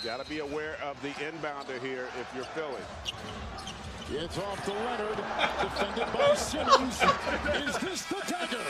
You 0.00 0.04
got 0.04 0.22
to 0.22 0.30
be 0.30 0.38
aware 0.38 0.76
of 0.84 1.00
the 1.02 1.08
inbounder 1.08 1.80
here 1.82 2.06
if 2.20 2.32
you're 2.34 2.44
Philly. 2.54 2.82
It's 4.12 4.38
off 4.38 4.64
to 4.64 4.70
Leonard, 4.72 5.16
defended 5.60 6.12
by 6.12 6.34
Simmons. 6.36 7.02
Is 7.66 7.76
this 7.78 8.02
the 8.04 8.22
dagger? 8.28 8.62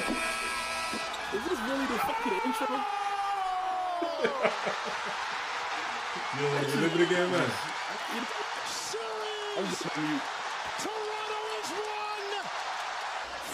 Is 1.37 1.45
this 1.45 1.59
really 1.69 1.87
the 1.87 1.99
fucking 1.99 2.41
intro? 2.47 2.81
You 6.37 6.43
don't 6.45 6.55
want 6.55 6.69
to 6.69 6.77
live 6.79 6.95
it 6.95 7.01
again, 7.01 7.31
man. 7.33 7.51
Series! 8.67 9.79
Toronto 10.79 11.41
is 11.59 11.71
won! 11.73 12.45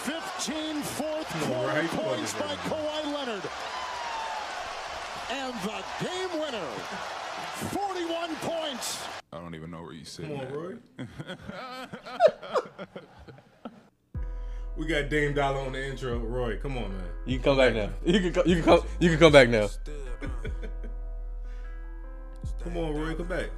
15 0.03 0.83
fourth 0.83 1.31
quarter 1.47 1.81
Ray, 1.81 1.87
come 1.87 1.99
on, 2.01 2.05
points 2.17 2.35
by 2.35 2.47
man. 2.47 2.57
Kawhi 2.59 3.05
Leonard. 3.15 3.45
And 5.31 5.55
the 5.63 5.83
game 6.05 6.33
winner, 6.41 6.69
41 7.73 8.37
points. 8.37 9.05
I 9.33 9.39
don't 9.39 9.55
even 9.55 9.71
know 9.71 9.83
where 9.83 9.93
you 9.93 10.05
sit. 10.05 10.27
Come 10.27 10.41
on, 10.41 10.53
Roy. 10.53 10.75
we 14.77 14.87
got 14.87 15.09
Dame 15.09 15.35
Dollar 15.35 15.61
on 15.61 15.73
the 15.73 15.87
intro. 15.87 16.19
Roy, 16.19 16.59
come 16.59 16.79
on, 16.79 16.93
man. 16.93 17.05
You 17.27 17.39
can 17.39 17.45
come 17.45 17.57
back 17.57 17.75
now. 17.75 17.91
You 18.05 18.21
can 18.21 18.33
co- 18.33 18.45
you 18.45 18.55
can 18.57 18.65
come 18.65 18.81
you 19.01 19.11
can 19.11 19.19
come 19.19 19.33
back 19.33 19.49
now. 19.49 19.69
Come 22.65 22.79
on, 22.79 22.95
Roy, 22.95 23.15
come 23.15 23.27
back. 23.27 23.51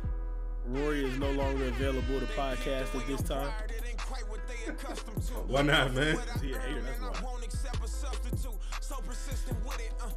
Roy 0.66 0.94
is 0.94 1.16
no 1.16 1.30
longer 1.30 1.66
available 1.66 2.18
to 2.18 2.26
podcast 2.26 2.92
at 2.92 3.06
this 3.06 3.22
time. 3.22 3.52
Why 5.46 5.62
not, 5.62 5.94
man? 5.94 6.18
See 6.40 6.52
a 6.52 6.58
hater, 6.58 6.82
that's 6.82 7.00
why. 7.00 7.36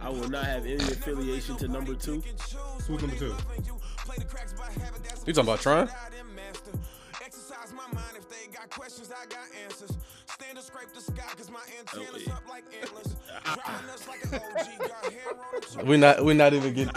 I 0.00 0.08
will 0.08 0.28
not 0.28 0.44
have 0.44 0.64
any 0.64 0.76
affiliation 0.76 1.56
to 1.56 1.68
number 1.68 1.94
two. 1.94 2.22
Who's 2.86 3.02
number 3.02 3.16
two? 3.16 3.34
You 5.26 5.32
talking 5.32 5.40
about 5.40 5.60
Tron? 5.60 5.88
Exercise 7.22 7.72
my 7.74 7.84
mind 7.94 8.16
if 8.16 8.28
they 8.28 8.50
got 8.52 8.70
questions, 8.70 9.12
I 9.12 9.26
got 9.26 9.46
answers. 9.64 9.92
Stand 10.26 10.56
and 10.56 10.66
scrape 10.66 10.92
the 10.94 11.00
sky 11.00 11.22
cause 11.36 11.50
my 11.50 11.60
antennas 11.78 12.26
yeah. 12.26 12.32
up 12.32 12.48
like 12.48 12.64
antlers. 12.80 13.14
Driving 13.44 13.90
us 13.90 14.08
like 14.08 14.24
an 14.24 14.34
OG, 14.34 14.88
got 14.88 15.12
hair 15.12 15.28
on 15.28 15.76
them. 15.76 15.86
We're 15.86 15.98
not 15.98 16.24
we're 16.24 16.34
not 16.34 16.54
even 16.54 16.74
getting 16.74 16.92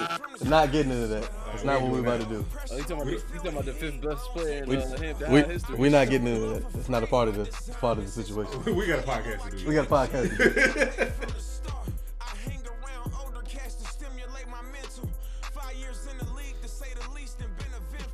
not 0.49 0.71
getting 0.71 0.91
into 0.91 1.07
that. 1.07 1.29
That's 1.47 1.63
not 1.63 1.81
what 1.81 1.91
we're 1.91 1.99
about 1.99 2.21
to 2.21 2.25
do. 2.27 2.45
Oh, 2.71 2.77
you 2.77 2.83
talking 2.83 2.95
about 2.95 3.05
the, 3.05 3.11
you 3.11 3.19
talking 3.35 3.51
about 3.51 3.65
the 3.65 3.73
fifth 3.73 4.01
best 4.01 4.23
player 4.31 4.63
in 4.63 4.69
we, 4.69 4.77
uh, 4.77 5.31
we, 5.31 5.41
history. 5.41 5.75
We're 5.77 5.91
not 5.91 6.09
getting 6.09 6.27
into 6.27 6.47
that. 6.47 6.75
It's 6.75 6.89
not 6.89 7.03
a 7.03 7.07
part 7.07 7.27
of 7.27 7.35
the 7.35 7.73
part 7.73 7.97
of 7.97 8.05
the 8.05 8.11
situation. 8.11 8.63
we 8.75 8.87
got 8.87 8.99
a 8.99 9.03
podcast 9.03 9.49
to 9.49 9.57
do. 9.57 9.67
We 9.67 9.75
got 9.75 9.85
a 9.85 9.89
podcast. 9.89 10.37
to 10.37 11.05
do. 11.05 11.11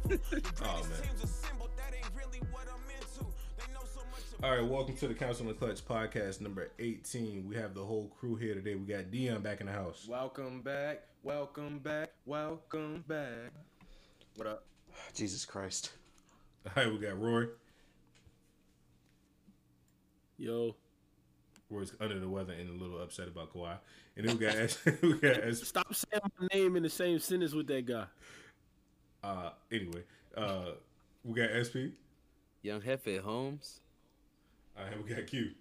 Oh, 0.64 0.82
much 4.12 4.24
about 4.40 4.44
All 4.44 4.58
right, 4.58 4.66
welcome 4.66 4.96
to 4.98 5.08
the 5.08 5.14
Council 5.14 5.46
on 5.46 5.50
the 5.50 5.54
Clutch 5.54 5.86
podcast 5.86 6.42
number 6.42 6.72
18. 6.80 7.48
We 7.48 7.56
have 7.58 7.76
the 7.76 7.86
whole 7.86 8.12
crew 8.20 8.36
here 8.36 8.56
today. 8.56 8.74
We 8.74 8.92
got 8.92 9.12
Dion 9.12 9.42
back 9.42 9.62
in 9.62 9.68
the 9.68 9.72
house. 9.72 10.08
Welcome 10.10 10.62
back, 10.62 11.04
welcome 11.22 11.78
back, 11.78 12.12
welcome 12.26 13.04
back. 13.08 13.52
What 14.36 14.48
up? 14.48 14.64
Jesus 15.14 15.46
Christ. 15.46 15.92
All 16.66 16.84
right, 16.84 16.92
we 16.92 16.98
got 16.98 17.22
Roy. 17.22 17.46
Yo, 20.40 20.76
Roy's 21.70 21.94
under 22.00 22.20
the 22.20 22.30
weather 22.30 22.54
and 22.54 22.68
a 22.68 22.84
little 22.84 23.00
upset 23.00 23.28
about 23.28 23.54
Kawhi. 23.54 23.78
And 24.18 24.28
then 24.28 24.38
we 24.40 24.46
got 24.46 24.56
S- 24.56 24.80
we 25.04 25.14
got 25.20 25.44
S- 25.44 25.68
stop 25.68 25.94
saying 25.94 26.24
my 26.40 26.48
name 26.52 26.76
in 26.78 26.82
the 26.84 26.90
same 26.90 27.20
sentence 27.20 27.54
with 27.54 27.68
that 27.68 27.86
guy. 27.86 28.06
Uh 29.24 29.52
anyway, 29.72 30.04
uh 30.36 30.72
we 31.24 31.34
got 31.34 31.50
SP. 31.56 31.96
Young 32.62 32.82
Hefe 32.82 33.22
Holmes. 33.22 33.80
All 34.78 34.86
right, 34.86 35.04
we 35.04 35.14
got 35.14 35.28
Q. 35.28 35.52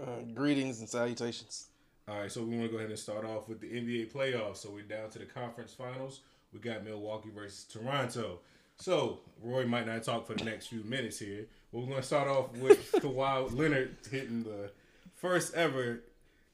Uh, 0.00 0.22
greetings 0.34 0.80
and 0.80 0.88
salutations. 0.88 1.68
All 2.08 2.18
right, 2.18 2.32
so 2.32 2.42
we 2.42 2.56
want 2.56 2.62
to 2.62 2.68
go 2.68 2.78
ahead 2.78 2.90
and 2.90 2.98
start 2.98 3.24
off 3.24 3.48
with 3.48 3.60
the 3.60 3.68
NBA 3.68 4.12
playoffs. 4.12 4.58
So 4.58 4.70
we're 4.70 4.82
down 4.82 5.10
to 5.10 5.18
the 5.18 5.26
conference 5.26 5.72
finals. 5.72 6.20
We 6.52 6.58
got 6.60 6.84
Milwaukee 6.84 7.30
versus 7.34 7.64
Toronto. 7.64 8.40
So 8.76 9.20
Roy 9.42 9.66
might 9.66 9.86
not 9.86 10.02
talk 10.02 10.26
for 10.26 10.34
the 10.34 10.44
next 10.44 10.68
few 10.68 10.82
minutes 10.84 11.18
here. 11.18 11.46
But 11.72 11.80
we're 11.80 11.86
going 11.86 12.00
to 12.00 12.06
start 12.06 12.28
off 12.28 12.52
with 12.56 12.92
Kawhi 12.96 13.56
Leonard 13.56 13.96
hitting 14.10 14.42
the 14.42 14.70
first 15.16 15.54
ever 15.54 16.00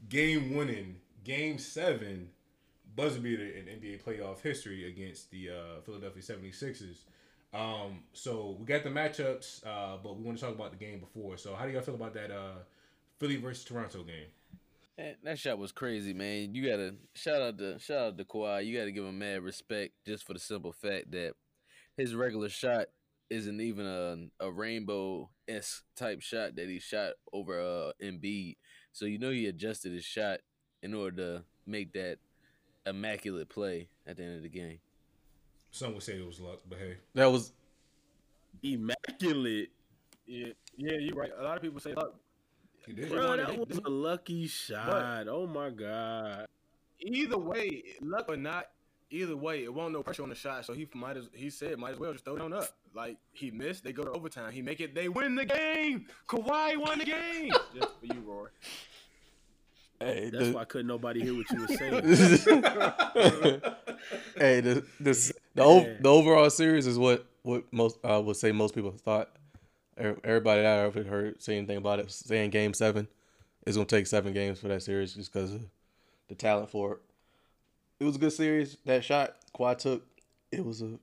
game-winning 0.08 0.96
Game 1.24 1.58
Seven 1.58 2.30
buzzer 2.96 3.20
beater 3.20 3.44
in 3.44 3.66
NBA 3.66 4.02
playoff 4.02 4.40
history 4.40 4.88
against 4.88 5.30
the 5.30 5.50
uh, 5.50 5.80
Philadelphia 5.84 6.22
76ers. 6.22 6.96
Um, 7.54 8.00
so 8.12 8.56
we 8.58 8.64
got 8.64 8.82
the 8.82 8.90
matchups, 8.90 9.64
uh, 9.66 9.98
but 10.02 10.16
we 10.16 10.24
want 10.24 10.38
to 10.38 10.44
talk 10.44 10.54
about 10.54 10.72
the 10.72 10.84
game 10.84 10.98
before. 10.98 11.36
So 11.36 11.54
how 11.54 11.66
do 11.66 11.72
y'all 11.72 11.82
feel 11.82 11.94
about 11.94 12.14
that 12.14 12.30
uh, 12.30 12.56
Philly 13.18 13.36
versus 13.36 13.64
Toronto 13.64 14.02
game? 14.02 14.26
Man, 14.98 15.14
that 15.24 15.38
shot 15.38 15.58
was 15.58 15.72
crazy, 15.72 16.14
man. 16.14 16.54
You 16.54 16.66
gotta 16.66 16.94
shout 17.14 17.42
out 17.42 17.58
to 17.58 17.78
shout 17.78 17.98
out 17.98 18.18
to 18.18 18.24
Kawhi. 18.24 18.64
You 18.64 18.78
gotta 18.78 18.92
give 18.92 19.04
him 19.04 19.18
mad 19.18 19.42
respect 19.42 19.92
just 20.06 20.26
for 20.26 20.32
the 20.32 20.38
simple 20.38 20.72
fact 20.72 21.10
that 21.10 21.34
his 21.98 22.14
regular 22.14 22.48
shot 22.48 22.86
isn't 23.28 23.60
even 23.60 23.84
a 23.84 24.44
a 24.44 24.50
rainbow 24.50 25.28
s 25.48 25.82
type 25.96 26.22
shot 26.22 26.56
that 26.56 26.68
he 26.68 26.78
shot 26.78 27.12
over 27.30 27.60
uh 27.60 27.92
Embiid. 28.02 28.56
So 28.92 29.04
you 29.04 29.18
know 29.18 29.30
he 29.30 29.46
adjusted 29.46 29.92
his 29.92 30.04
shot 30.04 30.40
in 30.82 30.94
order 30.94 31.16
to 31.16 31.44
make 31.66 31.92
that 31.92 32.18
immaculate 32.86 33.48
play 33.48 33.88
at 34.06 34.16
the 34.16 34.22
end 34.24 34.36
of 34.36 34.42
the 34.42 34.48
game. 34.48 34.78
Some 35.70 35.94
would 35.94 36.02
say 36.02 36.14
it 36.14 36.26
was 36.26 36.40
luck, 36.40 36.60
but 36.68 36.78
hey, 36.78 36.96
That 37.14 37.30
was 37.30 37.52
Immaculate. 38.62 39.70
Yeah, 40.26 40.48
yeah, 40.76 40.96
you're 40.98 41.14
right. 41.14 41.30
A 41.38 41.42
lot 41.42 41.56
of 41.56 41.62
people 41.62 41.80
say 41.80 41.92
luck. 41.94 42.14
Bro, 43.08 43.36
that 43.36 43.58
was 43.58 43.80
a 43.84 43.90
lucky 43.90 44.46
shot. 44.46 45.26
Oh 45.28 45.46
my 45.46 45.70
god. 45.70 46.46
Either 47.00 47.36
way, 47.36 47.82
luck 48.00 48.26
or 48.28 48.36
not, 48.36 48.66
either 49.10 49.36
way, 49.36 49.64
it 49.64 49.72
won't 49.72 49.92
no 49.92 50.02
pressure 50.02 50.22
on 50.22 50.28
the 50.28 50.34
shot. 50.34 50.64
So 50.64 50.72
he 50.72 50.88
might 50.94 51.16
as 51.16 51.28
he 51.34 51.50
said 51.50 51.78
might 51.78 51.92
as 51.92 51.98
well 51.98 52.12
just 52.12 52.24
throw 52.24 52.36
it 52.36 52.42
on 52.42 52.52
up. 52.52 52.68
Like 52.94 53.18
he 53.32 53.50
missed, 53.50 53.84
they 53.84 53.92
go 53.92 54.04
to 54.04 54.10
overtime. 54.10 54.52
He 54.52 54.62
make 54.62 54.80
it, 54.80 54.94
they 54.94 55.08
win 55.08 55.34
the 55.34 55.44
game. 55.44 56.06
Kawhi 56.28 56.76
won 56.76 56.98
the 56.98 57.04
game. 57.04 57.52
just 57.74 58.00
for 58.00 58.06
you, 58.06 58.22
Roy. 58.24 58.46
Hey, 60.00 60.30
That's 60.30 60.46
the, 60.48 60.52
why 60.52 60.64
couldn't 60.64 60.86
nobody 60.86 61.22
hear 61.22 61.34
what 61.36 61.50
you 61.50 61.60
were 61.60 61.68
saying. 61.68 61.92
hey, 64.36 64.60
the 64.60 64.84
this 65.00 65.32
the 65.54 65.62
ov- 65.64 65.86
the 66.00 66.08
overall 66.08 66.50
series 66.50 66.86
is 66.86 66.98
what 66.98 67.26
what 67.42 67.64
most 67.72 67.98
I 68.04 68.18
would 68.18 68.36
say 68.36 68.52
most 68.52 68.74
people 68.74 68.90
thought. 68.92 69.30
Er- 69.98 70.18
Everybody 70.24 70.62
that 70.62 70.78
I 70.78 70.82
ever 70.82 71.02
heard 71.02 71.42
say 71.42 71.56
anything 71.56 71.78
about 71.78 72.00
it 72.00 72.10
saying 72.10 72.50
Game 72.50 72.74
Seven 72.74 73.08
is 73.66 73.76
gonna 73.76 73.86
take 73.86 74.06
seven 74.06 74.32
games 74.32 74.58
for 74.60 74.68
that 74.68 74.82
series 74.82 75.14
just 75.14 75.32
because 75.32 75.54
of 75.54 75.62
the 76.28 76.34
talent 76.34 76.70
for 76.70 76.92
it. 76.94 76.98
It 78.00 78.04
was 78.04 78.16
a 78.16 78.18
good 78.18 78.32
series. 78.32 78.76
That 78.84 79.04
shot 79.04 79.36
Kawhi 79.56 79.78
took, 79.78 80.04
it 80.52 80.64
was 80.64 80.82
a 80.82 80.98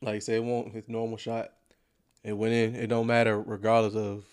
like 0.00 0.14
I 0.16 0.18
said, 0.20 0.36
it 0.36 0.44
won't 0.44 0.72
his 0.72 0.84
normal 0.88 1.18
shot. 1.18 1.52
It 2.24 2.32
went 2.32 2.54
in. 2.54 2.74
It 2.74 2.88
don't 2.88 3.06
matter 3.06 3.40
regardless 3.40 3.94
of 3.94 4.24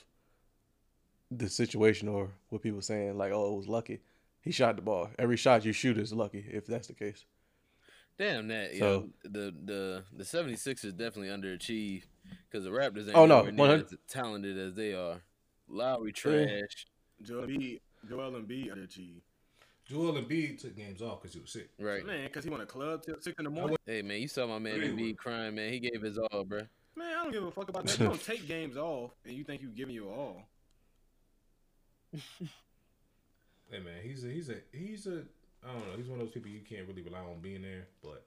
the 1.37 1.49
situation 1.49 2.07
or 2.07 2.29
what 2.49 2.61
people 2.61 2.81
saying. 2.81 3.17
Like, 3.17 3.31
oh, 3.31 3.53
it 3.53 3.57
was 3.57 3.67
lucky. 3.67 3.99
He 4.41 4.51
shot 4.51 4.75
the 4.75 4.81
ball. 4.81 5.09
Every 5.17 5.37
shot 5.37 5.65
you 5.65 5.73
shoot 5.73 5.97
is 5.97 6.13
lucky 6.13 6.45
if 6.49 6.65
that's 6.67 6.87
the 6.87 6.93
case. 6.93 7.25
Damn 8.17 8.47
that. 8.47 8.73
Yeah, 8.73 8.79
So- 8.79 9.09
the 9.23 9.53
the 9.65 10.03
the 10.15 10.23
76ers 10.23 10.95
definitely 10.95 11.27
underachieved 11.29 12.03
because 12.49 12.63
the 12.63 12.69
Raptors 12.71 13.07
ain't 13.07 13.15
Oh, 13.15 13.25
no, 13.25 13.43
near 13.43 13.75
as 13.75 13.93
talented 14.07 14.57
as 14.57 14.73
they 14.75 14.93
are. 14.93 15.21
Lowry 15.67 16.11
trash. 16.13 16.85
Joel 17.21 17.47
B. 17.47 17.81
Joel 18.07 18.31
Embiid 18.33 18.71
underachieved. 18.71 19.21
Joel 19.85 20.13
Embiid 20.13 20.59
took 20.61 20.75
games 20.75 21.01
off 21.01 21.21
because 21.21 21.33
he 21.33 21.39
was 21.41 21.51
sick. 21.51 21.69
Right. 21.79 22.05
Man, 22.05 22.25
because 22.25 22.43
he 22.43 22.49
went 22.49 22.61
to 22.61 22.67
club 22.67 23.03
till 23.03 23.15
six 23.19 23.35
in 23.37 23.45
the 23.45 23.49
morning. 23.51 23.77
Hey 23.85 24.01
man, 24.01 24.21
you 24.21 24.27
saw 24.27 24.47
my 24.47 24.59
man 24.59 24.79
Really? 24.79 25.13
Embiid 25.13 25.17
crying, 25.17 25.55
man. 25.55 25.71
He 25.73 25.79
gave 25.79 26.01
his 26.01 26.17
all, 26.17 26.43
bro. 26.43 26.61
Man, 26.95 27.07
I 27.19 27.23
don't 27.23 27.31
give 27.33 27.43
a 27.43 27.51
fuck 27.51 27.67
about 27.69 27.85
that. 27.87 27.99
You 27.99 28.05
don't 28.07 28.23
take 28.23 28.47
games 28.47 28.77
off, 28.77 29.11
and 29.25 29.35
you 29.35 29.43
think 29.43 29.61
you 29.61 29.67
giving 29.69 29.93
your 29.95 30.13
all. 30.13 30.43
Hey 33.71 33.79
man, 33.79 33.95
he's 34.03 34.23
a 34.23 34.27
he's 34.29 34.49
a 34.49 34.55
he's 34.71 35.07
a 35.07 35.23
I 35.67 35.73
don't 35.73 35.79
know. 35.89 35.97
He's 35.97 36.07
one 36.07 36.19
of 36.19 36.25
those 36.27 36.33
people 36.33 36.51
you 36.51 36.59
can't 36.61 36.87
really 36.87 37.01
rely 37.01 37.19
on 37.19 37.39
being 37.41 37.63
there, 37.63 37.87
but 38.03 38.23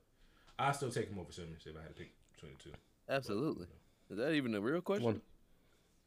I 0.59 0.73
still 0.73 0.91
take 0.91 1.09
him 1.09 1.19
over 1.19 1.31
Simmons 1.31 1.63
if 1.65 1.77
I 1.77 1.81
had 1.81 1.91
to 1.91 1.95
pick 1.95 2.11
between 2.35 2.53
the 2.59 2.65
two. 2.65 2.77
Absolutely. 3.09 3.67
Is 4.11 4.17
that 4.19 4.33
even 4.33 4.55
a 4.57 4.61
real 4.61 4.81
question? 4.81 5.05
One- 5.05 5.23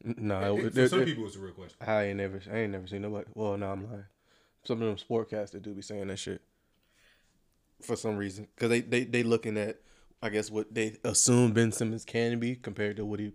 No, 0.04 0.58
It- 0.58 0.64
it, 0.66 0.74
for 0.74 0.80
it- 0.82 0.88
some 0.90 1.00
it- 1.00 1.06
people, 1.06 1.26
it's 1.26 1.36
a 1.36 1.38
real 1.38 1.54
question. 1.54 1.76
I 1.80 2.02
ain't 2.08 2.18
never, 2.18 2.42
I 2.50 2.58
ain't 2.58 2.72
never 2.72 2.86
seen 2.86 3.02
nobody. 3.02 3.30
Well, 3.34 3.56
no, 3.56 3.70
I'm 3.72 3.90
lying. 3.90 4.04
Some 4.64 4.82
of 4.82 4.88
them 4.88 4.96
sportcasters 4.96 5.62
do 5.62 5.72
be 5.72 5.80
saying 5.82 6.08
that 6.08 6.18
shit 6.18 6.42
for 7.80 7.96
some 7.96 8.16
reason 8.18 8.48
because 8.54 8.68
they 8.68 8.80
they 8.82 9.04
they 9.04 9.22
looking 9.22 9.56
at, 9.56 9.80
I 10.22 10.28
guess 10.28 10.50
what 10.50 10.72
they 10.74 10.98
assume 11.04 11.52
Ben 11.52 11.72
Simmons 11.72 12.04
can 12.04 12.38
be 12.38 12.54
compared 12.54 12.96
to 12.96 13.04
what 13.06 13.18
he 13.18 13.32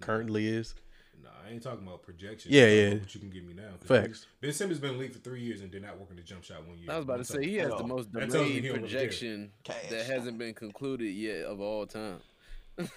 currently 0.00 0.48
is. 0.48 0.74
Nah, 1.22 1.28
I 1.46 1.50
ain't 1.52 1.62
talking 1.62 1.86
about 1.86 2.02
projection. 2.02 2.52
Yeah, 2.52 2.66
yeah. 2.66 2.94
What 2.94 3.14
you 3.14 3.20
can 3.20 3.30
give 3.30 3.44
me 3.44 3.54
now. 3.54 3.70
Facts. 3.80 4.26
Ben 4.40 4.52
Simmons 4.52 4.78
been 4.78 4.94
in 4.94 4.98
league 4.98 5.12
for 5.12 5.18
three 5.18 5.40
years 5.42 5.60
and 5.60 5.70
did 5.70 5.82
not 5.82 5.98
work 5.98 6.10
in 6.10 6.16
the 6.16 6.22
jump 6.22 6.44
shot 6.44 6.66
one 6.66 6.78
year. 6.78 6.90
I 6.90 6.96
was 6.96 7.04
about 7.04 7.18
to 7.18 7.24
say 7.24 7.44
he 7.44 7.56
has 7.56 7.70
the 7.70 7.84
most 7.84 8.12
That 8.12 8.28
delayed 8.28 8.46
he 8.50 8.60
don't 8.68 8.78
really 8.80 8.88
care. 8.88 9.00
projection 9.00 9.52
that 9.90 10.06
hasn't 10.06 10.38
been 10.38 10.54
concluded 10.54 11.10
yet 11.12 11.44
of 11.44 11.60
all 11.60 11.86
time. 11.86 12.20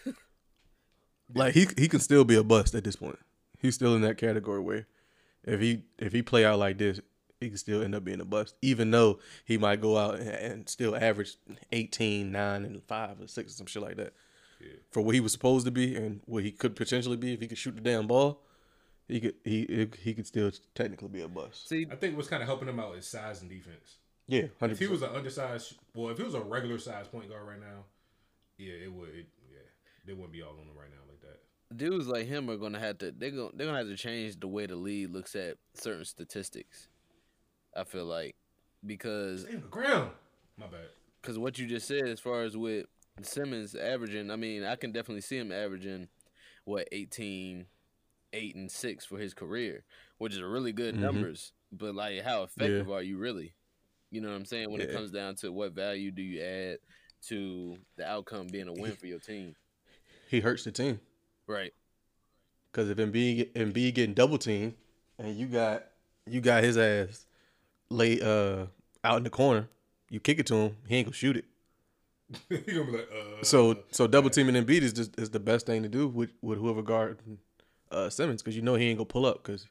Like 1.34 1.54
he 1.54 1.68
he 1.78 1.88
can 1.88 2.00
still 2.02 2.26
be 2.26 2.36
a 2.36 2.44
bust 2.44 2.76
at 2.76 2.84
this 2.84 2.96
point. 2.98 3.18
He's 3.60 3.76
still 3.76 3.96
in 3.96 4.02
that 4.02 4.18
category 4.18 4.60
where 4.60 4.88
if 5.46 5.60
he 5.62 5.84
if 5.98 6.12
he 6.12 6.22
play 6.22 6.44
out 6.46 6.60
like 6.60 6.78
this, 6.78 7.00
he 7.40 7.48
can 7.48 7.58
still 7.58 7.82
end 7.82 7.96
up 7.96 8.04
being 8.04 8.20
a 8.20 8.26
bust, 8.26 8.56
even 8.62 8.92
though 8.92 9.20
he 9.46 9.58
might 9.58 9.80
go 9.82 9.98
out 9.98 10.16
and, 10.20 10.28
and 10.30 10.70
still 10.70 10.96
average 10.96 11.38
18, 11.72 12.32
9, 12.32 12.66
and 12.66 12.84
5 12.84 13.22
or 13.22 13.28
6 13.28 13.52
or 13.52 13.56
some 13.56 13.66
shit 13.66 13.82
like 13.82 13.96
that. 13.98 14.14
For 14.92 15.02
what 15.02 15.16
he 15.16 15.22
was 15.22 15.32
supposed 15.32 15.66
to 15.66 15.72
be 15.72 15.96
and 15.96 16.22
what 16.26 16.44
he 16.44 16.52
could 16.52 16.76
potentially 16.76 17.18
be 17.18 17.34
if 17.34 17.42
he 17.42 17.48
could 17.48 17.58
shoot 17.58 17.76
the 17.76 17.82
damn 17.82 18.08
ball, 18.08 18.42
he 19.08 19.20
could 19.20 19.36
he 19.44 19.88
he 20.02 20.14
could 20.14 20.28
still 20.28 20.52
technically 20.76 21.10
be 21.10 21.22
a 21.22 21.28
bust. 21.28 21.68
See, 21.68 21.88
I 21.92 21.96
think 21.96 22.16
what's 22.16 22.30
kind 22.30 22.42
of 22.42 22.48
helping 22.48 22.68
him 22.68 22.80
out 22.80 22.96
is 22.96 23.08
size 23.08 23.42
and 23.42 23.50
defense. 23.50 23.98
Yeah, 24.28 24.44
hundred 24.60 24.74
If 24.74 24.80
he 24.80 24.88
was 24.88 25.02
an 25.02 25.10
undersized, 25.10 25.76
well, 25.94 26.10
if 26.10 26.18
he 26.18 26.24
was 26.24 26.36
a 26.36 26.42
regular 26.42 26.78
size 26.78 27.08
point 27.08 27.30
guard 27.30 27.48
right 27.48 27.60
now, 27.60 27.86
yeah, 28.58 28.74
it 28.74 28.94
would. 28.94 29.10
It, 29.10 29.28
yeah, 29.52 29.60
they 30.06 30.14
wouldn't 30.14 30.32
be 30.32 30.42
all 30.42 30.52
on 30.52 30.60
him 30.60 30.78
right 30.78 30.90
now 30.90 31.02
like 31.10 31.20
that. 31.22 31.78
dudes 31.78 32.08
like 32.08 32.28
him 32.28 32.50
are 32.50 32.58
gonna 32.58 32.80
have 32.80 32.98
to 33.00 33.12
they're 33.12 33.32
gonna 33.32 33.50
they're 33.54 33.68
gonna 33.68 33.80
have 33.80 33.88
to 33.88 33.98
change 33.98 34.40
the 34.40 34.48
way 34.48 34.66
the 34.66 34.76
league 34.76 35.12
looks 35.14 35.36
at 35.36 35.58
certain 35.74 36.06
statistics. 36.06 36.88
I 37.76 37.84
feel 37.84 38.06
like 38.06 38.36
because 38.86 39.44
Damn 39.46 39.62
the 39.62 39.68
ground. 39.68 40.12
My 40.58 40.68
bad. 40.68 40.90
because 41.22 41.38
what 41.40 41.58
you 41.58 41.68
just 41.68 41.88
said 41.88 42.08
as 42.08 42.20
far 42.20 42.44
as 42.44 42.56
with 42.56 42.86
Simmons 43.22 43.76
averaging, 43.76 44.32
I 44.32 44.36
mean, 44.36 44.64
I 44.64 44.76
can 44.76 44.92
definitely 44.92 45.22
see 45.22 45.38
him 45.38 45.52
averaging 45.52 46.08
what 46.66 46.88
18, 46.92 47.68
8 48.34 48.56
and 48.56 48.72
six 48.72 49.06
for 49.06 49.18
his 49.18 49.34
career, 49.34 49.84
which 50.18 50.34
is 50.34 50.42
really 50.42 50.72
good 50.72 50.96
Mhm. 50.96 51.00
numbers. 51.02 51.54
But 51.72 51.96
like, 51.96 52.22
how 52.22 52.44
effective 52.44 52.90
are 52.90 53.04
you 53.04 53.18
really? 53.18 53.54
You 54.12 54.22
know 54.22 54.30
what 54.30 54.36
I'm 54.36 54.46
saying? 54.46 54.72
When 54.72 54.82
it 54.82 54.92
comes 54.92 55.12
down 55.12 55.36
to 55.38 55.52
what 55.52 55.74
value 55.74 56.12
do 56.12 56.22
you 56.22 56.42
add 56.42 56.80
to 57.28 57.78
the 57.98 58.06
outcome 58.06 58.48
being 58.48 58.68
a 58.68 58.74
win 58.74 58.96
for 58.96 59.08
your 59.08 59.20
team, 59.20 59.56
He 60.28 60.40
hurts 60.40 60.64
the 60.64 60.72
team 60.72 61.00
right? 61.48 61.74
because 62.72 62.90
if 62.90 62.98
Embiid 62.98 63.52
Embiid 63.54 63.94
getting 63.96 64.14
double 64.14 64.38
teamed 64.38 64.76
and 65.20 65.36
you 65.38 65.48
got 65.48 65.84
you 66.26 66.40
got 66.42 66.64
his 66.64 66.78
ass 66.78 67.26
lay 67.90 68.20
uh 68.22 68.66
out 69.04 69.18
in 69.18 69.24
the 69.24 69.30
corner, 69.30 69.68
you 70.10 70.20
kick 70.20 70.40
it 70.40 70.48
to 70.48 70.56
him, 70.56 70.78
he 70.88 70.96
ain't 70.96 71.08
gonna 71.08 71.16
shoot 71.16 71.38
it. 71.38 71.46
He 72.50 72.58
gonna 72.60 72.86
be 72.86 72.92
like, 72.94 73.10
uh. 73.12 73.44
So 73.44 73.84
so 73.92 74.08
double 74.08 74.30
teaming 74.30 74.56
Embiid 74.56 74.82
is 74.82 74.94
just 74.94 75.20
is 75.20 75.30
the 75.30 75.40
best 75.40 75.66
thing 75.66 75.84
to 75.84 75.90
do 75.90 76.08
with 76.08 76.32
with 76.42 76.60
whoever 76.60 76.82
guard 76.82 77.20
uh 77.92 78.10
Simmons 78.10 78.42
because 78.42 78.56
you 78.56 78.62
know 78.62 78.76
he 78.76 78.86
ain't 78.90 78.98
gonna 78.98 79.06
pull 79.06 79.26
up 79.26 79.44
because 79.44 79.68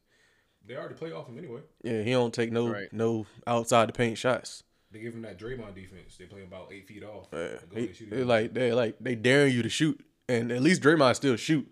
they 0.67 0.77
already 0.77 0.95
play 0.95 1.11
off 1.13 1.27
him 1.29 1.39
anyway. 1.39 1.61
yeah 1.83 2.03
he 2.03 2.11
don't 2.13 2.35
take 2.35 2.53
no 2.53 2.69
Right. 2.69 2.93
no 2.93 3.27
outside 3.47 3.89
the 3.89 3.93
paint 3.93 4.19
shots. 4.19 4.63
They 4.93 4.99
give 5.01 5.15
him 5.15 5.23
that 5.23 5.39
Draymond 5.39 5.75
defense. 5.75 6.17
They 6.19 6.25
play 6.27 6.43
about 6.43 6.73
eight 6.73 6.87
feet 6.89 7.05
off. 7.05 7.29
Yeah, 7.33 7.39
and 7.39 7.71
go 7.71 7.77
he, 7.77 7.87
and 7.87 7.97
shoot 7.97 8.11
they 8.11 8.21
it. 8.23 8.27
like 8.27 8.55
they 8.55 8.73
like 8.73 8.97
they 9.01 9.15
daring 9.15 9.55
you 9.55 9.63
to 9.63 9.69
shoot 9.71 10.05
and 10.29 10.51
at 10.53 10.61
least 10.63 10.83
Draymond 10.83 11.15
still 11.17 11.37
shoot. 11.37 11.67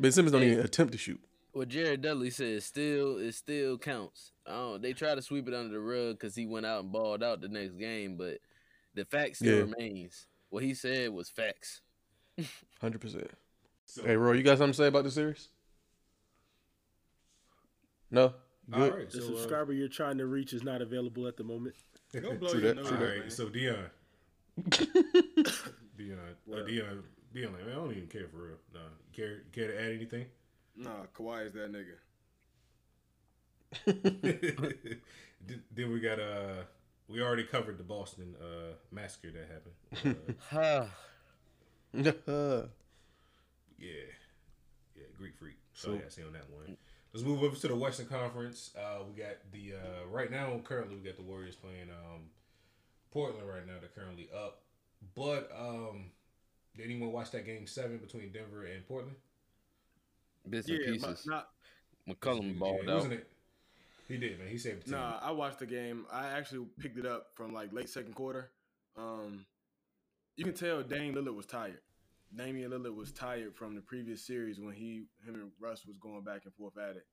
Ben 0.00 0.12
Simmons 0.12 0.32
don't 0.32 0.42
Hey. 0.42 0.52
even 0.52 0.64
attempt 0.64 0.92
to 0.92 0.98
shoot. 0.98 1.20
What 1.52 1.68
Jared 1.68 2.00
Dudley 2.00 2.30
says 2.30 2.64
still 2.64 3.18
it 3.18 3.32
still 3.34 3.76
counts. 3.76 4.32
I 4.46 4.78
they 4.80 4.92
try 4.94 5.14
to 5.14 5.20
sweep 5.22 5.48
it 5.48 5.54
under 5.54 5.72
the 5.74 5.80
rug 5.80 6.18
because 6.18 6.34
he 6.34 6.46
went 6.46 6.64
out 6.66 6.82
and 6.84 6.92
balled 6.92 7.22
out 7.22 7.40
the 7.42 7.48
next 7.48 7.74
game, 7.74 8.16
but 8.16 8.38
the 8.94 9.04
fact 9.04 9.36
still 9.36 9.54
Yeah. 9.56 9.62
remains. 9.74 10.26
What 10.50 10.62
he 10.62 10.74
said 10.74 11.10
was 11.10 11.28
facts. 11.30 11.80
Hundred 12.80 13.00
percent. 13.00 13.30
Hey, 14.04 14.16
Roy, 14.16 14.32
you 14.32 14.42
got 14.42 14.58
something 14.58 14.72
to 14.72 14.76
say 14.76 14.86
about 14.88 15.04
the 15.04 15.10
series? 15.10 15.48
No. 18.10 18.22
All 18.72 18.78
Good. 18.80 18.94
right, 18.94 19.10
The 19.10 19.20
so, 19.20 19.24
uh, 19.24 19.36
subscriber 19.38 19.72
you're 19.72 19.88
trying 19.88 20.18
to 20.18 20.26
reach 20.26 20.52
is 20.52 20.62
not 20.62 20.80
available 20.82 21.26
at 21.26 21.36
the 21.36 21.44
moment. 21.44 21.74
Go 22.12 22.34
blow 22.36 22.52
your 22.52 22.60
that, 22.60 22.76
nose, 22.76 22.88
true 22.88 22.96
all 22.96 23.02
that. 23.04 23.18
man. 23.20 23.30
so 23.30 23.48
Dion, 23.48 23.90
Dion, 25.96 26.18
uh, 26.52 26.62
Dion, 26.62 27.02
Dion, 27.32 27.52
like, 27.54 27.64
man, 27.64 27.72
I 27.72 27.74
don't 27.74 27.90
even 27.92 28.06
care 28.08 28.28
for 28.28 28.36
real. 28.36 28.56
Nah, 28.74 28.80
you 28.80 29.12
care, 29.24 29.38
care 29.52 29.68
to 29.68 29.80
add 29.82 29.92
anything? 29.94 30.26
Nah, 30.76 31.06
Kawhi 31.14 31.46
is 31.46 31.52
that 31.54 31.72
nigga. 31.72 31.96
Then- 33.86 35.00
then 35.74 35.90
we 35.92 36.00
got 36.00 36.20
uh, 36.20 36.62
we 37.08 37.20
already 37.20 37.44
covered 37.44 37.78
the 37.78 37.84
Boston 37.84 38.34
uh 38.40 38.74
massacre 38.90 39.30
that 39.32 39.48
happened. 40.02 40.16
Uh, 40.52 40.86
Yeah, 43.78 43.88
yeah, 44.96 45.02
Greek 45.18 45.36
freak. 45.36 45.56
So 45.74 45.88
So- 45.88 45.94
yeah, 45.94 46.08
say 46.08 46.22
on 46.22 46.32
that 46.34 46.48
one. 46.50 46.76
Let's 47.12 47.26
move 47.26 47.42
over 47.42 47.54
to 47.54 47.68
the 47.68 47.76
Western 47.76 48.06
Conference. 48.06 48.70
Uh, 48.74 49.00
we 49.06 49.20
got 49.20 49.36
the 49.52 49.74
uh, 49.74 50.06
right 50.08 50.30
now. 50.30 50.58
Currently, 50.64 50.96
we 50.96 51.02
got 51.02 51.16
the 51.16 51.22
Warriors 51.22 51.56
playing 51.56 51.90
um, 51.90 52.22
Portland 53.10 53.46
right 53.46 53.66
now. 53.66 53.74
They're 53.80 53.90
currently 53.90 54.30
up, 54.34 54.62
but 55.14 55.50
um, 55.54 56.06
did 56.74 56.86
anyone 56.86 57.12
watch 57.12 57.30
that 57.32 57.44
game 57.44 57.66
seven 57.66 57.98
between 57.98 58.32
Denver 58.32 58.64
and 58.64 58.86
Portland? 58.88 59.16
Bits 60.48 60.68
and 60.70 60.78
Yeah, 60.78 60.90
my, 60.92 61.08
pieces. 61.08 61.26
not 61.26 61.48
McCollum 62.08 62.58
balled 62.58 62.80
Yeah, 62.84 62.92
out. 62.92 62.94
wasn't 62.96 63.12
it? 63.14 63.28
He 64.12 64.18
did, 64.18 64.38
man. 64.38 64.48
He 64.48 64.58
saved 64.58 64.86
the. 64.86 64.90
Nah, 64.90 65.18
I 65.22 65.30
watched 65.30 65.58
the 65.58 65.66
game. 65.66 66.04
I 66.12 66.28
actually 66.28 66.66
picked 66.78 66.98
it 66.98 67.06
up 67.06 67.28
from 67.34 67.54
like 67.54 67.72
late 67.72 67.88
second 67.88 68.14
quarter. 68.14 68.50
Um, 68.94 69.46
you 70.36 70.44
can 70.44 70.52
tell 70.52 70.82
Dame 70.82 71.14
Lillard 71.14 71.34
was 71.34 71.46
tired. 71.46 71.80
Damian 72.36 72.72
Lillard 72.72 72.94
was 72.94 73.10
tired 73.10 73.56
from 73.56 73.74
the 73.74 73.80
previous 73.80 74.22
series 74.22 74.60
when 74.60 74.74
he, 74.74 75.04
him 75.24 75.34
and 75.34 75.50
Russ 75.58 75.86
was 75.86 75.96
going 75.96 76.24
back 76.24 76.42
and 76.44 76.52
forth 76.52 76.76
at 76.76 76.96
it, 76.96 77.06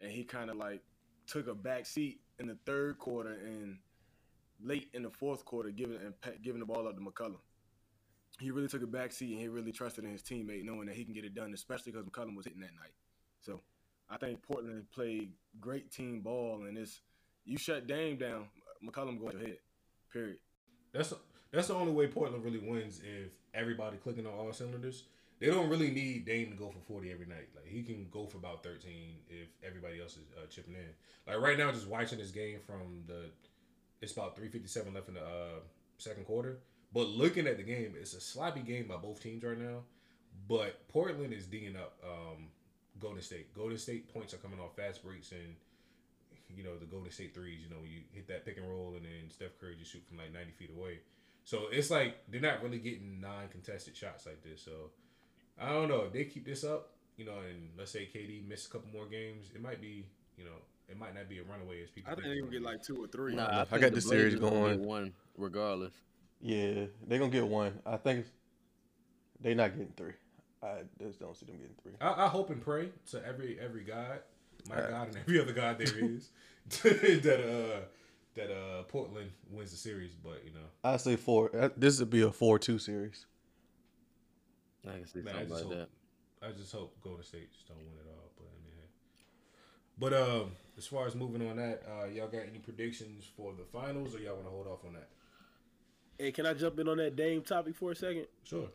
and 0.00 0.12
he 0.12 0.22
kind 0.22 0.48
of 0.48 0.56
like 0.56 0.82
took 1.26 1.48
a 1.48 1.54
back 1.54 1.86
seat 1.86 2.20
in 2.38 2.46
the 2.46 2.56
third 2.64 2.98
quarter 2.98 3.32
and 3.32 3.78
late 4.62 4.90
in 4.94 5.02
the 5.02 5.10
fourth 5.10 5.44
quarter, 5.44 5.70
giving 5.70 5.96
and 5.96 6.14
giving 6.40 6.60
the 6.60 6.66
ball 6.66 6.86
up 6.86 6.94
to 6.94 7.02
McCollum. 7.02 7.40
He 8.38 8.52
really 8.52 8.68
took 8.68 8.82
a 8.82 8.86
back 8.86 9.10
seat 9.10 9.32
and 9.32 9.40
he 9.40 9.48
really 9.48 9.72
trusted 9.72 10.04
in 10.04 10.12
his 10.12 10.22
teammate, 10.22 10.64
knowing 10.64 10.86
that 10.86 10.94
he 10.94 11.04
can 11.04 11.14
get 11.14 11.24
it 11.24 11.34
done, 11.34 11.52
especially 11.52 11.90
because 11.90 12.06
McCollum 12.06 12.36
was 12.36 12.46
hitting 12.46 12.60
that 12.60 12.74
night. 12.80 12.94
So 13.40 13.60
I 14.10 14.16
think 14.16 14.42
Portland 14.42 14.90
played 14.90 15.32
great 15.60 15.90
team 15.90 16.20
ball, 16.20 16.64
and 16.68 16.76
it's 16.76 17.00
you 17.44 17.58
shut 17.58 17.86
Dame 17.86 18.16
down, 18.16 18.46
McCollum 18.84 19.18
going 19.18 19.36
ahead. 19.36 19.58
Period. 20.12 20.38
That's 20.92 21.12
that's 21.52 21.68
the 21.68 21.74
only 21.74 21.92
way 21.92 22.06
Portland 22.06 22.44
really 22.44 22.58
wins 22.58 23.00
if 23.00 23.32
everybody 23.52 23.96
clicking 23.96 24.26
on 24.26 24.32
all 24.32 24.52
cylinders. 24.52 25.04
They 25.40 25.46
don't 25.46 25.68
really 25.68 25.90
need 25.90 26.24
Dame 26.24 26.50
to 26.50 26.56
go 26.56 26.70
for 26.70 26.78
forty 26.78 27.10
every 27.10 27.26
night. 27.26 27.48
Like 27.54 27.66
he 27.66 27.82
can 27.82 28.06
go 28.10 28.26
for 28.26 28.38
about 28.38 28.62
thirteen 28.62 29.16
if 29.28 29.48
everybody 29.66 30.00
else 30.00 30.12
is 30.12 30.24
uh, 30.36 30.46
chipping 30.46 30.74
in. 30.74 30.88
Like 31.26 31.42
right 31.42 31.58
now, 31.58 31.72
just 31.72 31.88
watching 31.88 32.18
this 32.18 32.30
game 32.30 32.58
from 32.64 33.02
the, 33.06 33.30
it's 34.00 34.12
about 34.12 34.36
three 34.36 34.48
fifty 34.48 34.68
seven 34.68 34.94
left 34.94 35.08
in 35.08 35.14
the 35.14 35.20
uh, 35.20 35.60
second 35.98 36.24
quarter. 36.24 36.58
But 36.92 37.08
looking 37.08 37.48
at 37.48 37.56
the 37.56 37.64
game, 37.64 37.94
it's 38.00 38.14
a 38.14 38.20
sloppy 38.20 38.60
game 38.60 38.86
by 38.86 38.96
both 38.96 39.20
teams 39.20 39.42
right 39.42 39.58
now. 39.58 39.80
But 40.48 40.86
Portland 40.88 41.32
is 41.32 41.46
digging 41.46 41.76
up 41.76 41.96
um, 42.04 42.48
Golden 43.00 43.22
State. 43.22 43.54
Golden 43.54 43.78
State 43.78 44.12
points 44.12 44.34
are 44.34 44.38
coming 44.38 44.60
off 44.60 44.76
fast 44.76 45.02
breaks 45.02 45.32
and 45.32 45.54
you 46.56 46.62
know 46.62 46.76
the 46.78 46.86
Golden 46.86 47.10
State 47.10 47.34
threes. 47.34 47.60
You 47.62 47.70
know 47.70 47.82
you 47.84 48.00
hit 48.12 48.28
that 48.28 48.44
pick 48.44 48.56
and 48.56 48.68
roll 48.68 48.94
and 48.96 49.04
then 49.04 49.30
Steph 49.30 49.58
Curry 49.60 49.76
just 49.78 49.92
shoot 49.92 50.02
from 50.08 50.18
like 50.18 50.32
ninety 50.32 50.52
feet 50.52 50.70
away. 50.76 51.00
So 51.44 51.64
it's 51.70 51.90
like 51.90 52.16
they're 52.28 52.40
not 52.40 52.62
really 52.62 52.78
getting 52.78 53.20
non 53.20 53.48
contested 53.50 53.96
shots 53.96 54.26
like 54.26 54.42
this. 54.42 54.62
So 54.62 54.90
I 55.60 55.70
don't 55.70 55.88
know 55.88 56.02
if 56.06 56.12
they 56.12 56.24
keep 56.24 56.44
this 56.44 56.64
up. 56.64 56.90
You 57.16 57.24
know, 57.24 57.38
and 57.48 57.68
let's 57.78 57.92
say 57.92 58.08
KD 58.12 58.48
missed 58.48 58.66
a 58.66 58.70
couple 58.70 58.90
more 58.92 59.06
games, 59.06 59.46
it 59.54 59.62
might 59.62 59.80
be 59.80 60.06
you 60.36 60.44
know 60.44 60.56
it 60.88 60.98
might 60.98 61.14
not 61.14 61.28
be 61.28 61.38
a 61.38 61.44
runaway 61.44 61.82
as 61.82 61.90
people. 61.90 62.12
I 62.12 62.14
think 62.14 62.26
they're 62.26 62.34
gonna 62.40 62.46
gonna 62.46 62.60
get 62.60 62.62
like 62.62 62.82
two 62.82 63.02
or 63.02 63.06
three. 63.06 63.34
Nah, 63.34 63.46
I 63.46 63.60
I, 63.70 63.78
got 63.78 63.80
the 63.80 63.90
the 63.90 64.00
series 64.00 64.34
Blazers 64.34 64.40
gonna 64.40 64.76
get 64.76 64.80
one 64.80 65.12
regardless. 65.36 65.94
Yeah, 66.40 66.86
they're 67.06 67.18
gonna 67.18 67.30
get 67.30 67.46
one. 67.46 67.78
I 67.86 67.96
think 67.96 68.20
it's, 68.20 68.30
they 69.40 69.54
not 69.54 69.70
getting 69.70 69.92
three. 69.96 70.12
I 70.64 70.82
just 71.02 71.20
don't 71.20 71.36
see 71.36 71.46
them 71.46 71.56
getting 71.56 71.74
three. 71.82 71.92
I, 72.00 72.24
I 72.24 72.28
hope 72.28 72.50
and 72.50 72.60
pray 72.60 72.88
to 73.10 73.26
every 73.26 73.58
every 73.60 73.82
god, 73.84 74.20
my 74.68 74.76
Uh, 74.76 74.88
God 74.90 75.08
and 75.08 75.16
every 75.18 75.40
other 75.40 75.52
god 75.52 75.78
there 75.78 75.98
is, 75.98 76.30
that 76.82 77.40
uh 77.40 77.80
that 78.34 78.50
uh 78.50 78.82
Portland 78.84 79.30
wins 79.50 79.70
the 79.72 79.76
series. 79.76 80.12
But 80.14 80.42
you 80.44 80.52
know, 80.52 80.66
I 80.82 80.96
say 80.96 81.16
four. 81.16 81.54
uh, 81.54 81.68
This 81.76 81.98
would 82.00 82.10
be 82.10 82.22
a 82.22 82.32
four-two 82.32 82.78
series. 82.78 83.26
I 84.86 84.92
can 84.92 85.06
see 85.06 85.20
Man, 85.20 85.34
I 85.34 85.38
something 85.40 85.48
just 85.48 85.64
like 85.64 85.78
hope- 85.78 85.88
that. 86.40 86.48
I 86.48 86.52
just 86.52 86.72
hope 86.72 86.96
Golden 87.02 87.24
State 87.24 87.50
just 87.52 87.66
don't 87.68 87.78
win 87.78 87.86
it 87.98 88.06
all. 88.10 88.30
But 88.36 88.44
I 88.46 88.58
mean, 88.64 88.88
but 89.98 90.12
um, 90.12 90.52
as 90.76 90.86
far 90.86 91.06
as 91.06 91.14
moving 91.14 91.48
on 91.48 91.56
that, 91.56 91.82
uh, 91.88 92.06
y'all 92.06 92.28
got 92.28 92.42
any 92.48 92.58
predictions 92.58 93.24
for 93.36 93.52
the 93.54 93.64
finals, 93.64 94.14
or 94.14 94.18
y'all 94.18 94.34
want 94.34 94.46
to 94.46 94.50
hold 94.50 94.66
off 94.66 94.84
on 94.86 94.92
that? 94.94 95.08
Hey, 96.18 96.32
can 96.32 96.44
I 96.46 96.52
jump 96.54 96.78
in 96.78 96.86
on 96.88 96.98
that 96.98 97.16
Dame 97.16 97.40
topic 97.42 97.74
for 97.76 97.92
a 97.92 97.96
second? 97.96 98.26
Sure. 98.44 98.68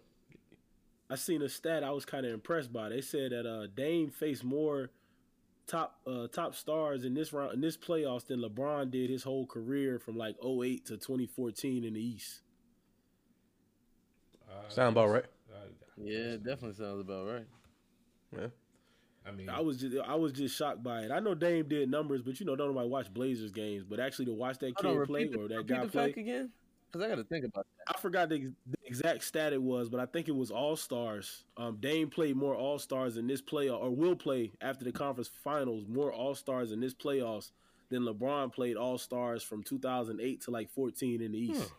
I 1.10 1.16
seen 1.16 1.42
a 1.42 1.50
stat 1.50 1.84
I 1.84 1.92
was 1.92 2.06
kind 2.06 2.25
of 2.25 2.34
impressed 2.34 2.72
by. 2.72 2.89
They 2.89 3.01
said 3.01 3.32
that 3.32 3.46
uh, 3.46 3.68
Dame 3.75 4.10
faced 4.10 4.44
more 4.44 4.92
top 5.66 6.00
uh, 6.08 6.28
top 6.28 6.56
stars 6.56 7.04
in 7.04 7.13
this 7.13 7.34
round 7.34 7.54
in 7.54 7.62
this 7.62 7.78
playoffs 7.78 8.28
than 8.28 8.42
LeBron 8.42 8.92
did 8.92 9.10
his 9.10 9.24
whole 9.24 9.46
career 9.46 10.00
from 10.00 10.18
like 10.18 10.36
08 10.44 10.86
to 10.86 10.98
2014 10.98 11.84
in 11.84 11.94
the 11.94 12.00
East. 12.00 12.42
Uh, 14.50 14.70
Sound 14.70 14.96
about 14.96 15.10
right. 15.10 15.25
Yeah, 16.01 16.34
it 16.34 16.44
definitely 16.44 16.75
sounds 16.75 17.01
about 17.01 17.28
right. 17.28 17.48
Yeah. 18.36 18.48
I 19.28 19.32
mean, 19.32 19.50
I 19.50 19.60
was 19.60 19.78
just 19.78 19.98
I 19.98 20.16
was 20.16 20.32
just 20.32 20.56
shocked 20.56 20.82
by 20.82 21.01
it. 21.01 21.12
I 21.12 21.20
know 21.20 21.36
Dame 21.36 21.68
did 21.68 21.89
numbers, 21.92 22.22
but 22.22 22.39
you 22.39 22.46
know, 22.46 22.56
don't 22.56 22.70
nobody 22.70 22.88
watch 22.88 23.13
Blazers 23.13 23.51
games. 23.51 23.84
But 23.84 24.00
actually, 24.00 24.25
to 24.25 24.34
watch 24.34 24.58
that 24.60 24.74
Hold 24.78 24.86
on, 24.86 25.01
kid 25.01 25.08
play 25.08 25.24
repeat 25.24 25.34
the, 25.34 25.39
or 25.39 25.48
that 25.50 25.58
repeat 25.58 25.74
guy 25.74 25.84
the 25.84 25.92
play, 25.92 26.06
fact 26.08 26.18
again, 26.18 26.50
because 26.91 27.05
I 27.05 27.10
got 27.10 27.15
to 27.15 27.24
think 27.24 27.46
about 27.46 27.65
that. 27.77 27.96
I 27.96 28.00
forgot 28.00 28.29
the, 28.29 28.51
the 28.67 28.77
exact 28.86 29.24
stat 29.24 29.53
it 29.53 29.62
was, 29.62 29.89
but 29.89 30.00
I 30.00 30.05
think 30.05 30.27
it 30.27 30.36
was 30.36 30.51
All 30.51 30.75
Stars. 30.75 31.43
Um, 31.58 31.77
Dame 31.79 32.10
played 32.10 32.36
more 32.36 32.55
All 32.55 32.79
Stars 32.79 33.17
in 33.17 33.27
this 33.27 33.41
playoff, 33.41 33.81
or 33.81 33.89
will 33.91 34.15
play 34.15 34.51
after 34.62 34.84
the 34.86 34.91
conference 34.91 35.29
finals 35.43 35.86
more 35.88 36.12
All 36.12 36.36
Stars 36.36 36.72
in 36.72 36.79
this 36.79 36.93
playoffs 36.93 37.51
than 37.89 38.03
LeBron 38.03 38.53
played 38.53 38.75
All 38.77 38.98
Stars 38.98 39.41
from 39.43 39.63
2008 39.63 40.41
to 40.41 40.51
like 40.51 40.69
14 40.69 41.22
in 41.22 41.31
the 41.31 41.38
East. 41.39 41.72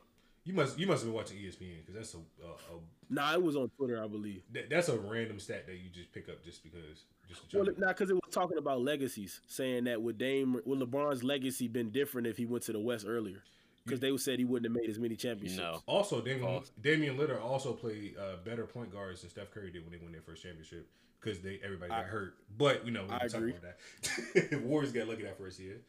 you 0.45 0.53
must 0.55 0.79
you 0.79 0.87
must 0.87 1.03
have 1.03 1.09
been 1.09 1.15
watching 1.15 1.37
ESPN 1.39 1.79
because 1.87 1.95
that's 1.95 2.15
a, 2.15 2.19
a, 2.45 2.51
a 2.77 2.81
Nah, 3.13 3.33
it 3.33 3.43
was 3.43 3.57
on 3.57 3.69
Twitter, 3.77 4.03
I 4.03 4.07
believe. 4.07 4.43
that, 4.53 4.71
that's 4.71 4.89
a 4.89 4.97
random 4.97 5.41
stat 5.41 5.67
that 5.67 5.75
you 5.75 5.89
just 5.93 6.13
pick 6.13 6.29
up 6.29 6.45
just 6.45 6.63
because 6.63 7.05
just 7.29 7.43
to 7.43 7.49
try 7.49 7.61
Well, 7.61 7.73
to- 7.75 7.81
not 7.81 7.89
because 7.97 8.09
it 8.11 8.15
was 8.15 8.33
talking 8.33 8.57
about 8.59 8.83
legacies, 8.83 9.41
saying 9.49 9.85
that 9.85 10.01
would 10.01 10.17
Dame, 10.19 10.61
would 10.65 10.79
LeBron's 10.79 11.25
legacy 11.25 11.67
been 11.67 11.91
different 11.91 12.29
if 12.29 12.37
he 12.37 12.47
went 12.47 12.63
to 12.65 12.73
the 12.73 12.79
West 12.81 13.05
earlier? 13.09 13.43
Because 13.85 14.01
they 14.01 14.15
said 14.19 14.39
he 14.39 14.45
wouldn't 14.45 14.73
have 14.73 14.81
made 14.81 14.91
as 14.91 14.99
many 14.99 15.17
championships. 15.17 15.59
No. 15.61 15.83
Also, 15.87 16.21
Damian, 16.21 16.41
False. 16.43 16.71
Damian 16.83 17.17
Lillard 17.17 17.43
also 17.43 17.73
played 17.73 18.15
uh, 18.19 18.37
better 18.45 18.67
point 18.67 18.93
guards 18.93 19.23
than 19.23 19.31
Steph 19.31 19.51
Curry 19.51 19.71
did 19.71 19.83
when 19.85 19.93
they 19.93 19.99
won 19.99 20.13
their 20.13 20.21
first 20.21 20.43
championship 20.43 20.89
because 21.21 21.41
they 21.41 21.61
everybody 21.65 21.91
got 21.91 22.01
I- 22.01 22.09
hurt. 22.09 22.35
But 22.57 22.85
you 22.85 22.93
know, 22.93 23.05
we 23.09 23.15
I 23.15 23.19
can 23.21 23.29
talk 23.29 23.39
agree. 23.39 23.53
about 23.53 24.43
that. 24.51 24.63
Warriors 24.63 24.93
got 24.93 25.09
lucky 25.09 25.23
that 25.23 25.39
first 25.39 25.59
year. 25.59 25.81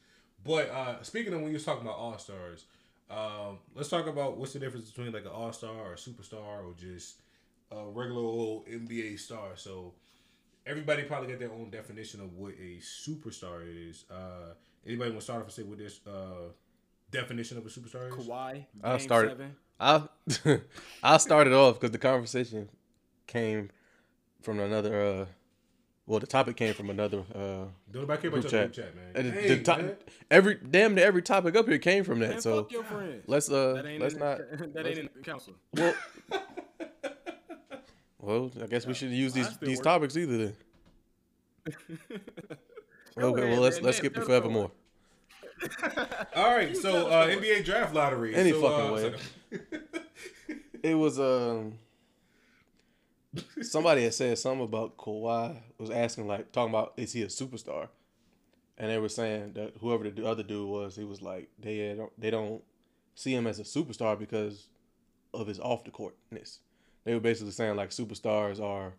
But 0.43 0.69
uh, 0.69 1.03
speaking 1.03 1.33
of 1.33 1.41
when 1.41 1.49
you 1.49 1.55
was 1.55 1.65
talking 1.65 1.83
about 1.83 1.97
all 1.97 2.17
stars, 2.17 2.65
um, 3.09 3.59
let's 3.75 3.89
talk 3.89 4.07
about 4.07 4.37
what's 4.37 4.53
the 4.53 4.59
difference 4.59 4.89
between 4.89 5.11
like 5.11 5.25
an 5.25 5.31
all 5.31 5.51
star 5.53 5.75
or 5.75 5.93
a 5.93 5.97
superstar 5.97 6.63
or 6.65 6.73
just 6.77 7.21
a 7.71 7.85
regular 7.85 8.21
old 8.21 8.67
NBA 8.67 9.19
star. 9.19 9.49
So 9.55 9.93
everybody 10.65 11.03
probably 11.03 11.29
got 11.29 11.39
their 11.39 11.51
own 11.51 11.69
definition 11.69 12.21
of 12.21 12.33
what 12.33 12.53
a 12.53 12.77
superstar 12.79 13.61
is. 13.65 14.05
Uh, 14.09 14.53
anybody 14.85 15.09
want 15.11 15.19
to 15.21 15.25
start 15.25 15.39
off 15.41 15.45
and 15.45 15.53
say 15.53 15.63
what 15.63 15.77
this 15.77 15.99
uh, 16.07 16.49
definition 17.11 17.57
of 17.57 17.65
a 17.65 17.69
superstar 17.69 18.07
is? 18.09 18.15
Kawhi. 18.27 18.65
I'll 18.83 18.97
Game 18.97 19.03
start 19.07 19.25
it. 19.25 19.29
seven. 19.31 19.55
I 19.79 20.03
I 21.03 21.17
started 21.17 21.53
off 21.53 21.75
because 21.79 21.91
the 21.91 21.97
conversation 21.97 22.69
came 23.27 23.69
from 24.41 24.59
another. 24.59 25.01
uh 25.01 25.25
Well, 26.05 26.19
the 26.19 26.27
topic 26.27 26.55
came 26.57 26.73
from 26.73 26.89
another. 26.89 27.19
uh 27.33 27.65
Don't 27.91 28.03
nobody 28.03 28.21
care 28.21 28.29
about 28.29 28.43
your 28.43 28.51
chat. 28.51 28.73
group 28.73 28.85
chat, 28.85 28.95
man. 28.95 29.13
the, 29.13 29.31
Hey, 29.31 29.47
the 29.55 29.63
to- 29.63 29.77
man. 29.77 29.95
every 30.29 30.55
damn 30.55 30.93
near 30.95 31.05
every 31.05 31.21
topic 31.21 31.55
up 31.55 31.67
here 31.67 31.77
came 31.79 32.03
from 32.03 32.19
that. 32.19 32.29
Man, 32.31 32.41
so 32.41 32.63
fuck 32.63 32.71
your 32.71 32.83
friends. 32.83 33.23
let's 33.27 33.49
uh 33.49 33.73
that 33.73 33.85
ain't 33.85 34.01
let's 34.01 34.13
in, 34.15 34.19
not. 34.19 34.37
That 34.73 34.85
ain't 34.87 34.97
in 34.99 35.09
the 35.15 35.21
council. 35.21 35.53
Well, 35.73 35.95
well, 38.19 38.51
I 38.61 38.67
guess 38.67 38.85
we 38.85 38.93
should 38.93 39.09
use 39.11 39.33
these 39.33 39.57
these 39.57 39.77
work. 39.77 39.83
topics 39.85 40.15
either 40.17 40.37
then. 40.37 40.55
Okay, 43.17 43.41
ahead, 43.41 43.51
well 43.53 43.61
let's 43.61 43.75
man. 43.75 43.85
let's 43.85 43.97
Name- 43.97 44.01
skip 44.11 44.13
the 44.13 44.19
tell 44.21 44.27
the 44.27 44.33
forevermore. 44.41 44.71
All 46.35 46.55
right, 46.55 46.75
so 46.75 47.07
uh, 47.07 47.27
NBA 47.27 47.65
draft 47.65 47.93
lottery. 47.93 48.35
Any 48.35 48.51
so, 48.51 48.61
fucking 48.61 48.87
uh, 48.87 48.93
way. 48.93 49.13
so- 49.51 49.79
It 50.83 50.95
was 50.95 51.19
um 51.19 51.77
somebody 53.61 54.03
had 54.03 54.13
said 54.13 54.37
something 54.37 54.63
about 54.63 54.97
Kawhi 54.97 55.57
was 55.77 55.89
asking 55.89 56.27
like 56.27 56.51
talking 56.51 56.73
about 56.73 56.93
is 56.97 57.13
he 57.13 57.21
a 57.21 57.27
superstar, 57.27 57.87
and 58.77 58.89
they 58.89 58.97
were 58.97 59.09
saying 59.09 59.53
that 59.53 59.73
whoever 59.79 60.09
the 60.09 60.25
other 60.25 60.43
dude 60.43 60.67
was, 60.67 60.95
he 60.95 61.03
was 61.03 61.21
like 61.21 61.49
they 61.59 61.93
don't 61.95 62.11
they 62.19 62.31
don't 62.31 62.63
see 63.15 63.33
him 63.33 63.47
as 63.47 63.59
a 63.59 63.63
superstar 63.63 64.17
because 64.17 64.67
of 65.33 65.47
his 65.47 65.59
off 65.59 65.83
the 65.83 65.91
courtness. 65.91 66.59
They 67.03 67.13
were 67.13 67.19
basically 67.19 67.51
saying 67.51 67.75
like 67.75 67.89
superstars 67.91 68.59
are 68.61 68.93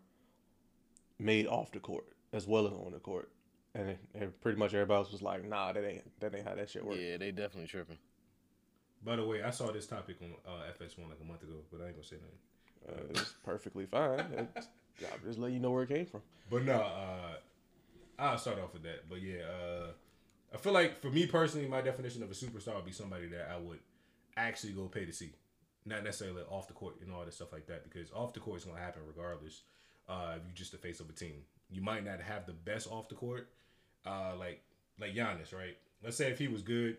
made 1.18 1.46
off 1.46 1.72
the 1.72 1.80
court 1.80 2.04
as 2.32 2.46
well 2.46 2.66
as 2.66 2.72
on 2.72 2.92
the 2.92 2.98
court, 2.98 3.30
and, 3.74 3.96
and 4.14 4.40
pretty 4.40 4.58
much 4.58 4.74
everybody 4.74 4.98
else 4.98 5.12
was 5.12 5.22
like, 5.22 5.48
nah, 5.48 5.72
that 5.72 5.84
ain't 5.84 6.20
that 6.20 6.34
ain't 6.34 6.46
how 6.46 6.54
that 6.54 6.70
shit 6.70 6.84
works. 6.84 6.98
Yeah, 7.00 7.16
they 7.16 7.30
definitely 7.30 7.68
tripping. 7.68 7.98
By 9.04 9.16
the 9.16 9.26
way, 9.26 9.42
I 9.42 9.50
saw 9.50 9.72
this 9.72 9.86
topic 9.86 10.16
on 10.22 10.32
uh, 10.46 10.62
FS1 10.78 11.08
like 11.08 11.18
a 11.20 11.24
month 11.24 11.42
ago, 11.42 11.56
but 11.70 11.80
I 11.80 11.86
ain't 11.86 11.94
gonna 11.94 12.04
say 12.04 12.16
nothing. 12.16 12.38
Uh, 12.88 13.20
it's 13.20 13.34
perfectly 13.44 13.86
fine. 13.86 14.48
It's, 14.56 14.68
I'm 15.10 15.20
just 15.24 15.38
let 15.38 15.52
you 15.52 15.58
know 15.58 15.70
where 15.70 15.84
it 15.84 15.88
came 15.88 16.04
from. 16.04 16.20
But 16.50 16.64
no, 16.64 16.74
uh, 16.74 17.36
I'll 18.18 18.38
start 18.38 18.58
off 18.60 18.74
with 18.74 18.82
that. 18.82 19.08
But 19.08 19.22
yeah, 19.22 19.40
uh, 19.42 19.86
I 20.54 20.58
feel 20.58 20.74
like 20.74 21.00
for 21.00 21.10
me 21.10 21.26
personally, 21.26 21.66
my 21.66 21.80
definition 21.80 22.22
of 22.22 22.30
a 22.30 22.34
superstar 22.34 22.76
would 22.76 22.84
be 22.84 22.92
somebody 22.92 23.26
that 23.28 23.48
I 23.50 23.56
would 23.56 23.78
actually 24.36 24.74
go 24.74 24.86
pay 24.86 25.06
to 25.06 25.12
see, 25.12 25.32
not 25.86 26.04
necessarily 26.04 26.42
off 26.42 26.68
the 26.68 26.74
court 26.74 26.96
and 27.00 27.12
all 27.12 27.24
this 27.24 27.36
stuff 27.36 27.52
like 27.52 27.66
that. 27.66 27.84
Because 27.84 28.12
off 28.12 28.34
the 28.34 28.40
court 28.40 28.58
is 28.58 28.64
gonna 28.64 28.78
happen 28.78 29.02
regardless. 29.06 29.62
Uh, 30.08 30.34
if 30.36 30.42
you're 30.44 30.54
just 30.54 30.72
the 30.72 30.78
face 30.78 31.00
of 31.00 31.08
a 31.08 31.12
team, 31.12 31.42
you 31.70 31.80
might 31.80 32.04
not 32.04 32.20
have 32.20 32.46
the 32.46 32.52
best 32.52 32.86
off 32.90 33.08
the 33.08 33.14
court, 33.14 33.48
uh, 34.06 34.32
like 34.38 34.62
like 34.98 35.14
Giannis, 35.14 35.54
right? 35.54 35.76
Let's 36.02 36.16
say 36.16 36.30
if 36.30 36.38
he 36.38 36.48
was 36.48 36.62
good, 36.62 36.96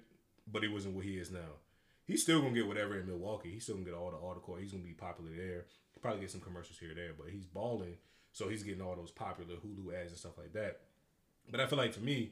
but 0.52 0.64
he 0.64 0.70
wasn't 0.70 0.96
what 0.96 1.06
he 1.06 1.18
is 1.18 1.32
now. 1.32 1.60
He's 2.06 2.22
still 2.22 2.42
gonna 2.42 2.54
get 2.54 2.68
whatever 2.68 3.00
in 3.00 3.08
Milwaukee. 3.08 3.52
He's 3.52 3.64
still 3.64 3.76
gonna 3.76 3.86
get 3.86 3.94
all 3.94 4.12
the 4.34 4.40
court. 4.40 4.62
He's 4.62 4.72
gonna 4.72 4.84
be 4.84 4.94
popular 4.94 5.32
there. 5.36 5.66
He 5.94 6.00
probably 6.02 6.22
get 6.22 6.32
some 6.32 6.42
commercials 6.42 6.80
here 6.80 6.92
or 6.92 6.96
there, 6.96 7.12
but 7.18 7.30
he's 7.32 7.46
balling, 7.46 7.98
so 8.32 8.50
he's 8.50 8.64
getting 8.64 8.82
all 8.82 8.96
those 8.96 9.12
popular 9.12 9.56
Hulu 9.56 9.94
ads 9.94 10.12
and 10.12 10.20
stuff 10.20 10.38
like 10.38 10.54
that. 10.54 10.82
But 11.50 11.60
I 11.60 11.68
feel 11.68 11.78
like 11.78 11.94
for 11.94 12.02
me, 12.02 12.32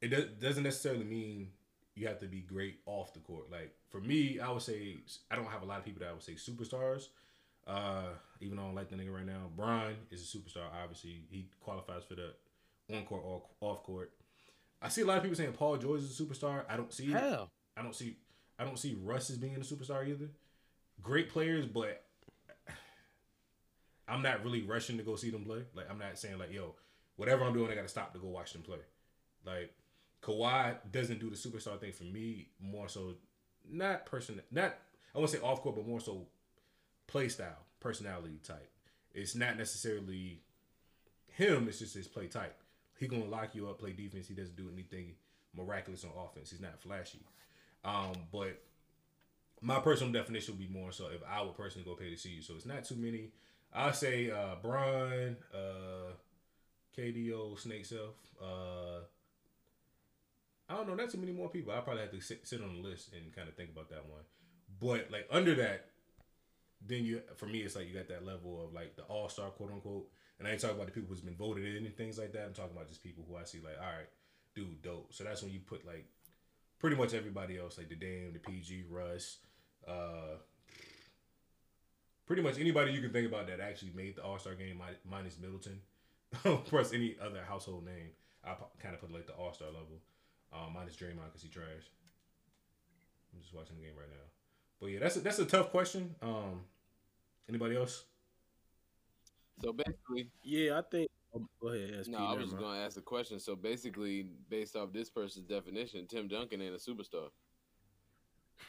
it 0.00 0.08
does, 0.08 0.24
doesn't 0.40 0.62
necessarily 0.62 1.04
mean 1.04 1.48
you 1.94 2.06
have 2.06 2.18
to 2.20 2.26
be 2.26 2.40
great 2.40 2.80
off 2.86 3.12
the 3.12 3.20
court. 3.20 3.50
Like 3.50 3.74
for 3.90 4.00
me, 4.00 4.40
I 4.40 4.50
would 4.50 4.62
say 4.62 4.96
I 5.30 5.36
don't 5.36 5.46
have 5.46 5.62
a 5.62 5.66
lot 5.66 5.78
of 5.78 5.84
people 5.84 6.00
that 6.00 6.08
I 6.08 6.12
would 6.12 6.22
say 6.22 6.32
superstars. 6.32 7.08
Uh, 7.64 8.06
even 8.40 8.56
though 8.56 8.64
I 8.64 8.66
don't 8.66 8.74
like 8.74 8.88
the 8.88 8.96
nigga 8.96 9.14
right 9.14 9.26
now, 9.26 9.50
Brian 9.54 9.94
is 10.10 10.22
a 10.22 10.36
superstar. 10.36 10.64
Obviously, 10.82 11.22
he 11.30 11.46
qualifies 11.60 12.02
for 12.08 12.16
the 12.16 12.34
on 12.90 13.04
court 13.04 13.22
or 13.24 13.42
off 13.60 13.82
court. 13.82 14.12
I 14.80 14.88
see 14.88 15.02
a 15.02 15.06
lot 15.06 15.18
of 15.18 15.22
people 15.22 15.36
saying 15.36 15.52
Paul 15.52 15.76
George 15.76 16.00
is 16.00 16.18
a 16.18 16.22
superstar. 16.22 16.64
I 16.68 16.76
don't 16.76 16.92
see 16.92 17.12
it. 17.12 17.16
I 17.76 17.82
don't 17.82 17.94
see 17.94 18.16
I 18.58 18.64
don't 18.64 18.78
see 18.78 18.96
Russ 19.02 19.30
as 19.30 19.38
being 19.38 19.56
a 19.56 19.60
superstar 19.60 20.06
either. 20.06 20.28
Great 21.02 21.30
players, 21.30 21.66
but 21.66 22.04
I'm 24.08 24.22
not 24.22 24.44
really 24.44 24.62
rushing 24.62 24.98
to 24.98 25.02
go 25.02 25.16
see 25.16 25.30
them 25.30 25.44
play. 25.44 25.64
Like 25.74 25.90
I'm 25.90 25.98
not 25.98 26.18
saying 26.18 26.38
like, 26.38 26.52
yo, 26.52 26.74
whatever 27.16 27.44
I'm 27.44 27.54
doing, 27.54 27.70
I 27.70 27.74
gotta 27.74 27.88
stop 27.88 28.12
to 28.12 28.18
go 28.18 28.28
watch 28.28 28.52
them 28.52 28.62
play. 28.62 28.78
Like 29.44 29.74
Kawhi 30.22 30.76
doesn't 30.90 31.20
do 31.20 31.30
the 31.30 31.36
superstar 31.36 31.78
thing 31.80 31.92
for 31.92 32.04
me. 32.04 32.48
More 32.60 32.88
so, 32.88 33.14
not 33.68 34.06
person, 34.06 34.40
not 34.50 34.76
I 35.14 35.18
won't 35.18 35.30
say 35.30 35.40
off 35.40 35.62
court, 35.62 35.76
but 35.76 35.86
more 35.86 36.00
so 36.00 36.26
play 37.06 37.28
style, 37.28 37.66
personality 37.80 38.38
type. 38.42 38.70
It's 39.14 39.34
not 39.34 39.58
necessarily 39.58 40.40
him. 41.26 41.68
It's 41.68 41.78
just 41.78 41.94
his 41.94 42.08
play 42.08 42.28
type. 42.28 42.56
He 43.02 43.08
gonna 43.08 43.24
lock 43.24 43.56
you 43.56 43.68
up, 43.68 43.80
play 43.80 43.90
defense. 43.90 44.28
He 44.28 44.34
doesn't 44.34 44.54
do 44.54 44.70
anything 44.72 45.14
miraculous 45.56 46.04
on 46.04 46.10
offense. 46.24 46.52
He's 46.52 46.60
not 46.60 46.80
flashy. 46.80 47.18
Um, 47.84 48.12
but 48.30 48.62
my 49.60 49.80
personal 49.80 50.12
definition 50.12 50.54
would 50.54 50.60
be 50.60 50.72
more 50.72 50.92
so 50.92 51.06
if 51.08 51.20
I 51.28 51.42
would 51.42 51.56
personally 51.56 51.84
go 51.84 51.96
pay 51.96 52.10
to 52.10 52.16
see 52.16 52.28
you. 52.28 52.42
So 52.42 52.54
it's 52.54 52.64
not 52.64 52.84
too 52.84 52.94
many. 52.94 53.32
I'll 53.74 53.92
say 53.92 54.30
uh 54.30 54.54
Brian, 54.62 55.36
uh 55.52 56.12
KDO, 56.96 57.58
Snake 57.58 57.86
Self, 57.86 58.14
uh 58.40 59.00
I 60.68 60.76
don't 60.76 60.86
know, 60.86 60.94
not 60.94 61.10
too 61.10 61.18
many 61.18 61.32
more 61.32 61.48
people. 61.48 61.72
I 61.72 61.80
probably 61.80 62.02
have 62.02 62.12
to 62.12 62.20
sit, 62.20 62.46
sit 62.46 62.62
on 62.62 62.76
the 62.76 62.88
list 62.88 63.10
and 63.14 63.34
kind 63.34 63.48
of 63.48 63.56
think 63.56 63.70
about 63.70 63.90
that 63.90 64.06
one. 64.06 64.22
But 64.80 65.10
like 65.10 65.26
under 65.28 65.56
that, 65.56 65.86
then 66.86 67.04
you 67.04 67.22
for 67.34 67.46
me 67.46 67.62
it's 67.62 67.74
like 67.74 67.88
you 67.88 67.94
got 67.94 68.06
that 68.10 68.24
level 68.24 68.64
of 68.64 68.72
like 68.72 68.94
the 68.94 69.02
all 69.02 69.28
star 69.28 69.50
quote 69.50 69.72
unquote. 69.72 70.06
And 70.38 70.48
I 70.48 70.52
ain't 70.52 70.60
talking 70.60 70.76
about 70.76 70.86
the 70.86 70.92
people 70.92 71.08
who's 71.08 71.20
been 71.20 71.36
voted 71.36 71.64
in 71.64 71.86
and 71.86 71.96
things 71.96 72.18
like 72.18 72.32
that. 72.32 72.44
I'm 72.44 72.52
talking 72.52 72.72
about 72.74 72.88
just 72.88 73.02
people 73.02 73.24
who 73.28 73.36
I 73.36 73.44
see 73.44 73.58
like, 73.58 73.78
all 73.78 73.86
right, 73.86 74.08
dude, 74.54 74.82
dope. 74.82 75.12
So 75.12 75.24
that's 75.24 75.42
when 75.42 75.52
you 75.52 75.60
put 75.60 75.86
like 75.86 76.06
pretty 76.78 76.96
much 76.96 77.14
everybody 77.14 77.58
else, 77.58 77.78
like 77.78 77.88
the 77.88 77.94
Dame, 77.94 78.32
the 78.32 78.40
PG, 78.40 78.84
Russ, 78.90 79.38
uh, 79.86 80.36
pretty 82.26 82.42
much 82.42 82.58
anybody 82.58 82.92
you 82.92 83.00
can 83.00 83.12
think 83.12 83.28
about 83.28 83.46
that 83.46 83.60
actually 83.60 83.92
made 83.94 84.16
the 84.16 84.24
All 84.24 84.38
Star 84.38 84.54
game, 84.54 84.80
minus 85.08 85.38
Middleton, 85.38 85.80
plus 86.64 86.92
any 86.92 87.16
other 87.24 87.42
household 87.46 87.84
name. 87.84 88.10
I 88.44 88.54
kind 88.80 88.94
of 88.94 89.00
put 89.00 89.12
like 89.12 89.26
the 89.26 89.34
All 89.34 89.52
Star 89.52 89.68
level, 89.68 90.00
um, 90.52 90.72
minus 90.74 90.96
Draymond 90.96 91.26
because 91.26 91.42
he 91.42 91.48
trash. 91.48 91.90
I'm 93.32 93.40
just 93.40 93.54
watching 93.54 93.76
the 93.76 93.82
game 93.82 93.94
right 93.96 94.10
now, 94.10 94.26
but 94.80 94.86
yeah, 94.88 94.98
that's 94.98 95.16
a, 95.16 95.20
that's 95.20 95.38
a 95.38 95.46
tough 95.46 95.70
question. 95.70 96.14
Um, 96.20 96.62
anybody 97.48 97.76
else? 97.76 98.04
So 99.62 99.72
basically, 99.72 100.30
Yeah, 100.44 100.78
I 100.78 100.82
think. 100.90 101.08
oh, 101.34 101.46
go 101.60 101.68
ahead, 101.68 102.04
SP. 102.04 102.10
no, 102.10 102.18
I 102.18 102.28
never 102.30 102.40
was 102.40 102.50
just 102.50 102.60
gonna 102.60 102.78
ask 102.80 102.96
a 102.96 103.02
question. 103.02 103.38
So 103.38 103.54
basically, 103.56 104.26
based 104.48 104.76
off 104.76 104.92
this 104.92 105.08
person's 105.10 105.46
definition, 105.46 106.06
Tim 106.06 106.28
Duncan 106.28 106.60
ain't 106.62 106.74
a 106.74 106.78
superstar. 106.78 107.28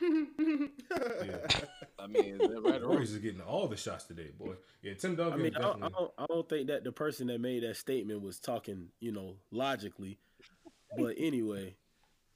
Yeah, 0.01 0.07
I 2.00 2.07
mean, 2.07 2.39
is 2.41 2.50
that 2.50 2.62
right 2.63 2.75
or 2.75 2.85
wrong? 2.85 2.89
Warriors 2.89 3.12
is 3.12 3.19
getting 3.19 3.41
all 3.41 3.67
the 3.67 3.77
shots 3.77 4.05
today, 4.05 4.31
boy. 4.38 4.53
Yeah, 4.81 4.93
Tim 4.95 5.15
Duncan. 5.15 5.39
I 5.39 5.43
mean, 5.43 5.55
I 5.55 5.62
don't. 5.62 5.83
I, 5.83 5.89
don't, 5.89 6.12
I 6.17 6.25
don't 6.27 6.50
think 6.50 6.67
that 6.67 6.83
the 6.83 6.91
person 6.91 7.27
that 7.27 7.39
made 7.39 7.63
that 7.63 7.77
statement 7.77 8.21
was 8.21 8.39
talking, 8.39 8.88
you 9.00 9.12
know, 9.12 9.35
logically. 9.51 10.17
But 10.97 11.15
anyway, 11.17 11.75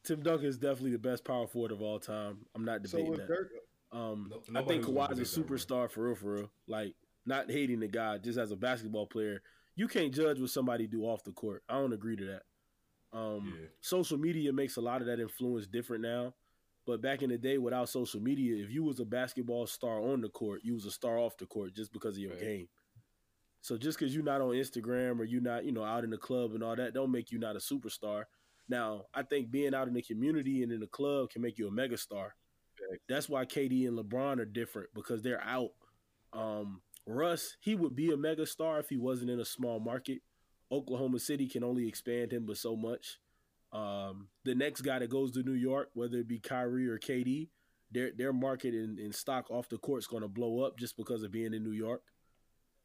Tim 0.04 0.22
Duncan 0.22 0.48
is 0.48 0.58
definitely 0.58 0.92
the 0.92 1.00
best 1.00 1.24
power 1.24 1.48
forward 1.48 1.72
of 1.72 1.82
all 1.82 2.00
time. 2.00 2.40
I'm 2.56 2.66
not 2.66 2.84
debating 2.84 3.10
was 3.12 3.20
that. 3.20 3.28
Dirk. 3.28 3.52
Um, 3.92 4.32
No- 4.50 4.60
I 4.60 4.64
think 4.64 4.86
was 4.86 4.94
gonna 4.94 5.08
Kawhi's 5.08 5.36
a 5.36 5.38
debate 5.38 5.48
that 5.48 5.68
superstar 5.68 5.90
for 5.90 6.06
real, 6.08 6.16
for 6.16 6.34
real. 6.34 6.52
Like, 6.68 6.94
not 7.28 7.52
hating 7.52 7.80
the 7.82 7.88
guy, 7.88 8.18
just 8.18 8.40
as 8.40 8.52
a 8.52 8.56
basketball 8.56 9.06
player, 9.06 9.42
you 9.76 9.88
can't 9.88 10.14
judge 10.14 10.40
what 10.40 10.50
somebody 10.50 10.88
do 10.88 11.04
off 11.04 11.24
the 11.24 11.32
court. 11.32 11.64
I 11.70 11.76
don't 11.76 11.94
agree 11.94 12.16
to 12.16 12.26
that. 12.26 12.44
Um, 13.18 13.54
Yeah. 13.60 13.68
Social 13.82 14.18
media 14.18 14.52
makes 14.52 14.78
a 14.78 14.82
lot 14.82 15.02
of 15.02 15.08
that 15.08 15.20
influence 15.20 15.68
different 15.68 16.02
now. 16.04 16.34
But 16.86 17.02
back 17.02 17.22
in 17.22 17.30
the 17.30 17.38
day, 17.38 17.58
without 17.58 17.90
social 17.90 18.22
media, 18.22 18.64
if 18.64 18.72
you 18.72 18.84
was 18.84 19.02
a 19.02 19.06
basketball 19.06 19.68
star 19.68 20.00
on 20.00 20.22
the 20.22 20.30
court, 20.30 20.62
you 20.64 20.74
was 20.74 20.86
a 20.86 20.92
star 20.92 21.18
off 21.18 21.38
the 21.38 21.46
court 21.46 21.74
just 21.76 21.92
because 21.92 22.16
of 22.16 22.24
your 22.24 22.32
Right. 22.32 22.40
game. 22.40 22.70
So 23.62 23.78
just 23.78 24.00
because 24.00 24.16
you're 24.16 24.24
not 24.24 24.40
on 24.40 24.52
Instagram 24.52 25.20
or 25.20 25.26
you're 25.26 25.42
not, 25.42 25.66
you 25.66 25.74
know, 25.74 25.84
out 25.84 26.06
in 26.06 26.10
the 26.10 26.18
club 26.18 26.54
and 26.54 26.64
all 26.64 26.76
that, 26.78 26.94
don't 26.94 27.12
make 27.12 27.30
you 27.32 27.40
not 27.40 27.58
a 27.58 27.60
superstar. 27.60 28.26
Now, 28.70 29.08
I 29.14 29.24
think 29.24 29.52
being 29.52 29.74
out 29.74 29.90
in 29.90 29.94
the 29.94 30.02
community 30.02 30.64
and 30.64 30.72
in 30.72 30.80
the 30.80 30.88
club 30.88 31.30
can 31.32 31.42
make 31.42 31.58
you 31.58 31.68
a 31.68 31.72
megastar. 31.72 32.32
That's 33.10 33.28
why 33.28 33.46
KD 33.46 33.88
and 33.88 33.98
LeBron 33.98 34.40
are 34.40 34.46
different 34.46 34.94
because 34.94 35.22
they're 35.22 35.42
out. 35.44 35.72
Um, 36.32 36.82
Russ, 37.08 37.56
he 37.62 37.74
would 37.76 37.96
be 37.96 38.10
a 38.12 38.18
megastar 38.18 38.80
if 38.80 38.90
he 38.90 38.98
wasn't 38.98 39.32
in 39.32 39.40
a 39.40 39.46
small 39.46 39.80
market. 39.80 40.22
Oklahoma 40.72 41.20
City 41.20 41.48
can 41.48 41.64
only 41.64 41.88
expand 41.88 42.34
him 42.34 42.46
but 42.46 42.58
so 42.58 42.76
much. 42.76 43.20
Um, 43.72 44.28
the 44.44 44.56
next 44.56 44.82
guy 44.82 45.00
that 45.00 45.10
goes 45.10 45.32
to 45.32 45.44
New 45.44 45.54
York, 45.54 45.90
whether 45.94 46.18
it 46.18 46.28
be 46.28 46.40
Kyrie 46.40 46.88
or 46.88 47.00
KD, 47.00 47.50
their 47.92 48.12
their 48.12 48.34
market 48.34 48.74
in, 48.74 48.98
in 49.00 49.14
stock 49.14 49.50
off 49.50 49.70
the 49.70 49.78
court's 49.78 50.08
going 50.08 50.24
to 50.24 50.28
blow 50.28 50.62
up 50.62 50.78
just 50.78 50.98
because 50.98 51.24
of 51.24 51.32
being 51.32 51.54
in 51.54 51.64
New 51.64 51.72
York. 51.72 52.02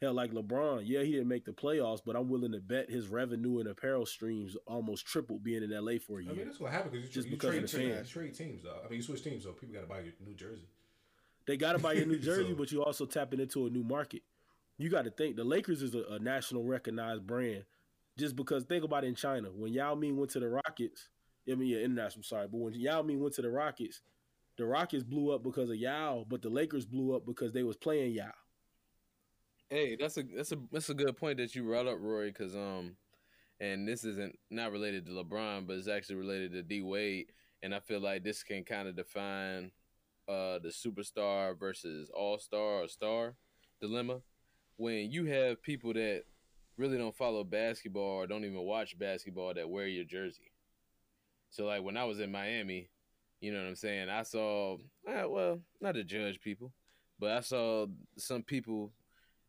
Hell, 0.00 0.14
like 0.14 0.32
LeBron, 0.32 0.82
yeah, 0.84 1.02
he 1.02 1.12
didn't 1.12 1.28
make 1.28 1.44
the 1.44 1.52
playoffs, 1.52 2.00
but 2.04 2.16
I'm 2.16 2.28
willing 2.28 2.50
to 2.52 2.60
bet 2.60 2.90
his 2.90 3.06
revenue 3.06 3.60
and 3.60 3.68
apparel 3.68 4.04
streams 4.04 4.56
almost 4.66 5.06
tripled 5.06 5.44
being 5.44 5.62
in 5.62 5.70
LA 5.70 5.92
for 6.04 6.18
a 6.18 6.24
year. 6.24 6.32
I 6.32 6.36
mean, 6.36 6.46
that's 6.46 6.58
what 6.58 6.72
happened 6.72 6.92
because 6.92 7.08
you, 7.08 7.14
Just 7.14 7.28
you 7.28 7.34
because 7.36 7.54
of 7.54 7.54
trade, 7.54 7.62
the 7.62 7.68
trade, 7.68 7.94
fans. 7.94 8.10
trade 8.10 8.34
teams. 8.34 8.62
Though. 8.64 8.80
I 8.84 8.88
mean, 8.88 8.96
you 8.96 9.02
switch 9.02 9.22
teams, 9.22 9.44
so 9.44 9.52
people 9.52 9.74
got 9.74 9.82
to 9.82 9.86
buy 9.86 10.00
your 10.00 10.12
new 10.24 10.34
jersey. 10.34 10.66
They 11.46 11.56
got 11.56 11.72
to 11.72 11.78
buy 11.78 11.92
your 11.94 12.06
new 12.06 12.18
jersey, 12.20 12.50
So- 12.50 12.56
but 12.56 12.72
you 12.72 12.82
also 12.84 13.06
tapping 13.06 13.40
into 13.40 13.66
a 13.66 13.70
new 13.70 13.82
market. 13.84 14.22
You 14.78 14.88
got 14.88 15.04
to 15.04 15.10
think 15.10 15.36
the 15.36 15.44
Lakers 15.44 15.82
is 15.82 15.94
a, 15.94 16.02
a 16.14 16.18
national 16.18 16.64
recognized 16.64 17.26
brand. 17.26 17.64
Just 18.18 18.36
because 18.36 18.64
think 18.64 18.84
about 18.84 19.04
it 19.04 19.08
in 19.08 19.14
China 19.14 19.48
when 19.54 19.72
Yao 19.72 19.94
Ming 19.94 20.16
went 20.16 20.30
to 20.32 20.40
the 20.40 20.48
Rockets. 20.48 21.08
I 21.50 21.54
mean, 21.54 21.68
yeah, 21.68 21.78
international. 21.78 22.22
Sorry, 22.24 22.46
but 22.46 22.58
when 22.58 22.74
Yao 22.74 23.02
Ming 23.02 23.20
went 23.20 23.34
to 23.36 23.42
the 23.42 23.50
Rockets, 23.50 24.00
the 24.58 24.66
Rockets 24.66 25.02
blew 25.02 25.30
up 25.32 25.42
because 25.42 25.70
of 25.70 25.76
Yao, 25.76 26.26
but 26.28 26.42
the 26.42 26.50
Lakers 26.50 26.84
blew 26.84 27.16
up 27.16 27.24
because 27.24 27.52
they 27.52 27.62
was 27.62 27.76
playing 27.76 28.12
Yao. 28.12 28.32
Hey, 29.70 29.96
that's 29.96 30.18
a 30.18 30.22
that's 30.22 30.52
a 30.52 30.58
that's 30.70 30.90
a 30.90 30.94
good 30.94 31.16
point 31.16 31.38
that 31.38 31.54
you 31.54 31.62
brought 31.64 31.86
up, 31.86 31.96
Roy. 32.00 32.26
Because 32.26 32.54
um, 32.54 32.96
and 33.60 33.88
this 33.88 34.04
isn't 34.04 34.38
not 34.50 34.72
related 34.72 35.06
to 35.06 35.12
LeBron, 35.12 35.66
but 35.66 35.76
it's 35.76 35.88
actually 35.88 36.16
related 36.16 36.52
to 36.52 36.62
D 36.62 36.82
Wade, 36.82 37.32
and 37.62 37.74
I 37.74 37.80
feel 37.80 38.00
like 38.00 38.22
this 38.24 38.42
can 38.42 38.64
kind 38.64 38.88
of 38.88 38.96
define 38.96 39.70
uh 40.32 40.58
the 40.58 40.68
superstar 40.68 41.58
versus 41.58 42.10
all 42.14 42.38
star 42.38 42.82
or 42.82 42.88
star 42.88 43.34
dilemma. 43.80 44.20
When 44.76 45.10
you 45.10 45.26
have 45.26 45.62
people 45.62 45.92
that 45.92 46.22
really 46.76 46.96
don't 46.96 47.14
follow 47.14 47.44
basketball 47.44 48.02
or 48.22 48.26
don't 48.26 48.44
even 48.44 48.62
watch 48.62 48.98
basketball 48.98 49.52
that 49.54 49.68
wear 49.68 49.86
your 49.86 50.04
jersey. 50.04 50.50
So 51.50 51.66
like 51.66 51.82
when 51.82 51.96
I 51.96 52.04
was 52.04 52.18
in 52.18 52.32
Miami, 52.32 52.88
you 53.40 53.52
know 53.52 53.60
what 53.60 53.68
I'm 53.68 53.76
saying? 53.76 54.08
I 54.08 54.22
saw 54.22 54.78
uh, 55.06 55.28
well, 55.28 55.60
not 55.80 55.94
to 55.96 56.04
judge 56.04 56.40
people, 56.40 56.72
but 57.18 57.32
I 57.32 57.40
saw 57.40 57.86
some 58.16 58.42
people 58.42 58.92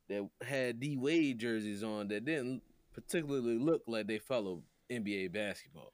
that 0.09 0.27
had 0.45 0.79
D 0.79 0.97
Wade 0.97 1.39
jerseys 1.39 1.83
on 1.83 2.09
that 2.09 2.25
didn't 2.25 2.61
particularly 2.93 3.57
look 3.57 3.83
like 3.87 4.07
they 4.07 4.19
follow 4.19 4.61
NBA 4.91 5.31
basketball. 5.31 5.93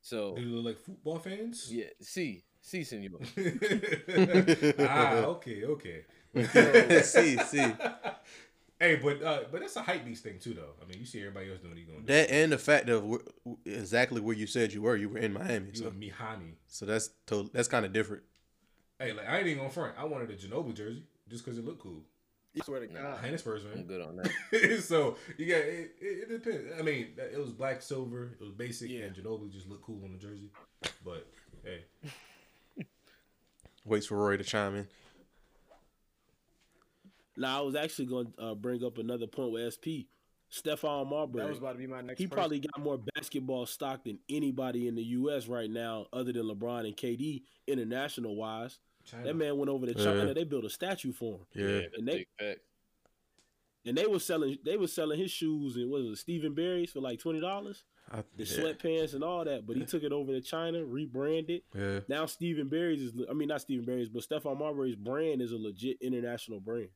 So 0.00 0.34
They 0.36 0.42
look 0.42 0.64
like 0.64 0.78
football 0.78 1.18
fans. 1.18 1.68
yeah, 1.72 1.90
see, 2.00 2.44
see, 2.62 2.82
senor. 2.84 3.18
ah, 4.78 5.14
okay, 5.36 5.64
okay. 5.64 6.04
see, 7.02 7.36
see. 7.38 7.72
Hey, 8.80 8.96
but 8.96 9.22
uh, 9.22 9.40
but 9.52 9.60
that's 9.60 9.76
a 9.76 9.82
hype 9.82 10.04
beast 10.04 10.24
thing 10.24 10.38
too, 10.40 10.54
though. 10.54 10.70
I 10.82 10.88
mean, 10.88 10.98
you 10.98 11.06
see 11.06 11.20
everybody 11.20 11.50
else 11.50 11.60
doing 11.60 11.74
what 11.74 11.86
going 11.86 12.00
to 12.00 12.06
do. 12.06 12.12
That 12.12 12.30
and 12.32 12.50
the 12.50 12.58
fact 12.58 12.88
of 12.88 13.04
where, 13.04 13.20
exactly 13.64 14.20
where 14.20 14.34
you 14.34 14.46
said 14.46 14.72
you 14.72 14.82
were, 14.82 14.96
you 14.96 15.08
were 15.10 15.18
in 15.18 15.32
Miami. 15.34 15.68
You 15.74 15.74
So, 15.82 15.86
a 15.88 15.90
Mihani. 15.90 16.54
so 16.66 16.86
that's 16.86 17.10
to, 17.26 17.48
that's 17.52 17.68
kind 17.68 17.84
of 17.84 17.92
different. 17.92 18.22
Hey, 18.98 19.12
like 19.12 19.28
I 19.28 19.38
ain't 19.38 19.46
even 19.46 19.58
gonna 19.58 19.70
front. 19.70 19.94
I 19.98 20.04
wanted 20.04 20.30
a 20.30 20.34
Ginobili 20.34 20.74
jersey 20.74 21.04
just 21.28 21.44
because 21.44 21.58
it 21.58 21.64
looked 21.64 21.82
cool. 21.82 22.02
I 22.60 22.64
swear 22.64 22.80
to 22.80 22.86
God. 22.86 23.18
I 23.22 23.26
ain't 23.26 23.34
a 23.34 23.38
Spurs 23.38 23.64
I'm 23.72 23.84
good 23.84 24.02
on 24.02 24.16
that. 24.16 24.82
so 24.82 25.16
you 25.38 25.46
got 25.46 25.58
it, 25.60 25.92
it, 26.00 26.30
it 26.30 26.42
depends. 26.42 26.72
I 26.78 26.82
mean, 26.82 27.08
it 27.16 27.38
was 27.38 27.50
black, 27.50 27.80
silver, 27.82 28.32
it 28.38 28.42
was 28.42 28.52
basic, 28.52 28.90
Yeah. 28.90 29.04
and 29.04 29.14
Ginobili 29.16 29.50
just 29.50 29.68
looked 29.68 29.84
cool 29.84 30.04
on 30.04 30.12
the 30.12 30.18
jersey. 30.18 30.50
But 31.04 31.26
hey, 31.64 31.84
Waits 33.84 34.06
for 34.06 34.16
Roy 34.16 34.36
to 34.36 34.44
chime 34.44 34.76
in. 34.76 34.86
Now, 37.36 37.58
I 37.60 37.62
was 37.62 37.74
actually 37.74 38.06
going 38.06 38.32
to 38.38 38.42
uh, 38.42 38.54
bring 38.54 38.84
up 38.84 38.98
another 38.98 39.26
point 39.26 39.52
with 39.52 39.72
SP. 39.74 40.06
Stephon 40.52 41.08
Marbury. 41.08 41.42
That 41.44 41.48
was 41.48 41.58
about 41.58 41.72
to 41.72 41.78
be 41.78 41.86
my 41.86 42.02
next. 42.02 42.18
he 42.18 42.26
person. 42.26 42.36
probably 42.36 42.58
got 42.60 42.78
more 42.84 42.98
basketball 43.14 43.64
stock 43.64 44.04
than 44.04 44.18
anybody 44.28 44.86
in 44.86 44.94
the 44.94 45.02
U.S. 45.04 45.48
right 45.48 45.70
now, 45.70 46.06
other 46.12 46.30
than 46.32 46.42
LeBron 46.42 46.86
and 46.86 46.94
KD, 46.96 47.42
international 47.66 48.36
wise. 48.36 48.78
China. 49.04 49.24
That 49.24 49.34
man 49.36 49.56
went 49.56 49.70
over 49.70 49.86
to 49.86 49.94
China. 49.94 50.26
Yeah. 50.26 50.32
They 50.34 50.44
built 50.44 50.64
a 50.64 50.70
statue 50.70 51.12
for 51.12 51.38
him, 51.38 51.46
Yeah, 51.54 51.80
and 51.96 52.06
they 52.06 52.18
Big 52.18 52.26
fact. 52.38 52.60
and 53.86 53.96
they 53.96 54.06
were 54.06 54.20
selling 54.20 54.58
they 54.64 54.76
were 54.76 54.86
selling 54.86 55.18
his 55.18 55.30
shoes 55.32 55.74
and 55.74 55.90
what 55.90 56.02
was 56.02 56.10
it, 56.12 56.16
Stephen 56.22 56.54
Barry's 56.54 56.92
for 56.92 57.00
like 57.00 57.18
twenty 57.18 57.40
dollars, 57.40 57.82
I, 58.12 58.22
the 58.36 58.44
yeah, 58.44 58.56
sweatpants 58.58 59.14
and 59.14 59.24
all 59.24 59.44
that. 59.44 59.66
But 59.66 59.76
he 59.76 59.84
took 59.84 60.02
it 60.02 60.12
over 60.12 60.32
to 60.32 60.40
China, 60.40 60.84
rebranded. 60.84 61.62
yeah. 61.74 62.00
Now 62.08 62.26
Stephen 62.26 62.68
Barry's 62.68 63.00
is 63.02 63.12
I 63.28 63.32
mean 63.32 63.48
not 63.48 63.60
Stephen 63.62 63.84
Barry's, 63.84 64.08
but 64.08 64.22
Stephon 64.22 64.58
Marbury's 64.58 64.96
brand 64.96 65.40
is 65.40 65.52
a 65.52 65.56
legit 65.56 65.98
international 66.00 66.60
brand. 66.60 66.88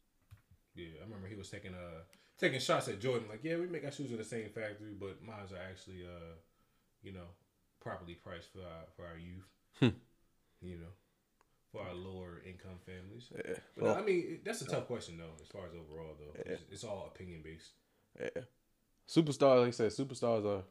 Yeah, 0.75 0.89
I 1.01 1.05
remember 1.05 1.27
he 1.29 1.37
was 1.37 1.49
taking 1.49 1.73
uh 1.75 2.03
taking 2.39 2.61
shots 2.61 2.89
at 2.89 3.01
Jordan. 3.01 3.29
Like, 3.29 3.41
yeah, 3.43 3.57
we 3.57 3.67
make 3.67 3.85
our 3.85 3.91
shoes 3.91 4.11
in 4.11 4.19
the 4.19 4.25
same 4.25 4.51
factory, 4.51 4.93
but 4.99 5.23
mines 5.23 5.53
are 5.53 5.71
actually 5.71 6.05
uh, 6.05 6.35
you 7.03 7.13
know, 7.13 7.29
properly 7.81 8.15
priced 8.15 8.53
for 8.53 8.61
our 8.61 8.85
for 8.95 9.07
our 9.07 9.19
youth. 9.19 9.95
you 10.61 10.77
know, 10.77 10.93
for 11.73 11.83
our 11.83 11.95
lower 11.95 12.43
income 12.47 12.79
families. 12.85 13.31
yeah. 13.35 13.55
But 13.77 13.85
Well, 13.85 13.97
I 13.97 14.03
mean, 14.03 14.41
that's 14.45 14.63
a 14.63 14.67
tough 14.67 14.87
question 14.87 15.17
though, 15.19 15.33
as 15.41 15.49
far 15.49 15.67
as 15.67 15.73
overall 15.73 16.17
though. 16.19 16.41
It's, 16.45 16.63
it's 16.71 16.85
all 16.85 17.11
opinion 17.15 17.43
based. 17.43 17.73
Yeah. 18.21 18.43
Superstars, 19.09 19.61
like 19.61 19.69
I 19.69 19.71
said, 19.71 19.93
superstars 19.93 20.45
are 20.45 20.49
all 20.49 20.65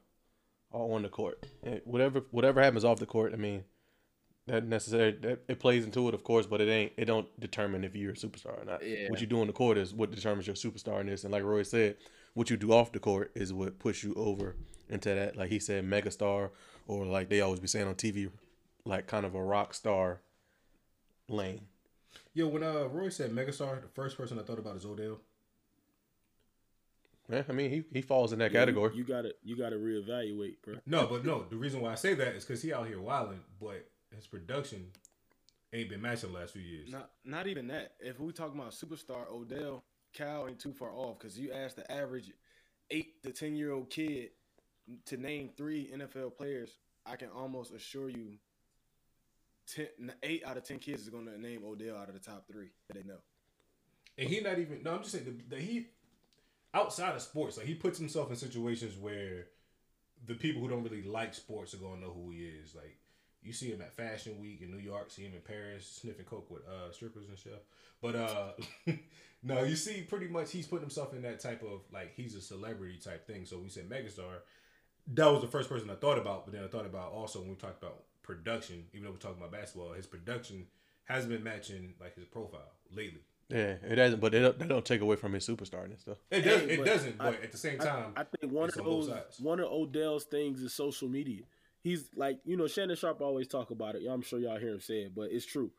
on 0.75 1.03
the 1.03 1.09
court. 1.09 1.45
And 1.63 1.81
whatever 1.85 2.23
whatever 2.31 2.61
happens 2.61 2.85
off 2.85 2.99
the 2.99 3.05
court, 3.05 3.33
I 3.33 3.37
mean, 3.37 3.63
that 4.47 4.65
necessary 4.65 5.11
that 5.21 5.43
it 5.47 5.59
plays 5.59 5.85
into 5.85 6.07
it, 6.07 6.13
of 6.13 6.23
course, 6.23 6.45
but 6.45 6.61
it 6.61 6.69
ain't 6.69 6.93
it 6.97 7.05
don't 7.05 7.27
determine 7.39 7.83
if 7.83 7.95
you're 7.95 8.11
a 8.11 8.15
superstar 8.15 8.61
or 8.61 8.65
not. 8.65 8.85
Yeah. 8.85 9.09
What 9.09 9.21
you 9.21 9.27
do 9.27 9.41
on 9.41 9.47
the 9.47 9.53
court 9.53 9.77
is 9.77 9.93
what 9.93 10.11
determines 10.11 10.47
your 10.47 10.55
superstarness. 10.55 11.23
And 11.23 11.31
like 11.31 11.43
Roy 11.43 11.63
said, 11.63 11.97
what 12.33 12.49
you 12.49 12.57
do 12.57 12.71
off 12.71 12.91
the 12.91 12.99
court 12.99 13.31
is 13.35 13.53
what 13.53 13.79
puts 13.79 14.03
you 14.03 14.13
over 14.15 14.55
into 14.89 15.09
that, 15.09 15.35
like 15.35 15.49
he 15.49 15.59
said, 15.59 15.83
megastar, 15.83 16.51
or 16.87 17.05
like 17.05 17.29
they 17.29 17.41
always 17.41 17.59
be 17.59 17.67
saying 17.67 17.87
on 17.87 17.95
TV, 17.95 18.29
like 18.85 19.07
kind 19.07 19.25
of 19.25 19.33
a 19.33 19.43
rock 19.43 19.73
star 19.73 20.21
lane. 21.27 21.61
Yo, 22.33 22.47
when 22.47 22.63
uh 22.63 22.87
Roy 22.91 23.09
said 23.09 23.31
megastar, 23.31 23.81
the 23.81 23.87
first 23.87 24.17
person 24.17 24.37
I 24.37 24.43
thought 24.43 24.59
about 24.59 24.75
is 24.75 24.85
Odell. 24.85 25.21
Yeah, 27.29 27.43
I 27.49 27.51
mean 27.53 27.71
he, 27.71 27.83
he 27.91 28.01
falls 28.01 28.33
in 28.33 28.39
that 28.39 28.51
Yeah, 28.51 28.59
category. 28.59 28.95
You, 28.95 29.03
gotta 29.03 29.33
you 29.43 29.57
gotta 29.57 29.77
reevaluate, 29.77 30.55
bro. 30.63 30.75
No, 30.85 31.07
but 31.07 31.25
no, 31.25 31.45
the 31.49 31.55
reason 31.55 31.81
why 31.81 31.91
I 31.91 31.95
say 31.95 32.13
that 32.13 32.35
is 32.35 32.45
because 32.45 32.61
he 32.61 32.73
out 32.73 32.87
here 32.87 33.01
wilding, 33.01 33.41
but 33.59 33.87
his 34.15 34.27
production 34.27 34.91
ain't 35.73 35.89
been 35.89 36.01
matching 36.01 36.31
the 36.31 36.39
last 36.39 36.53
few 36.53 36.61
years. 36.61 36.91
Not 36.91 37.09
not 37.23 37.47
even 37.47 37.67
that. 37.67 37.93
If 37.99 38.19
we 38.19 38.31
talking 38.31 38.59
about 38.59 38.71
superstar 38.71 39.29
Odell, 39.31 39.83
Cal 40.13 40.47
ain't 40.47 40.59
too 40.59 40.73
far 40.73 40.91
off 40.93 41.19
because 41.19 41.37
you 41.37 41.51
ask 41.51 41.75
the 41.75 41.89
average 41.91 42.31
eight 42.91 43.23
to 43.23 43.31
ten 43.31 43.55
year 43.55 43.71
old 43.71 43.89
kid 43.89 44.29
to 45.05 45.17
name 45.17 45.49
three 45.57 45.91
NFL 45.93 46.37
players, 46.37 46.77
I 47.05 47.15
can 47.15 47.29
almost 47.29 47.73
assure 47.73 48.09
you, 48.09 48.37
10, 49.73 49.87
eight 50.23 50.43
out 50.45 50.57
of 50.57 50.63
ten 50.63 50.79
kids 50.79 51.01
is 51.01 51.09
going 51.09 51.25
to 51.25 51.39
name 51.39 51.63
Odell 51.65 51.97
out 51.97 52.07
of 52.07 52.13
the 52.13 52.19
top 52.19 52.47
three 52.47 52.69
that 52.87 52.95
they 52.95 53.03
know. 53.03 53.17
And 54.17 54.29
he 54.29 54.39
not 54.39 54.59
even. 54.59 54.83
No, 54.83 54.93
I'm 54.93 54.99
just 54.99 55.11
saying 55.11 55.25
the, 55.25 55.55
the 55.55 55.61
he 55.61 55.87
outside 56.75 57.15
of 57.15 57.21
sports, 57.21 57.57
like 57.57 57.65
he 57.65 57.73
puts 57.73 57.97
himself 57.97 58.29
in 58.29 58.35
situations 58.35 58.97
where 58.97 59.47
the 60.27 60.35
people 60.35 60.61
who 60.61 60.67
don't 60.67 60.83
really 60.83 61.01
like 61.01 61.33
sports 61.33 61.73
are 61.73 61.77
gonna 61.77 62.01
know 62.01 62.11
who 62.13 62.29
he 62.31 62.39
is. 62.39 62.75
Like 62.75 62.97
you 63.41 63.53
see 63.53 63.71
him 63.71 63.81
at 63.81 63.95
Fashion 63.95 64.39
Week 64.39 64.61
in 64.61 64.71
New 64.71 64.83
York, 64.83 65.09
see 65.09 65.23
him 65.23 65.33
in 65.33 65.41
Paris 65.41 65.99
sniffing 66.01 66.25
coke 66.25 66.51
with 66.51 66.63
uh, 66.67 66.91
strippers 66.91 67.29
and 67.29 67.37
stuff. 67.37 67.61
But 68.01 68.15
uh, 68.15 68.51
no, 69.43 69.63
you 69.63 69.75
see, 69.75 70.01
pretty 70.01 70.27
much 70.27 70.51
he's 70.51 70.67
putting 70.67 70.83
himself 70.83 71.13
in 71.13 71.21
that 71.21 71.39
type 71.39 71.63
of 71.63 71.81
like 71.91 72.13
he's 72.15 72.35
a 72.35 72.41
celebrity 72.41 72.97
type 72.97 73.25
thing. 73.25 73.45
So 73.45 73.57
we 73.57 73.69
said 73.69 73.89
megastar. 73.89 74.39
That 75.13 75.27
was 75.27 75.41
the 75.41 75.47
first 75.47 75.69
person 75.69 75.89
I 75.89 75.95
thought 75.95 76.17
about, 76.17 76.45
but 76.45 76.53
then 76.53 76.63
I 76.63 76.67
thought 76.67 76.87
about 76.87 77.11
also 77.11 77.39
when 77.39 77.49
we 77.49 77.55
talked 77.55 77.81
about 77.81 78.03
production, 78.23 78.85
even 78.91 79.05
though 79.05 79.11
we're 79.11 79.17
talking 79.17 79.37
about 79.37 79.51
basketball, 79.51 79.93
his 79.93 80.07
production 80.07 80.65
hasn't 81.05 81.31
been 81.31 81.43
matching 81.43 81.93
like 82.01 82.15
his 82.15 82.25
profile 82.25 82.71
lately. 82.91 83.21
Yeah, 83.49 83.75
it 83.87 83.95
doesn't, 83.95 84.19
but 84.19 84.33
it 84.33 84.39
don't, 84.39 84.57
that 84.59 84.67
don't 84.67 84.85
take 84.85 85.01
away 85.01 85.15
from 85.15 85.33
his 85.33 85.47
superstarness 85.47 86.03
though. 86.05 86.17
It 86.31 86.41
does. 86.41 86.61
Hey, 86.61 86.67
it 86.73 86.77
but 86.77 86.85
doesn't. 86.85 87.15
I- 87.19 87.31
But 87.31 87.43
at 87.43 87.51
the 87.51 87.57
same 87.57 87.77
time, 87.77 88.13
I, 88.15 88.23
think 88.23 88.51
one 88.51 88.69
of 88.69 88.75
those 88.75 89.11
one 89.39 89.59
of 89.59 89.67
Odell's 89.71 90.23
things 90.25 90.61
is 90.61 90.73
social 90.73 91.07
media. 91.07 91.43
He's 91.81 92.09
like, 92.15 92.39
you 92.45 92.57
know, 92.57 92.65
Shannon 92.65 92.95
Sharpe 92.95 93.21
always 93.21 93.47
talk 93.47 93.69
about 93.69 93.93
it. 93.95 94.01
I'm 94.09 94.23
sure 94.23 94.39
y'all 94.39 94.57
hear 94.57 94.73
him 94.73 94.81
say 94.81 95.01
it, 95.01 95.13
but 95.15 95.31
it's 95.31 95.45
true. 95.45 95.69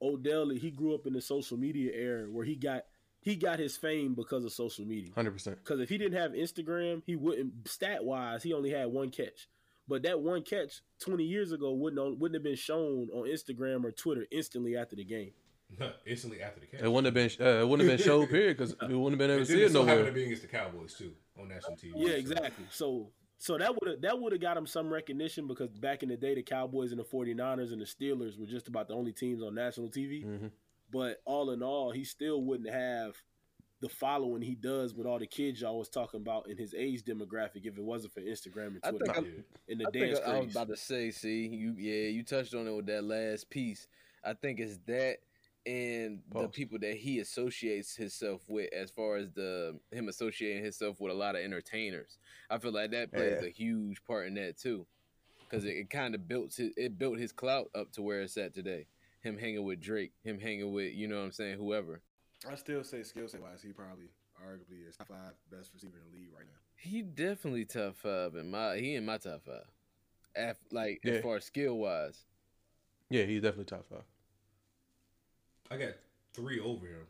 Odell, 0.00 0.50
he 0.50 0.70
grew 0.70 0.94
up 0.94 1.06
in 1.06 1.12
the 1.12 1.20
social 1.20 1.56
media 1.56 1.92
era 1.92 2.28
where 2.30 2.44
he 2.44 2.54
got 2.56 2.84
he 3.20 3.36
got 3.36 3.58
his 3.58 3.76
fame 3.76 4.14
because 4.14 4.44
of 4.44 4.52
social 4.52 4.84
media. 4.84 5.12
Hundred 5.14 5.32
percent. 5.32 5.58
Because 5.58 5.80
if 5.80 5.88
he 5.88 5.98
didn't 5.98 6.18
have 6.18 6.32
Instagram, 6.32 7.02
he 7.06 7.16
wouldn't. 7.16 7.68
Stat 7.68 8.04
wise, 8.04 8.42
he 8.42 8.52
only 8.52 8.70
had 8.70 8.86
one 8.88 9.10
catch. 9.10 9.48
But 9.88 10.02
that 10.04 10.20
one 10.20 10.42
catch 10.42 10.80
20 11.00 11.24
years 11.24 11.50
ago 11.52 11.72
wouldn't 11.72 12.18
wouldn't 12.18 12.36
have 12.36 12.44
been 12.44 12.54
shown 12.56 13.08
on 13.12 13.28
Instagram 13.28 13.84
or 13.84 13.90
Twitter 13.90 14.26
instantly 14.30 14.76
after 14.76 14.94
the 14.96 15.04
game. 15.04 15.32
Instantly 16.06 16.42
after 16.42 16.60
the 16.60 16.66
catch. 16.66 16.80
It 16.80 16.90
wouldn't 16.92 17.06
have 17.06 17.14
been. 17.38 17.46
Uh, 17.46 17.60
it 17.60 17.68
wouldn't 17.68 17.88
have 17.88 17.98
been 17.98 18.06
showed 18.06 18.28
period 18.28 18.56
because 18.56 18.74
we 18.88 18.94
wouldn't 18.94 19.20
have 19.20 19.28
been 19.28 19.30
able 19.36 19.40
to 19.40 19.46
see 19.46 19.54
didn't 19.54 19.70
it 19.70 19.72
so 19.72 19.80
happen 19.84 19.96
nowhere. 19.98 20.10
to 20.10 20.14
be 20.14 20.24
against 20.24 20.42
the 20.42 20.48
Cowboys 20.48 20.94
too 20.94 21.12
on 21.40 21.48
national 21.48 21.76
TV. 21.76 21.92
Yeah, 21.96 22.08
so- 22.08 22.14
exactly. 22.14 22.64
So 22.70 23.10
so 23.38 23.58
that 23.58 23.74
would 23.74 23.90
have 23.90 24.00
that 24.02 24.18
would 24.20 24.32
have 24.32 24.40
got 24.40 24.56
him 24.56 24.66
some 24.66 24.92
recognition 24.92 25.46
because 25.48 25.68
back 25.70 26.02
in 26.02 26.08
the 26.08 26.16
day 26.16 26.34
the 26.34 26.42
Cowboys 26.42 26.92
and 26.92 27.00
the 27.00 27.04
49ers 27.04 27.72
and 27.72 27.80
the 27.80 27.84
Steelers 27.86 28.38
were 28.38 28.46
just 28.46 28.68
about 28.68 28.88
the 28.88 28.94
only 28.94 29.12
teams 29.12 29.42
on 29.42 29.54
national 29.54 29.88
TV. 29.88 30.24
Mhm. 30.24 30.50
But 30.92 31.22
all 31.24 31.50
in 31.52 31.62
all, 31.62 31.90
he 31.90 32.04
still 32.04 32.42
wouldn't 32.42 32.70
have 32.70 33.16
the 33.80 33.88
following 33.88 34.42
he 34.42 34.54
does 34.54 34.94
with 34.94 35.08
all 35.08 35.18
the 35.18 35.26
kids 35.26 35.60
y'all 35.60 35.76
was 35.76 35.88
talking 35.88 36.20
about 36.20 36.48
in 36.48 36.56
his 36.56 36.72
age 36.72 37.02
demographic 37.02 37.64
if 37.66 37.76
it 37.76 37.82
wasn't 37.82 38.12
for 38.12 38.20
Instagram 38.20 38.66
and 38.68 38.80
I 38.84 38.90
Twitter 38.90 39.12
think 39.12 39.26
Yeah. 39.26 39.42
and 39.72 39.80
the 39.80 39.88
I 39.88 39.90
think 39.90 40.04
dance 40.14 40.20
I 40.24 40.38
was 40.38 40.50
about 40.52 40.68
to 40.68 40.76
say, 40.76 41.10
see, 41.10 41.48
you 41.48 41.74
yeah, 41.76 42.08
you 42.10 42.22
touched 42.22 42.54
on 42.54 42.68
it 42.68 42.76
with 42.76 42.86
that 42.86 43.02
last 43.02 43.50
piece. 43.50 43.88
I 44.22 44.34
think 44.34 44.60
it's 44.60 44.78
that 44.86 45.16
and 45.66 46.20
the 46.34 46.48
people 46.48 46.78
that 46.80 46.96
he 46.96 47.20
associates 47.20 47.94
himself 47.94 48.42
with 48.48 48.72
as 48.72 48.90
far 48.90 49.16
as 49.16 49.30
the 49.32 49.78
him 49.92 50.08
associating 50.08 50.62
himself 50.64 51.00
with 51.00 51.12
a 51.12 51.14
lot 51.14 51.36
of 51.36 51.42
entertainers. 51.42 52.18
I 52.50 52.58
feel 52.58 52.72
like 52.72 52.90
that 52.90 53.12
plays 53.12 53.38
Yeah. 53.40 53.46
a 53.48 53.50
huge 53.50 54.02
part 54.04 54.26
in 54.26 54.34
that 54.34 54.56
too. 54.58 54.86
Cause 55.50 55.64
it, 55.64 55.76
it 55.76 55.90
kind 55.90 56.14
of 56.14 56.26
built 56.26 56.54
his, 56.54 56.72
it 56.76 56.98
built 56.98 57.18
his 57.18 57.30
clout 57.30 57.68
up 57.74 57.92
to 57.92 58.02
where 58.02 58.22
it's 58.22 58.36
at 58.38 58.54
today. 58.54 58.86
Him 59.20 59.36
hanging 59.38 59.64
with 59.64 59.80
Drake, 59.80 60.12
him 60.24 60.40
hanging 60.40 60.72
with, 60.72 60.94
you 60.94 61.06
know 61.06 61.18
what 61.18 61.24
I'm 61.26 61.32
saying, 61.32 61.58
whoever. 61.58 62.00
I 62.50 62.54
still 62.56 62.82
say 62.82 63.02
skill 63.02 63.28
set 63.28 63.42
wise, 63.42 63.62
he 63.62 63.72
probably 63.72 64.06
arguably 64.44 64.88
is 64.88 64.96
top 64.96 65.08
five 65.08 65.32
best 65.50 65.70
receiver 65.74 65.98
in 65.98 66.10
the 66.10 66.18
league 66.18 66.30
right 66.34 66.46
now. 66.46 66.58
He 66.74 67.02
definitely 67.02 67.66
top 67.66 67.96
five 67.96 68.34
in 68.34 68.50
my 68.50 68.78
he 68.78 68.94
in 68.96 69.04
my 69.06 69.18
top 69.18 69.42
five. 69.44 69.66
Af, 70.34 70.56
like 70.72 71.00
Yeah. 71.04 71.12
as 71.14 71.22
far 71.22 71.36
as 71.36 71.44
skill 71.44 71.76
wise. 71.78 72.24
Yeah, 73.10 73.24
he's 73.24 73.42
definitely 73.42 73.66
top 73.66 73.84
five. 73.88 74.04
I 75.72 75.76
got 75.78 75.92
three 76.34 76.60
over 76.60 76.86
him. 76.86 77.06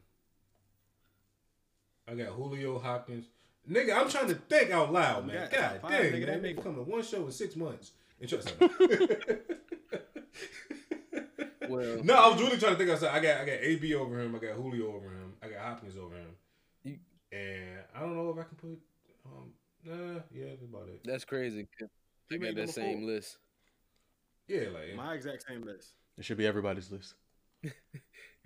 I 2.08 2.14
got 2.14 2.28
Julio 2.34 2.78
Hopkins. 2.78 3.26
Nigga, 3.70 3.96
I'm 3.96 4.08
trying 4.08 4.28
to 4.28 4.34
think 4.34 4.70
out 4.70 4.92
loud, 4.92 5.26
man. 5.26 5.36
got 5.36 5.50
God 5.52 5.60
top 5.60 5.82
five, 5.82 5.90
dang, 5.90 6.00
nigga, 6.00 6.14
nigga, 6.14 6.26
that 6.26 6.42
that 6.42 6.42
nigga 6.42 6.58
nigga- 6.58 6.62
come 6.62 6.74
to 6.76 6.82
one 6.82 7.02
show 7.02 7.24
in 7.26 7.32
six 7.32 7.56
months. 7.56 7.92
And 8.20 8.28
trust 8.28 8.54
Well 11.68 12.02
No, 12.04 12.14
I 12.14 12.28
was 12.28 12.40
really 12.40 12.58
trying 12.58 12.72
to 12.72 12.78
think 12.78 12.90
outside. 12.90 13.10
I 13.16 13.20
got 13.20 13.40
I 13.40 13.44
got 13.44 13.58
AB 13.60 13.94
over 13.94 14.20
him. 14.20 14.34
I 14.34 14.38
got 14.38 14.54
Julio 14.56 14.88
over 14.94 15.08
him. 15.08 15.32
I 15.42 15.48
got 15.48 15.60
Hopkins 15.60 15.96
over 15.96 16.14
him. 16.14 16.28
You- 16.84 16.98
and 17.32 17.78
I 17.94 18.00
don't 18.00 18.14
know 18.14 18.30
if 18.30 18.38
I 18.38 18.42
can 18.42 18.56
put. 18.56 18.78
Um, 19.24 19.52
nah, 19.84 20.20
yeah, 20.34 20.46
that's 20.50 20.62
about 20.62 20.88
it. 20.88 21.00
That's 21.04 21.24
crazy. 21.24 21.66
I 21.80 22.34
got 22.36 22.40
made 22.40 22.56
that 22.56 22.70
same 22.70 23.00
four. 23.00 23.06
list. 23.10 23.38
Yeah, 24.48 24.68
like 24.74 24.94
My 24.96 25.14
exact 25.14 25.44
same 25.48 25.62
list. 25.62 25.92
It 26.18 26.24
should 26.24 26.36
be 26.36 26.46
everybody's 26.46 26.90
list. 26.90 27.14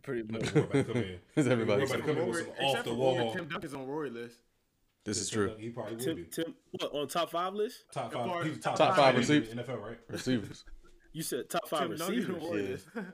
Pretty 0.07 0.23
we're 0.23 0.39
much. 0.39 0.51
about 0.53 0.73
to 0.73 0.85
come 0.85 0.97
in. 0.97 1.19
It's 1.37 1.47
We're 1.47 1.53
everybody's 1.53 1.91
about 1.91 2.07
to 2.07 2.13
list. 2.13 2.19
come 2.19 2.19
in 2.23 2.29
with 2.29 2.57
some 2.57 2.65
off 2.65 2.85
the 2.85 2.95
wall. 2.95 3.33
Tim 3.35 3.49
Duncan's 3.49 3.75
on 3.75 3.87
Rory 3.87 4.09
list. 4.11 4.37
This 5.05 5.19
is 5.21 5.29
true. 5.29 5.53
He 5.59 5.69
probably 5.69 5.97
would 5.97 6.05
Tim, 6.05 6.17
be 6.17 6.25
Tim, 6.25 6.55
what 6.71 6.93
on 6.95 7.09
top 7.09 7.31
five 7.31 7.53
list? 7.55 7.85
top 7.93 8.07
As 8.07 8.13
far 8.15 8.29
five. 8.29 8.47
He's 8.47 8.59
top, 8.61 8.77
top 8.77 8.89
five, 8.89 8.97
five 8.97 9.17
receivers. 9.17 9.49
NFL, 9.55 9.83
right? 9.83 9.99
Receivers. 10.09 10.65
You 11.13 11.23
said 11.23 11.49
top 11.49 11.67
five 11.67 11.89
Tim 11.89 11.97
Duncan 11.97 12.07
on 12.07 12.17
receivers. 12.21 12.43
Rory 12.43 12.63
yeah. 12.65 12.71
list. 12.71 12.87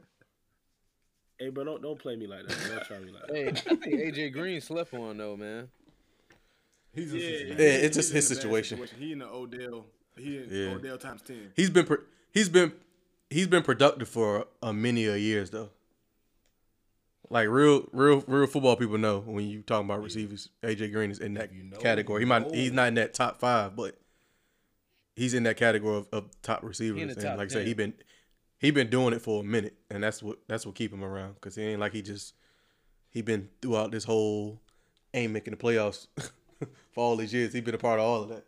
Hey, 1.38 1.48
bro, 1.48 1.64
don't 1.64 1.82
don't 1.82 1.98
play 1.98 2.14
me 2.16 2.26
like 2.28 2.46
that. 2.46 2.56
Don't 2.68 2.84
try 2.84 2.98
me 3.00 3.10
like 3.12 3.26
that. 3.26 3.36
Hey, 3.36 3.48
I 3.48 3.76
think 3.76 3.84
AJ 4.16 4.32
Green 4.32 4.60
slept 4.60 4.92
on 4.94 5.16
though, 5.16 5.36
man. 5.36 5.68
He's 6.94 7.12
a 7.12 7.18
Yeah, 7.18 7.28
Cincinnati. 7.38 7.62
Yeah, 7.64 7.68
it's 7.70 7.96
just 7.96 8.10
in 8.10 8.16
his 8.16 8.30
a 8.30 8.34
bad 8.34 8.42
situation. 8.42 8.80
He 8.98 9.12
in 9.12 9.18
the 9.20 9.26
Odell. 9.28 9.86
He 10.16 10.36
in 10.38 10.46
Yeah. 10.50 10.74
Odell 10.74 10.98
times 10.98 11.22
ten. 11.22 11.50
He's 11.56 11.70
been 11.70 11.86
pro- 11.86 12.02
he's 12.32 12.48
been 12.48 12.72
he's 13.30 13.46
been 13.48 13.62
productive 13.62 14.08
for 14.08 14.46
a 14.62 14.72
many 14.72 15.06
a 15.06 15.16
years 15.16 15.50
though. 15.50 15.70
Like 17.30 17.48
real 17.48 17.88
real 17.92 18.22
real 18.26 18.46
football 18.46 18.76
people 18.76 18.98
know 18.98 19.20
when 19.20 19.48
you 19.48 19.62
talking 19.62 19.86
about 19.86 20.02
receivers, 20.02 20.50
AJ 20.62 20.92
Green 20.92 21.10
is 21.10 21.18
in 21.18 21.34
that 21.34 21.52
you 21.52 21.64
know, 21.64 21.78
category. 21.78 22.22
He 22.22 22.26
might 22.26 22.42
know. 22.42 22.52
he's 22.52 22.72
not 22.72 22.88
in 22.88 22.94
that 22.94 23.14
top 23.14 23.38
five, 23.38 23.74
but 23.74 23.96
he's 25.16 25.32
in 25.32 25.44
that 25.44 25.56
category 25.56 25.98
of, 25.98 26.08
of 26.12 26.42
top 26.42 26.62
receivers. 26.62 27.00
and 27.00 27.20
top 27.20 27.38
like 27.38 27.50
I 27.50 27.54
said, 27.54 27.66
he 27.66 27.74
been 27.74 27.94
he 28.58 28.70
been 28.70 28.90
doing 28.90 29.14
it 29.14 29.22
for 29.22 29.40
a 29.40 29.44
minute, 29.44 29.74
and 29.90 30.02
that's 30.02 30.22
what 30.22 30.38
that's 30.46 30.66
what 30.66 30.74
keep 30.74 30.92
him 30.92 31.02
around 31.02 31.34
because 31.34 31.54
he 31.54 31.62
ain't 31.62 31.80
like 31.80 31.92
he 31.92 32.02
just 32.02 32.34
he 33.10 33.22
been 33.22 33.48
throughout 33.60 33.92
this 33.92 34.04
whole 34.04 34.60
ain't 35.14 35.32
making 35.32 35.52
the 35.52 35.56
playoffs 35.56 36.06
for 36.58 36.68
all 36.96 37.16
these 37.16 37.32
years. 37.32 37.52
He 37.52 37.60
been 37.60 37.74
a 37.74 37.78
part 37.78 37.98
of 37.98 38.06
all 38.06 38.22
of 38.22 38.28
that. 38.30 38.44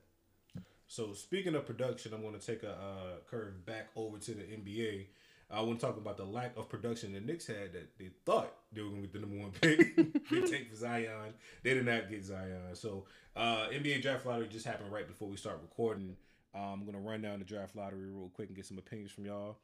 So 0.87 1.13
speaking 1.13 1.55
of 1.55 1.67
production, 1.67 2.15
I'm 2.15 2.23
going 2.23 2.39
to 2.39 2.47
take 2.47 2.63
a 2.63 2.71
uh, 2.71 3.19
curve 3.29 3.67
back 3.67 3.89
over 3.97 4.19
to 4.19 4.31
the 4.33 4.43
NBA. 4.43 5.07
I 5.55 5.61
want 5.63 5.81
to 5.81 5.87
talk 5.87 5.97
about 5.97 6.17
the 6.17 6.25
lack 6.25 6.57
of 6.57 6.69
production 6.69 7.13
the 7.13 7.21
Knicks 7.21 7.47
had 7.47 7.73
that 7.73 7.99
they 7.99 8.11
thought 8.25 8.53
they 8.73 8.83
were 8.83 8.89
going 8.89 9.03
to 9.03 9.09
get 9.09 9.13
the 9.13 9.21
number 9.21 9.43
one 9.43 9.51
pick. 9.53 9.97
they 10.31 10.41
take 10.43 10.71
for 10.71 10.77
Zion. 10.77 11.35
They 11.63 11.75
did 11.75 11.87
not 11.87 12.11
get 12.11 12.25
Zion. 12.25 12.75
So 12.75 13.05
uh, 13.37 13.69
NBA 13.73 14.03
draft 14.03 14.27
lottery 14.27 14.49
just 14.49 14.67
happened 14.67 14.93
right 14.93 15.07
before 15.07 15.29
we 15.29 15.37
start 15.37 15.59
recording. 15.63 16.17
Um, 16.55 16.63
I'm 16.63 16.81
going 16.83 16.95
to 16.95 17.01
run 17.01 17.23
down 17.23 17.39
the 17.39 17.45
draft 17.45 17.75
lottery 17.77 18.11
real 18.11 18.31
quick 18.35 18.49
and 18.49 18.57
get 18.57 18.67
some 18.67 18.79
opinions 18.79 19.11
from 19.11 19.27
y'all. 19.27 19.57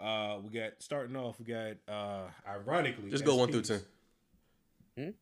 Uh, 0.00 0.38
we 0.42 0.50
got 0.50 0.72
starting 0.78 1.16
off. 1.16 1.38
We 1.38 1.46
got 1.46 1.76
uh, 1.88 2.28
ironically 2.48 3.10
Just 3.10 3.24
go 3.24 3.36
one 3.36 3.50
through 3.50 3.62
SPs. 3.62 3.84
ten. 4.96 5.14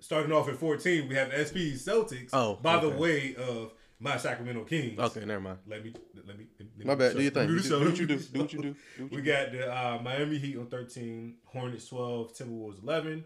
Starting 0.00 0.32
off 0.32 0.48
at 0.48 0.56
14, 0.56 1.08
we 1.08 1.14
have 1.16 1.28
SP 1.34 1.74
Celtics. 1.74 2.30
Oh, 2.32 2.56
by 2.62 2.78
the 2.78 2.88
way 2.88 3.34
of 3.34 3.72
my 4.00 4.16
Sacramento 4.16 4.64
Kings. 4.64 4.98
Okay, 4.98 5.24
never 5.24 5.40
mind. 5.40 5.58
Let 5.66 5.84
me 5.84 5.92
let 6.14 6.38
me. 6.38 6.46
Let 6.58 6.78
me 6.78 6.84
My 6.84 6.94
bad. 6.94 7.16
Do 7.16 7.22
your 7.22 7.30
thing. 7.30 7.48
Let 7.48 7.56
me 7.56 7.62
Do, 7.62 7.68
show. 7.68 7.78
do 7.84 7.90
what 7.90 7.98
you 7.98 8.06
do. 8.06 8.18
Do 8.18 8.40
what 8.40 8.52
you 8.52 8.62
do. 8.62 8.74
Do 8.96 9.02
what 9.04 9.10
We 9.12 9.16
you 9.18 9.22
got 9.22 9.52
the 9.52 9.72
uh, 9.72 9.98
Miami 10.02 10.38
Heat 10.38 10.56
on 10.56 10.66
13, 10.66 11.34
Hornets 11.46 11.88
12, 11.88 12.32
Timberwolves 12.34 12.82
11. 12.82 13.24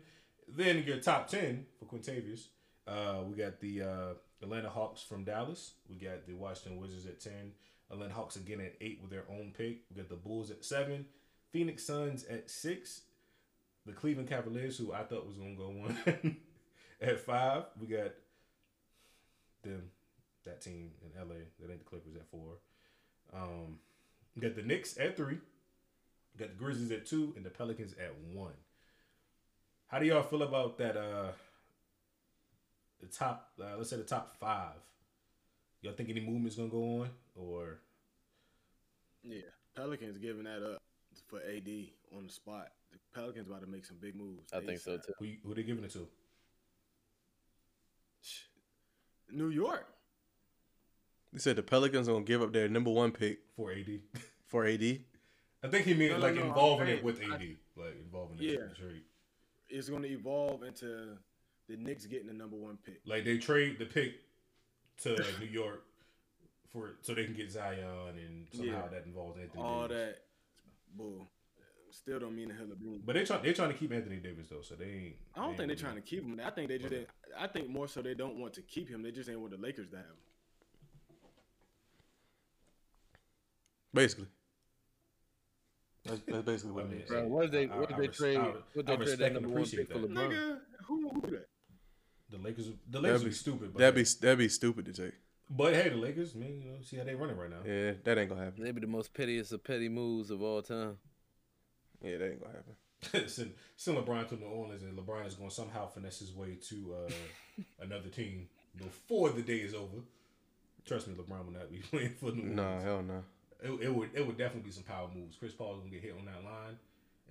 Then 0.48 0.84
your 0.86 0.98
top 0.98 1.28
10 1.28 1.66
for 1.78 1.84
Quintavious. 1.86 2.46
Uh, 2.86 3.22
we 3.26 3.36
got 3.36 3.60
the 3.60 3.82
uh, 3.82 4.08
Atlanta 4.42 4.68
Hawks 4.68 5.02
from 5.02 5.24
Dallas. 5.24 5.74
We 5.88 5.96
got 5.96 6.26
the 6.26 6.34
Washington 6.34 6.80
Wizards 6.80 7.06
at 7.06 7.20
10. 7.20 7.32
Atlanta 7.90 8.14
Hawks 8.14 8.36
again 8.36 8.60
at 8.60 8.74
8 8.80 9.00
with 9.02 9.10
their 9.10 9.24
own 9.30 9.52
pick. 9.56 9.82
We 9.90 9.96
got 9.96 10.08
the 10.08 10.16
Bulls 10.16 10.50
at 10.50 10.64
7. 10.64 11.04
Phoenix 11.52 11.84
Suns 11.84 12.24
at 12.24 12.50
6. 12.50 13.02
The 13.84 13.92
Cleveland 13.92 14.28
Cavaliers, 14.28 14.78
who 14.78 14.92
I 14.92 15.02
thought 15.02 15.26
was 15.26 15.36
going 15.36 15.56
to 15.56 15.62
go 15.62 15.68
one, 15.68 16.36
at 17.00 17.20
5. 17.20 17.64
We 17.80 17.86
got 17.88 18.12
them, 19.62 19.82
that 20.44 20.60
team 20.60 20.90
in 21.02 21.10
LA. 21.20 21.34
That 21.60 21.70
ain't 21.70 21.78
the 21.78 21.84
Clippers 21.88 22.14
at 22.16 22.26
4. 22.30 22.40
Um, 23.34 23.78
got 24.40 24.54
the 24.56 24.62
Knicks 24.62 24.98
at 24.98 25.16
3. 25.16 25.38
Got 26.38 26.48
the 26.50 26.54
Grizzlies 26.54 26.90
at 26.90 27.06
2. 27.06 27.34
And 27.36 27.44
the 27.44 27.50
Pelicans 27.50 27.94
at 27.94 28.14
1. 28.34 28.52
How 29.88 29.98
do 29.98 30.06
y'all 30.06 30.22
feel 30.22 30.42
about 30.42 30.78
that? 30.78 30.96
Uh, 30.96 31.32
the 33.00 33.06
top, 33.08 33.50
uh, 33.60 33.76
let's 33.76 33.90
say 33.90 33.96
the 33.96 34.04
top 34.04 34.36
five. 34.38 34.76
Y'all 35.82 35.92
think 35.92 36.08
any 36.08 36.20
movement's 36.20 36.56
gonna 36.56 36.68
go 36.68 37.00
on, 37.02 37.10
or 37.34 37.80
Yeah, 39.24 39.40
Pelicans 39.74 40.18
giving 40.18 40.44
that 40.44 40.62
up 40.62 40.80
for 41.26 41.40
AD 41.40 41.92
on 42.16 42.26
the 42.26 42.32
spot. 42.32 42.70
The 42.92 42.98
Pelicans 43.12 43.48
about 43.48 43.60
to 43.62 43.66
make 43.66 43.84
some 43.84 43.96
big 44.00 44.14
moves. 44.14 44.52
I 44.52 44.60
think 44.60 44.78
so 44.78 44.96
too. 44.98 45.12
who 45.18 45.24
you- 45.26 45.38
who 45.44 45.52
they 45.54 45.62
giving 45.64 45.82
it 45.84 45.90
to? 45.90 46.08
New 49.30 49.48
York. 49.48 49.91
They 51.32 51.38
said 51.38 51.56
the 51.56 51.62
Pelicans 51.62 52.08
are 52.08 52.12
gonna 52.12 52.24
give 52.24 52.42
up 52.42 52.52
their 52.52 52.68
number 52.68 52.90
one 52.90 53.10
pick 53.12 53.40
For 53.56 53.72
AD, 53.72 54.00
for 54.46 54.66
AD. 54.66 54.82
I 55.64 55.68
think 55.68 55.86
he 55.86 55.94
meant 55.94 56.12
No, 56.12 56.16
no, 56.18 56.22
like 56.22 56.34
no, 56.34 56.40
I'm 56.42 56.48
involving 56.48 56.88
it 56.88 56.92
saying- 56.94 57.04
with 57.04 57.20
I- 57.22 57.34
AD, 57.34 57.56
like 57.76 57.96
involving 58.04 58.38
it 58.38 58.42
Yeah. 58.44 58.50
in 58.62 58.68
the 58.68 58.74
trade. 58.74 59.02
It's 59.68 59.88
going 59.88 60.02
to 60.02 60.08
evolve 60.10 60.62
into 60.64 61.16
the 61.68 61.76
Knicks 61.76 62.04
getting 62.06 62.26
the 62.26 62.34
number 62.34 62.56
one 62.56 62.76
pick. 62.84 63.00
Like 63.06 63.24
they 63.24 63.38
trade 63.38 63.78
the 63.78 63.86
pick 63.86 64.14
to 65.02 65.16
New 65.40 65.46
York 65.46 65.82
for 66.72 66.96
so 67.00 67.14
they 67.14 67.24
can 67.24 67.34
get 67.34 67.50
Zion, 67.50 67.78
and 68.18 68.46
somehow 68.52 68.82
Yeah. 68.84 68.88
that 68.90 69.06
involves 69.06 69.38
Anthony. 69.38 69.54
Davis. 69.54 69.62
All 69.64 69.88
Davis. 69.88 69.96
that, 70.14 70.18
bull. 70.96 71.26
Still 71.90 72.18
don't 72.20 72.34
mean 72.34 72.50
a 72.50 72.54
hell 72.54 72.64
of 72.64 72.72
a 72.72 72.98
But 73.04 73.14
they 73.16 73.24
try 73.24 73.36
they 73.38 73.52
trying 73.52 73.68
to 73.70 73.76
keep 73.76 73.92
Anthony 73.92 74.16
Davis 74.16 74.48
though, 74.48 74.62
so 74.62 74.74
they 74.74 74.84
ain't. 74.86 75.16
I 75.34 75.40
don't 75.40 75.52
they 75.52 75.56
think 75.58 75.68
they're 75.68 75.76
trying 75.88 75.96
to 75.96 76.00
keep 76.02 76.22
him. 76.24 76.40
I 76.42 76.48
think 76.50 76.68
they 76.68 76.78
just. 76.78 76.92
Okay. 76.92 77.06
I 77.38 77.46
think 77.46 77.68
more 77.68 77.86
so 77.86 78.00
they 78.00 78.14
don't 78.14 78.38
want 78.38 78.54
to 78.54 78.62
keep 78.62 78.88
him. 78.88 79.02
They 79.02 79.10
just 79.10 79.28
ain't 79.28 79.38
want 79.40 79.52
the 79.52 79.58
Lakers 79.58 79.88
to 79.90 79.96
have 79.96 80.06
him. 80.06 80.16
Basically. 83.94 84.26
That's, 86.04 86.20
that's 86.26 86.42
basically 86.42 86.72
what 86.72 86.84
I 86.84 86.88
mean, 86.88 87.00
is. 87.00 87.08
Bro, 87.08 87.26
what 87.28 87.44
if 87.44 87.50
they 87.52 87.68
I- 87.68 87.78
what 87.78 87.90
if 87.90 87.96
I 87.96 88.00
they 88.00 88.08
res- 88.08 88.16
trade 88.16 88.36
I- 88.38 88.42
what 88.42 88.56
if 88.76 88.86
they 88.86 88.92
I 88.92 88.96
trade 88.96 89.18
that 89.18 89.32
number 89.34 89.48
one 89.50 89.64
pick 89.64 89.92
for. 89.92 89.98
LeBron? 89.98 90.08
Nigga, 90.10 90.58
who 90.86 91.08
who 91.10 91.20
that? 91.30 91.48
The 92.30 92.38
Lakers, 92.38 92.70
the 92.90 92.98
Lakers 93.00 93.02
That'd 93.02 93.12
would 93.20 93.24
be 93.24 93.28
be 93.30 93.34
stupid. 93.34 93.72
But 93.72 93.78
That'd 93.80 93.94
be 93.94 94.02
that'd 94.20 94.38
be 94.38 94.48
stupid 94.48 94.86
to 94.86 94.92
take. 94.92 95.12
But 95.50 95.74
hey, 95.74 95.90
the 95.90 95.96
Lakers, 95.96 96.34
man, 96.34 96.60
you 96.62 96.70
know, 96.70 96.76
see 96.82 96.96
how 96.96 97.04
they 97.04 97.14
running 97.14 97.36
right 97.36 97.50
now. 97.50 97.58
Yeah, 97.64 97.92
that 98.04 98.18
ain't 98.18 98.30
gonna 98.30 98.44
happen. 98.44 98.62
Maybe 98.64 98.80
the 98.80 98.86
most 98.86 99.12
pettiest 99.14 99.52
of 99.52 99.62
petty 99.62 99.88
moves 99.88 100.30
of 100.30 100.42
all 100.42 100.62
time. 100.62 100.96
Yeah, 102.02 102.16
that 102.18 102.30
ain't 102.32 102.40
gonna 102.42 102.54
happen. 102.54 103.28
send, 103.28 103.52
send 103.76 103.98
LeBron 103.98 104.28
to 104.28 104.36
New 104.36 104.46
Orleans, 104.46 104.82
and 104.82 104.96
LeBron 104.96 105.26
is 105.26 105.34
going 105.34 105.50
to 105.50 105.54
somehow 105.54 105.88
finesse 105.88 106.20
his 106.20 106.32
way 106.32 106.56
to 106.68 106.94
uh, 107.06 107.10
another 107.80 108.08
team 108.08 108.48
before 108.76 109.30
the 109.30 109.42
day 109.42 109.56
is 109.56 109.74
over. 109.74 109.98
Trust 110.86 111.08
me, 111.08 111.14
LeBron 111.14 111.44
will 111.44 111.52
not 111.52 111.70
be 111.70 111.78
playing 111.90 112.14
for 112.18 112.26
New 112.26 112.42
Orleans. 112.42 112.56
Nah, 112.56 112.80
hell 112.80 113.02
no. 113.02 113.22
It, 113.62 113.70
it 113.82 113.94
would 113.94 114.10
it 114.14 114.26
would 114.26 114.36
definitely 114.36 114.62
be 114.68 114.70
some 114.72 114.82
power 114.84 115.08
moves. 115.14 115.36
Chris 115.36 115.52
Paul 115.52 115.74
is 115.74 115.78
gonna 115.80 115.90
get 115.90 116.02
hit 116.02 116.14
on 116.18 116.24
that 116.26 116.42
line. 116.44 116.76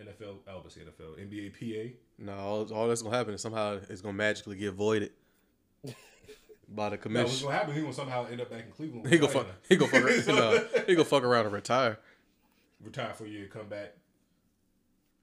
NFL, 0.01 0.71
say 0.71 0.81
NFL, 0.81 1.19
NBA, 1.19 1.51
PA. 1.89 1.95
No, 2.17 2.33
all, 2.33 2.73
all 2.73 2.87
that's 2.87 3.01
gonna 3.01 3.15
happen 3.15 3.33
is 3.33 3.41
somehow 3.41 3.79
it's 3.89 4.01
gonna 4.01 4.13
magically 4.13 4.55
get 4.55 4.73
voided 4.73 5.11
by 6.69 6.89
the 6.89 7.09
No, 7.09 7.23
what's 7.23 7.41
gonna 7.41 7.53
happen? 7.55 7.75
He 7.75 7.81
gonna 7.81 7.93
somehow 7.93 8.25
end 8.27 8.41
up 8.41 8.49
back 8.49 8.65
in 8.65 8.71
Cleveland. 8.71 9.07
He 9.07 9.17
gonna 9.17 9.31
fuck. 9.31 9.47
He 9.67 9.75
go 9.75 9.87
fuck. 9.87 10.03
ar- 10.03 10.21
So- 10.21 10.35
no, 10.75 10.83
he 10.87 10.95
go 10.95 11.03
fuck 11.03 11.23
around 11.23 11.45
and 11.45 11.53
retire. 11.53 11.99
retire 12.83 13.13
for 13.13 13.25
a 13.25 13.29
year, 13.29 13.47
come 13.47 13.67
back, 13.67 13.93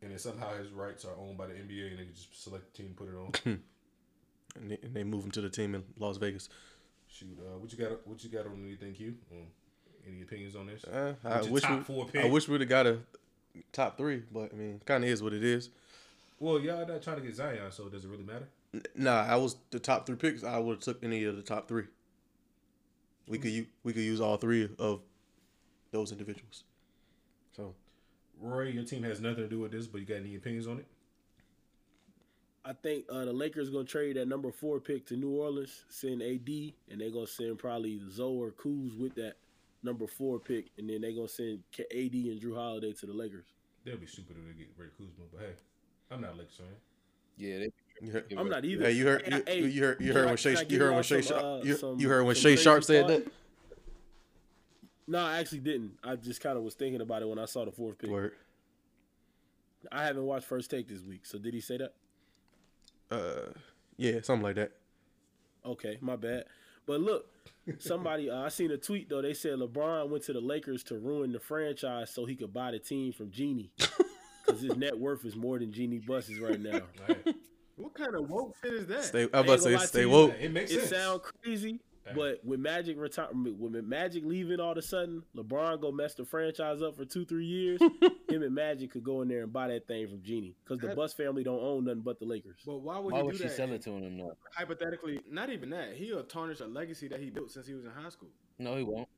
and 0.02 0.10
then 0.12 0.18
somehow 0.18 0.56
his 0.56 0.70
rights 0.70 1.04
are 1.04 1.16
owned 1.18 1.38
by 1.38 1.46
the 1.46 1.54
NBA, 1.54 1.90
and 1.90 1.98
they 1.98 2.04
can 2.04 2.14
just 2.14 2.40
select 2.42 2.72
the 2.76 2.82
team, 2.82 2.94
put 2.96 3.08
it 3.08 3.14
on. 3.16 3.60
And 4.56 4.70
they, 4.72 4.78
and 4.82 4.94
they 4.94 5.04
move 5.04 5.24
him 5.24 5.30
to 5.32 5.40
the 5.40 5.50
team 5.50 5.74
in 5.76 5.84
Las 5.98 6.16
Vegas. 6.16 6.48
Shoot, 7.06 7.38
uh, 7.38 7.58
what 7.58 7.70
you 7.70 7.78
got? 7.78 8.04
What 8.08 8.24
you 8.24 8.30
got 8.30 8.46
on 8.46 8.64
anything, 8.66 8.92
Q? 8.92 9.14
Um, 9.30 9.46
any 10.08 10.22
opinions 10.22 10.56
on 10.56 10.66
this? 10.66 10.84
Uh, 10.84 11.14
I 11.24 11.28
What's 11.36 11.44
your 11.46 11.52
wish 11.54 11.62
top 11.64 11.78
we, 11.78 11.84
four 11.84 12.04
I 12.04 12.08
pick? 12.08 12.32
wish 12.32 12.48
we'd 12.48 12.60
have 12.60 12.68
got 12.70 12.86
a 12.86 12.98
top 13.72 13.96
three, 13.98 14.22
but 14.32 14.52
I 14.52 14.56
mean, 14.56 14.80
kind 14.84 15.04
of 15.04 15.10
is 15.10 15.22
what 15.22 15.32
it 15.32 15.44
is. 15.44 15.70
Well, 16.40 16.60
y'all 16.60 16.86
not 16.86 17.02
trying 17.02 17.16
to 17.16 17.22
get 17.22 17.34
Zion, 17.34 17.70
so 17.70 17.88
does 17.88 18.04
it 18.04 18.08
really 18.08 18.24
matter? 18.24 18.48
N- 18.74 18.82
Nah, 18.94 19.22
I 19.28 19.36
was 19.36 19.56
the 19.70 19.78
top 19.80 20.06
three 20.06 20.16
picks. 20.16 20.44
I 20.44 20.58
would 20.58 20.74
have 20.76 20.80
took 20.80 21.02
any 21.02 21.24
of 21.24 21.36
the 21.36 21.42
top 21.42 21.68
three. 21.68 21.84
We 23.26 23.38
could 23.38 23.50
u- 23.50 23.66
we 23.84 23.92
could 23.92 24.02
use 24.02 24.20
all 24.20 24.36
three 24.36 24.68
of 24.78 25.00
those 25.90 26.12
individuals. 26.12 26.64
So 27.56 27.74
Roy, 28.40 28.68
your 28.68 28.84
team 28.84 29.02
has 29.02 29.20
nothing 29.20 29.42
to 29.44 29.48
do 29.48 29.58
with 29.58 29.72
this, 29.72 29.86
but 29.86 30.00
you 30.00 30.06
got 30.06 30.18
any 30.18 30.36
opinions 30.36 30.66
on 30.66 30.78
it? 30.78 30.86
I 32.64 32.72
think 32.74 33.06
uh, 33.10 33.24
the 33.24 33.32
Lakers 33.32 33.70
gonna 33.70 33.84
trade 33.84 34.16
that 34.16 34.28
number 34.28 34.52
four 34.52 34.78
pick 34.80 35.06
to 35.06 35.16
New 35.16 35.30
Orleans, 35.30 35.84
send 35.88 36.22
AD, 36.22 36.48
and 36.90 37.00
they're 37.00 37.10
gonna 37.10 37.26
send 37.26 37.58
probably 37.58 38.00
Zoe 38.10 38.36
or 38.36 38.50
Kuz 38.50 38.98
with 38.98 39.14
that 39.14 39.36
number 39.82 40.06
four 40.06 40.38
pick, 40.38 40.70
and 40.78 40.88
then 40.88 41.00
they're 41.00 41.12
gonna 41.12 41.28
send 41.28 41.62
AD 41.78 42.12
and 42.12 42.40
Jrue 42.40 42.54
Holiday 42.54 42.92
to 42.94 43.06
the 43.06 43.12
Lakers. 43.12 43.46
They'll 43.84 43.96
be 43.96 44.06
stupid 44.06 44.36
if 44.38 44.46
they 44.56 44.58
get 44.64 44.68
Ray 44.76 44.88
Kuzma, 44.96 45.24
but 45.32 45.40
hey, 45.40 45.52
I'm 46.10 46.20
not 46.20 46.32
a 46.34 46.36
Lakers 46.36 46.56
fan. 46.56 46.66
Yeah, 47.36 47.58
they, 47.58 48.08
heard, 48.10 48.34
I'm 48.36 48.48
not 48.48 48.64
either. 48.64 48.84
hey, 48.84 48.92
you 48.92 49.06
heard 49.06 49.22
Hey, 49.22 49.36
you, 49.36 49.42
hey, 49.46 49.68
you 49.68 49.84
heard 49.84 50.00
you 50.00 50.12
heard 50.12 50.26
when 50.26 50.36
Shay 50.36 50.56
you 50.68 50.80
heard 50.80 50.94
when 50.94 51.02
Shay 51.04 51.22
Sharp 51.22 51.42
uh, 51.42 51.60
you, 51.62 51.96
you 51.98 52.08
heard 52.08 52.24
when 52.24 52.34
some 52.34 52.42
Shay 52.42 52.56
Sharp 52.56 52.84
said 52.84 53.06
thought? 53.06 53.24
that. 53.24 53.32
No, 55.06 55.20
I 55.20 55.38
actually 55.38 55.60
didn't. 55.60 55.92
I 56.04 56.16
just 56.16 56.40
kind 56.42 56.58
of 56.58 56.64
was 56.64 56.74
thinking 56.74 57.00
about 57.00 57.22
it 57.22 57.28
when 57.28 57.38
I 57.38 57.46
saw 57.46 57.64
the 57.64 57.72
fourth 57.72 57.98
pick. 57.98 58.10
Word. 58.10 58.32
I 59.90 60.04
haven't 60.04 60.24
watched 60.24 60.46
First 60.46 60.70
Take 60.70 60.88
this 60.88 61.02
week, 61.02 61.24
so 61.24 61.38
did 61.38 61.54
he 61.54 61.60
say 61.60 61.78
that? 61.78 61.94
Uh, 63.10 63.52
yeah, 63.96 64.20
something 64.22 64.42
like 64.42 64.56
that. 64.56 64.72
Okay, 65.64 65.96
my 66.00 66.16
bad. 66.16 66.44
But 66.88 67.00
look, 67.02 67.26
somebody 67.78 68.30
uh, 68.30 68.38
I 68.40 68.48
seen 68.48 68.70
a 68.72 68.76
tweet 68.78 69.08
though. 69.10 69.22
They 69.22 69.34
said 69.34 69.58
LeBron 69.58 70.08
went 70.08 70.24
to 70.24 70.32
the 70.32 70.40
Lakers 70.40 70.82
to 70.84 70.98
ruin 70.98 71.30
the 71.32 71.38
franchise 71.38 72.10
so 72.10 72.24
he 72.24 72.34
could 72.34 72.52
buy 72.52 72.70
the 72.72 72.78
team 72.80 73.12
from 73.12 73.30
Jeanie, 73.30 73.70
because 74.46 74.62
his 74.62 74.74
net 74.76 74.98
worth 74.98 75.24
is 75.24 75.36
more 75.36 75.58
than 75.58 75.70
Jeanie 75.72 75.98
Buss's 75.98 76.40
right 76.40 76.58
now. 76.60 76.80
Right. 77.06 77.34
What 77.76 77.94
kind 77.94 78.14
of 78.16 78.28
woke 78.28 78.56
shit 78.64 78.72
is 78.72 78.86
that? 78.88 79.04
Stay. 79.04 79.22
I'm 79.24 79.44
about 79.44 79.60
to 79.60 79.60
say 79.60 79.76
stay 79.76 80.06
woke. 80.06 80.34
it 80.40 80.50
makes 80.50 80.72
It 80.72 80.80
sense. 80.80 80.90
sound 80.90 81.20
crazy, 81.22 81.78
but 82.14 82.44
with 82.44 82.60
Magic 82.60 82.98
retirement, 82.98 83.58
with 83.58 83.84
Magic 83.84 84.24
leaving 84.24 84.60
all 84.60 84.72
of 84.72 84.78
a 84.78 84.82
sudden, 84.82 85.22
LeBron 85.36 85.80
go 85.80 85.90
mess 85.92 86.14
the 86.14 86.24
franchise 86.24 86.82
up 86.82 86.96
for 86.96 87.04
two, 87.04 87.24
three 87.24 87.44
years. 87.46 87.80
him 88.28 88.42
and 88.42 88.54
Magic 88.54 88.90
could 88.92 89.04
go 89.04 89.22
in 89.22 89.28
there 89.28 89.42
and 89.42 89.52
buy 89.52 89.68
that 89.68 89.86
thing 89.86 90.06
from 90.08 90.22
Jeanie 90.22 90.54
because 90.64 90.80
the 90.80 90.88
That- 90.88 90.96
Buss 90.96 91.12
family 91.12 91.42
don't 91.44 91.60
own 91.62 91.84
nothing 91.84 92.00
but 92.02 92.18
the 92.18 92.26
Lakers. 92.26 92.56
But 92.66 92.78
why 92.78 92.98
would 92.98 93.12
why 93.12 93.20
he 93.20 93.24
would 93.24 93.32
do 93.32 93.38
she 93.38 93.44
that? 93.44 93.52
sell 93.56 93.72
it 93.72 93.82
to 93.82 93.90
him 93.90 94.16
now? 94.16 94.32
Hypothetically, 94.52 95.20
not 95.30 95.50
even 95.50 95.70
that. 95.70 95.94
He'll 95.94 96.22
tarnish 96.24 96.60
a 96.60 96.66
legacy 96.66 97.08
that 97.08 97.20
he 97.20 97.30
built 97.30 97.50
since 97.50 97.66
he 97.66 97.74
was 97.74 97.84
in 97.84 97.90
high 97.90 98.08
school. 98.10 98.28
No, 98.58 98.76
he 98.76 98.82
won't. 98.84 99.08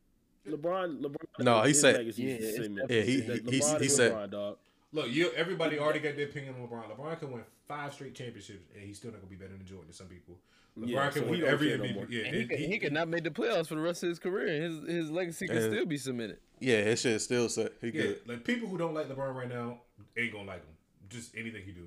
LeBron, 0.49 1.01
LeBron. 1.03 1.15
No, 1.45 1.63
he 1.63 1.75
said- 1.75 1.97
Yeah, 1.97 2.01
is 2.09 2.17
the 2.17 2.25
it's 2.29 2.57
same. 2.57 2.75
definitely- 2.77 2.97
Yeah, 2.97 3.03
he- 3.03 3.13
he- 3.13 3.21
he- 3.21 3.61
LeBron 3.61 3.81
he 3.81 3.87
is 3.87 3.97
said- 3.97 4.13
LeBron, 4.13 4.31
dog. 4.31 4.59
Look, 4.93 5.09
you 5.11 5.31
everybody 5.37 5.79
already 5.79 6.01
got 6.01 6.17
their 6.17 6.27
opinion 6.27 6.55
on 6.61 6.67
LeBron. 6.67 6.91
LeBron 6.97 7.19
can 7.19 7.31
win 7.33 7.43
five 7.69 7.93
straight 7.95 8.15
championships, 8.15 8.65
and 8.75 8.83
he's 8.85 8.97
still 8.99 9.13
not 9.13 9.21
gonna 9.21 9.31
be 9.31 9.37
better 9.37 9.57
than 9.57 9.65
Jordan 9.67 9.89
to 9.89 9.95
some 9.95 10.07
people. 10.09 10.37
LeBron 10.79 10.89
Yeah, 10.89 11.11
can 11.11 11.23
so 11.23 11.25
he 11.27 11.31
win 11.43 11.45
every 11.45 11.69
care 11.69 11.79
no 11.79 11.85
yeah, 12.09 12.25
And 12.27 12.35
he, 12.35 12.41
it- 12.43 12.49
could, 12.49 12.59
he- 12.59 12.67
he 12.67 12.79
could 12.79 12.93
not 12.93 13.09
make 13.09 13.25
the 13.25 13.31
playoffs 13.31 13.69
for 13.69 13.75
the 13.77 13.81
rest 13.81 14.03
of 14.03 14.09
his 14.09 14.19
career, 14.19 14.47
and 14.49 14.63
his 14.89 14.97
his 14.97 15.11
legacy 15.11 15.47
could 15.47 15.63
still 15.71 15.87
be 15.87 15.97
cemented. 15.99 16.39
Yeah, 16.59 16.83
his 16.83 17.01
shit 17.01 17.13
is 17.13 17.25
still 17.25 17.49
set. 17.49 17.73
He 17.81 17.89
yeah, 17.89 17.93
good. 18.03 18.21
like 18.27 18.45
people 18.45 18.69
who 18.69 18.79
don't 18.79 18.95
like 18.95 19.09
LeBron 19.09 19.35
right 19.35 19.49
now 19.49 19.79
ain't 20.17 20.33
gonna 20.33 20.45
like 20.45 20.65
him. 20.65 20.75
Just 21.09 21.35
anything 21.37 21.63
he 21.65 21.73
do. 21.73 21.87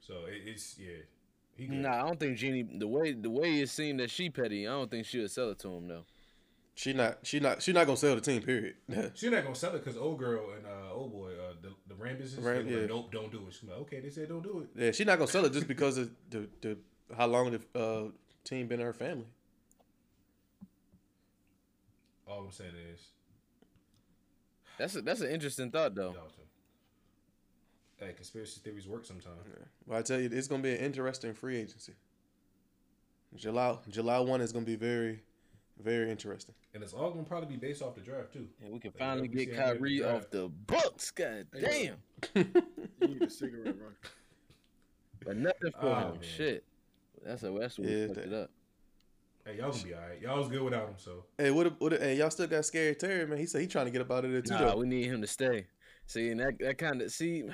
So 0.00 0.24
it, 0.26 0.42
it's 0.46 0.78
yeah. 0.78 0.96
He 1.56 1.66
good. 1.66 1.76
Nah, 1.78 2.02
I 2.02 2.06
don't 2.06 2.20
think 2.20 2.36
Jeanie. 2.36 2.62
The 2.78 2.86
way 2.86 3.12
the 3.12 3.30
way 3.30 3.60
it 3.60 3.70
seemed 3.70 4.00
that 4.00 4.10
she 4.10 4.28
petty, 4.28 4.66
I 4.68 4.72
don't 4.72 4.90
think 4.90 5.06
she'll 5.06 5.28
sell 5.28 5.50
it 5.50 5.58
to 5.60 5.68
him 5.68 5.88
though. 5.88 6.04
She 6.76 6.92
not. 6.92 7.18
She 7.22 7.40
not. 7.40 7.62
She 7.62 7.72
not 7.72 7.86
gonna 7.86 7.96
sell 7.96 8.14
the 8.14 8.20
team. 8.20 8.42
Period. 8.42 8.74
She's 9.14 9.30
not 9.30 9.42
gonna 9.42 9.54
sell 9.54 9.74
it 9.74 9.82
because 9.82 9.96
old 9.96 10.18
girl 10.18 10.50
and 10.54 10.66
uh, 10.66 10.92
old 10.92 11.10
boy, 11.10 11.30
uh, 11.30 11.54
the 11.62 11.70
the 11.88 11.94
brand 11.94 12.18
business, 12.18 12.44
Ram- 12.44 12.66
they 12.66 12.74
were 12.74 12.80
like, 12.82 12.90
nope, 12.90 13.10
don't 13.10 13.32
do 13.32 13.38
it. 13.48 13.54
She's 13.54 13.66
like, 13.68 13.78
okay, 13.78 14.00
they 14.00 14.10
said 14.10 14.28
don't 14.28 14.42
do 14.42 14.60
it. 14.60 14.80
yeah, 14.84 14.90
she 14.92 15.04
not 15.04 15.18
gonna 15.18 15.30
sell 15.30 15.46
it 15.46 15.54
just 15.54 15.66
because 15.66 15.96
of 15.96 16.10
the 16.28 16.46
the 16.60 16.76
how 17.16 17.26
long 17.26 17.50
the 17.50 17.80
uh, 17.80 18.10
team 18.44 18.68
been 18.68 18.78
in 18.80 18.86
her 18.86 18.92
family. 18.92 19.24
All 22.28 22.40
I'm 22.40 22.52
saying 22.52 22.72
is, 22.92 23.00
That's 24.78 24.96
a, 24.96 25.00
that's 25.00 25.20
an 25.22 25.30
interesting 25.30 25.70
thought 25.70 25.94
though. 25.94 26.14
Hey, 27.98 28.12
conspiracy 28.12 28.60
theories 28.62 28.86
work 28.86 29.06
sometimes. 29.06 29.38
But 29.88 29.96
I 29.96 30.02
tell 30.02 30.20
you, 30.20 30.28
it's 30.30 30.48
gonna 30.48 30.62
be 30.62 30.72
an 30.72 30.78
interesting 30.78 31.32
free 31.32 31.56
agency. 31.56 31.94
July 33.34 33.78
July 33.88 34.18
one 34.20 34.42
is 34.42 34.52
gonna 34.52 34.66
be 34.66 34.76
very, 34.76 35.22
very 35.82 36.10
interesting. 36.10 36.54
And 36.74 36.82
it's 36.82 36.92
all 36.92 37.10
gonna 37.10 37.24
probably 37.24 37.48
be 37.48 37.56
based 37.56 37.82
off 37.82 37.94
the 37.94 38.00
draft 38.00 38.32
too. 38.32 38.46
And 38.62 38.72
we 38.72 38.78
can 38.80 38.90
Like, 38.92 38.98
finally 38.98 39.28
get 39.28 39.50
see 39.50 39.54
Kyrie 39.56 39.98
draft. 39.98 40.24
off 40.24 40.30
the 40.30 40.48
books. 40.48 41.10
God 41.10 41.46
damn. 41.58 41.96
You 43.00 43.08
need 43.08 43.22
a 43.22 43.30
cigarette, 43.30 43.78
bro. 43.78 43.88
But 45.24 45.36
nothing 45.36 45.72
for 45.80 45.86
Oh, 45.86 45.94
him. 45.94 46.12
man. 46.14 46.22
Shit. 46.22 46.64
That's 47.24 47.42
a 47.42 47.50
that's 47.50 47.78
what 47.78 47.88
Yeah, 47.88 48.06
fucked 48.06 48.14
that- 48.16 48.26
it 48.26 48.32
up. 48.32 48.50
Hey, 49.44 49.58
y'all 49.58 49.70
gonna 49.70 49.82
be 49.84 49.94
all 49.94 50.00
right. 50.00 50.20
Y'all 50.20 50.38
was 50.38 50.48
good 50.48 50.62
without 50.62 50.88
him, 50.88 50.94
so 50.98 51.24
Hey, 51.38 51.50
what? 51.52 51.80
What? 51.80 51.92
Hey, 51.92 52.16
y'all 52.16 52.30
still 52.30 52.48
got 52.48 52.64
Scary 52.64 52.94
Terry, 52.96 53.26
man. 53.26 53.38
He 53.38 53.46
said 53.46 53.60
he 53.60 53.66
trying 53.68 53.84
to 53.84 53.92
get 53.92 54.00
up 54.00 54.10
out 54.10 54.24
of 54.24 54.32
there 54.32 54.40
too. 54.42 54.54
Nah, 54.54 54.70
though. 54.72 54.76
we 54.78 54.86
need 54.86 55.06
him 55.06 55.20
to 55.20 55.26
stay. 55.28 55.66
See, 56.06 56.30
and 56.30 56.40
that 56.40 56.58
that 56.60 56.78
kind 56.78 57.00
of 57.02 57.12
see, 57.12 57.44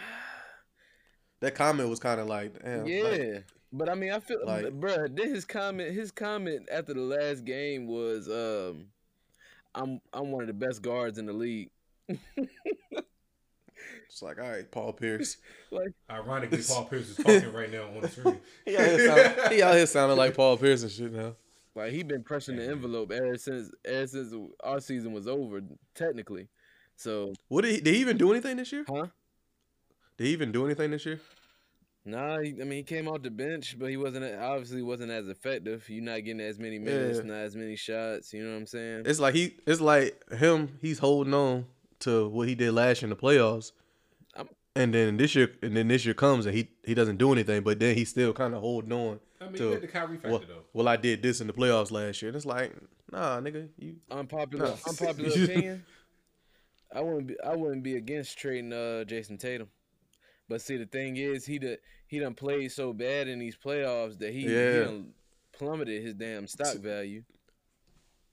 That 1.42 1.56
comment 1.56 1.90
was 1.90 1.98
kind 1.98 2.20
of 2.20 2.28
like, 2.28 2.62
damn. 2.62 2.86
yeah. 2.86 3.02
like, 3.02 3.44
but 3.72 3.88
I 3.88 3.94
mean, 3.94 4.12
I 4.12 4.20
feel, 4.20 4.38
like- 4.46 4.66
bruh, 4.66 5.14
Then 5.14 5.34
his 5.34 5.44
comment, 5.44 5.92
his 5.92 6.12
comment 6.12 6.68
after 6.72 6.94
the 6.94 7.00
last 7.00 7.44
game 7.44 7.88
was, 7.88 8.28
um, 8.28 8.86
"I'm 9.74 10.00
I'm 10.12 10.30
one 10.30 10.42
of 10.42 10.46
the 10.46 10.54
best 10.54 10.82
guards 10.82 11.18
in 11.18 11.26
the 11.26 11.32
league." 11.32 11.70
it's 12.08 12.20
like, 14.22 14.40
all 14.40 14.48
right, 14.50 14.70
Paul 14.70 14.92
Pierce. 14.92 15.38
like, 15.72 15.92
ironically, 16.10 16.62
Paul 16.68 16.84
Pierce 16.84 17.08
is 17.10 17.16
talking 17.16 17.52
right 17.52 17.72
now 17.72 17.88
on 17.88 18.02
the 18.02 18.08
screen. 18.08 18.38
he, 18.64 18.76
out 18.76 18.84
here 18.86 19.34
sound, 19.34 19.52
he 19.52 19.62
out 19.62 19.74
here 19.74 19.86
sounding 19.86 20.18
like 20.18 20.34
Paul 20.34 20.56
Pierce 20.56 20.82
and 20.82 20.92
shit 20.92 21.12
now. 21.12 21.34
Like 21.74 21.90
he 21.90 22.04
been 22.04 22.22
pressing 22.22 22.56
the 22.56 22.68
envelope 22.68 23.10
ever 23.10 23.36
since 23.36 23.72
ever 23.84 24.06
since 24.06 24.32
our 24.62 24.78
season 24.78 25.12
was 25.12 25.26
over, 25.26 25.60
technically. 25.94 26.46
So, 26.94 27.32
What 27.48 27.62
did 27.62 27.74
he, 27.74 27.80
did 27.80 27.94
he 27.94 28.00
even 28.00 28.16
do 28.18 28.30
anything 28.30 28.58
this 28.58 28.70
year? 28.70 28.84
huh? 28.88 29.06
Did 30.18 30.26
he 30.26 30.32
even 30.32 30.52
do 30.52 30.64
anything 30.66 30.90
this 30.90 31.06
year? 31.06 31.20
Nah, 32.04 32.40
he, 32.40 32.50
I 32.60 32.64
mean 32.64 32.70
he 32.78 32.82
came 32.82 33.06
off 33.06 33.22
the 33.22 33.30
bench, 33.30 33.76
but 33.78 33.88
he 33.90 33.96
wasn't 33.96 34.24
obviously 34.40 34.82
wasn't 34.82 35.12
as 35.12 35.28
effective. 35.28 35.88
You're 35.88 36.02
not 36.02 36.24
getting 36.24 36.40
as 36.40 36.58
many 36.58 36.78
minutes, 36.78 37.18
Yeah. 37.18 37.24
not 37.26 37.36
as 37.36 37.54
many 37.54 37.76
shots. 37.76 38.32
You 38.32 38.42
know 38.44 38.50
what 38.50 38.56
I'm 38.56 38.66
saying? 38.66 39.02
It's 39.06 39.20
like 39.20 39.34
he, 39.34 39.54
it's 39.66 39.80
like 39.80 40.20
him. 40.32 40.78
He's 40.80 40.98
holding 40.98 41.32
on 41.34 41.66
to 42.00 42.28
what 42.28 42.48
he 42.48 42.56
did 42.56 42.72
last 42.72 43.02
year 43.02 43.06
in 43.06 43.10
the 43.10 43.16
playoffs, 43.22 43.70
I'm- 44.34 44.48
and 44.74 44.92
then 44.92 45.16
this 45.16 45.36
year, 45.36 45.52
and 45.62 45.76
then 45.76 45.86
this 45.86 46.04
year 46.04 46.14
comes 46.14 46.44
and 46.46 46.56
he 46.56 46.68
he 46.84 46.94
doesn't 46.94 47.18
do 47.18 47.30
anything, 47.32 47.62
but 47.62 47.78
then 47.78 47.94
he's 47.94 48.08
still 48.10 48.32
kind 48.32 48.52
of 48.54 48.60
holding 48.62 48.92
on 48.92 49.20
I 49.40 49.44
mean, 49.44 49.54
to 49.54 49.78
the 49.78 49.86
Kyrie 49.86 50.16
factor 50.16 50.30
well, 50.30 50.38
though. 50.40 50.62
well, 50.72 50.88
I 50.88 50.96
did 50.96 51.22
this 51.22 51.40
in 51.40 51.46
the 51.46 51.52
playoffs 51.52 51.92
last 51.92 52.20
year. 52.20 52.30
And 52.30 52.36
it's 52.36 52.46
like, 52.46 52.72
nah, 53.12 53.40
nigga, 53.40 53.68
you 53.78 53.96
unpopular 54.10 54.66
No. 54.66 54.74
unpopular 54.88 55.28
opinion. 55.44 55.84
I 56.92 57.00
wouldn't 57.00 57.28
be 57.28 57.36
I 57.44 57.54
wouldn't 57.54 57.84
be 57.84 57.94
against 57.94 58.36
trading 58.38 58.72
uh 58.72 59.04
Jayson 59.06 59.38
Tatum. 59.38 59.68
But 60.48 60.60
see 60.60 60.76
the 60.76 60.86
thing 60.86 61.16
is 61.16 61.46
he 61.46 61.58
done 61.58 61.76
he 62.06 62.18
done 62.18 62.34
played 62.34 62.70
so 62.72 62.92
bad 62.92 63.28
in 63.28 63.38
these 63.38 63.56
playoffs 63.56 64.18
that 64.18 64.32
he, 64.32 64.40
he 64.42 64.54
Yeah. 64.54 64.80
done 64.84 65.14
plummeted 65.52 66.02
his 66.02 66.14
damn 66.14 66.46
stock 66.46 66.76
value. 66.76 67.22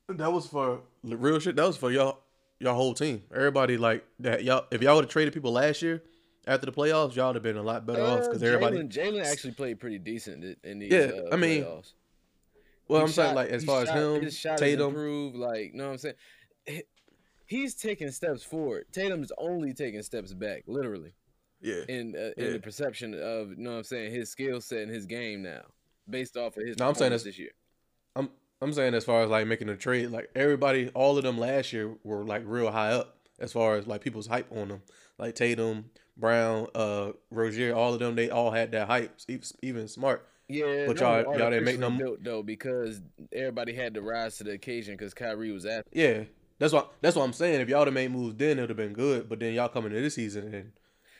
That 0.09 0.31
was 0.33 0.47
for 0.47 0.81
real 1.03 1.39
shit. 1.39 1.55
That 1.55 1.67
was 1.67 1.77
for 1.77 1.91
y'all, 1.91 2.19
y'all 2.59 2.73
whole 2.75 2.93
team. 2.93 3.23
Everybody 3.33 3.77
like 3.77 4.03
that. 4.19 4.43
Y'all, 4.43 4.65
if 4.71 4.81
y'all 4.81 4.95
would 4.95 5.05
have 5.05 5.11
traded 5.11 5.33
people 5.33 5.51
last 5.51 5.81
year 5.81 6.01
after 6.47 6.65
the 6.65 6.71
playoffs, 6.71 7.15
y'all 7.15 7.27
would 7.27 7.35
have 7.35 7.43
been 7.43 7.57
a 7.57 7.61
lot 7.63 7.85
better 7.85 8.01
off 8.03 8.23
because 8.25 8.41
Uh, 8.41 8.47
everybody. 8.47 8.77
Jalen 8.87 9.23
actually 9.23 9.53
played 9.53 9.79
pretty 9.79 9.99
decent 9.99 10.57
in 10.63 10.79
these 10.79 10.91
Yeah, 10.91 11.11
uh, 11.27 11.29
I 11.31 11.35
mean, 11.35 11.63
playoffs. 11.63 11.93
well, 12.87 13.01
He 13.01 13.05
I'm 13.05 13.11
saying 13.11 13.35
like 13.35 13.49
as 13.49 13.63
far 13.63 13.85
shot- 13.85 13.95
as 13.97 14.03
him, 14.15 14.21
his 14.23 14.35
shot 14.37 14.57
Tatum. 14.57 14.87
improved. 14.87 15.35
Like, 15.35 15.73
know 15.75 15.85
what 15.85 15.91
I'm 15.91 15.97
saying? 15.99 16.81
He's 17.45 17.73
taking 17.75 18.11
steps 18.11 18.43
forward. 18.43 18.85
Tatum's 18.91 19.31
only 19.37 19.73
taking 19.73 20.01
steps 20.03 20.33
back, 20.33 20.63
literally. 20.67 21.13
Yeah. 21.61 21.81
in 21.89 22.15
uh, 22.15 22.31
in 22.37 22.53
the 22.53 22.59
perception 22.59 23.13
of 23.13 23.49
you 23.51 23.57
know 23.57 23.71
what 23.71 23.77
I'm 23.77 23.83
saying 23.83 24.13
his 24.13 24.29
skill 24.29 24.61
set 24.61 24.83
and 24.83 24.91
his 24.91 25.05
game 25.05 25.41
now, 25.41 25.61
based 26.09 26.37
off 26.37 26.55
of 26.57 26.65
his 26.65 26.77
No, 26.77 26.87
I'm 26.87 26.95
saying 26.95 27.11
that's- 27.11 27.23
this 27.23 27.37
year. 27.39 27.51
I'm 28.15 28.29
I'm 28.61 28.73
saying 28.73 28.93
as 28.93 29.05
far 29.05 29.23
as 29.23 29.29
like 29.29 29.47
making 29.47 29.69
a 29.69 29.75
trade, 29.75 30.09
like 30.09 30.29
everybody, 30.35 30.89
all 30.93 31.17
of 31.17 31.23
them 31.23 31.37
last 31.37 31.71
year 31.73 31.95
were 32.03 32.23
like 32.23 32.43
real 32.45 32.71
high 32.71 32.91
up 32.91 33.17
as 33.39 33.51
far 33.53 33.75
as 33.75 33.87
like 33.87 34.01
people's 34.01 34.27
hype 34.27 34.51
on 34.51 34.67
them. 34.69 34.81
Like 35.17 35.35
Tatum, 35.35 35.89
Brown, 36.17 36.67
uh, 36.75 37.11
Rozier, 37.31 37.73
all 37.73 37.93
of 37.93 37.99
them, 37.99 38.15
they 38.15 38.29
all 38.29 38.51
had 38.51 38.71
that 38.73 38.87
hype. 38.87 39.17
Even, 39.61 39.87
Smart. 39.87 40.25
Yeah, 40.47 40.87
But 40.87 40.97
that 40.97 41.25
y'all- 41.25 41.37
y'all 41.37 41.49
didn't 41.51 41.65
make 41.65 41.79
no- 41.79 41.91
built 41.91 42.23
though 42.23 42.41
because 42.43 43.01
everybody 43.31 43.73
had 43.73 43.93
to 43.93 44.01
rise 44.01 44.37
to 44.39 44.43
the 44.45 44.51
occasion 44.51 44.95
because 44.95 45.13
Kyrie 45.13 45.51
was 45.51 45.65
at. 45.65 45.85
Yeah, 45.93 46.23
that's 46.57 46.73
what 46.73 46.91
that's 47.01 47.15
what 47.15 47.23
I'm 47.23 47.33
saying. 47.33 47.61
If 47.61 47.69
y'all 47.69 47.85
have 47.85 47.93
made 47.93 48.11
moves 48.11 48.35
then, 48.35 48.57
it'd 48.57 48.69
have 48.69 48.77
been 48.77 48.93
good. 48.93 49.29
But 49.29 49.39
then 49.39 49.53
y'all 49.53 49.69
coming 49.69 49.91
into 49.91 50.01
this 50.01 50.15
season 50.15 50.53
and, 50.53 50.71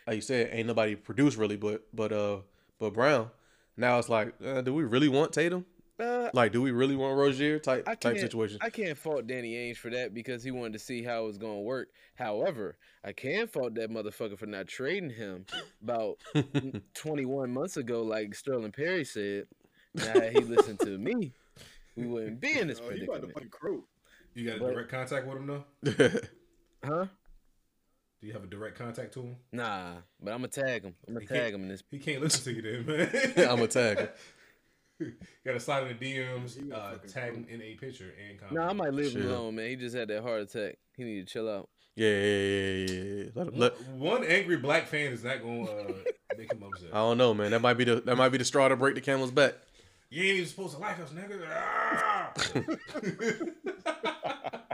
like 0.09 0.15
you 0.15 0.21
said, 0.21 0.49
ain't 0.51 0.67
nobody 0.67 0.95
produced 0.95 1.37
really. 1.37 1.55
But 1.55 1.83
but 1.93 2.11
uh 2.11 2.37
but 2.79 2.93
Brown. 2.93 3.29
Now 3.77 3.97
it's 3.99 4.09
like, 4.09 4.33
uh, 4.45 4.61
do 4.61 4.73
we 4.73 4.83
really 4.83 5.07
want 5.07 5.31
Tatum? 5.31 5.65
Uh, 5.99 6.29
Like, 6.33 6.51
do 6.53 6.61
we 6.61 6.71
really 6.71 6.95
want 6.95 7.17
Rozier 7.17 7.59
type 7.59 7.83
I 7.87 7.91
type 7.95 8.13
can't, 8.15 8.19
situation? 8.19 8.57
I 8.61 8.69
can't 8.69 8.97
fault 8.97 9.27
Danny 9.27 9.53
Ainge 9.53 9.77
for 9.77 9.89
that 9.91 10.13
because 10.13 10.43
he 10.43 10.51
wanted 10.51 10.73
to 10.73 10.79
see 10.79 11.03
how 11.03 11.23
it 11.23 11.27
was 11.27 11.37
going 11.37 11.55
to 11.57 11.61
work. 11.61 11.89
However, 12.15 12.77
I 13.03 13.11
can 13.13 13.47
fault 13.47 13.75
that 13.75 13.89
motherfucker 13.91 14.37
for 14.39 14.45
not 14.45 14.67
trading 14.67 15.09
him 15.09 15.45
about 15.83 16.17
21 16.93 17.51
months 17.51 17.77
ago, 17.77 18.01
like 18.03 18.33
Sterling 18.35 18.71
Perry 18.71 19.03
said. 19.05 19.45
Now, 19.93 20.19
he 20.21 20.39
listened 20.39 20.79
to 20.81 20.97
me, 20.97 21.33
we 21.97 22.05
wouldn't 22.07 22.39
be 22.39 22.57
in 22.57 22.67
this 22.67 22.79
Oh, 22.83 22.89
you 22.91 23.03
about 23.03 23.21
to 23.21 23.27
predicament. 23.27 23.33
fucking 23.33 23.49
croak. 23.49 23.85
You 24.35 24.45
got 24.47 24.57
a 24.57 24.59
But- 24.59 24.73
direct 24.73 24.89
contact 24.91 25.27
with 25.27 25.37
him 25.37 25.47
though? 25.47 26.19
Huh? 26.85 27.07
Do 28.21 28.27
you 28.27 28.33
have 28.33 28.43
a 28.43 28.47
direct 28.47 28.77
contact 28.77 29.13
to 29.13 29.21
him? 29.21 29.35
Nah, 29.53 29.93
but 30.21 30.33
I'm 30.33 30.39
going 30.39 30.49
to 30.49 30.61
tag 30.61 30.83
him. 30.83 30.95
I'm 31.07 31.13
gonna 31.13 31.25
can't- 31.25 31.39
tag 31.41 31.53
him 31.53 31.61
in 31.63 31.69
this. 31.69 31.83
He 31.89 31.99
can't 31.99 32.21
listen 32.21 32.43
to 32.43 32.53
you 32.53 32.83
then, 32.83 32.85
man. 32.85 33.49
I'm 33.49 33.61
a 33.61 33.67
tag. 33.67 33.97
Him. 33.99 34.07
Got 35.45 35.53
to 35.53 35.59
slide 35.61 35.83
in 35.87 35.97
the 35.97 36.15
DMs, 36.15 36.61
You 36.61 36.73
a 36.73 36.77
uh, 36.77 36.97
tag 37.07 37.33
him 37.33 37.45
in 37.49 37.61
a 37.61 37.75
picture 37.75 38.13
and 38.27 38.37
comment. 38.37 38.57
No, 38.57 38.63
I 38.63 38.73
might 38.73 38.93
leave 38.93 39.15
him 39.15 39.29
alone, 39.29 39.55
man. 39.55 39.69
He 39.69 39.77
just 39.77 39.95
had 39.95 40.09
that 40.09 40.21
heart 40.21 40.41
attack. 40.41 40.77
He 40.97 41.05
need 41.05 41.25
to 41.25 41.33
chill 41.33 41.49
out. 41.49 41.69
Yeah, 41.95 42.09
yeah, 42.09 42.37
yeah, 42.37 42.85
yeah. 42.89 43.23
yeah. 43.23 43.29
Let, 43.35 43.57
let, 43.57 43.81
One 43.91 44.25
angry 44.25 44.57
black 44.57 44.87
fan 44.87 45.13
is 45.13 45.23
not 45.23 45.41
going 45.41 45.65
to 45.67 45.71
uh, 45.71 45.93
make 46.37 46.51
him 46.51 46.61
upset. 46.63 46.89
I 46.91 46.97
don't 46.97 47.17
know, 47.17 47.33
man. 47.33 47.51
That 47.51 47.61
might 47.61 47.75
be 47.75 47.85
the 47.85 48.01
that 48.01 48.17
might 48.17 48.29
be 48.29 48.37
the 48.37 48.45
straw 48.45 48.67
to 48.67 48.75
break 48.75 48.95
the 48.95 49.01
camel's 49.01 49.31
back. 49.31 49.55
You 50.09 50.23
ain't 50.23 50.35
even 50.37 50.47
supposed 50.49 50.75
to 50.75 50.81
like 50.81 50.99
us, 50.99 51.11
nigga. 51.11 51.39
Ah! 51.53 52.33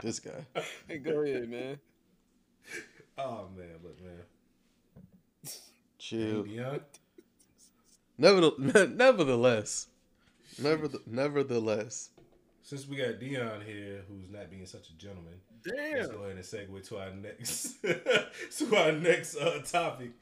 This 0.02 0.18
guy. 0.20 0.46
Hey, 0.88 0.98
go 0.98 1.22
ahead, 1.22 1.48
man. 1.48 1.78
Oh 3.18 3.48
man, 3.56 3.68
look, 3.82 3.98
man. 4.02 4.22
Chill. 5.98 6.44
Deion, 6.44 6.80
Nevertheless, 8.18 8.88
nevertheless, 8.96 9.86
nevertheless, 10.58 11.02
nevertheless. 11.06 12.10
since 12.62 12.88
we 12.88 12.96
got 12.96 13.20
Dion 13.20 13.60
here, 13.60 14.02
who's 14.08 14.30
not 14.30 14.50
being 14.50 14.64
such 14.64 14.88
a 14.88 14.94
gentleman, 14.94 15.34
let's 15.66 16.08
go 16.08 16.22
ahead 16.22 16.36
and 16.36 16.44
segue 16.44 16.88
to 16.88 16.98
our 16.98 17.10
next 17.10 17.76
to 18.58 18.76
our 18.76 18.92
next 18.92 19.36
uh, 19.36 19.60
topic. 19.64 20.12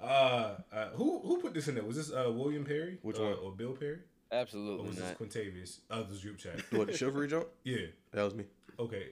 Uh, 0.00 0.54
uh, 0.72 0.88
who 0.94 1.20
who 1.20 1.40
put 1.40 1.54
this 1.54 1.68
in 1.68 1.74
there? 1.74 1.84
Was 1.84 1.96
this 1.96 2.10
uh, 2.10 2.30
William 2.32 2.64
Perry? 2.64 2.98
Which 3.02 3.18
uh, 3.18 3.22
one? 3.22 3.32
Or 3.42 3.52
Bill 3.52 3.72
Perry? 3.72 3.98
Or 4.30 4.38
Absolutely 4.38 4.86
was 4.86 4.96
this 4.96 5.04
not. 5.04 5.18
Quintavious? 5.18 5.80
Others 5.90 6.22
group 6.22 6.38
chat. 6.38 6.60
What 6.72 6.86
the 6.88 6.96
chivalry 6.96 7.28
jump? 7.28 7.46
Yeah. 7.64 7.86
That 8.12 8.22
was 8.22 8.34
me. 8.34 8.44
Okay. 8.78 9.10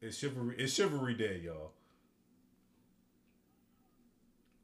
It's 0.00 0.16
chivalry. 0.18 0.56
It's 0.58 0.72
chivalry 0.72 1.14
day, 1.14 1.42
y'all. 1.44 1.72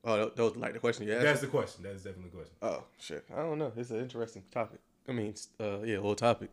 Oh, 0.05 0.17
that, 0.17 0.37
that 0.37 0.43
was 0.43 0.57
like 0.57 0.73
the 0.75 0.79
question 0.79 1.07
you 1.07 1.15
asked. 1.15 1.23
That's 1.25 1.41
the 1.41 1.47
question. 1.49 1.83
That 1.83 1.93
is 1.93 2.03
definitely 2.03 2.31
the 2.31 2.37
question. 2.37 2.55
oh 2.63 2.85
shit, 2.99 3.25
I 3.35 3.41
don't 3.43 3.59
know. 3.59 3.73
It's 3.77 3.91
an 3.91 4.01
interesting 4.01 4.43
topic. 4.51 4.81
I 5.09 5.13
mean, 5.13 5.35
uh, 5.61 5.81
yeah, 5.81 5.99
whole 5.99 6.15
topic. 6.15 6.51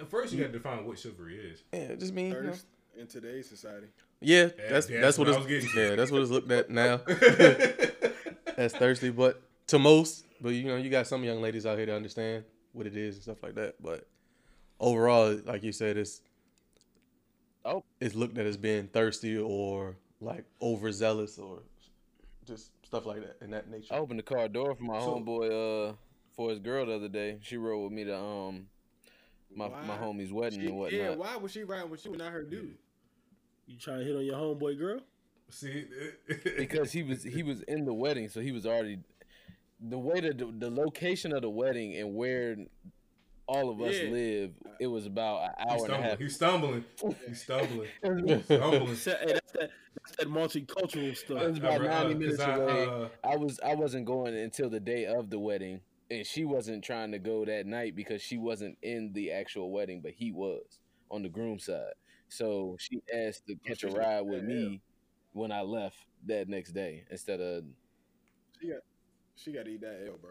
At 0.00 0.08
first, 0.10 0.32
you 0.32 0.40
got 0.40 0.46
to 0.48 0.52
define 0.58 0.84
what 0.86 0.98
chivalry 0.98 1.36
is. 1.36 1.62
Yeah, 1.72 1.80
it 1.80 2.00
just 2.00 2.12
mean. 2.12 2.32
You 2.32 2.42
know, 2.42 2.54
in 2.98 3.06
today's 3.06 3.48
society. 3.48 3.86
yeah, 4.20 4.42
Yeah, 4.42 4.48
that's 4.70 4.90
yeah, 4.90 5.00
that's 5.00 5.16
that's 5.16 5.18
what 5.18 5.28
what 5.28 5.36
I 5.36 5.40
it's 5.40 5.64
was 5.64 5.72
getting. 5.74 5.90
yeah, 5.90 5.96
that's 5.96 6.10
what 6.10 6.20
it's 6.22 6.30
looked 6.30 6.50
at 6.50 6.70
now. 6.82 7.00
That's 8.56 8.74
thirsty, 8.76 9.08
but 9.10 9.40
to 9.68 9.78
most, 9.78 10.26
but 10.40 10.50
you 10.50 10.64
know, 10.64 10.76
you 10.76 10.90
got 10.90 11.06
some 11.06 11.24
young 11.24 11.40
ladies 11.40 11.64
out 11.64 11.78
here 11.78 11.86
to 11.86 11.94
understand 11.96 12.44
what 12.72 12.86
it 12.86 12.96
is 12.96 13.14
and 13.14 13.22
stuff 13.22 13.42
like 13.42 13.54
that. 13.54 13.76
But 13.82 14.06
overall, 14.78 15.38
like 15.46 15.62
you 15.62 15.72
said, 15.72 15.96
it's 15.96 16.20
Oh. 17.64 17.82
it's 18.00 18.14
looked 18.14 18.36
at 18.38 18.44
as 18.46 18.56
being 18.56 18.88
thirsty 18.88 19.38
or 19.38 19.96
like 20.20 20.44
overzealous 20.60 21.38
or 21.38 21.60
just 22.52 22.70
stuff 22.86 23.06
like 23.06 23.20
that 23.20 23.36
in 23.44 23.50
that 23.50 23.70
nature. 23.70 23.94
I 23.94 23.98
opened 23.98 24.18
the 24.18 24.22
car 24.24 24.48
door 24.48 24.74
for 24.74 24.82
my 24.84 24.98
So- 25.00 25.16
homeboy 25.16 25.90
uh 25.90 25.94
for 26.36 26.50
his 26.50 26.58
girl 26.60 26.86
the 26.86 26.94
other 26.94 27.08
day. 27.08 27.38
She 27.42 27.56
rode 27.56 27.82
with 27.84 27.92
me 27.92 28.04
to 28.04 28.16
um 28.16 28.66
my 29.54 29.68
my 29.68 29.96
homie's 29.96 30.32
wedding 30.32 30.60
She, 30.60 30.66
and 30.66 30.76
whatnot. 30.78 31.00
yeah, 31.00 31.14
why 31.14 31.36
was 31.36 31.52
she 31.52 31.64
riding 31.64 31.90
with 31.90 32.04
you 32.04 32.12
and 32.12 32.18
not 32.20 32.32
her 32.32 32.42
dude? 32.42 32.74
You 33.66 33.76
trying 33.78 33.98
to 34.00 34.04
hit 34.04 34.16
on 34.16 34.24
your 34.24 34.36
homeboy 34.36 34.78
girl? 34.78 35.00
See, 35.50 35.84
because 36.56 36.92
he 36.92 37.02
was 37.02 37.22
he 37.22 37.42
was 37.42 37.60
in 37.62 37.84
the 37.84 37.92
wedding, 37.92 38.28
so 38.28 38.40
he 38.40 38.52
was 38.52 38.64
already 38.66 38.98
the 39.80 39.98
way 39.98 40.20
that 40.20 40.38
the, 40.38 40.46
the 40.58 40.70
location 40.70 41.34
of 41.34 41.42
the 41.42 41.50
wedding 41.50 41.94
and 41.96 42.14
where 42.14 42.56
all 43.46 43.68
of 43.68 43.80
us 43.82 43.94
Yeah. 44.00 44.10
live. 44.10 44.50
It 44.80 44.86
was 44.86 45.04
about 45.04 45.42
an 45.58 45.68
hour 45.68 45.84
and 45.84 45.92
a 45.92 45.96
half. 45.96 46.02
stumbling. 46.02 46.18
He's 46.18 46.34
stumbling. 46.36 46.84
He's 47.28 47.42
stumbling. 47.42 47.88
It 48.02 48.44
stumbling. 48.44 48.96
Hey, 49.04 49.32
that's 49.34 49.52
that, 49.52 49.70
that's 50.30 50.52
that 50.52 50.66
multicultural 50.66 51.16
stuff. 51.16 51.42
It 51.42 51.48
was 51.48 51.58
about 51.58 51.72
I- 51.82 51.84
I- 51.84 52.02
90 52.04 52.14
minutes 52.14 52.38
'cause 52.38 52.48
I, 52.48 52.56
away. 52.62 52.86
uh, 52.86 53.08
I 53.24 53.36
was 53.36 53.60
I 53.60 53.74
wasn't 53.74 54.06
going 54.06 54.34
until 54.36 54.68
the 54.70 54.80
day 54.80 55.06
of 55.06 55.30
the 55.30 55.38
wedding, 55.38 55.80
and 56.10 56.26
she 56.26 56.44
wasn't 56.44 56.84
trying 56.84 57.12
to 57.12 57.18
go 57.18 57.44
that 57.44 57.66
night 57.66 57.94
because 57.96 58.22
she 58.22 58.38
wasn't 58.38 58.76
in 58.82 59.12
the 59.12 59.32
actual 59.32 59.70
wedding, 59.70 60.00
but 60.00 60.12
he 60.12 60.32
was 60.32 60.62
on 61.10 61.22
the 61.22 61.28
groom 61.28 61.58
side. 61.58 61.92
So 62.28 62.76
she 62.78 63.02
asked 63.14 63.46
to 63.46 63.56
catch 63.56 63.84
a 63.84 63.88
ride 63.88 64.22
with 64.22 64.42
"Yeah, 64.42 64.48
me 64.54 64.80
when 65.32 65.52
I 65.52 65.60
left 65.62 65.96
that 66.26 66.48
next 66.48 66.72
day 66.72 67.04
instead 67.10 67.40
of 67.40 67.64
She 68.60 68.68
got 68.68 68.80
she 69.36 69.52
got 69.52 69.64
to 69.64 69.70
eat 69.70 69.80
that 69.80 70.06
L, 70.06 70.16
bro. 70.20 70.30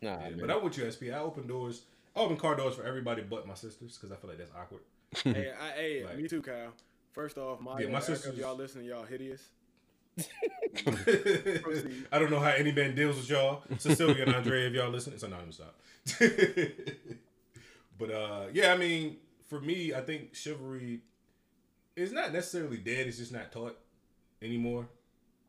nah. 0.00 0.20
Yeah, 0.28 0.36
but 0.40 0.50
I'm 0.50 0.62
with 0.64 0.78
you, 0.78 0.84
SP. 0.90 1.10
I 1.12 1.18
open 1.18 1.46
doors. 1.46 1.82
I 2.14 2.20
open 2.20 2.36
car 2.38 2.56
doors 2.56 2.74
for 2.74 2.84
everybody 2.84 3.22
but 3.22 3.46
my 3.46 3.54
sisters 3.54 3.96
because 3.96 4.10
I 4.10 4.16
feel 4.16 4.30
like 4.30 4.38
that's 4.38 4.52
awkward. 4.52 4.82
hey, 5.22 5.52
I, 5.60 5.70
hey, 5.72 6.04
Like- 6.06 6.16
me 6.16 6.28
too, 6.28 6.40
Kyle. 6.42 6.72
First 7.16 7.38
off, 7.38 7.60
my, 7.62 7.80
Yeah, 7.80 7.88
my 7.88 7.98
sisters- 8.00 8.36
y'all 8.36 8.54
listening, 8.54 8.84
y'all 8.84 9.02
hideous. 9.04 9.48
I 12.12 12.18
don't 12.18 12.30
know 12.30 12.38
how 12.40 12.50
any 12.50 12.72
man 12.72 12.94
deals 12.94 13.16
with 13.16 13.30
y'all. 13.30 13.62
Cecilia 13.78 14.22
and 14.26 14.34
Andre, 14.34 14.66
if 14.66 14.74
y'all 14.74 14.90
listen, 14.90 15.14
it's 15.14 15.22
anonymous 15.22 15.56
stop. 15.56 15.74
but 17.98 18.10
uh, 18.10 18.44
yeah, 18.52 18.72
I 18.74 18.76
mean, 18.76 19.16
for 19.48 19.60
me, 19.60 19.94
I 19.94 20.02
think 20.02 20.34
chivalry 20.34 21.00
is 21.96 22.12
not 22.12 22.34
necessarily 22.34 22.76
dead. 22.76 23.06
It's 23.06 23.16
just 23.16 23.32
not 23.32 23.50
taught 23.50 23.78
anymore, 24.42 24.86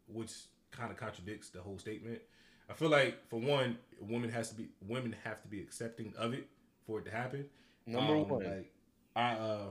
which 0.08 0.32
kind 0.72 0.90
of 0.90 0.96
contradicts 0.96 1.50
the 1.50 1.60
whole 1.62 1.78
statement. 1.80 2.22
I 2.70 2.74
feel 2.74 2.90
like 2.90 3.28
for 3.30 3.42
one, 3.42 3.78
women 4.00 4.30
has 4.30 4.50
to 4.50 4.56
be 4.56 4.70
women 4.88 5.14
have 5.26 5.42
to 5.42 5.50
be 5.50 5.60
accepting 5.62 6.14
of 6.18 6.34
it 6.34 6.48
for 6.86 7.00
it 7.00 7.06
to 7.06 7.12
happen. 7.12 7.46
Number 7.86 8.16
Um, 8.16 8.30
one. 8.30 8.44
like 8.46 8.72
I 9.18 9.34
uh 9.34 9.66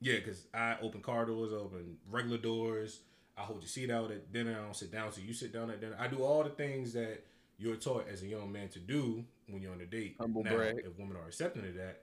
yeah, 0.00 0.16
because 0.16 0.46
I 0.52 0.76
open 0.82 1.00
car 1.00 1.24
doors, 1.26 1.52
I 1.52 1.56
open 1.56 1.96
regular 2.10 2.38
doors. 2.38 3.00
I 3.36 3.42
hold 3.42 3.60
your 3.60 3.68
seat 3.68 3.90
out 3.90 4.10
at 4.10 4.32
dinner. 4.32 4.56
I 4.58 4.64
don't 4.64 4.74
sit 4.76 4.90
down, 4.90 5.12
so 5.12 5.20
you 5.20 5.34
sit 5.34 5.52
down 5.52 5.70
at 5.70 5.80
dinner. 5.80 5.96
I 5.98 6.08
do 6.08 6.22
all 6.22 6.42
the 6.42 6.50
things 6.50 6.92
that 6.94 7.22
you're 7.58 7.76
taught 7.76 8.08
as 8.10 8.22
a 8.22 8.26
young 8.26 8.50
man 8.50 8.68
to 8.70 8.78
do 8.78 9.24
when 9.48 9.60
you're 9.62 9.72
on 9.72 9.80
a 9.80 9.86
date. 9.86 10.16
Humble 10.18 10.42
now, 10.44 10.56
brag. 10.56 10.78
if 10.78 10.98
women 10.98 11.16
are 11.16 11.26
accepting 11.26 11.66
of 11.66 11.74
that, 11.74 12.02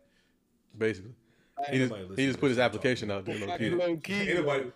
Basically, 0.77 1.11
he 1.69 1.77
just, 1.77 1.93
he 2.15 2.25
just 2.25 2.39
put 2.39 2.49
his 2.49 2.57
application 2.57 3.11
out 3.11 3.25
there. 3.25 3.37
Low 3.37 3.47
Fucking 3.47 3.69
key. 3.71 3.75
low 3.75 3.95
key. 3.97 4.13
ain't 4.13 4.39
nobody. 4.39 4.71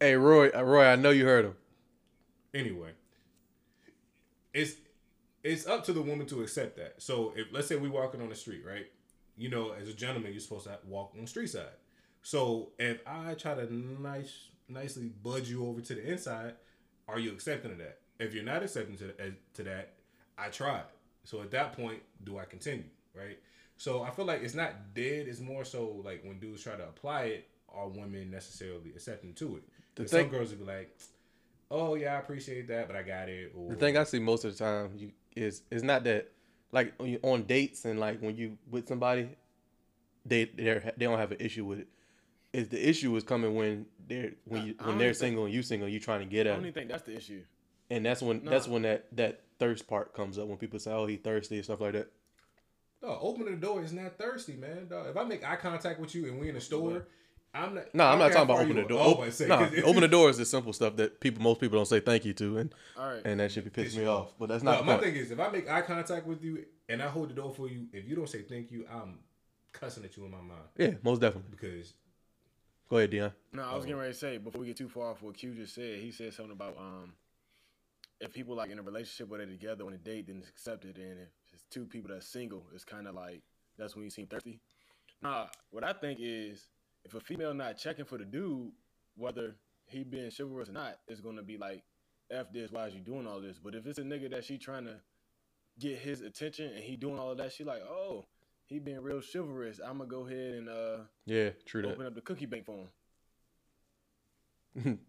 Hey 0.00 0.16
Roy, 0.16 0.50
uh, 0.54 0.62
Roy, 0.62 0.84
I 0.84 0.96
know 0.96 1.10
you 1.10 1.24
heard 1.24 1.44
him. 1.46 1.54
Anyway, 2.52 2.90
it's 4.52 4.74
it's 5.44 5.66
up 5.66 5.84
to 5.84 5.92
the 5.92 6.02
woman 6.02 6.26
to 6.26 6.42
accept 6.42 6.76
that. 6.78 6.94
So 6.98 7.32
if 7.36 7.46
let's 7.52 7.68
say 7.68 7.76
we're 7.76 7.90
walking 7.90 8.20
on 8.20 8.28
the 8.28 8.34
street, 8.34 8.62
right? 8.66 8.86
You 9.38 9.50
know, 9.50 9.72
as 9.80 9.88
a 9.88 9.92
gentleman, 9.92 10.32
you're 10.32 10.40
supposed 10.40 10.64
to 10.64 10.76
walk 10.86 11.12
on 11.14 11.22
the 11.22 11.28
street 11.28 11.48
side. 11.50 11.66
So 12.26 12.70
if 12.76 12.98
I 13.06 13.34
try 13.34 13.54
to 13.54 13.72
nice 13.72 14.48
nicely 14.68 15.12
budge 15.22 15.48
you 15.48 15.64
over 15.64 15.80
to 15.80 15.94
the 15.94 16.10
inside, 16.10 16.54
are 17.06 17.20
you 17.20 17.30
accepting 17.30 17.70
of 17.70 17.78
that? 17.78 17.98
If 18.18 18.34
you're 18.34 18.42
not 18.42 18.64
accepting 18.64 18.96
to, 18.96 19.12
to 19.54 19.62
that, 19.62 19.92
I 20.36 20.48
tried. 20.48 20.86
So 21.22 21.40
at 21.40 21.52
that 21.52 21.74
point, 21.74 22.02
do 22.24 22.38
I 22.38 22.44
continue? 22.44 22.86
Right. 23.14 23.38
So 23.76 24.02
I 24.02 24.10
feel 24.10 24.24
like 24.24 24.42
it's 24.42 24.56
not 24.56 24.92
dead. 24.92 25.28
It's 25.28 25.38
more 25.38 25.64
so 25.64 26.02
like 26.04 26.24
when 26.24 26.40
dudes 26.40 26.64
try 26.64 26.74
to 26.74 26.82
apply 26.82 27.22
it, 27.26 27.48
are 27.72 27.86
women 27.86 28.28
necessarily 28.32 28.90
accepting 28.90 29.32
to 29.34 29.58
it? 29.58 29.62
The 29.94 30.02
'Cause 30.02 30.10
some 30.10 30.28
girls 30.28 30.50
would 30.50 30.58
be 30.58 30.64
like, 30.64 30.98
"Oh 31.70 31.94
yeah, 31.94 32.16
I 32.16 32.18
appreciate 32.18 32.66
that, 32.66 32.88
but 32.88 32.96
I 32.96 33.04
got 33.04 33.28
it." 33.28 33.52
Or, 33.54 33.70
The 33.70 33.76
thing 33.76 33.96
I 33.96 34.02
see 34.02 34.18
most 34.18 34.44
of 34.44 34.50
the 34.50 34.58
time 34.64 34.90
you 34.96 35.12
is 35.36 35.62
it's 35.70 35.84
not 35.84 36.02
that 36.02 36.32
like 36.72 36.92
on 37.22 37.44
dates 37.44 37.84
and 37.84 38.00
like 38.00 38.18
when 38.20 38.36
you 38.36 38.58
with 38.68 38.88
somebody, 38.88 39.28
they 40.24 40.46
they 40.46 40.64
they 40.96 41.04
don't 41.06 41.20
have 41.20 41.30
an 41.30 41.38
issue 41.38 41.64
with 41.64 41.78
it. 41.78 41.88
Is 42.56 42.68
the 42.68 42.88
issue 42.88 43.14
is 43.16 43.22
coming 43.24 43.54
when 43.54 43.86
they're 44.08 44.32
when 44.44 44.66
you 44.66 44.74
I- 44.80 44.84
I 44.84 44.86
when 44.88 44.98
they're 44.98 45.08
even 45.08 45.14
think- 45.14 45.16
single 45.16 45.44
and 45.44 45.54
you 45.54 45.62
single, 45.62 45.88
you 45.88 46.00
trying 46.00 46.20
to 46.20 46.26
get 46.26 46.46
out. 46.46 46.50
I 46.50 46.52
at 46.52 46.54
don't 46.56 46.62
'em. 46.64 46.66
even 46.68 46.74
think 46.74 46.90
that's 46.90 47.02
the 47.02 47.16
issue. 47.16 47.42
and 47.90 48.04
that's 48.06 48.22
when 48.22 48.44
that's 48.44 48.66
when 48.68 48.82
that 48.82 49.14
that 49.16 49.42
thirst 49.58 49.86
part 49.86 50.14
comes 50.14 50.38
up 50.38 50.48
when 50.48 50.56
people 50.56 50.78
say, 50.78 50.90
"Oh, 50.92 51.06
he 51.06 51.16
thirsty" 51.16 51.56
and 51.56 51.64
stuff 51.64 51.80
like 51.80 51.92
that. 51.92 52.10
No, 53.02 53.18
opening 53.20 53.54
the 53.54 53.60
door 53.60 53.82
is 53.82 53.92
not 53.92 54.16
thirsty, 54.18 54.54
man. 54.54 54.88
Dog. 54.88 55.06
If 55.08 55.16
I 55.16 55.24
make 55.24 55.44
eye 55.44 55.56
contact 55.56 56.00
with 56.00 56.14
you 56.14 56.26
and 56.28 56.40
we 56.40 56.48
in 56.48 56.54
the 56.54 56.60
store, 56.60 57.06
I'm 57.52 57.74
not. 57.74 57.94
No, 57.94 58.04
I 58.04 58.12
I'm 58.12 58.18
don't 58.18 58.28
talking 58.30 58.42
about 58.44 58.54
far 58.54 58.62
opening 58.64 58.82
the 58.84 58.88
door. 58.88 59.00
are. 59.00 59.08
Op- 59.08 59.18
Oh, 59.18 59.22
I 59.22 59.30
say, 59.30 59.46
no, 59.48 59.58
'cause- 59.58 59.78
open 59.84 60.00
the 60.00 60.08
door 60.08 60.30
is 60.30 60.38
the 60.38 60.44
simple 60.46 60.72
stuff 60.72 60.96
that 60.96 61.20
people 61.20 61.42
most 61.42 61.60
people 61.60 61.78
don't 61.78 61.86
say 61.86 62.00
thank 62.00 62.24
you 62.24 62.32
to, 62.34 62.58
and 62.58 62.74
All 62.96 63.06
right. 63.12 63.22
and 63.24 63.38
that 63.40 63.52
should 63.52 63.64
be 63.64 63.70
piss 63.70 63.88
Piss 63.88 63.96
me 63.96 64.02
you 64.04 64.08
off. 64.08 64.32
But 64.38 64.48
that's 64.48 64.64
not 64.64 64.78
the 64.78 64.84
my 64.84 64.96
thing 64.98 65.14
is, 65.14 65.30
if 65.30 65.38
I 65.40 65.50
make 65.50 65.68
eye 65.68 65.82
contact 65.82 66.26
with 66.26 66.42
you 66.42 66.64
and 66.88 67.02
I 67.02 67.08
hold 67.08 67.28
the 67.30 67.34
door 67.34 67.52
for 67.54 67.68
you, 67.68 67.86
if 67.92 68.08
you 68.08 68.16
don't 68.16 68.28
say 68.28 68.42
thank 68.42 68.70
you, 68.70 68.86
I'm 68.90 69.18
cussing 69.72 70.04
at 70.04 70.16
you 70.16 70.24
in 70.24 70.30
my 70.30 70.40
mind 70.40 70.62
Yeah, 70.78 70.94
most 71.02 71.20
definitely. 71.20 71.50
because 71.50 71.92
Go 72.88 72.98
ahead, 72.98 73.10
Dion. 73.10 73.32
No, 73.52 73.64
I 73.64 73.74
was 73.74 73.84
getting 73.84 73.98
ready 73.98 74.12
to 74.12 74.18
say 74.18 74.38
before 74.38 74.60
we 74.60 74.68
get 74.68 74.76
too 74.76 74.88
far 74.88 75.10
off 75.10 75.22
what 75.22 75.36
Q 75.36 75.54
just 75.54 75.74
said. 75.74 75.98
He 75.98 76.12
said 76.12 76.32
something 76.32 76.52
about 76.52 76.76
um, 76.78 77.12
if 78.20 78.32
people 78.32 78.54
like 78.54 78.70
in 78.70 78.78
a 78.78 78.82
relationship 78.82 79.32
or 79.32 79.38
they're 79.38 79.46
together 79.46 79.84
on 79.84 79.92
a 79.92 79.98
date, 79.98 80.28
then 80.28 80.36
it's 80.38 80.48
accepted, 80.48 80.96
and 80.96 81.18
if 81.20 81.28
it's 81.52 81.64
two 81.70 81.84
people 81.84 82.10
that's 82.12 82.28
single, 82.28 82.64
it's 82.74 82.84
kind 82.84 83.08
of 83.08 83.14
like 83.14 83.42
that's 83.76 83.96
when 83.96 84.04
you 84.04 84.10
seem 84.10 84.26
thirsty. 84.26 84.60
Nah, 85.20 85.46
what 85.70 85.82
I 85.82 85.94
think 85.94 86.20
is 86.22 86.68
if 87.04 87.14
a 87.14 87.20
female 87.20 87.54
not 87.54 87.76
checking 87.76 88.04
for 88.04 88.18
the 88.18 88.24
dude, 88.24 88.70
whether 89.16 89.56
he 89.86 90.04
being 90.04 90.30
chivalrous 90.30 90.68
or 90.68 90.72
not, 90.72 90.98
it's 91.08 91.20
gonna 91.20 91.42
be 91.42 91.56
like, 91.56 91.82
f 92.30 92.52
this. 92.52 92.70
Why 92.70 92.86
is 92.86 92.94
you 92.94 93.00
doing 93.00 93.26
all 93.26 93.40
this? 93.40 93.58
But 93.58 93.74
if 93.74 93.86
it's 93.86 93.98
a 93.98 94.02
nigga 94.02 94.30
that 94.30 94.44
she 94.44 94.58
trying 94.58 94.84
to 94.84 94.96
get 95.80 95.98
his 95.98 96.20
attention 96.20 96.70
and 96.72 96.84
he 96.84 96.96
doing 96.96 97.18
all 97.18 97.32
of 97.32 97.38
that, 97.38 97.52
she 97.52 97.64
like, 97.64 97.82
oh, 97.82 98.26
he 98.66 98.78
being 98.78 99.00
real 99.00 99.20
chivalrous. 99.20 99.80
I'm 99.84 99.98
gonna 99.98 100.10
go 100.10 100.26
ahead 100.26 100.54
and 100.54 100.68
uh 100.68 100.98
Yeah, 101.24 101.50
true 101.64 101.82
that. 101.82 101.92
open 101.92 102.06
up 102.06 102.14
the 102.14 102.20
cookie 102.20 102.46
bank 102.46 102.64
for 102.66 102.86
him. 104.74 104.98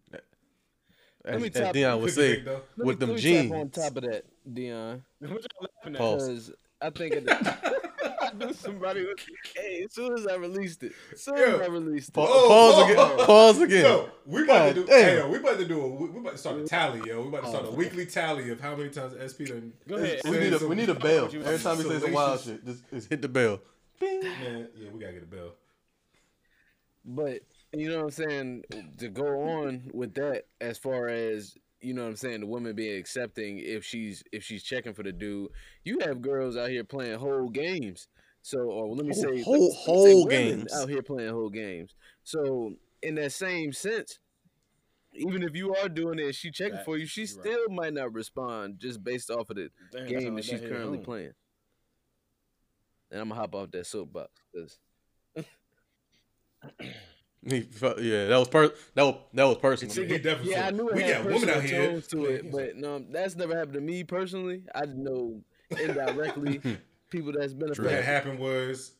As, 1.24 1.42
me 1.42 1.48
as 1.48 1.60
top- 1.60 1.72
Dion 1.74 2.00
would 2.00 2.14
Cookie 2.14 2.14
say, 2.14 2.40
bake, 2.42 2.54
with 2.78 3.00
me- 3.00 3.06
them 3.06 3.08
let 3.10 3.16
me 3.16 3.32
tap 3.34 3.42
jeans. 3.42 3.52
on 3.52 3.70
top 3.70 3.96
of 3.96 4.02
that, 4.04 4.24
Dion, 4.50 5.04
What 5.18 5.30
y'all 5.30 5.68
laughing 5.76 5.94
at? 5.94 5.98
Pause. 5.98 6.28
because 6.28 6.52
I 6.80 6.90
think 6.90 7.16
at 7.16 7.24
the, 7.26 7.87
I 8.28 8.34
knew 8.44 8.52
somebody 8.52 9.04
was. 9.04 9.16
hey, 9.56 9.82
as 9.84 9.94
soon 9.94 10.14
as 10.18 10.26
I 10.26 10.34
released 10.36 10.82
it, 10.82 10.92
as 11.12 11.22
soon 11.22 11.36
Yeah. 11.36 11.54
as 11.54 11.60
I 11.62 11.66
released 11.66 12.08
it, 12.10 12.14
Pa- 12.14 12.26
Oh, 12.28 12.48
pause 12.48 12.74
oh, 12.76 12.84
again. 12.84 12.96
oh. 12.98 13.24
Pause 13.26 13.60
again. 13.62 13.84
Yo, 13.84 14.10
we 14.26 14.42
about 14.44 14.52
God 14.54 14.68
to 14.68 14.74
do. 14.74 14.86
damn. 14.86 15.04
Hey, 15.04 15.16
yo, 15.16 15.28
we 15.30 15.38
about 15.38 15.58
to 15.58 15.64
do. 15.66 15.80
A, 15.80 15.88
we 15.88 16.20
about 16.20 16.32
to 16.32 16.38
start 16.38 16.58
a 16.60 16.64
tally, 16.66 17.08
yo. 17.08 17.22
We 17.22 17.28
about 17.28 17.42
to 17.44 17.48
start 17.48 17.64
Oh. 17.66 17.70
a 17.70 17.74
weekly 17.74 18.06
tally 18.06 18.50
of 18.50 18.60
how 18.60 18.74
many 18.76 18.90
times 18.90 19.14
SP 19.32 19.44
done. 19.48 19.72
Go 19.88 19.96
ahead. 19.96 20.20
we 20.24 20.38
need 20.38 20.52
a 20.52 20.66
we 20.68 20.76
need 20.76 20.88
a 20.88 20.94
bell 20.94 21.26
every 21.26 21.58
time 21.58 21.76
he 21.78 21.82
says 21.84 22.02
some 22.02 22.12
wild 22.12 22.40
shit. 22.40 22.64
Just, 22.64 22.90
just 22.90 23.08
hit 23.10 23.22
the 23.22 23.28
bell. 23.28 23.60
Man, 24.00 24.68
yeah, 24.76 24.90
we 24.92 25.00
gotta 25.00 25.12
get 25.14 25.22
a 25.22 25.26
bell. 25.26 25.54
But 27.04 27.40
you 27.72 27.88
know 27.90 27.96
what 27.98 28.04
I'm 28.04 28.10
saying? 28.10 28.64
To 28.98 29.08
go 29.08 29.26
on 29.40 29.90
with 29.92 30.14
that, 30.14 30.44
as 30.60 30.78
far 30.78 31.08
as 31.08 31.56
you 31.80 31.94
know 31.94 32.02
what 32.02 32.08
I'm 32.08 32.16
saying, 32.16 32.40
the 32.40 32.46
woman 32.46 32.74
being 32.74 32.98
accepting 32.98 33.58
if 33.58 33.84
she's 33.84 34.22
if 34.32 34.42
she's 34.44 34.62
checking 34.62 34.94
for 34.94 35.02
the 35.02 35.12
dude, 35.12 35.50
you 35.84 35.98
have 36.00 36.20
girls 36.20 36.56
out 36.56 36.70
here 36.70 36.84
playing 36.84 37.18
whole 37.18 37.48
games. 37.48 38.08
So 38.42 38.58
or 38.60 38.94
let 38.94 39.04
me 39.06 39.14
Whole- 39.14 39.22
say 39.22 39.42
whole- 39.42 39.52
let 39.54 39.60
me 39.60 39.70
say 39.70 39.84
whole 39.84 40.26
women 40.26 40.58
games. 40.58 40.72
out 40.74 40.88
here 40.88 41.02
playing 41.02 41.32
whole 41.32 41.50
games. 41.50 41.94
So 42.24 42.74
in 43.02 43.14
that 43.16 43.32
same 43.32 43.72
sense, 43.72 44.18
even 45.12 45.42
if 45.42 45.54
you 45.56 45.74
are 45.74 45.88
doing 45.88 46.18
it, 46.18 46.34
she 46.34 46.50
checking 46.50 46.78
for 46.84 46.96
you, 46.98 47.06
she 47.06 47.22
Facts, 47.26 47.34
you 47.34 47.40
right. 47.42 47.50
still 47.54 47.68
might 47.74 47.94
not 47.94 48.12
respond 48.12 48.78
just 48.78 49.02
based 49.02 49.30
off 49.30 49.50
of 49.50 49.56
the 49.56 49.70
Damn, 49.92 50.06
game 50.06 50.34
that 50.36 50.44
she's 50.44 50.60
hit 50.60 50.70
currently 50.70 50.98
playing. 50.98 51.32
And 53.10 53.20
I'm 53.20 53.28
gonna 53.28 53.40
hop 53.40 53.54
off 53.54 53.70
that 53.72 53.86
soapbox 53.86 54.30
because 54.52 54.78
He 57.46 57.60
felt, 57.60 58.00
yeah, 58.00 58.26
that 58.26 58.36
was 58.36 58.48
per 58.48 58.72
that 58.94 59.02
was 59.04 59.14
that 59.32 59.44
was 59.44 59.58
personal. 59.58 59.94
He 59.94 60.18
definitely. 60.18 60.50
Yeah, 60.52 60.66
I 60.66 60.70
knew 60.70 60.88
it 60.88 60.96
we 60.96 61.02
had 61.02 61.24
got 61.24 61.32
women 61.32 61.48
out 61.48 61.54
personal 61.56 61.80
here. 61.82 61.90
tones 61.90 62.06
to 62.08 62.24
it, 62.26 62.50
but 62.50 62.76
no, 62.76 62.98
that's 63.10 63.36
never 63.36 63.56
happened 63.56 63.74
to 63.74 63.80
me 63.80 64.02
personally. 64.04 64.64
I 64.74 64.86
just 64.86 64.98
know 64.98 65.40
indirectly 65.70 66.60
people 67.10 67.32
that's 67.32 67.52
been 67.52 67.68
what 67.68 67.78
affected. 67.78 68.04
had 68.04 68.04
happened 68.04 68.38
was 68.40 68.92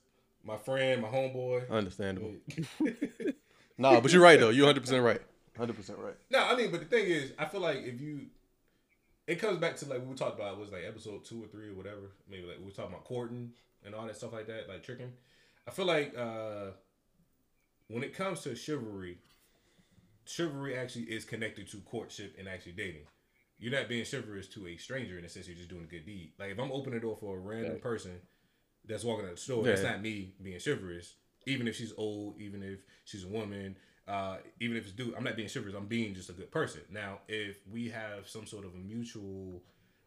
my 0.45 0.57
friend, 0.57 1.03
my 1.03 1.09
homeboy. 1.09 1.68
Understandable. 1.68 2.34
nah, 3.78 4.01
but 4.01 4.12
you're 4.12 4.22
right 4.22 4.39
though. 4.39 4.51
You're 4.51 4.66
100 4.66 4.80
percent 4.80 5.03
right. 5.03 5.20
100 5.57 5.76
percent 5.76 5.99
right. 5.99 6.14
No, 6.30 6.45
I 6.45 6.55
mean, 6.55 6.70
but 6.70 6.80
the 6.80 6.86
thing 6.86 7.07
is, 7.07 7.32
I 7.39 7.47
feel 7.47 7.61
like 7.61 7.78
if 7.78 8.01
you, 8.01 8.26
it 9.26 9.41
comes 9.41 9.59
back 9.59 9.76
to 9.76 9.86
like 9.86 10.07
we 10.07 10.14
talked 10.14 10.39
about 10.39 10.59
was 10.59 10.70
like 10.70 10.84
episode 10.86 11.24
two 11.24 11.43
or 11.43 11.49
three 11.49 11.70
or 11.70 11.74
whatever. 11.74 12.12
Maybe 12.30 12.47
like 12.47 12.59
we 12.61 12.66
were 12.66 12.70
talking 12.70 12.93
about 12.93 13.05
courting 13.05 13.51
and 13.84 13.95
all 13.95 14.07
that 14.07 14.16
stuff 14.16 14.32
like 14.32 14.47
that, 14.47 14.68
like 14.68 14.84
tricking. 14.84 15.12
I 15.66 15.70
feel 15.70 15.86
like 15.86 16.16
uh 16.16 16.70
when 17.89 18.03
it 18.03 18.14
comes 18.14 18.41
to 18.43 18.55
chivalry, 18.55 19.18
chivalry 20.26 20.76
actually 20.76 21.05
is 21.05 21.24
connected 21.24 21.68
to 21.70 21.78
courtship 21.78 22.34
and 22.39 22.49
actually 22.49 22.72
dating. 22.72 23.07
You're 23.59 23.72
not 23.72 23.89
being 23.89 24.05
chivalrous 24.05 24.47
to 24.49 24.68
a 24.68 24.76
stranger 24.76 25.18
in 25.18 25.24
a 25.24 25.28
sense. 25.28 25.49
You're 25.49 25.57
just 25.57 25.68
doing 25.68 25.84
a 25.84 25.86
good 25.86 26.07
deed. 26.07 26.32
Like 26.39 26.51
if 26.51 26.59
I'm 26.59 26.70
opening 26.70 27.01
the 27.01 27.07
door 27.07 27.16
for 27.18 27.36
a 27.36 27.41
random 27.41 27.72
Right. 27.72 27.82
person 27.82 28.20
that's 28.84 29.05
walking 29.05 29.24
out 29.26 29.32
the 29.32 29.41
store, 29.41 29.64
that's 29.66 29.82
not 29.82 30.03
me 30.03 30.34
being 30.41 30.61
chivalrous. 30.64 31.14
Even 31.47 31.66
if 31.66 31.76
she's 31.76 31.93
old, 31.97 32.39
even 32.41 32.62
if 32.62 32.80
she's 33.05 33.24
a 33.24 33.28
woman, 33.28 33.76
uh, 34.07 34.36
even 34.61 34.76
if 34.76 34.84
it's 34.84 34.93
dude, 34.93 35.14
I'm 35.16 35.24
not 35.24 35.36
being 35.36 35.49
chivalrous. 35.49 35.74
I'm 35.74 35.86
being 35.86 36.14
just 36.14 36.30
a 36.30 36.34
good 36.34 36.51
person. 36.53 36.82
Now, 36.91 37.20
if 37.26 37.57
we 37.70 37.89
have 37.89 38.28
some 38.28 38.47
sort 38.47 38.64
of 38.64 38.74
a 38.74 38.78
mutual, 38.78 39.62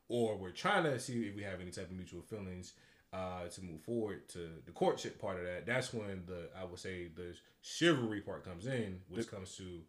or 0.07 0.37
we're 0.37 0.51
trying 0.51 0.83
to 0.83 0.99
see 0.99 1.23
if 1.23 1.35
we 1.35 1.43
have 1.43 1.59
any 1.61 1.71
type 1.71 1.89
of 1.89 1.95
mutual 1.97 2.21
feelings 2.21 2.73
uh, 3.13 3.47
to 3.49 3.61
move 3.61 3.81
forward 3.81 4.27
to 4.29 4.49
the 4.65 4.71
courtship 4.71 5.19
part 5.19 5.37
of 5.39 5.45
that, 5.45 5.65
that's 5.65 5.93
when 5.93 6.23
the 6.27 6.49
I 6.59 6.63
would 6.63 6.79
say 6.79 7.07
the 7.13 7.35
chivalry 7.61 8.21
part 8.21 8.43
comes 8.45 8.65
in, 8.67 8.99
which 9.09 9.29
comes 9.29 9.55
to 9.57 9.81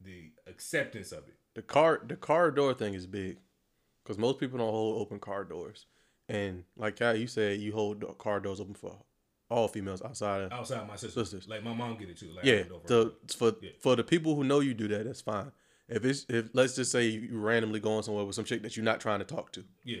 the 0.00 0.30
acceptance 0.46 1.12
of 1.12 1.26
it. 1.28 1.34
The 1.54 1.62
car 1.62 2.02
the 2.06 2.16
car 2.16 2.50
door 2.50 2.74
thing 2.74 2.94
is 2.94 3.06
big 3.06 3.38
because 4.02 4.18
most 4.18 4.38
people 4.38 4.58
don't 4.58 4.70
hold 4.70 5.00
open 5.00 5.18
car 5.18 5.44
doors, 5.44 5.86
and 6.28 6.64
like 6.76 6.96
Kai, 6.98 7.14
you 7.14 7.26
said, 7.26 7.60
you 7.60 7.72
hold 7.72 8.00
the 8.00 8.06
car 8.08 8.40
doors 8.40 8.60
open 8.60 8.74
for 8.74 8.96
all 9.50 9.68
females 9.68 10.02
outside 10.02 10.42
of 10.42 10.52
Outside 10.52 10.86
my 10.88 10.96
sisters, 10.96 11.30
Sisters. 11.30 11.48
like 11.48 11.62
my 11.62 11.72
mom 11.72 11.96
get 11.96 12.08
it 12.10 12.18
too. 12.18 12.30
Like 12.34 12.44
yeah. 12.44 12.64
the 12.86 13.14
for 13.36 13.50
for 13.52 13.56
Yeah. 13.62 13.70
for 13.78 13.96
the 13.96 14.04
people 14.04 14.34
who 14.34 14.44
know 14.44 14.60
you 14.60 14.74
do 14.74 14.88
that, 14.88 15.04
that's 15.04 15.20
fine. 15.20 15.52
If 15.88 16.04
it's 16.04 16.26
if 16.28 16.48
let's 16.54 16.74
just 16.74 16.90
say 16.90 17.06
you 17.06 17.38
randomly 17.38 17.78
going 17.80 18.02
somewhere 18.02 18.24
with 18.24 18.34
some 18.34 18.44
chick 18.44 18.62
that 18.62 18.76
you're 18.76 18.84
not 18.84 19.00
trying 19.00 19.18
to 19.20 19.24
talk 19.24 19.52
to, 19.52 19.64
yeah, 19.84 19.98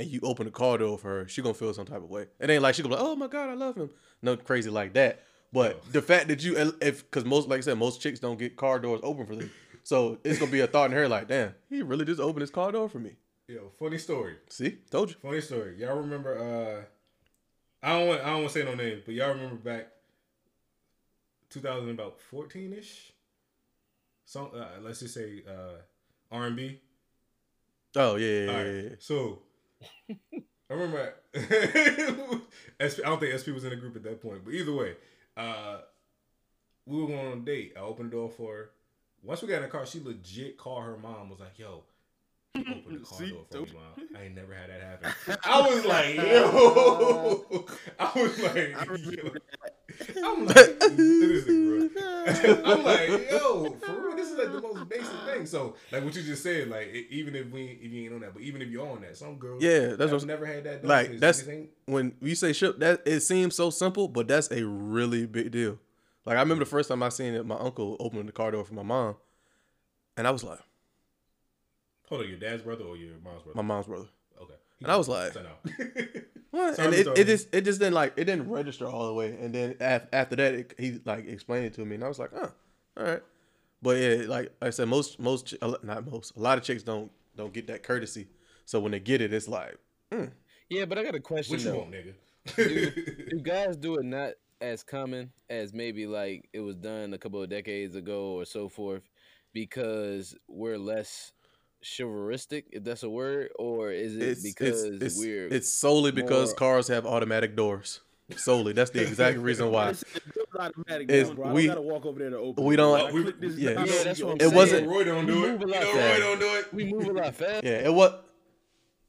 and 0.00 0.08
you 0.10 0.20
open 0.22 0.46
the 0.46 0.50
car 0.50 0.78
door 0.78 0.96
for 0.98 1.08
her, 1.08 1.28
she 1.28 1.42
gonna 1.42 1.54
feel 1.54 1.72
some 1.74 1.84
type 1.86 1.98
of 2.02 2.08
way. 2.10 2.26
It 2.40 2.48
ain't 2.50 2.62
like 2.62 2.74
she 2.74 2.82
gonna 2.82 2.94
be 2.96 3.00
like, 3.00 3.08
oh 3.10 3.16
my 3.16 3.26
god, 3.26 3.50
I 3.50 3.54
love 3.54 3.76
him. 3.76 3.90
No 4.22 4.36
crazy 4.36 4.70
like 4.70 4.94
that. 4.94 5.22
But 5.52 5.92
the 5.92 6.00
fact 6.00 6.28
that 6.28 6.42
you 6.42 6.56
if 6.80 7.02
because 7.10 7.24
most 7.24 7.48
like 7.48 7.58
I 7.58 7.60
said, 7.62 7.78
most 7.78 8.00
chicks 8.00 8.18
don't 8.20 8.38
get 8.38 8.56
car 8.56 8.78
doors 8.78 9.00
open 9.02 9.26
for 9.26 9.36
them. 9.36 9.50
So 9.82 10.18
it's 10.24 10.38
gonna 10.38 10.50
be 10.52 10.60
a 10.60 10.66
thought 10.66 10.90
in 10.90 10.96
her 10.96 11.08
like, 11.08 11.28
damn, 11.28 11.54
he 11.68 11.82
really 11.82 12.04
just 12.04 12.20
opened 12.20 12.42
his 12.42 12.50
car 12.50 12.70
door 12.72 12.88
for 12.88 12.98
me. 12.98 13.16
yo, 13.48 13.72
funny 13.78 13.98
story. 13.98 14.36
See, 14.48 14.78
told 14.90 15.10
you. 15.10 15.16
Funny 15.22 15.40
story. 15.40 15.76
Y'all 15.78 15.96
remember? 15.98 16.38
uh 16.38 16.84
I 17.86 17.98
don't 17.98 18.08
want. 18.08 18.20
I 18.22 18.26
don't 18.26 18.42
want 18.42 18.52
to 18.52 18.58
say 18.58 18.64
no 18.64 18.74
names, 18.74 19.02
but 19.04 19.14
y'all 19.14 19.30
remember 19.30 19.56
back 19.56 19.88
2000 21.50 21.90
about 21.90 22.20
14 22.20 22.72
ish. 22.74 23.12
Some 24.24 24.50
uh, 24.54 24.80
let's 24.82 25.00
just 25.00 25.14
say 25.14 25.42
uh 25.48 25.80
R 26.30 26.46
and 26.46 26.56
B. 26.56 26.80
Oh 27.96 28.16
yeah, 28.16 28.28
yeah, 28.28 28.46
All 28.52 28.52
yeah, 28.58 28.62
right. 28.62 28.84
yeah. 28.84 28.90
So 29.00 29.40
I 30.10 30.74
remember. 30.74 31.14
SP, 32.78 33.00
I 33.04 33.08
don't 33.08 33.20
think 33.20 33.38
SP 33.38 33.48
was 33.52 33.64
in 33.64 33.70
the 33.70 33.76
group 33.76 33.96
at 33.96 34.02
that 34.04 34.20
point, 34.22 34.44
but 34.44 34.54
either 34.54 34.72
way, 34.72 34.94
uh 35.36 35.78
we 36.86 37.00
were 37.00 37.06
going 37.06 37.26
on 37.26 37.38
a 37.38 37.40
date. 37.40 37.74
I 37.76 37.80
opened 37.80 38.10
the 38.10 38.16
door 38.16 38.28
for 38.30 38.54
her. 38.54 38.70
Once 39.22 39.42
we 39.42 39.48
got 39.48 39.56
in 39.56 39.62
the 39.62 39.68
car, 39.68 39.84
she 39.86 40.00
legit 40.00 40.56
called 40.56 40.82
her 40.84 40.96
mom. 40.96 41.28
Was 41.30 41.40
like, 41.40 41.58
"Yo, 41.58 41.84
he 42.54 42.60
opened 42.60 43.00
the 43.00 43.04
car 43.06 43.18
See? 43.18 43.30
door 43.30 43.44
for 43.50 43.58
me, 43.58 43.72
mom. 43.74 44.08
I 44.16 44.22
ain't 44.24 44.34
never 44.34 44.54
had 44.54 44.70
that 44.70 44.80
happen." 44.80 45.38
I 45.44 45.60
was 45.68 45.84
like, 45.84 46.14
"Yo," 46.16 47.66
I 47.98 48.12
was 48.20 48.42
like, 48.42 48.76
yo. 48.88 49.32
"I'm 50.24 50.46
like, 50.46 50.78
this 50.80 50.98
is 50.98 51.44
bro." 51.44 52.64
I'm 52.64 52.82
like, 52.82 53.30
"Yo, 53.30 53.76
for 53.84 53.92
real, 53.92 54.09
this 54.30 54.38
is 54.38 54.52
like 54.52 54.52
the 54.62 54.66
oh, 54.68 54.74
most 54.74 54.88
basic 54.88 55.20
thing." 55.26 55.46
So, 55.46 55.74
like 55.92 56.04
what 56.04 56.14
you 56.16 56.22
just 56.22 56.42
said, 56.42 56.68
like 56.68 56.88
e- 56.88 57.06
even 57.10 57.34
if 57.34 57.50
we 57.50 57.78
if 57.82 57.90
you 57.92 58.04
ain't 58.04 58.14
on 58.14 58.20
that, 58.20 58.32
but 58.34 58.42
even 58.42 58.62
if 58.62 58.68
you're 58.68 58.88
on 58.88 59.00
that, 59.02 59.16
some 59.16 59.36
girls, 59.38 59.62
Yeah, 59.62 59.88
that's 59.96 60.00
have 60.00 60.12
what 60.12 60.20
I'm- 60.20 60.26
never 60.28 60.46
had 60.46 60.64
that. 60.64 60.84
like, 60.84 61.10
that's- 61.18 61.42
niggas 61.42 61.48
ain't- 61.52 61.70
When 61.86 62.14
we 62.20 62.34
say 62.34 62.52
ship, 62.52 62.78
that 62.78 63.02
it 63.06 63.20
seems 63.20 63.54
so 63.54 63.70
simple, 63.70 64.08
but 64.08 64.28
that's 64.28 64.50
a 64.50 64.64
really 64.64 65.26
big 65.26 65.50
deal. 65.50 65.78
Like 66.26 66.36
I 66.36 66.40
remember 66.40 66.64
the 66.64 66.70
first 66.70 66.88
time 66.88 67.02
I 67.02 67.08
seen 67.08 67.34
it, 67.34 67.44
my 67.46 67.56
uncle 67.56 67.96
opening 68.00 68.26
the 68.26 68.32
car 68.32 68.50
door 68.50 68.64
for 68.64 68.74
my 68.74 68.82
mom, 68.82 69.16
and 70.16 70.26
I 70.26 70.30
was 70.30 70.44
like, 70.44 70.58
hold 72.08 72.22
on, 72.22 72.28
your 72.28 72.38
dad's 72.38 72.62
brother 72.62 72.84
or 72.84 72.96
your 72.96 73.14
mom's 73.24 73.42
brother? 73.42 73.56
my 73.56 73.62
mom's 73.62 73.86
brother. 73.86 74.06
Okay, 74.40 74.54
And 74.82 74.90
I 74.92 74.96
was 74.96 75.08
like- 75.08 75.34
What? 76.52 76.74
Sorry, 76.74 76.86
and 76.86 76.94
it, 76.96 77.06
it 77.16 77.26
just 77.28 77.54
it 77.54 77.60
just 77.64 77.78
didn't 77.78 77.94
like 77.94 78.14
it 78.16 78.24
didn't 78.24 78.50
register 78.50 78.84
all 78.84 79.06
the 79.06 79.14
way. 79.14 79.36
And 79.40 79.54
then 79.54 79.76
af- 79.80 80.08
after 80.12 80.34
that, 80.34 80.52
it, 80.54 80.74
he 80.78 81.00
like 81.04 81.28
explained 81.28 81.66
it 81.66 81.74
to 81.74 81.84
me, 81.84 81.94
and 81.94 82.02
I 82.02 82.08
was 82.08 82.18
like, 82.18 82.30
oh, 82.34 82.50
all 82.96 83.04
right. 83.04 83.22
But 83.82 83.98
yeah, 83.98 84.24
like 84.26 84.52
I 84.60 84.70
said, 84.70 84.88
most 84.88 85.18
most 85.18 85.54
a 85.62 85.76
not 85.82 86.10
most 86.10 86.36
a 86.36 86.40
lot 86.40 86.58
of 86.58 86.64
chicks 86.64 86.82
don't 86.82 87.10
don't 87.36 87.52
get 87.52 87.66
that 87.68 87.82
courtesy. 87.82 88.28
So 88.64 88.80
when 88.80 88.92
they 88.92 89.00
get 89.00 89.20
it, 89.20 89.32
it's 89.32 89.48
like 89.48 89.76
mm. 90.12 90.30
Yeah, 90.68 90.84
but 90.84 90.98
I 90.98 91.02
got 91.02 91.14
a 91.14 91.20
question 91.20 91.54
what 91.54 91.64
you 91.64 91.70
though. 91.70 91.78
want, 91.78 91.90
nigga? 91.92 92.14
Do 93.30 93.40
guys 93.40 93.76
do 93.76 93.96
it 93.96 94.04
not 94.04 94.32
as 94.60 94.82
common 94.82 95.32
as 95.48 95.72
maybe 95.72 96.06
like 96.06 96.48
it 96.52 96.60
was 96.60 96.76
done 96.76 97.12
a 97.14 97.18
couple 97.18 97.42
of 97.42 97.48
decades 97.48 97.96
ago 97.96 98.32
or 98.34 98.44
so 98.44 98.68
forth 98.68 99.02
because 99.52 100.34
we're 100.48 100.78
less 100.78 101.32
chivalristic, 101.82 102.64
if 102.70 102.84
that's 102.84 103.02
a 103.02 103.10
word, 103.10 103.50
or 103.58 103.90
is 103.90 104.16
it 104.16 104.22
It's 104.22 104.42
because 104.42 104.84
it's 104.84 105.02
it's, 105.02 105.18
we're 105.18 105.48
it's 105.48 105.72
solely 105.72 106.12
because 106.12 106.50
more- 106.50 106.56
cars 106.56 106.88
have 106.88 107.06
automatic 107.06 107.56
doors. 107.56 108.00
Solely, 108.36 108.72
that's 108.72 108.90
the 108.90 109.02
exact 109.02 109.38
reason 109.38 109.70
why. 109.70 109.90
It's, 109.90 110.02
it's 110.14 110.36
automatic, 110.58 111.10
It's- 111.10 111.28
now, 111.28 111.34
bro. 111.34 111.44
I 111.46 111.52
we- 111.52 111.66
don't 111.66 111.76
gotta 111.76 111.86
walk 111.86 112.06
over 112.06 112.18
there 112.18 112.30
to 112.30 112.38
open. 112.38 112.64
we 112.64 112.74
it. 112.74 112.76
don't- 112.76 113.00
I 113.00 113.12
we- 113.12 113.32
this 113.32 113.56
yeah. 113.56 113.70
Yeah, 113.70 113.84
that's 114.04 114.20
what 114.22 114.28
I'm 114.30 114.34
open 114.34 114.46
It 114.46 114.52
wasn't- 114.54 114.88
Roy 114.88 115.04
don't 115.04 115.26
do 115.26 115.40
We 115.42 115.48
it. 115.48 115.50
move 115.52 115.62
a 115.62 115.66
You 115.66 115.72
lot 115.72 115.80
know 115.82 115.92
faster. 115.92 116.12
Roy 116.12 116.18
don't 116.20 116.38
do 116.40 116.46
it. 116.58 116.74
we 116.74 116.84
move 116.84 117.06
a 117.08 117.12
lot 117.12 117.34
faster. 117.34 117.66
Yeah, 117.68 117.86
it 117.86 117.92
was. 117.94 118.12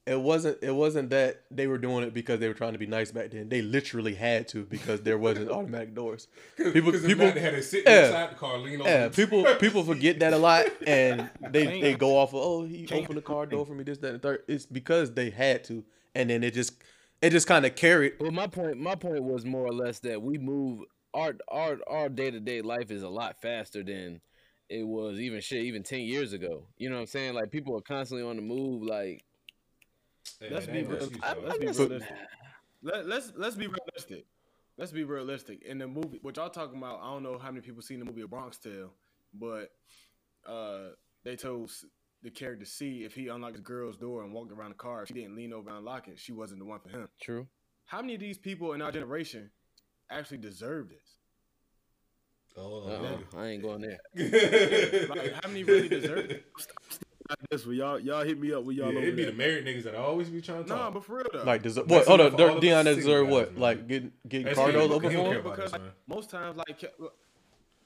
It 0.07 0.19
wasn't. 0.19 0.57
It 0.63 0.71
wasn't 0.73 1.11
that 1.11 1.43
they 1.51 1.67
were 1.67 1.77
doing 1.77 2.03
it 2.03 2.11
because 2.11 2.39
they 2.39 2.47
were 2.47 2.55
trying 2.55 2.73
to 2.73 2.79
be 2.79 2.87
nice 2.87 3.11
back 3.11 3.29
then. 3.29 3.49
They 3.49 3.61
literally 3.61 4.15
had 4.15 4.47
to 4.49 4.63
because 4.65 5.01
there 5.01 5.17
wasn't 5.19 5.49
automatic 5.51 5.93
doors. 5.93 6.27
People, 6.57 6.71
Because 6.91 7.05
people, 7.05 7.31
they 7.31 7.39
had 7.39 7.53
to 7.53 7.61
sit 7.61 7.83
yeah. 7.85 8.07
inside 8.07 8.31
the 8.31 8.35
car, 8.35 8.57
lean 8.57 8.81
over. 8.81 8.89
yeah, 8.89 9.07
the- 9.09 9.15
people, 9.15 9.45
people 9.59 9.83
forget 9.83 10.17
that 10.19 10.33
a 10.33 10.37
lot, 10.39 10.65
and 10.87 11.29
they 11.51 11.65
Can't- 11.67 11.81
they 11.81 11.93
go 11.93 12.17
off 12.17 12.29
of 12.33 12.41
oh 12.43 12.63
he 12.65 12.85
can't- 12.87 13.03
opened 13.03 13.17
the 13.17 13.21
car 13.21 13.45
door 13.45 13.63
for 13.63 13.75
me 13.75 13.83
this 13.83 13.99
that 13.99 14.07
and 14.07 14.15
the 14.15 14.19
third. 14.27 14.43
It's 14.47 14.65
because 14.65 15.13
they 15.13 15.29
had 15.29 15.63
to, 15.65 15.83
and 16.15 16.31
then 16.31 16.43
it 16.43 16.55
just 16.55 16.73
it 17.21 17.29
just 17.31 17.47
kind 17.47 17.65
of 17.65 17.75
carried. 17.75 18.13
Well, 18.19 18.31
my 18.31 18.47
point, 18.47 18.77
my 18.77 18.95
point 18.95 19.23
was 19.23 19.45
more 19.45 19.65
or 19.65 19.73
less 19.73 19.99
that 19.99 20.21
we 20.21 20.37
move 20.37 20.83
our 21.13 21.35
our 21.49 21.77
our 21.87 22.09
day 22.09 22.31
to 22.31 22.39
day 22.39 22.61
life 22.61 22.89
is 22.91 23.03
a 23.03 23.09
lot 23.09 23.41
faster 23.41 23.83
than 23.83 24.21
it 24.69 24.87
was 24.87 25.19
even 25.19 25.41
shit 25.41 25.63
even 25.65 25.83
ten 25.83 26.01
years 26.01 26.33
ago. 26.33 26.67
You 26.77 26.89
know 26.89 26.95
what 26.95 27.01
I'm 27.01 27.07
saying? 27.07 27.33
Like 27.33 27.51
people 27.51 27.75
are 27.77 27.81
constantly 27.81 28.25
on 28.27 28.35
the 28.37 28.41
move. 28.41 28.83
Like 28.83 29.23
Hey, 30.39 30.49
Let's 30.51 30.67
be 30.67 30.83
real. 30.83 31.09
I- 31.23 31.33
Let's 31.33 31.57
be 31.57 31.67
realistic. 31.67 32.17
Let, 32.83 33.07
let's 33.07 33.31
let's 33.35 33.55
be 33.55 33.67
realistic. 33.67 34.25
Let's 34.77 34.91
be 34.91 35.03
realistic. 35.03 35.63
In 35.63 35.77
the 35.77 35.87
movie, 35.87 36.19
what 36.21 36.37
y'all 36.37 36.49
talking 36.49 36.77
about, 36.77 36.99
I 37.01 37.11
don't 37.11 37.21
know 37.23 37.37
how 37.37 37.49
many 37.51 37.61
people 37.61 37.81
seen 37.81 37.99
the 37.99 38.05
movie 38.05 38.21
A 38.21 38.27
Bronx 38.27 38.57
Tale, 38.57 38.91
but 39.33 39.69
uh, 40.47 40.89
they 41.23 41.35
told 41.35 41.69
s- 41.69 41.85
the 42.23 42.29
character 42.29 42.65
see 42.65 43.03
if 43.03 43.13
he 43.15 43.27
unlocked 43.29 43.55
the 43.55 43.61
girl's 43.61 43.97
door 43.97 44.23
and 44.23 44.31
walked 44.33 44.51
around 44.51 44.69
the 44.69 44.75
car, 44.75 45.01
if 45.03 45.07
she 45.07 45.13
didn't 45.15 45.35
lean 45.35 45.53
over 45.53 45.69
and 45.69 45.79
unlock 45.79 46.07
it, 46.07 46.19
she 46.19 46.31
wasn't 46.31 46.59
the 46.59 46.65
one 46.65 46.79
for 46.79 46.89
him. 46.89 47.07
true. 47.21 47.47
How 47.85 48.01
many 48.01 48.13
of 48.15 48.19
these 48.21 48.37
people 48.37 48.73
in 48.73 48.81
our 48.81 48.91
generation 48.91 49.49
actually 50.09 50.37
deserve 50.37 50.89
this? 50.89 51.17
Oh, 52.57 52.87
Uh-uh, 52.87 53.39
I 53.39 53.47
ain't 53.47 53.63
going 53.63 53.81
there. 53.81 53.99
Like, 55.09 55.33
how 55.41 55.47
many 55.47 55.63
really 55.63 55.87
deserve 55.89 56.29
it? 56.31 56.45
This 57.49 57.65
one, 57.65 57.75
y'all, 57.75 57.97
y'all 57.97 58.25
hit 58.25 58.37
me 58.37 58.51
up 58.51 58.65
with 58.65 58.75
y'all 58.75 58.89
over 58.89 58.97
it'd 58.99 59.15
be 59.15 59.23
the 59.23 59.31
married 59.31 59.65
niggas 59.65 59.83
that 59.83 59.95
I 59.95 59.99
always 59.99 60.27
be 60.27 60.41
trying 60.41 60.63
to 60.65 60.69
No, 60.69 60.75
talk. 60.75 60.93
but 60.95 61.05
for 61.05 61.15
real 61.17 61.27
though. 61.31 61.43
Like 61.43 61.61
deserve 61.61 61.87
That's 61.87 61.99
what? 62.05 62.07
Hold 62.09 62.19
enough 62.19 62.33
on, 62.33 62.37
for 62.37 62.49
all 62.49 62.55
of 62.57 62.61
Dion 62.61 62.83
the 62.85 62.95
deserve 62.95 63.27
what? 63.29 63.51
man. 63.53 63.61
Like 63.61 63.87
getting 63.87 64.11
getting 64.27 64.45
That's 64.47 64.57
car 64.57 64.69
it. 64.69 64.75
open 64.75 65.01
for 65.01 65.09
him? 65.33 65.43
because 65.43 65.57
this, 65.57 65.71
like, 65.71 65.81
most 66.07 66.29
times, 66.29 66.57
like, 66.57 66.83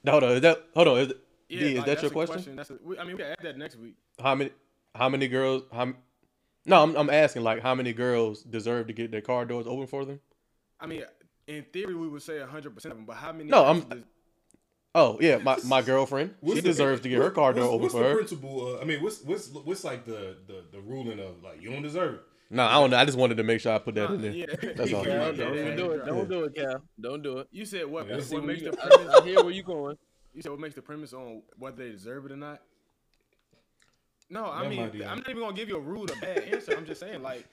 Hold 0.08 0.24
on, 0.24 0.32
is 0.32 0.40
that 0.40 0.64
hold 0.74 0.88
on? 0.88 1.12
Is, 1.48 1.60
yeah, 1.60 1.66
D, 1.66 1.72
is 1.72 1.76
like, 1.78 1.86
that 1.86 2.02
your 2.02 2.10
a 2.10 2.14
question? 2.26 2.56
That's 2.56 2.70
a, 2.70 2.78
we, 2.82 2.98
I 2.98 3.04
mean, 3.04 3.16
we 3.16 3.22
can 3.22 3.32
add 3.32 3.38
that 3.42 3.56
next 3.58 3.76
week. 3.76 3.94
How 4.20 4.34
many? 4.34 4.50
How 4.94 5.08
many 5.08 5.28
girls? 5.28 5.62
How? 5.72 5.82
m- 5.82 5.96
No, 6.64 6.82
I'm 6.82 6.96
I'm 6.96 7.10
asking 7.10 7.42
like 7.42 7.62
how 7.62 7.74
many 7.74 7.92
girls 7.92 8.42
deserve 8.42 8.86
to 8.88 8.92
get 8.92 9.10
their 9.10 9.20
car 9.20 9.44
doors 9.44 9.66
open 9.66 9.86
for 9.86 10.04
them? 10.04 10.20
I 10.80 10.86
mean, 10.86 11.02
in 11.46 11.64
theory, 11.72 11.94
we 11.94 12.08
would 12.08 12.22
say 12.22 12.40
hundred 12.40 12.74
percent 12.74 12.92
of 12.92 12.98
them, 12.98 13.06
but 13.06 13.16
how 13.16 13.32
many? 13.32 13.50
No, 13.50 13.64
I'm- 13.64 13.76
actually 13.78 14.00
des- 14.00 14.06
Oh 14.98 15.18
yeah, 15.20 15.36
my, 15.36 15.58
my 15.66 15.82
girlfriend. 15.82 16.34
She 16.46 16.62
deserves 16.62 17.02
to 17.02 17.08
get 17.10 17.18
her 17.18 17.30
car 17.30 17.52
door 17.52 17.64
what's- 17.64 17.74
open 17.74 17.82
what's 17.82 17.94
for 17.94 18.02
the 18.02 18.08
her. 18.08 18.14
principle? 18.16 18.76
Uh, 18.76 18.80
I 18.80 18.84
mean, 18.84 19.02
what's 19.02 19.22
what's 19.22 19.48
what's 19.50 19.84
like 19.84 20.06
the, 20.06 20.38
the 20.46 20.64
the 20.72 20.80
ruling 20.80 21.20
of 21.20 21.42
like 21.44 21.60
you 21.62 21.70
don't 21.70 21.82
deserve 21.82 22.14
it. 22.14 22.20
No, 22.48 22.64
I 22.64 22.74
don't 22.74 22.90
know. 22.90 22.96
I 22.96 23.04
just 23.04 23.18
wanted 23.18 23.36
to 23.36 23.42
make 23.42 23.60
sure 23.60 23.74
I 23.74 23.78
put 23.78 23.94
that 23.96 24.08
Nah, 24.08 24.14
in 24.14 24.22
there. 24.22 24.30
yeah. 24.32 24.46
That's 24.76 24.92
all. 24.94 25.06
Yeah, 25.06 25.18
Cal, 25.18 25.26
yeah, 25.26 25.32
don't 25.32 25.54
yeah, 25.54 25.60
even 25.62 25.76
do 25.76 25.90
it. 25.90 26.06
Don't 26.06 26.28
do 26.30 26.44
it, 26.44 26.54
Cal. 26.54 26.80
Don't 26.98 27.22
do 27.22 27.38
it. 27.38 27.48
You 27.50 27.64
said 27.66 27.86
what? 27.86 28.08
Yeah. 28.08 28.16
what 28.16 28.44
makes 28.44 28.62
the 28.62 28.74
I. 28.80 29.18
I 29.20 29.24
hear 29.26 29.42
where 29.42 29.50
you 29.52 29.62
going. 29.64 29.98
You 30.36 30.42
said 30.42 30.50
what 30.50 30.60
makes 30.60 30.74
the 30.74 30.82
premise 30.82 31.14
on 31.14 31.40
whether 31.58 31.82
they 31.82 31.90
deserve 31.90 32.26
it 32.26 32.32
or 32.32 32.36
not? 32.36 32.60
No, 34.28 34.44
I 34.44 34.68
Never 34.68 34.92
mean. 34.92 35.08
I'm 35.08 35.18
not 35.18 35.30
even 35.30 35.40
gonna 35.40 35.56
give 35.56 35.70
you 35.70 35.76
a 35.76 35.80
rude 35.80 36.10
or 36.10 36.16
bad 36.16 36.40
answer. 36.40 36.76
I'm 36.76 36.84
just 36.84 37.00
saying, 37.00 37.22
like, 37.22 37.46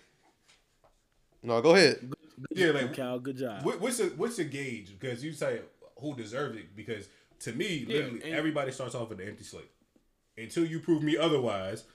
No, 1.42 1.62
go 1.62 1.76
ahead. 1.76 2.12
Yeah, 2.52 2.72
like 2.72 2.94
Cal, 2.94 3.20
good 3.20 3.38
job. 3.38 3.64
what, 3.64 3.80
what's 3.80 4.02
a 4.02 4.08
what's 4.08 4.38
a 4.40 4.44
gauge? 4.44 5.00
Because 5.00 5.24
you 5.24 5.32
say 5.32 5.62
who 5.98 6.14
deserves 6.14 6.58
it? 6.58 6.76
Because 6.76 7.08
to 7.40 7.54
me, 7.54 7.86
Yeah, 7.88 7.96
literally, 7.96 8.24
and- 8.24 8.34
everybody 8.34 8.72
starts 8.72 8.96
off 8.96 9.10
with 9.10 9.22
an 9.22 9.30
empty 9.30 9.46
slate. 9.46 9.72
Until 10.38 10.66
you 10.66 10.80
prove 10.80 11.04
me 11.04 11.16
otherwise, 11.16 11.86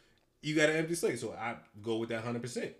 you 0.40 0.54
got 0.54 0.70
an 0.70 0.76
empty 0.76 0.94
slate. 0.94 1.18
So 1.18 1.32
I 1.32 1.56
go 1.82 1.96
with 1.96 2.08
that 2.08 2.24
hundred 2.24 2.40
percent. 2.40 2.72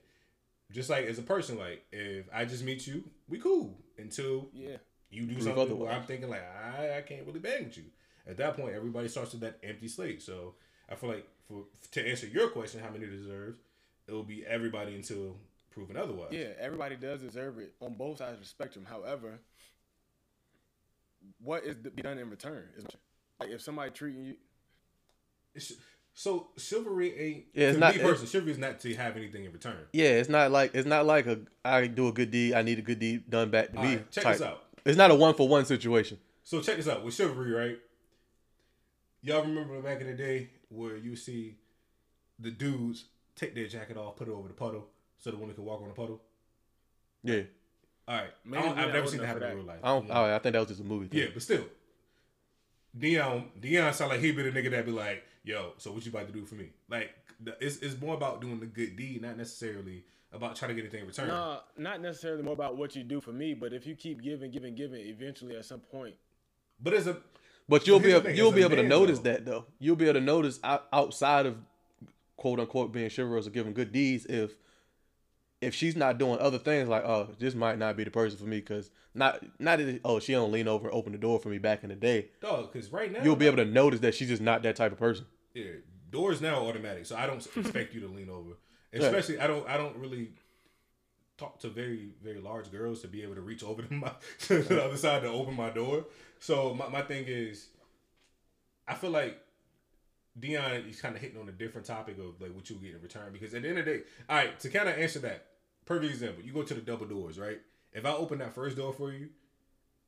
Just 0.72 0.88
like 0.88 1.04
as 1.04 1.18
a 1.18 1.22
person, 1.22 1.59
like 1.59 1.84
if 1.92 2.24
I 2.32 2.46
just 2.46 2.64
meet 2.64 2.86
you, 2.86 3.04
we 3.28 3.38
cool 3.38 3.76
until 3.98 4.48
yeah, 4.54 4.76
you 5.11 5.26
do 5.26 5.34
Prove 5.34 5.44
something 5.44 5.78
where. 5.78 5.92
I'm 5.92 6.04
thinking 6.04 6.30
like 6.30 6.44
I, 6.64 6.96
I 6.96 7.00
can't 7.02 7.26
really 7.26 7.40
bang 7.40 7.64
with 7.64 7.76
you. 7.76 7.84
At 8.29 8.37
that 8.37 8.57
point, 8.57 8.74
everybody 8.74 9.09
starts 9.09 9.33
with 9.33 9.41
that 9.41 9.59
empty 9.62 9.89
slate. 9.89 10.20
So 10.22 10.55
I 10.91 10.95
feel 10.95 11.09
like 11.11 11.26
for 11.49 11.64
to 11.93 12.07
answer 12.09 12.26
your 12.26 12.49
question, 12.49 12.81
how 12.81 12.91
many 12.91 13.07
deserves, 13.07 13.59
it 14.07 14.12
will 14.12 14.22
be 14.22 14.45
everybody 14.47 14.95
until 14.95 15.37
proven 15.70 15.97
otherwise. 15.97 16.29
yeah, 16.33 16.49
everybody 16.61 16.97
does 16.97 17.20
deserve 17.22 17.59
it 17.59 17.74
on 17.81 17.95
both 17.95 18.18
sides 18.18 18.35
of 18.35 18.41
the 18.41 18.47
spectrum. 18.47 18.85
However, 18.89 19.39
what 21.43 21.64
is 21.64 21.76
to 21.85 21.91
be 21.91 22.03
done 22.03 22.18
in 22.18 22.31
return? 22.31 22.64
Like 23.41 23.51
if 23.51 23.61
somebody 23.62 23.91
treating 23.93 24.24
you, 24.24 24.35
It's, 25.55 25.72
so 26.14 26.49
chivalry 26.57 27.18
ain't. 27.18 27.45
Yeah, 27.55 27.68
it's 27.68 27.76
to 27.76 27.81
not- 27.81 27.97
me 27.97 28.03
personally, 28.03 28.26
chivalry 28.29 28.53
is 28.53 28.59
not 28.59 28.81
to 28.81 28.95
have 28.97 29.16
anything 29.16 29.45
in 29.45 29.53
return. 29.53 29.76
Yeah, 29.93 30.09
it's 30.11 30.29
not 30.29 30.51
like 30.51 30.74
it's 30.74 30.87
not 30.87 31.07
like 31.07 31.26
a 31.26 31.41
I 31.64 31.87
do 31.87 32.09
a 32.09 32.12
good 32.12 32.31
deed, 32.31 32.55
I 32.55 32.62
need 32.62 32.79
a 32.79 32.83
good 32.83 32.99
deed 32.99 33.31
done 33.31 33.51
back 33.51 33.72
to 33.72 33.79
All 33.79 33.85
me. 33.85 33.97
right, 33.97 34.11
check 34.11 34.24
type. 34.24 34.39
this 34.39 34.47
out. 34.47 34.64
It's 34.85 34.97
not 34.99 35.11
a 35.11 35.14
one 35.14 35.35
for 35.35 35.49
one 35.49 35.64
situation. 35.64 36.18
So 36.45 36.61
check 36.61 36.76
this 36.76 36.89
out 36.89 37.05
with 37.05 37.14
chivalry, 37.14 37.53
right? 37.53 37.79
Y'all 39.23 39.43
remember 39.43 39.81
back 39.81 40.01
in 40.01 40.07
the 40.07 40.14
day 40.14 40.51
where 40.69 40.97
you 40.97 41.16
see 41.16 41.57
the 42.39 42.51
dudes 42.51 43.07
take 43.35 43.55
their 43.55 43.66
jacket 43.66 43.97
off, 43.97 44.16
put 44.16 44.29
it 44.29 44.31
over 44.33 44.49
the 44.49 44.55
puddle, 44.55 44.87
so 45.19 45.31
the 45.31 45.37
woman 45.37 45.55
can 45.55 45.64
walk 45.64 45.81
on 45.83 45.89
the 45.89 45.95
puddle. 45.95 46.21
Yeah, 47.25 47.43
All 48.07 48.16
right, 48.16 48.31
Maybe 48.45 48.62
I 48.62 48.66
don't, 48.66 48.77
we're 48.77 48.83
I've 48.83 48.93
never 48.95 49.07
seen 49.09 49.21
that 49.21 49.27
happen 49.27 49.43
in 49.43 49.57
real 49.57 49.64
life. 49.66 49.81
I 49.83 49.89
don't. 49.89 50.09
Oh, 50.11 50.35
I 50.37 50.39
think 50.39 50.53
that 50.53 50.61
was 50.61 50.69
just 50.69 50.81
a 50.81 50.85
movie. 50.85 51.09
Thing. 51.09 51.21
Yeah, 51.21 51.27
but 51.35 51.43
still, 51.43 51.64
Dion, 52.97 53.51
Dion 53.61 53.93
sound 53.93 54.11
like 54.12 54.21
he 54.21 54.33
be 54.33 54.43
the 54.43 54.51
nigga 54.53 54.71
that 54.71 54.87
be 54.87 54.93
like, 54.93 55.25
"Yo, 55.45 55.73
so 55.79 55.93
what 55.93 56.05
you 56.05 56.11
about 56.12 56.27
to 56.29 56.33
do 56.33 56.45
for 56.45 56.55
me?" 56.55 56.69
Like, 56.89 57.11
the, 57.41 57.57
it's 57.61 57.79
it's 57.79 58.01
more 58.01 58.14
about 58.14 58.41
doing 58.41 58.61
the 58.61 58.66
good 58.66 58.97
deed, 58.97 59.21
not 59.23 59.37
necessarily 59.37 60.05
about 60.33 60.57
trying 60.57 60.69
to 60.69 60.75
get 60.75 60.83
anything 60.83 61.01
in 61.01 61.07
return. 61.07 61.29
no, 61.29 61.61
not 61.77 62.01
necessarily 62.01 62.43
more 62.43 62.53
about 62.53 62.77
what 62.77 62.95
you 62.95 63.03
do 63.03 63.21
for 63.21 63.33
me, 63.33 63.55
but 63.55 63.73
if 63.73 63.87
you 63.87 63.95
keep 63.95 64.23
giving, 64.23 64.51
giving, 64.51 64.75
giving, 64.75 65.01
eventually 65.01 65.57
at 65.57 65.64
some 65.64 65.81
point, 65.81 66.14
But 66.81 66.95
as 66.95 67.07
a 67.07 67.16
But 67.69 67.87
you'll 67.87 68.01
be 68.01 68.12
able, 68.12 68.31
you'll 68.31 68.53
be 68.53 68.62
able 68.62 68.77
to 68.77 68.83
notice 68.83 69.19
though- 69.19 69.33
that 69.33 69.45
though. 69.45 69.66
You'll 69.79 69.97
be 69.97 70.07
able 70.07 70.21
to 70.21 70.25
notice 70.25 70.59
outside 70.64 71.47
of 71.47 71.57
quote 72.37 72.61
unquote 72.61 72.93
being 72.93 73.11
chivalrous 73.11 73.47
or 73.47 73.51
giving 73.51 73.75
good 73.75 73.93
deeds 73.93 74.25
if 74.27 74.53
if 75.61 75.75
she's 75.75 75.97
not 75.97 76.19
doing 76.19 76.39
other 76.39 76.59
things 76.59 76.89
like 76.89 77.05
oh 77.05 77.29
this 77.41 77.55
might 77.55 77.79
not 77.79 77.97
be 77.97 78.05
the 78.05 78.11
person 78.12 78.39
for 78.39 78.45
me 78.45 78.59
because 78.61 78.91
not 79.12 79.45
not 79.59 79.79
that 79.79 80.01
oh 80.05 80.21
she 80.21 80.33
don't 80.33 80.53
lean 80.53 80.69
over 80.69 80.87
and 80.89 80.97
open 80.97 81.11
the 81.12 81.19
door 81.19 81.41
for 81.41 81.49
me 81.49 81.59
back 81.59 81.83
in 81.83 81.89
the 81.89 81.97
day. 81.97 82.29
dog, 82.41 82.73
because 82.73 82.93
right 82.93 83.11
now 83.11 83.23
You'll 83.25 83.35
be 83.37 83.47
able 83.47 83.57
to 83.57 83.64
notice 83.64 84.01
that 84.01 84.14
she's 84.14 84.29
just 84.29 84.41
not 84.43 84.62
that 84.62 84.77
type 84.77 84.93
of 84.93 84.99
person. 84.99 85.27
Yeah, 85.55 85.64
doors 86.11 86.41
now 86.41 86.61
are 86.64 86.69
automatic, 86.69 87.07
so 87.07 87.16
I 87.16 87.27
don't 87.27 87.45
expect 87.57 87.93
you 87.93 88.01
to 88.03 88.07
lean 88.09 88.31
over. 88.31 88.53
Especially, 88.93 89.39
I 89.41 89.47
don't. 89.49 89.69
I 89.69 89.77
don't 89.77 89.97
really 89.97 90.31
talk 91.39 91.59
to 91.61 91.68
very, 91.68 92.11
very 92.22 92.41
large 92.41 92.70
girls 92.70 93.01
to 93.03 93.09
be 93.09 93.22
able 93.22 93.36
to 93.36 93.41
reach 93.41 93.62
over 93.64 93.80
to 93.82 93.95
my 93.95 94.12
to 94.41 94.62
the 94.62 94.84
other 94.84 94.97
side 94.97 95.22
to 95.22 95.28
open 95.28 95.55
my 95.55 95.70
door. 95.70 96.05
So 96.41 96.74
my, 96.74 96.89
my 96.89 97.03
thing 97.03 97.24
is, 97.26 97.68
I 98.86 98.95
feel 98.95 99.11
like 99.11 99.39
Dion 100.39 100.84
is 100.89 101.01
kind 101.01 101.16
of 101.16 101.22
hitting 101.22 101.41
on 101.41 101.49
a 101.49 101.53
different 101.53 101.86
topic 101.86 102.18
of 102.18 102.41
like 102.41 102.55
what 102.55 102.68
you 102.68 102.76
get 102.76 102.95
in 102.95 103.03
return 103.03 103.32
because 103.32 103.55
at 103.55 103.62
the 103.62 103.68
end 103.68 103.78
of 103.78 103.84
the 103.84 103.93
day, 103.93 104.01
all 104.28 104.36
right, 104.36 104.59
to 104.61 104.68
kind 104.68 104.89
of 104.89 104.99
answer 104.99 105.18
that, 105.20 105.47
perfect 105.86 106.12
example, 106.12 106.45
you 106.45 106.53
go 106.53 106.62
to 106.62 106.74
the 106.74 106.80
double 106.80 107.07
doors, 107.07 107.39
right? 107.39 107.61
If 107.93 108.05
I 108.05 108.11
open 108.12 108.39
that 108.39 108.55
first 108.55 108.76
door 108.76 108.93
for 108.93 109.12
you, 109.12 109.30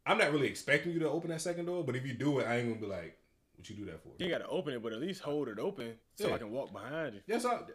I'm 0.06 0.18
not 0.18 0.32
really 0.32 0.48
expecting 0.48 0.92
you 0.92 0.98
to 1.00 1.10
open 1.10 1.30
that 1.30 1.40
second 1.40 1.66
door, 1.66 1.84
but 1.84 1.96
if 1.96 2.06
you 2.06 2.14
do 2.14 2.38
it, 2.40 2.46
I 2.46 2.58
ain't 2.58 2.68
gonna 2.68 2.80
be 2.80 2.86
like, 2.86 3.16
what 3.56 3.68
you 3.68 3.76
do 3.76 3.84
that 3.86 4.02
for? 4.02 4.10
you 4.18 4.30
got 4.30 4.38
to 4.38 4.48
open 4.48 4.72
it, 4.72 4.82
but 4.82 4.92
at 4.92 5.00
least 5.00 5.20
hold 5.20 5.48
it 5.48 5.58
open 5.58 5.92
so 6.14 6.28
Yeah. 6.28 6.34
I 6.34 6.38
can 6.38 6.50
walk 6.50 6.72
behind 6.72 7.14
you. 7.14 7.20
That's 7.28 7.44
all. 7.44 7.66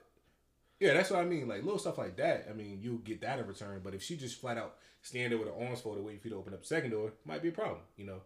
Yeah, 0.80 0.94
that's 0.94 1.10
what 1.10 1.20
I 1.20 1.26
mean. 1.26 1.48
Like 1.48 1.64
little 1.64 1.80
stuff 1.80 1.98
like 1.98 2.18
that. 2.18 2.48
I 2.50 2.54
mean, 2.54 2.80
you'll 2.82 2.98
get 2.98 3.22
that 3.22 3.40
in 3.40 3.48
return. 3.48 3.82
But 3.84 3.94
if 3.94 4.04
she 4.04 4.18
just 4.18 4.40
flat 4.40 4.58
out 4.58 4.76
stand 5.02 5.32
there 5.32 5.40
with 5.40 5.48
her 5.48 5.66
arms 5.66 5.82
folded, 5.82 6.04
waiting 6.04 6.20
for 6.20 6.28
you 6.28 6.34
to 6.34 6.40
open 6.40 6.54
up 6.54 6.62
the 6.62 6.68
second 6.68 6.92
door, 6.92 7.14
might 7.26 7.42
be 7.42 7.50
a 7.50 7.52
problem. 7.52 7.80
You 7.98 8.06
know, 8.06 8.22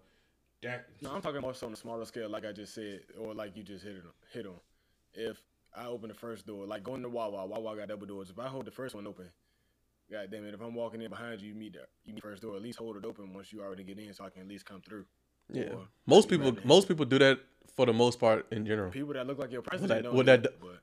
that. 0.63 0.87
No, 1.01 1.11
I'm 1.13 1.21
talking 1.21 1.41
more 1.41 1.53
so 1.53 1.67
on 1.67 1.73
a 1.73 1.75
smaller 1.75 2.05
scale, 2.05 2.29
like 2.29 2.45
I 2.45 2.51
just 2.51 2.73
said, 2.73 3.01
or 3.19 3.33
like 3.33 3.55
you 3.55 3.63
just 3.63 3.83
hit 3.83 3.95
it 3.95 4.03
on. 4.05 4.11
Hit 4.33 4.45
on. 4.47 4.59
If 5.13 5.37
I 5.75 5.85
open 5.85 6.09
the 6.09 6.15
first 6.15 6.47
door, 6.47 6.65
like 6.65 6.83
going 6.83 7.01
to 7.03 7.09
Wawa, 7.09 7.45
Wawa 7.45 7.75
got 7.75 7.87
double 7.89 8.07
doors. 8.07 8.29
If 8.29 8.39
I 8.39 8.47
hold 8.47 8.65
the 8.65 8.71
first 8.71 8.95
one 8.95 9.05
open, 9.05 9.29
God 10.11 10.29
damn 10.31 10.43
it! 10.45 10.53
If 10.55 10.61
I'm 10.61 10.73
walking 10.73 11.01
in 11.03 11.09
behind 11.09 11.41
you, 11.41 11.49
you 11.49 11.55
meet 11.55 11.73
the 11.73 11.81
you 12.05 12.13
meet 12.13 12.23
the 12.23 12.29
first 12.29 12.41
door. 12.41 12.55
At 12.55 12.63
least 12.63 12.79
hold 12.79 12.97
it 12.97 13.05
open 13.05 13.31
once 13.33 13.53
you 13.53 13.61
already 13.61 13.83
get 13.83 13.99
in, 13.99 14.11
so 14.13 14.23
I 14.25 14.29
can 14.31 14.41
at 14.41 14.47
least 14.47 14.65
come 14.65 14.81
through. 14.81 15.05
Yeah, 15.53 15.65
Or 15.73 15.87
most 16.07 16.29
people 16.29 16.55
most 16.63 16.87
people 16.87 17.05
do 17.05 17.19
that 17.19 17.39
for 17.75 17.85
the 17.85 17.93
most 17.93 18.19
part 18.19 18.47
in 18.51 18.65
general. 18.65 18.91
people 18.91 19.13
that 19.13 19.27
look 19.27 19.37
like 19.39 19.51
your 19.51 19.61
that- 19.61 19.69
president 19.69 20.03
don't 20.03 20.15
would 20.15 20.25
do 20.25 20.31
that- 20.37 20.59
but 20.59 20.79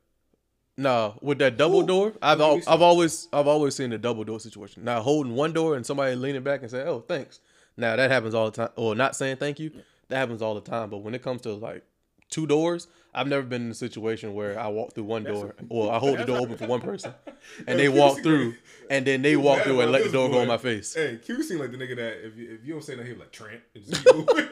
No, 0.78 1.18
with 1.22 1.38
that 1.38 1.56
double 1.56 1.82
Ooh. 1.82 1.86
door, 1.86 2.12
I've 2.20 2.40
al- 2.40 2.60
I've 2.66 2.82
always 2.82 3.28
I've 3.32 3.46
always 3.46 3.74
seen 3.74 3.90
the 3.90 3.98
double 3.98 4.24
door 4.24 4.38
situation. 4.40 4.84
Now 4.84 5.00
holding 5.00 5.34
one 5.34 5.52
door 5.52 5.74
and 5.74 5.86
somebody 5.86 6.14
leaning 6.16 6.42
back 6.42 6.60
and 6.60 6.70
say, 6.70 6.82
"Oh, 6.82 7.00
thanks." 7.00 7.40
Now 7.78 7.96
that 7.96 8.10
happens 8.10 8.34
all 8.34 8.50
the 8.50 8.56
time. 8.56 8.68
Or 8.76 8.94
not 8.94 9.16
saying 9.16 9.36
thank 9.36 9.58
you, 9.58 9.70
that 10.08 10.16
happens 10.16 10.42
all 10.42 10.54
the 10.54 10.60
time. 10.60 10.90
But 10.90 10.98
when 10.98 11.14
it 11.14 11.22
comes 11.22 11.40
to 11.42 11.54
like 11.54 11.82
two 12.28 12.46
doors, 12.46 12.88
I've 13.14 13.26
never 13.26 13.42
been 13.42 13.62
in 13.66 13.70
a 13.70 13.74
situation 13.74 14.34
where 14.34 14.58
I 14.58 14.68
walk 14.68 14.94
through 14.94 15.04
one 15.04 15.24
door, 15.24 15.54
or 15.70 15.90
I 15.92 15.98
hold 15.98 16.18
the 16.18 16.24
door 16.26 16.38
open 16.40 16.58
for 16.58 16.66
one 16.66 16.82
person, 16.82 17.14
and 17.66 17.78
they 17.78 17.88
walk 17.88 18.18
through, 18.22 18.54
and 18.90 19.06
then 19.06 19.22
they 19.22 19.36
walk 19.36 19.62
through 19.62 19.80
and 19.80 19.90
let 19.90 20.04
the 20.04 20.12
door 20.12 20.28
go 20.28 20.34
boy. 20.34 20.42
in 20.42 20.48
my 20.48 20.58
face. 20.58 20.92
Hey, 20.94 21.18
Q 21.24 21.42
seem 21.42 21.58
like 21.58 21.70
the 21.70 21.78
nigga 21.78 21.96
that 21.96 22.26
if 22.26 22.36
you, 22.36 22.52
if 22.52 22.66
you 22.66 22.74
don't 22.74 22.82
say 22.84 22.96
nothing, 22.96 23.12
he'll 23.12 23.18
like 23.18 23.32
Trent. 23.32 23.62
and 23.74 23.86
just 23.86 24.04
keep 24.04 24.14
moving. 24.14 24.48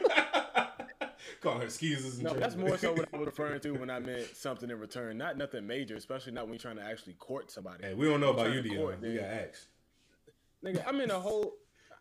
Call 1.41 1.59
her 1.59 1.69
skeezers 1.69 2.21
No, 2.21 2.33
that's 2.33 2.55
more 2.55 2.77
so 2.77 2.93
what 2.93 3.07
I 3.13 3.17
was 3.17 3.25
referring 3.27 3.59
to 3.61 3.71
when 3.71 3.89
I 3.89 3.99
meant 3.99 4.35
something 4.35 4.69
in 4.69 4.79
return. 4.79 5.17
Not 5.17 5.37
nothing 5.37 5.65
major, 5.67 5.95
especially 5.95 6.31
not 6.33 6.45
when 6.45 6.53
you're 6.53 6.59
trying 6.59 6.77
to 6.77 6.83
actually 6.83 7.13
court 7.13 7.51
somebody. 7.51 7.83
Hey, 7.85 7.93
we 7.93 8.07
don't 8.07 8.21
know 8.21 8.31
about 8.31 8.51
you, 8.51 8.61
to 8.61 8.69
Dion. 8.69 8.77
court, 8.77 9.01
We 9.01 9.07
dude. 9.09 9.19
got 9.19 9.29
asked. 9.29 9.67
Nigga, 10.63 10.83
I'm 10.87 10.99
in 11.01 11.11
a 11.11 11.19
whole. 11.19 11.53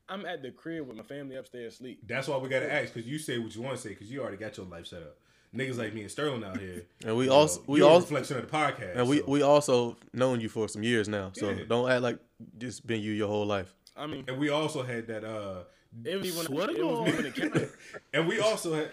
I'm 0.09 0.27
at 0.27 0.43
the 0.43 0.51
crib 0.51 0.87
with 0.87 0.97
my 0.97 1.03
family 1.03 1.37
upstairs 1.37 1.75
asleep. 1.75 2.01
That's 2.07 2.29
why 2.29 2.37
we 2.37 2.49
got 2.49 2.61
to 2.61 2.71
ask 2.73 2.93
because 2.93 3.09
you 3.09 3.19
say 3.19 3.39
what 3.39 3.55
you 3.55 3.63
want 3.63 3.77
to 3.77 3.83
say 3.83 3.91
because 3.91 4.11
you 4.11 4.21
already 4.21 4.37
got 4.37 4.57
your 4.57 4.67
life 4.67 4.87
set 4.87 5.03
up. 5.03 5.17
Niggas 5.55 5.79
like 5.79 5.95
me 5.95 6.03
and 6.03 6.11
Sterling 6.11 6.43
out 6.45 6.59
here. 6.59 6.83
And 7.07 7.17
we 7.17 7.29
also- 7.29 7.61
know, 7.61 7.65
we 7.69 7.79
you're 7.79 7.89
a 7.89 7.93
also- 7.93 8.07
reflection 8.07 8.37
of 8.39 8.51
the 8.51 8.57
podcast. 8.57 8.97
And 8.97 9.09
we 9.09 9.19
so- 9.21 9.25
we 9.29 9.43
also 9.43 9.97
known 10.13 10.41
you 10.41 10.49
for 10.49 10.69
some 10.69 10.83
years 10.83 11.09
now, 11.09 11.31
so 11.35 11.51
Yeah. 11.51 11.65
don't 11.69 11.91
act 11.91 12.03
like 12.03 12.19
just 12.59 12.87
been 12.87 13.01
you 13.01 13.13
your 13.13 13.29
whole 13.29 13.47
life. 13.47 13.73
I 13.97 14.07
mean, 14.07 14.25
and 14.29 14.39
we 14.39 14.49
also 14.51 14.83
had 14.83 15.07
that. 15.07 15.25
uh 15.25 15.65
it 16.05 16.17
was 16.17 16.27
even 16.27 16.45
Swear 16.47 16.71
it 16.71 16.85
was 16.85 17.15
when 17.15 17.27
it 17.27 17.35
came. 17.37 17.71
And 18.13 18.27
we 18.27 18.41
also 18.41 18.75
had. 18.75 18.91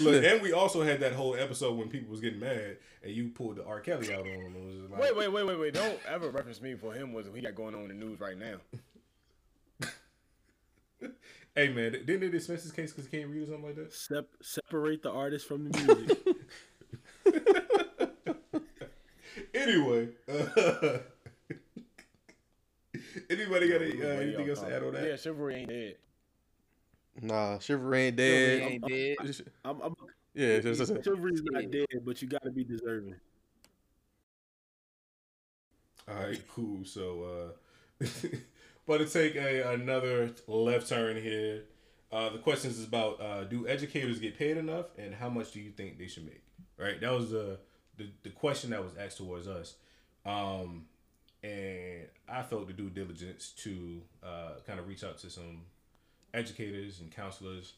Look, 0.00 0.24
and 0.24 0.40
we 0.42 0.52
also 0.52 0.82
had 0.82 1.00
that 1.00 1.12
whole 1.12 1.34
episode 1.34 1.76
when 1.76 1.88
people 1.88 2.10
was 2.10 2.20
getting 2.20 2.40
mad 2.40 2.78
and 3.02 3.12
you 3.12 3.28
pulled 3.28 3.56
the 3.56 3.64
R. 3.64 3.80
Kelly 3.80 4.12
out 4.12 4.20
on 4.20 4.26
them. 4.26 4.56
It 4.56 4.82
was 4.82 4.90
like, 4.90 5.00
Wait, 5.00 5.16
wait, 5.16 5.32
wait, 5.32 5.46
wait, 5.46 5.58
wait! 5.58 5.74
Don't 5.74 5.98
ever 6.08 6.30
reference 6.30 6.60
me 6.62 6.74
for 6.74 6.92
him. 6.94 7.12
Was 7.12 7.26
what 7.28 7.36
he 7.36 7.42
got 7.42 7.54
going 7.54 7.74
on 7.74 7.82
in 7.82 7.88
the 7.88 7.94
news 7.94 8.20
right 8.20 8.38
now? 8.38 8.56
Hey 11.54 11.68
man, 11.70 11.92
didn't 11.92 12.20
they 12.20 12.28
dismiss 12.28 12.64
his 12.64 12.72
case 12.72 12.92
because 12.92 13.08
he 13.10 13.16
can't 13.16 13.30
read 13.30 13.44
or 13.44 13.46
something 13.46 13.64
like 13.64 13.76
that? 13.76 13.90
Sep- 13.90 14.28
separate 14.42 15.02
the 15.02 15.10
artist 15.10 15.48
from 15.48 15.70
the 15.70 15.78
music. 15.82 16.18
Anyway, 19.54 20.08
uh, 20.28 20.98
anybody 23.28 23.68
got 23.68 23.82
any, 23.82 24.02
uh, 24.02 24.06
anything 24.06 24.48
else 24.48 24.60
to 24.60 24.74
add 24.74 24.82
on 24.82 24.92
that? 24.92 25.04
Yeah, 25.04 25.16
chivalry 25.16 25.56
ain't 25.56 25.68
dead. 25.68 25.96
Nah, 27.22 27.58
chivalry 27.58 28.02
ain't 28.08 28.18
Chivalry 28.18 28.58
dead. 28.60 28.62
ain't 28.62 28.86
dead. 28.86 29.16
I'm, 29.64 29.80
I'm, 29.82 29.94
Yeah, 30.34 30.48
it's 30.60 30.66
just- 30.66 30.90
it's- 30.90 31.04
chivalry's 31.04 31.42
not 31.44 31.70
dead, 31.70 31.86
but 32.04 32.20
you 32.22 32.28
got 32.28 32.42
to 32.44 32.50
be 32.50 32.64
deserving. 32.64 33.16
All 36.08 36.14
right, 36.14 36.40
cool. 36.54 36.84
So, 36.84 37.52
uh, 38.02 38.06
but 38.86 38.98
to 38.98 39.06
take 39.06 39.36
a 39.36 39.72
another 39.74 40.30
left 40.46 40.88
turn 40.88 41.20
here, 41.22 41.62
uh, 42.12 42.30
the 42.30 42.38
question 42.38 42.70
is 42.70 42.84
about: 42.84 43.20
uh, 43.20 43.44
Do 43.44 43.66
educators 43.68 44.18
get 44.18 44.38
paid 44.38 44.56
enough, 44.56 44.86
and 44.98 45.14
how 45.14 45.28
much 45.28 45.52
do 45.52 45.60
you 45.60 45.70
think 45.70 45.98
they 45.98 46.06
should 46.06 46.24
make? 46.26 46.42
Right, 46.78 47.00
that 47.00 47.12
was 47.12 47.30
the 47.30 47.58
the, 47.96 48.08
the 48.22 48.30
question 48.30 48.70
that 48.70 48.82
was 48.82 48.92
asked 48.96 49.16
towards 49.18 49.48
us, 49.48 49.74
um, 50.24 50.84
and 51.42 52.06
I 52.28 52.42
felt 52.42 52.66
the 52.66 52.72
due 52.74 52.90
diligence 52.90 53.50
to 53.58 54.02
uh, 54.22 54.50
kind 54.66 54.78
of 54.78 54.86
reach 54.88 55.04
out 55.04 55.18
to 55.18 55.30
some 55.30 55.62
educators 56.34 57.00
and 57.00 57.10
counselors. 57.10 57.74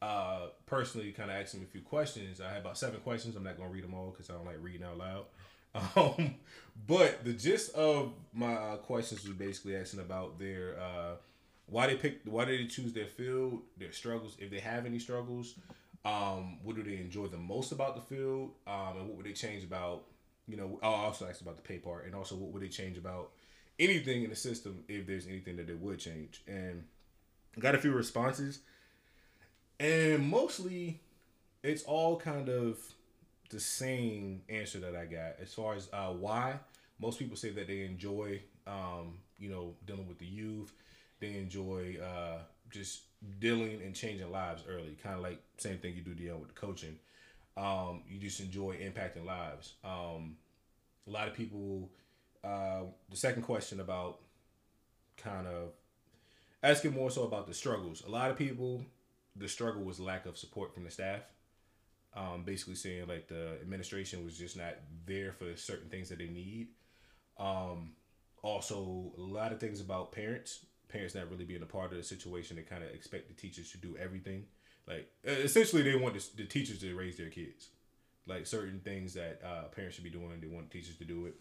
Uh, 0.00 0.48
personally, 0.66 1.10
kind 1.10 1.30
of 1.30 1.36
asked 1.36 1.54
them 1.54 1.62
a 1.62 1.66
few 1.66 1.80
questions. 1.80 2.40
I 2.40 2.48
had 2.50 2.60
about 2.60 2.78
seven 2.78 3.00
questions. 3.00 3.34
I'm 3.36 3.42
not 3.42 3.56
gonna 3.56 3.70
read 3.70 3.84
them 3.84 3.94
all 3.94 4.10
because 4.10 4.30
I 4.30 4.34
don't 4.34 4.46
like 4.46 4.58
reading 4.60 4.84
out 4.84 4.98
loud. 4.98 5.24
Um, 5.96 6.34
but 6.86 7.24
the 7.24 7.34
gist 7.34 7.74
of 7.74 8.12
my 8.32 8.54
uh, 8.54 8.76
questions 8.78 9.22
was 9.22 9.34
basically 9.34 9.76
asking 9.76 10.00
about 10.00 10.38
their 10.38 10.76
uh, 10.80 11.16
why 11.68 11.86
they 11.86 11.96
picked, 11.96 12.26
why 12.26 12.44
did 12.46 12.60
they 12.60 12.66
choose 12.66 12.92
their 12.92 13.06
field, 13.06 13.60
their 13.76 13.92
struggles, 13.92 14.36
if 14.38 14.50
they 14.50 14.60
have 14.60 14.86
any 14.86 14.98
struggles, 14.98 15.54
um, 16.04 16.58
what 16.62 16.76
do 16.76 16.82
they 16.82 16.96
enjoy 16.96 17.26
the 17.26 17.36
most 17.36 17.72
about 17.72 17.94
the 17.94 18.14
field, 18.14 18.52
um, 18.66 18.96
and 18.98 19.08
what 19.08 19.16
would 19.18 19.26
they 19.26 19.32
change 19.32 19.64
about, 19.64 20.04
you 20.46 20.56
know, 20.56 20.78
I 20.82 20.86
also 20.86 21.28
asked 21.28 21.42
about 21.42 21.56
the 21.56 21.62
pay 21.62 21.78
part, 21.78 22.06
and 22.06 22.14
also 22.14 22.34
what 22.36 22.52
would 22.52 22.62
they 22.62 22.68
change 22.68 22.96
about 22.96 23.32
anything 23.78 24.24
in 24.24 24.30
the 24.30 24.36
system 24.36 24.84
if 24.88 25.06
there's 25.06 25.26
anything 25.26 25.56
that 25.56 25.66
they 25.66 25.74
would 25.74 25.98
change, 25.98 26.42
and 26.46 26.84
got 27.58 27.74
a 27.74 27.78
few 27.78 27.92
responses, 27.92 28.60
and 29.80 30.28
mostly 30.28 31.00
it's 31.62 31.82
all 31.82 32.16
kind 32.16 32.48
of 32.48 32.78
the 33.50 33.60
same 33.60 34.42
answer 34.48 34.78
that 34.80 34.94
I 34.94 35.06
got 35.06 35.36
as 35.40 35.54
far 35.54 35.74
as 35.74 35.88
uh, 35.92 36.08
why. 36.08 36.58
Most 37.00 37.18
people 37.18 37.36
say 37.36 37.50
that 37.50 37.66
they 37.66 37.84
enjoy, 37.84 38.40
um, 38.66 39.18
you 39.38 39.48
know, 39.48 39.74
dealing 39.86 40.08
with 40.08 40.18
the 40.18 40.26
youth. 40.26 40.72
They 41.20 41.36
enjoy 41.36 41.96
uh, 42.02 42.38
just 42.70 43.02
dealing 43.40 43.80
and 43.82 43.94
changing 43.94 44.30
lives 44.30 44.62
early, 44.68 44.96
kind 45.02 45.16
of 45.16 45.22
like 45.22 45.40
same 45.56 45.78
thing 45.78 45.94
you 45.94 46.02
do 46.02 46.14
dealing 46.14 46.40
with 46.40 46.54
the 46.54 46.60
coaching. 46.60 46.98
Um, 47.56 48.02
you 48.08 48.20
just 48.20 48.40
enjoy 48.40 48.76
impacting 48.76 49.24
lives. 49.26 49.74
Um, 49.84 50.36
a 51.06 51.10
lot 51.10 51.28
of 51.28 51.34
people. 51.34 51.90
Uh, 52.44 52.82
the 53.10 53.16
second 53.16 53.42
question 53.42 53.80
about 53.80 54.20
kind 55.16 55.48
of 55.48 55.72
asking 56.62 56.92
more 56.92 57.10
so 57.10 57.24
about 57.24 57.46
the 57.46 57.54
struggles. 57.54 58.02
A 58.06 58.10
lot 58.10 58.30
of 58.30 58.36
people, 58.36 58.84
the 59.36 59.48
struggle 59.48 59.82
was 59.82 60.00
lack 60.00 60.26
of 60.26 60.36
support 60.36 60.74
from 60.74 60.84
the 60.84 60.90
staff 60.90 61.22
um, 62.18 62.42
basically 62.44 62.74
saying 62.74 63.06
like 63.06 63.28
the 63.28 63.58
administration 63.60 64.24
was 64.24 64.36
just 64.36 64.56
not 64.56 64.74
there 65.06 65.32
for 65.32 65.56
certain 65.56 65.88
things 65.88 66.08
that 66.08 66.18
they 66.18 66.26
need. 66.26 66.68
Um, 67.38 67.92
also, 68.42 69.12
a 69.16 69.20
lot 69.20 69.52
of 69.52 69.60
things 69.60 69.80
about 69.80 70.12
parents, 70.12 70.60
parents 70.88 71.14
not 71.14 71.30
really 71.30 71.44
being 71.44 71.62
a 71.62 71.66
part 71.66 71.92
of 71.92 71.98
the 71.98 72.04
situation. 72.04 72.56
They 72.56 72.62
kind 72.62 72.82
of 72.82 72.90
expect 72.90 73.28
the 73.28 73.34
teachers 73.34 73.70
to 73.72 73.78
do 73.78 73.96
everything. 73.96 74.44
Like 74.86 75.10
essentially, 75.24 75.82
they 75.82 75.96
want 75.96 76.14
the, 76.14 76.42
the 76.42 76.44
teachers 76.44 76.78
to 76.80 76.94
raise 76.96 77.16
their 77.16 77.30
kids. 77.30 77.68
Like 78.26 78.46
certain 78.46 78.80
things 78.80 79.14
that 79.14 79.40
uh, 79.44 79.68
parents 79.68 79.94
should 79.94 80.04
be 80.04 80.10
doing, 80.10 80.40
they 80.40 80.46
want 80.48 80.70
teachers 80.70 80.96
to 80.96 81.04
do 81.04 81.26
it. 81.26 81.34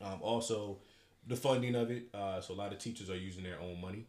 Um, 0.00 0.18
also, 0.20 0.78
the 1.26 1.36
funding 1.36 1.74
of 1.74 1.90
it. 1.90 2.08
Uh, 2.12 2.40
so 2.40 2.52
a 2.52 2.56
lot 2.56 2.72
of 2.72 2.78
teachers 2.78 3.10
are 3.10 3.16
using 3.16 3.44
their 3.44 3.60
own 3.60 3.80
money, 3.80 4.06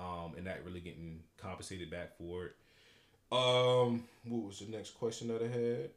um, 0.00 0.32
and 0.36 0.46
not 0.46 0.64
really 0.64 0.80
getting 0.80 1.20
compensated 1.36 1.90
back 1.90 2.16
for 2.16 2.46
it. 2.46 2.56
Um, 3.30 4.04
what 4.24 4.46
was 4.46 4.58
the 4.58 4.70
next 4.70 4.92
question 4.92 5.28
that 5.28 5.42
I 5.42 5.48
had? 5.48 5.90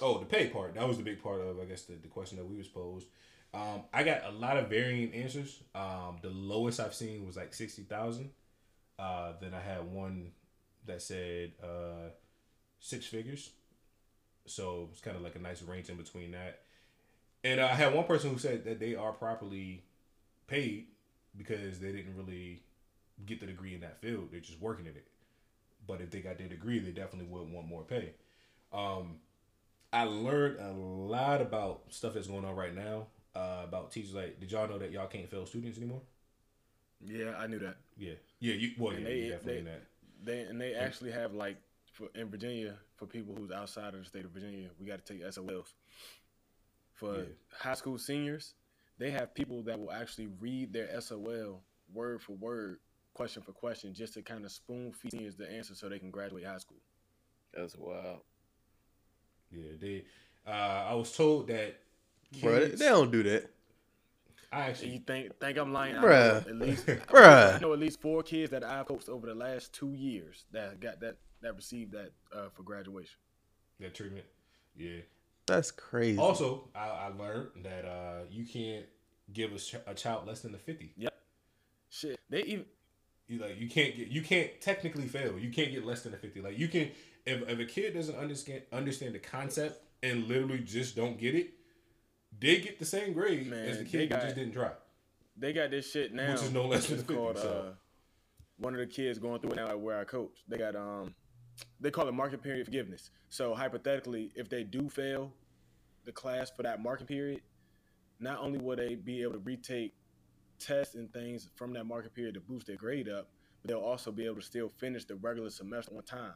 Oh, 0.00 0.18
the 0.18 0.26
pay 0.26 0.46
part. 0.46 0.74
That 0.74 0.86
was 0.86 0.96
the 0.96 1.02
big 1.02 1.22
part 1.22 1.40
of, 1.40 1.58
I 1.60 1.64
guess, 1.64 1.82
the, 1.82 1.94
the 1.94 2.08
question 2.08 2.38
that 2.38 2.48
we 2.48 2.56
was 2.56 2.68
posed. 2.68 3.06
Um, 3.52 3.82
I 3.92 4.04
got 4.04 4.24
a 4.24 4.30
lot 4.30 4.56
of 4.56 4.68
varying 4.68 5.12
answers. 5.12 5.60
Um, 5.74 6.18
the 6.22 6.30
lowest 6.30 6.80
I've 6.80 6.94
seen 6.94 7.26
was 7.26 7.36
like 7.36 7.52
sixty 7.52 7.82
thousand. 7.82 8.30
Uh, 8.98 9.32
then 9.40 9.54
I 9.54 9.60
had 9.60 9.90
one 9.90 10.32
that 10.86 11.02
said 11.02 11.52
uh, 11.62 12.10
six 12.78 13.06
figures. 13.06 13.50
So 14.46 14.88
it's 14.92 15.00
kind 15.00 15.16
of 15.16 15.22
like 15.22 15.34
a 15.34 15.40
nice 15.40 15.62
range 15.62 15.88
in 15.88 15.96
between 15.96 16.30
that. 16.32 16.60
And 17.44 17.60
I 17.60 17.68
had 17.68 17.94
one 17.94 18.04
person 18.04 18.30
who 18.30 18.38
said 18.38 18.64
that 18.64 18.80
they 18.80 18.94
are 18.94 19.12
properly 19.12 19.82
paid 20.46 20.86
because 21.36 21.78
they 21.78 21.92
didn't 21.92 22.16
really 22.16 22.62
get 23.26 23.40
the 23.40 23.46
degree 23.46 23.74
in 23.74 23.80
that 23.80 24.00
field. 24.00 24.28
They're 24.30 24.40
just 24.40 24.60
working 24.60 24.86
in 24.86 24.92
it. 24.96 25.06
But 25.86 26.00
if 26.00 26.10
they 26.10 26.20
got 26.20 26.38
their 26.38 26.48
degree, 26.48 26.78
they 26.78 26.90
definitely 26.90 27.26
would 27.26 27.50
want 27.50 27.66
more 27.68 27.82
pay. 27.82 28.12
Um, 28.72 29.16
I 29.92 30.04
learned 30.04 30.58
a 30.60 30.72
lot 30.72 31.40
about 31.40 31.82
stuff 31.88 32.14
that's 32.14 32.26
going 32.26 32.44
on 32.44 32.54
right 32.54 32.74
now. 32.74 33.06
Uh, 33.34 33.62
about 33.64 33.92
teachers 33.92 34.14
like, 34.14 34.40
did 34.40 34.50
y'all 34.50 34.68
know 34.68 34.78
that 34.78 34.90
y'all 34.90 35.06
can't 35.06 35.30
fail 35.30 35.46
students 35.46 35.78
anymore? 35.78 36.00
Yeah, 37.04 37.34
I 37.38 37.46
knew 37.46 37.58
that. 37.60 37.76
Yeah, 37.96 38.14
yeah, 38.40 38.54
you 38.54 38.72
well, 38.78 38.92
And 38.94 39.02
yeah, 39.04 39.08
they- 39.08 39.18
you 39.20 39.30
definitely 39.30 39.60
they- 39.62 39.70
that. 39.70 39.82
They 40.24 40.40
and 40.40 40.60
they 40.60 40.74
actually 40.74 41.12
have 41.12 41.32
like 41.32 41.56
for, 41.92 42.08
in 42.16 42.28
Virginia 42.28 42.74
for 42.96 43.06
people 43.06 43.34
who's 43.36 43.52
outside 43.52 43.94
of 43.94 44.00
the 44.00 44.04
state 44.06 44.24
of 44.24 44.32
Virginia, 44.32 44.68
we 44.80 44.86
got 44.86 45.04
to 45.04 45.12
take 45.14 45.22
SOLs. 45.24 45.74
For 46.94 47.18
Yeah. 47.18 47.24
high 47.56 47.74
school 47.74 47.96
seniors, 47.98 48.54
they 48.98 49.10
have 49.10 49.34
people 49.34 49.62
that 49.64 49.78
will 49.78 49.92
actually 49.92 50.28
read 50.40 50.72
their 50.72 51.00
SOL 51.00 51.62
word 51.92 52.22
for 52.22 52.32
word, 52.34 52.78
question 53.14 53.42
for 53.42 53.52
question, 53.52 53.94
just 53.94 54.14
to 54.14 54.22
kind 54.22 54.44
of 54.44 54.52
spoon 54.52 54.92
feed 54.92 55.12
seniors 55.12 55.36
the 55.36 55.50
answer 55.50 55.74
so 55.74 55.88
they 55.88 55.98
can 55.98 56.10
graduate 56.10 56.44
high 56.44 56.58
school. 56.58 56.78
That's 57.54 57.76
wild. 57.76 58.20
Yeah, 59.50 59.72
they. 59.80 60.04
Uh, 60.46 60.50
I 60.90 60.94
was 60.94 61.12
told 61.16 61.48
that. 61.48 61.80
Bro, 62.40 62.60
they, 62.60 62.68
they 62.76 62.86
don't 62.86 63.10
do 63.10 63.22
that. 63.24 63.50
I 64.52 64.68
And 64.82 64.92
you 64.92 64.98
actually. 64.98 64.98
think 65.06 65.40
think 65.40 65.58
I'm 65.58 65.72
lying? 65.72 65.94
Bruh. 65.96 66.46
at 66.46 66.56
least 66.56 66.86
Bruh. 67.08 67.56
I 67.56 67.58
know 67.60 67.72
at 67.72 67.78
least 67.78 68.00
four 68.00 68.22
kids 68.22 68.50
that 68.50 68.64
I've 68.64 68.86
coached 68.86 69.08
over 69.08 69.26
the 69.26 69.34
last 69.34 69.72
two 69.72 69.92
years 69.94 70.44
that 70.52 70.80
got 70.80 71.00
that 71.00 71.16
that 71.42 71.54
received 71.56 71.92
that 71.92 72.12
uh, 72.34 72.48
for 72.54 72.62
graduation. 72.62 73.18
That 73.80 73.94
treatment. 73.94 74.26
Yeah. 74.76 75.00
That's 75.48 75.70
crazy. 75.70 76.18
Also, 76.18 76.68
I, 76.74 76.88
I 76.88 77.08
learned 77.18 77.48
that 77.64 77.84
uh, 77.84 78.20
you 78.30 78.44
can't 78.44 78.86
give 79.32 79.52
a, 79.52 79.58
ch- 79.58 79.74
a 79.86 79.94
child 79.94 80.26
less 80.26 80.40
than 80.42 80.54
a 80.54 80.58
fifty. 80.58 80.92
Yep. 80.96 81.14
Shit, 81.90 82.20
they 82.30 82.42
even 82.42 82.64
You 83.26 83.38
like 83.40 83.58
you 83.58 83.68
can't 83.68 83.96
get 83.96 84.08
you 84.08 84.22
can't 84.22 84.60
technically 84.60 85.06
fail. 85.08 85.38
You 85.38 85.50
can't 85.50 85.72
get 85.72 85.84
less 85.84 86.02
than 86.02 86.14
a 86.14 86.16
fifty. 86.16 86.40
Like 86.40 86.58
you 86.58 86.68
can 86.68 86.90
if, 87.26 87.48
if 87.48 87.58
a 87.58 87.64
kid 87.64 87.94
doesn't 87.94 88.16
understand 88.16 88.62
understand 88.72 89.14
the 89.14 89.18
concept 89.18 89.82
and 90.02 90.28
literally 90.28 90.60
just 90.60 90.94
don't 90.96 91.18
get 91.18 91.34
it, 91.34 91.50
they 92.38 92.58
get 92.60 92.78
the 92.78 92.84
same 92.84 93.12
grade 93.14 93.46
Man, 93.48 93.68
as 93.68 93.78
the 93.78 93.84
they 93.84 93.90
kid 93.90 94.12
who 94.12 94.20
just 94.20 94.34
didn't 94.36 94.52
try. 94.52 94.70
they 95.36 95.52
got 95.52 95.70
this 95.70 95.90
shit 95.90 96.12
now. 96.14 96.32
Which 96.32 96.42
is 96.42 96.52
no 96.52 96.66
less 96.66 96.86
than 96.86 96.98
It's 96.98 97.06
50, 97.06 97.14
called, 97.14 97.38
so. 97.38 97.64
uh, 97.68 97.72
one 98.58 98.74
of 98.74 98.80
the 98.80 98.86
kids 98.86 99.18
going 99.18 99.40
through 99.40 99.52
it 99.52 99.56
now 99.56 99.68
at 99.68 99.80
where 99.80 99.98
I 100.00 100.04
coach. 100.04 100.36
They 100.46 100.58
got 100.58 100.76
um 100.76 101.14
they 101.80 101.90
call 101.90 102.08
it 102.08 102.12
market 102.12 102.42
period 102.42 102.64
forgiveness. 102.66 103.10
So 103.28 103.54
hypothetically, 103.54 104.30
if 104.34 104.48
they 104.48 104.64
do 104.64 104.88
fail 104.88 105.32
the 106.04 106.12
class 106.12 106.50
for 106.50 106.62
that 106.62 106.82
market 106.82 107.06
period, 107.06 107.40
not 108.20 108.38
only 108.40 108.58
will 108.58 108.76
they 108.76 108.94
be 108.94 109.22
able 109.22 109.32
to 109.34 109.38
retake 109.38 109.94
tests 110.58 110.94
and 110.94 111.12
things 111.12 111.48
from 111.56 111.72
that 111.74 111.84
market 111.84 112.14
period 112.14 112.34
to 112.34 112.40
boost 112.40 112.66
their 112.66 112.76
grade 112.76 113.08
up, 113.08 113.28
but 113.62 113.68
they'll 113.68 113.78
also 113.80 114.10
be 114.10 114.24
able 114.24 114.36
to 114.36 114.42
still 114.42 114.68
finish 114.68 115.04
the 115.04 115.14
regular 115.16 115.50
semester 115.50 115.94
on 115.96 116.02
time 116.02 116.32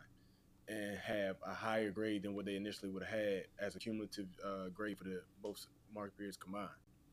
and 0.68 0.96
have 0.98 1.36
a 1.46 1.52
higher 1.52 1.90
grade 1.90 2.22
than 2.22 2.34
what 2.34 2.44
they 2.44 2.54
initially 2.54 2.88
would 2.90 3.02
have 3.02 3.18
had 3.18 3.42
as 3.58 3.74
a 3.74 3.78
cumulative 3.80 4.26
uh, 4.44 4.68
grade 4.72 4.96
for 4.96 5.04
the 5.04 5.20
both 5.42 5.66
market 5.92 6.16
periods 6.16 6.36
combined. 6.36 6.68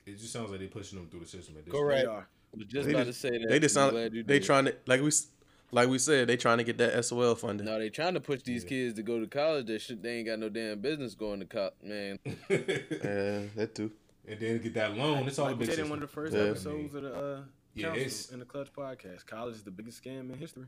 It 0.05 0.17
just 0.17 0.31
sounds 0.31 0.51
like 0.51 0.59
they're 0.59 0.69
pushing 0.69 0.99
them 0.99 1.07
through 1.09 1.21
the 1.21 1.25
system 1.25 1.55
at 1.57 1.65
this 1.65 1.73
Correct. 1.73 2.01
They 2.01 2.07
point. 2.07 2.17
are. 2.19 2.27
I 2.53 2.57
was 2.57 2.67
just 2.67 2.87
They 2.87 2.93
about 2.93 3.05
just- 3.07 3.21
to 3.21 3.27
say 3.27 3.37
that. 3.37 3.49
They 3.49 3.59
just 3.59 3.73
sound 3.75 3.91
glad 3.91 4.13
you 4.13 4.23
they 4.23 4.39
did. 4.39 4.45
trying 4.45 4.65
to 4.65 4.75
like 4.87 5.01
we 5.01 5.07
s- 5.07 5.27
like 5.71 5.89
we 5.89 5.99
said 5.99 6.27
they 6.27 6.37
trying 6.37 6.57
to 6.59 6.63
get 6.63 6.77
that 6.79 7.03
SOL 7.05 7.35
funding. 7.35 7.65
No, 7.65 7.77
they 7.79 7.89
trying 7.89 8.13
to 8.15 8.19
push 8.21 8.41
these 8.43 8.63
Yeah. 8.63 8.69
kids 8.69 8.93
to 8.95 9.03
go 9.03 9.19
to 9.19 9.27
college. 9.27 9.67
That 9.67 9.81
shit, 9.81 10.01
they 10.01 10.17
ain't 10.17 10.27
got 10.27 10.39
no 10.39 10.49
damn 10.49 10.79
business 10.79 11.15
going 11.15 11.39
to 11.39 11.45
college, 11.45 11.73
man. 11.83 12.19
Yeah, 12.49 13.41
that 13.55 13.71
too. 13.75 13.91
and 14.27 14.39
then 14.39 14.61
get 14.61 14.73
that 14.75 14.95
loan. 14.95 15.27
It's 15.27 15.39
all 15.39 15.45
Like 15.47 15.55
a 15.55 15.57
we 15.57 15.65
big 15.65 15.75
said 15.75 15.83
in 15.85 15.89
one 15.89 15.99
of 16.01 16.09
the 16.09 16.13
first 16.13 16.35
Yeah. 16.35 16.43
episodes 16.43 16.93
of 16.95 17.03
the 17.03 17.13
uh, 17.15 17.43
Yeah, 17.73 17.93
it's- 17.93 18.31
in 18.31 18.39
the 18.39 18.45
Clutch 18.45 18.71
podcast. 18.73 19.25
College 19.25 19.55
is 19.55 19.63
the 19.63 19.71
biggest 19.71 20.03
scam 20.03 20.31
in 20.31 20.37
history. 20.37 20.65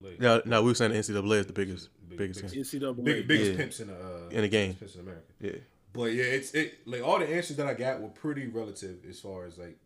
Like, 0.00 0.20
No, 0.20 0.42
no, 0.44 0.62
we 0.62 0.70
were 0.70 0.74
saying 0.74 0.92
the 0.92 0.98
NCAA 0.98 1.38
is 1.40 1.46
the 1.46 1.52
biggest, 1.52 1.88
Big- 2.08 2.18
biggest. 2.18 2.42
big- 2.42 2.52
NCAA. 2.64 3.02
big, 3.04 3.26
biggest 3.28 3.50
Yeah. 3.52 3.56
pimps 3.56 3.80
in 3.80 3.88
the 3.88 3.94
uh, 3.94 4.28
In 4.30 4.42
the 4.42 4.48
game. 4.48 4.74
pimps 4.74 4.94
in 4.94 5.00
America. 5.00 5.24
Yeah, 5.40 5.52
But 5.92 6.12
yeah, 6.12 6.24
it's 6.24 6.52
it 6.54 6.86
like 6.86 7.02
all 7.02 7.18
the 7.18 7.26
answers 7.26 7.56
that 7.56 7.66
I 7.66 7.74
got 7.74 8.00
were 8.02 8.08
pretty 8.10 8.46
relative 8.46 9.04
as 9.08 9.18
far 9.20 9.46
as 9.46 9.56
like 9.58 9.78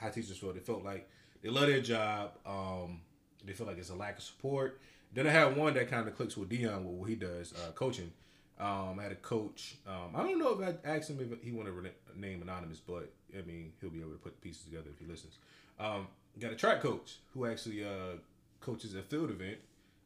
how 0.00 0.08
teachers 0.08 0.36
feel. 0.38 0.52
They 0.52 0.60
felt 0.60 0.84
like 0.84 1.08
they 1.42 1.48
love 1.48 1.66
their 1.66 1.80
job. 1.80 2.32
Um, 2.46 3.00
they 3.44 3.52
feel 3.52 3.66
like 3.66 3.78
it's 3.78 3.90
a 3.90 3.94
lack 3.94 4.18
of 4.18 4.22
support. 4.22 4.80
Then 5.14 5.26
I 5.26 5.30
had 5.30 5.56
one 5.56 5.74
that 5.74 5.88
kind 5.88 6.06
of 6.06 6.16
clicks 6.16 6.36
with 6.36 6.48
Dion 6.48 6.84
with 6.84 6.94
what 6.94 7.08
he 7.08 7.14
does, 7.14 7.54
uh, 7.54 7.72
coaching. 7.72 8.12
Um, 8.60 8.98
I 8.98 9.04
had 9.04 9.12
a 9.12 9.16
coach. 9.16 9.76
Um, 9.86 10.14
I 10.14 10.22
don't 10.22 10.38
know 10.38 10.60
if 10.60 10.76
I 10.84 10.88
asked 10.88 11.10
him 11.10 11.20
if 11.20 11.42
he 11.42 11.52
wanted 11.52 11.72
to 11.72 12.20
name 12.20 12.42
anonymous, 12.42 12.80
but 12.80 13.10
I 13.36 13.42
mean 13.42 13.72
he'll 13.80 13.90
be 13.90 14.00
able 14.00 14.10
to 14.10 14.18
put 14.18 14.34
the 14.34 14.40
pieces 14.40 14.64
together 14.64 14.88
if 14.92 14.98
he 14.98 15.06
listens. 15.06 15.38
Um, 15.78 16.08
got 16.38 16.52
a 16.52 16.56
track 16.56 16.80
coach 16.80 17.18
who 17.32 17.46
actually 17.46 17.84
uh, 17.84 18.16
coaches 18.60 18.94
a 18.94 19.02
field 19.02 19.30
event, 19.30 19.58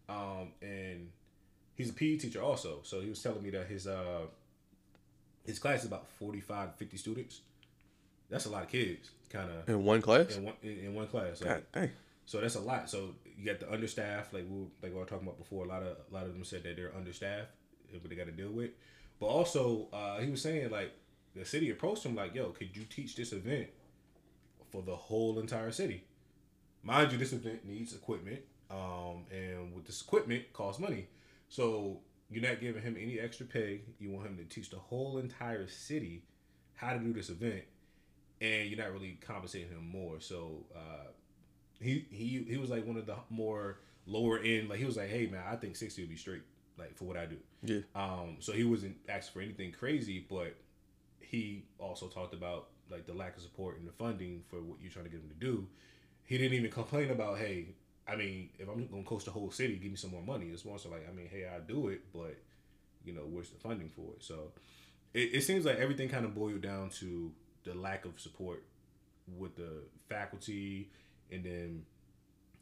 um, 0.08 0.52
and 0.60 1.08
he's 1.74 1.90
a 1.90 1.94
PE 1.94 2.16
teacher 2.18 2.42
also. 2.42 2.80
So 2.82 3.00
he 3.00 3.08
was 3.08 3.22
telling 3.22 3.42
me 3.42 3.50
that 3.50 3.66
his 3.66 3.86
uh, 3.86 4.26
his 5.44 5.58
class 5.58 5.80
is 5.80 5.86
about 5.86 6.06
45 6.18 6.76
50 6.76 6.96
students 6.96 7.40
that's 8.30 8.46
a 8.46 8.50
lot 8.50 8.62
of 8.62 8.68
kids 8.68 9.10
kind 9.32 9.50
of 9.50 9.68
in 9.68 9.84
one 9.84 10.02
class. 10.02 10.36
in 10.36 10.44
one 10.44 10.54
in, 10.62 10.78
in 10.78 10.94
one 10.94 11.06
class 11.06 11.40
like, 11.40 11.50
God 11.50 11.62
dang. 11.72 11.90
so 12.26 12.40
that's 12.40 12.54
a 12.54 12.60
lot. 12.60 12.90
So 12.90 13.14
you 13.36 13.46
got 13.46 13.60
the 13.60 13.72
understaffed 13.72 14.32
like 14.32 14.44
we 14.48 14.60
were, 14.60 14.66
like 14.82 14.92
we 14.92 14.98
were 14.98 15.06
talking 15.06 15.26
about 15.26 15.38
before 15.38 15.64
a 15.64 15.68
lot 15.68 15.82
of 15.82 15.96
a 16.10 16.14
lot 16.14 16.24
of 16.24 16.34
them 16.34 16.44
said 16.44 16.62
that 16.64 16.76
they're 16.76 16.94
understaffed 16.94 17.48
what 17.92 18.08
they 18.08 18.16
got 18.16 18.26
to 18.26 18.32
deal 18.32 18.50
with. 18.50 18.70
But 19.20 19.26
also 19.26 19.88
uh, 19.92 20.20
he 20.20 20.30
was 20.30 20.42
saying 20.42 20.70
like 20.70 20.92
the 21.34 21.44
city 21.44 21.70
approached 21.70 22.04
him 22.04 22.14
like 22.14 22.34
yo 22.34 22.50
could 22.50 22.76
you 22.76 22.84
teach 22.84 23.16
this 23.16 23.32
event 23.32 23.68
for 24.70 24.82
the 24.82 24.96
whole 24.96 25.38
entire 25.38 25.70
city? 25.70 26.04
Mind 26.82 27.12
you 27.12 27.18
this 27.18 27.32
event 27.32 27.64
needs 27.64 27.94
equipment 27.94 28.40
um, 28.70 29.24
and 29.30 29.74
with 29.74 29.86
this 29.86 30.02
equipment 30.02 30.52
costs 30.52 30.80
money. 30.80 31.06
So 31.48 32.00
you're 32.30 32.42
not 32.42 32.60
giving 32.60 32.82
him 32.82 32.96
any 32.98 33.20
extra 33.20 33.46
pay. 33.46 33.82
You 33.98 34.10
want 34.10 34.26
him 34.26 34.36
to 34.38 34.44
teach 34.44 34.70
the 34.70 34.78
whole 34.78 35.18
entire 35.18 35.68
city 35.68 36.22
how 36.74 36.94
to 36.94 36.98
do 36.98 37.12
this 37.12 37.28
event 37.28 37.62
and 38.42 38.68
you're 38.68 38.78
not 38.78 38.92
really 38.92 39.18
compensating 39.26 39.68
him 39.68 39.88
more 39.88 40.20
so 40.20 40.66
uh, 40.76 41.08
he 41.80 42.06
he 42.10 42.44
he 42.48 42.56
was 42.56 42.70
like 42.70 42.86
one 42.86 42.96
of 42.96 43.06
the 43.06 43.16
more 43.30 43.78
lower 44.06 44.38
end. 44.38 44.68
Like 44.68 44.78
he 44.78 44.84
was 44.84 44.96
like, 44.96 45.08
hey 45.08 45.26
man, 45.26 45.42
I 45.50 45.56
think 45.56 45.76
sixty 45.76 46.02
would 46.02 46.10
be 46.10 46.16
straight. 46.16 46.42
Like 46.78 46.96
for 46.96 47.04
what 47.04 47.16
I 47.16 47.26
do. 47.26 47.36
Yeah. 47.62 47.80
Um. 47.94 48.36
So 48.40 48.52
he 48.52 48.64
wasn't 48.64 48.96
asking 49.08 49.32
for 49.32 49.40
anything 49.40 49.72
crazy, 49.72 50.26
but 50.28 50.54
he 51.20 51.64
also 51.78 52.08
talked 52.08 52.34
about 52.34 52.68
like 52.90 53.06
the 53.06 53.14
lack 53.14 53.36
of 53.36 53.42
support 53.42 53.78
and 53.78 53.86
the 53.86 53.92
funding 53.92 54.42
for 54.48 54.56
what 54.56 54.78
you're 54.80 54.90
trying 54.90 55.04
to 55.04 55.10
get 55.10 55.20
him 55.20 55.28
to 55.28 55.34
do. 55.34 55.66
He 56.24 56.38
didn't 56.38 56.56
even 56.56 56.70
complain 56.70 57.10
about, 57.10 57.38
hey, 57.38 57.74
I 58.08 58.16
mean, 58.16 58.50
if 58.58 58.68
I'm 58.68 58.86
gonna 58.86 59.02
coach 59.02 59.24
the 59.24 59.30
whole 59.30 59.50
city, 59.50 59.76
give 59.76 59.90
me 59.90 59.96
some 59.96 60.10
more 60.10 60.22
money. 60.22 60.46
It's 60.46 60.64
more 60.64 60.78
so 60.78 60.88
like, 60.88 61.06
I 61.08 61.12
mean, 61.12 61.28
hey, 61.30 61.46
I 61.46 61.60
do 61.60 61.88
it, 61.88 62.00
but 62.12 62.36
you 63.04 63.12
know, 63.12 63.22
where's 63.22 63.50
the 63.50 63.58
funding 63.58 63.90
for 63.90 64.14
it? 64.16 64.22
So 64.22 64.52
it, 65.12 65.34
it 65.34 65.40
seems 65.42 65.64
like 65.64 65.78
everything 65.78 66.08
kind 66.08 66.24
of 66.24 66.34
boiled 66.34 66.62
down 66.62 66.90
to 67.00 67.32
the 67.64 67.74
lack 67.74 68.04
of 68.04 68.18
support 68.20 68.64
with 69.38 69.56
the 69.56 69.84
faculty, 70.08 70.90
and 71.30 71.44
then 71.44 71.82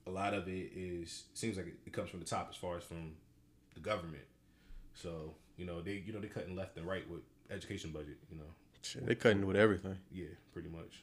a 0.06 0.10
lot 0.10 0.34
of 0.34 0.48
it 0.48 0.72
is 0.74 1.24
seems 1.34 1.56
like 1.56 1.66
it, 1.66 1.74
it 1.86 1.92
comes 1.92 2.10
from 2.10 2.20
the 2.20 2.26
top 2.26 2.48
as 2.50 2.56
far 2.56 2.76
as 2.76 2.84
from 2.84 3.12
the 3.74 3.80
government. 3.80 4.24
So 4.94 5.34
you 5.56 5.64
know 5.66 5.80
they 5.80 6.02
you 6.06 6.12
know 6.12 6.20
they 6.20 6.28
cutting 6.28 6.56
left 6.56 6.76
and 6.76 6.86
right 6.86 7.08
with 7.10 7.20
education 7.50 7.90
budget. 7.90 8.18
You 8.30 8.38
know, 8.38 8.44
Shit, 8.82 9.06
they 9.06 9.14
cutting 9.14 9.46
with 9.46 9.56
everything. 9.56 9.96
yeah, 10.12 10.26
pretty 10.52 10.68
much. 10.68 11.02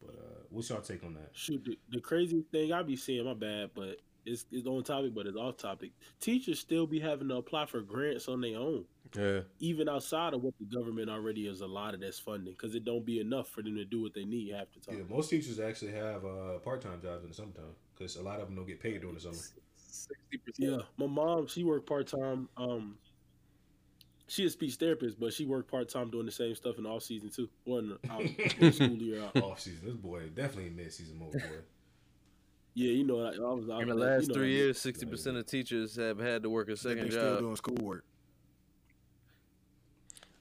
But 0.00 0.14
uh, 0.14 0.38
what's 0.50 0.70
y'all 0.70 0.80
take 0.80 1.02
on 1.04 1.14
that? 1.14 1.30
Shoot, 1.32 1.64
the, 1.64 1.78
the 1.90 2.00
crazy 2.00 2.44
thing 2.52 2.72
I 2.72 2.82
be 2.82 2.94
seeing, 2.94 3.24
my 3.24 3.34
bad, 3.34 3.70
but 3.74 3.96
it's, 4.24 4.44
it's 4.52 4.64
on 4.66 4.84
topic, 4.84 5.12
but 5.12 5.26
it's 5.26 5.36
off 5.36 5.56
topic. 5.56 5.90
Teachers 6.20 6.60
still 6.60 6.86
be 6.86 7.00
having 7.00 7.28
to 7.28 7.34
apply 7.36 7.66
for 7.66 7.80
grants 7.80 8.28
on 8.28 8.40
their 8.40 8.58
own, 8.58 8.84
Yeah, 9.16 9.40
even 9.60 9.88
outside 9.88 10.34
of 10.34 10.42
what 10.42 10.54
the 10.58 10.66
government 10.66 11.08
already 11.10 11.46
has 11.46 11.60
allotted 11.60 12.02
as 12.02 12.18
funding, 12.18 12.52
because 12.52 12.74
it 12.74 12.84
don't 12.84 13.04
be 13.04 13.20
enough 13.20 13.48
for 13.48 13.62
them 13.62 13.76
to 13.76 13.84
do 13.84 14.02
what 14.02 14.14
they 14.14 14.24
need 14.24 14.52
half 14.54 14.66
the 14.86 14.96
Yeah, 14.96 15.02
most 15.08 15.30
teachers 15.30 15.60
actually 15.60 15.92
have 15.92 16.24
uh, 16.24 16.58
part 16.58 16.80
time 16.82 17.00
jobs 17.02 17.22
in 17.22 17.28
the 17.30 17.34
summertime 17.34 17.74
because 17.96 18.16
a 18.16 18.22
lot 18.22 18.40
of 18.40 18.46
them 18.46 18.56
don't 18.56 18.66
get 18.66 18.80
paid 18.80 19.00
during 19.00 19.14
the 19.14 19.20
summer. 19.20 19.36
Sixty 19.76 20.38
percent. 20.38 20.70
Yeah, 20.70 20.78
my 20.96 21.06
mom, 21.06 21.46
she 21.46 21.64
worked 21.64 21.88
part 21.88 22.06
time. 22.06 22.48
Um, 22.56 22.98
she 24.26 24.44
a 24.44 24.50
speech 24.50 24.74
therapist, 24.74 25.18
but 25.18 25.32
she 25.32 25.46
worked 25.46 25.70
part 25.70 25.88
time 25.88 26.10
doing 26.10 26.26
the 26.26 26.32
same 26.32 26.54
stuff 26.54 26.76
in 26.76 26.84
the 26.84 26.90
off 26.90 27.02
season 27.02 27.30
too. 27.30 27.48
Wasn't 27.64 27.98
out 28.10 28.20
in 28.20 28.36
the 28.60 28.72
school 28.72 28.96
year 28.96 29.22
out. 29.22 29.36
Off 29.42 29.60
season, 29.60 29.86
this 29.86 29.96
boy 29.96 30.28
definitely 30.28 30.70
mid 30.70 30.92
season 30.92 31.18
mode 31.18 31.32
boy. 31.32 31.38
Yeah, 32.74 32.92
you 32.92 33.04
know, 33.04 33.16
like, 33.16 33.34
I 33.34 33.40
was. 33.40 33.68
I 33.70 33.80
In 33.82 33.88
the 33.88 33.94
last 33.94 34.22
you 34.22 34.28
know, 34.28 34.34
three 34.34 34.52
years, 34.52 34.78
sixty 34.78 35.06
percent 35.06 35.36
of 35.36 35.46
teachers 35.46 35.96
have 35.96 36.18
had 36.18 36.42
to 36.42 36.50
work 36.50 36.68
a 36.68 36.72
They 36.72 36.76
second 36.76 37.10
still 37.10 37.22
job. 37.22 37.40
doing 37.40 37.56
schoolwork. 37.56 38.04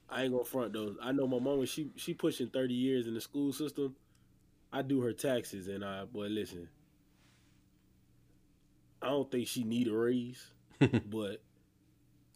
I 0.09 0.23
ain't 0.23 0.31
gonna 0.33 0.45
front 0.45 0.73
though. 0.73 0.95
I 1.01 1.11
know 1.11 1.27
my 1.27 1.39
mom 1.39 1.59
when 1.59 1.67
she 1.67 1.91
she 1.95 2.13
pushing 2.13 2.49
thirty 2.49 2.73
years 2.73 3.07
in 3.07 3.13
the 3.13 3.21
school 3.21 3.51
system. 3.53 3.95
I 4.73 4.81
do 4.83 5.01
her 5.01 5.13
taxes, 5.13 5.67
and 5.67 5.85
I 5.85 6.05
boy, 6.05 6.27
listen. 6.27 6.69
I 9.01 9.07
don't 9.09 9.29
think 9.31 9.47
she 9.47 9.63
need 9.63 9.87
a 9.87 9.95
raise, 9.95 10.51
but 11.05 11.41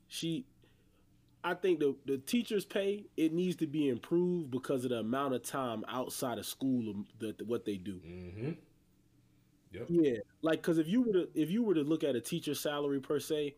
she. 0.08 0.46
I 1.44 1.56
think 1.56 1.80
the 1.80 1.96
the 2.06 2.18
teachers' 2.20 2.66
pay 2.66 3.06
it 3.18 3.34
needs 3.34 3.56
to 3.58 3.68
be 3.68 3.90
improved 3.90 4.52
because 4.52 4.84
of 4.86 4.92
the 4.92 5.00
amount 5.00 5.34
of 5.36 5.44
time 5.44 5.84
outside 5.88 6.38
of 6.38 6.46
school 6.46 6.90
of 6.92 6.98
the, 7.20 7.46
what 7.46 7.66
they 7.66 7.78
do. 7.78 7.96
Mm-hmm. 8.06 8.52
Yep. 9.72 9.86
Yeah, 9.90 10.18
like 10.42 10.62
because 10.62 10.78
if 10.78 10.88
you 10.88 11.02
were 11.02 11.14
to 11.14 11.30
if 11.34 11.50
you 11.50 11.64
were 11.64 11.74
to 11.76 11.82
look 11.84 12.04
at 12.04 12.16
a 12.16 12.22
teacher's 12.22 12.60
salary 12.60 13.00
per 13.00 13.20
se, 13.20 13.56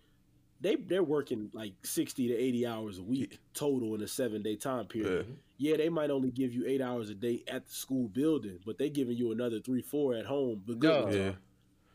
they 0.64 0.76
they're 0.78 1.04
working 1.04 1.50
like 1.54 1.74
sixty 1.84 2.28
to 2.30 2.34
eighty 2.36 2.66
hours 2.66 2.98
a 2.98 3.04
week 3.04 3.40
total 3.54 3.94
in 3.96 4.02
a 4.02 4.08
seven 4.08 4.42
day 4.42 4.56
time 4.56 4.86
period. 4.88 5.28
Yeah. 5.58 5.78
they 5.78 5.90
might 5.90 6.10
only 6.10 6.32
give 6.32 6.54
you 6.54 6.66
eight 6.66 6.82
hours 6.82 7.10
a 7.10 7.14
day 7.14 7.44
at 7.48 7.68
the 7.68 7.74
school 7.74 8.08
building, 8.08 8.58
but 8.66 8.78
they're 8.78 8.90
giving 8.90 9.16
you 9.18 9.32
another 9.32 9.60
three 9.60 9.82
four 9.82 10.16
at 10.16 10.26
home. 10.26 10.64
The 10.66 10.76
good 10.76 11.06
No. 11.06 11.12
Yeah. 11.12 11.32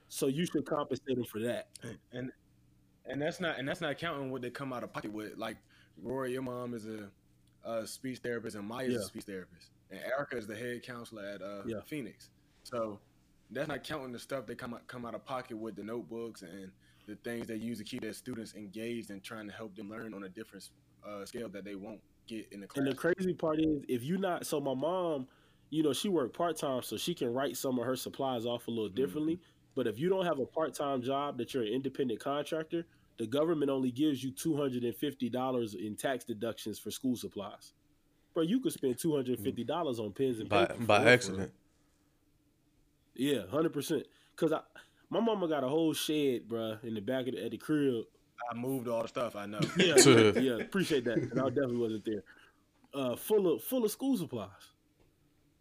So 0.08 0.26
you 0.26 0.46
should 0.46 0.64
compensate 0.66 1.16
them 1.16 1.24
for 1.24 1.40
that. 1.40 1.68
and 2.12 2.30
and 3.06 3.20
that's 3.20 3.40
not 3.40 3.58
and 3.58 3.66
that's 3.66 3.80
not 3.80 3.96
counting 3.98 4.30
what 4.30 4.42
they 4.42 4.50
come 4.50 4.72
out 4.72 4.84
of 4.84 4.92
pocket 4.92 5.12
with. 5.12 5.36
Like 5.38 5.56
Rory, 6.02 6.32
your 6.32 6.42
mom 6.42 6.74
is 6.74 6.86
a, 6.86 7.08
a 7.68 7.86
speech 7.86 8.18
therapist, 8.18 8.54
and 8.54 8.66
Maya's 8.68 8.92
Yeah. 8.92 8.98
a 9.00 9.02
speech 9.02 9.24
therapist, 9.24 9.70
and 9.90 9.98
Erica 10.00 10.36
is 10.36 10.46
the 10.46 10.54
head 10.54 10.82
counselor 10.82 11.24
at 11.24 11.42
uh, 11.42 11.62
Yeah. 11.66 11.80
Phoenix. 11.86 12.30
So 12.64 13.00
that's 13.50 13.66
not 13.68 13.82
counting 13.82 14.12
the 14.12 14.18
stuff 14.18 14.46
they 14.46 14.54
come 14.54 14.74
out 14.74 14.86
come 14.88 15.06
out 15.06 15.14
of 15.14 15.24
pocket 15.24 15.56
with 15.56 15.74
the 15.74 15.82
notebooks 15.82 16.42
and 16.42 16.70
the 17.08 17.16
things 17.16 17.46
they 17.46 17.56
use 17.56 17.78
to 17.78 17.84
keep 17.84 18.02
their 18.02 18.12
students 18.12 18.54
engaged 18.54 19.10
and 19.10 19.24
trying 19.24 19.48
to 19.48 19.54
help 19.54 19.74
them 19.74 19.88
learn 19.88 20.12
on 20.14 20.24
a 20.24 20.28
different 20.28 20.68
uh, 21.06 21.24
scale 21.24 21.48
that 21.48 21.64
they 21.64 21.74
won't 21.74 22.00
get 22.28 22.46
in 22.52 22.60
the 22.60 22.66
class. 22.66 22.82
And 22.82 22.92
the 22.92 22.94
crazy 22.94 23.32
part 23.32 23.58
is, 23.58 23.82
if 23.88 24.04
you 24.04 24.18
not, 24.18 24.46
so 24.46 24.60
my 24.60 24.74
mom, 24.74 25.26
you 25.70 25.82
know, 25.82 25.94
she 25.94 26.08
worked 26.08 26.36
part 26.36 26.56
time, 26.56 26.82
so 26.82 26.96
she 26.96 27.14
can 27.14 27.32
write 27.32 27.56
some 27.56 27.78
of 27.78 27.86
her 27.86 27.96
supplies 27.96 28.44
off 28.46 28.68
a 28.68 28.70
little 28.70 28.90
differently. 28.90 29.40
But 29.74 29.86
if 29.86 29.98
you 29.98 30.08
don't 30.08 30.26
have 30.26 30.38
a 30.38 30.46
part 30.46 30.74
time 30.74 31.02
job 31.02 31.38
that 31.38 31.54
you're 31.54 31.62
an 31.62 31.72
independent 31.72 32.20
contractor, 32.20 32.86
the 33.18 33.26
government 33.26 33.70
only 33.70 33.90
gives 33.90 34.22
you 34.22 34.30
two 34.30 34.56
hundred 34.56 34.84
and 34.84 34.94
fifty 34.94 35.28
dollars 35.28 35.74
in 35.74 35.96
tax 35.96 36.24
deductions 36.24 36.78
for 36.78 36.90
school 36.90 37.16
supplies. 37.16 37.72
Bro, 38.34 38.44
you 38.44 38.60
could 38.60 38.72
spend 38.72 38.98
two 38.98 39.14
hundred 39.14 39.38
and 39.38 39.44
fifty 39.44 39.64
dollars 39.64 39.98
on 39.98 40.12
pens 40.12 40.40
and 40.40 40.48
by 40.48 40.66
paper 40.66 40.80
for 40.80 40.86
by 40.86 41.04
accident. 41.10 41.52
Yeah, 43.14 43.46
hundred 43.50 43.72
percent. 43.72 44.04
Cause 44.36 44.52
I, 44.52 44.60
my 45.10 45.20
mama 45.20 45.48
got 45.48 45.64
a 45.64 45.68
whole 45.68 45.92
shed, 45.92 46.48
bruh, 46.48 46.82
in 46.84 46.94
the 46.94 47.00
back 47.00 47.26
of 47.26 47.34
the, 47.34 47.44
at 47.44 47.50
the 47.50 47.58
crib 47.58 48.04
I 48.50 48.54
moved 48.54 48.88
all 48.88 49.02
the 49.02 49.08
stuff 49.08 49.36
I 49.36 49.46
know. 49.46 49.60
yeah, 49.76 49.96
yeah, 49.96 50.32
yeah, 50.40 50.56
appreciate 50.56 51.04
that. 51.04 51.18
And 51.18 51.40
I 51.40 51.48
definitely 51.48 51.76
wasn't 51.76 52.04
there. 52.04 52.22
Uh, 52.94 53.16
full 53.16 53.54
of 53.54 53.62
full 53.62 53.84
of 53.84 53.90
school 53.90 54.16
supplies. 54.16 54.48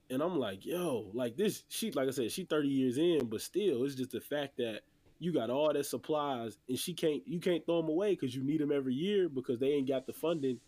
And 0.09 0.21
I'm 0.21 0.39
like, 0.39 0.65
yo, 0.65 1.11
like 1.13 1.35
this, 1.35 1.63
she, 1.67 1.91
like 1.91 2.07
I 2.07 2.11
said, 2.11 2.31
she 2.31 2.45
30 2.45 2.69
years 2.69 2.97
in, 2.97 3.25
but 3.25 3.41
still, 3.41 3.83
it's 3.83 3.95
just 3.95 4.11
the 4.11 4.21
fact 4.21 4.55
that 4.57 4.81
you 5.19 5.33
got 5.33 5.49
all 5.49 5.73
that 5.73 5.85
supplies 5.85 6.57
and 6.69 6.79
she 6.79 6.93
can't, 6.93 7.27
you 7.27 7.41
can't 7.41 7.65
throw 7.65 7.81
them 7.81 7.89
away 7.89 8.11
because 8.11 8.33
you 8.33 8.41
need 8.41 8.61
them 8.61 8.71
every 8.71 8.93
year 8.93 9.27
because 9.27 9.59
they 9.59 9.67
ain't 9.73 9.89
got 9.89 10.05
the 10.07 10.13
funding 10.13 10.59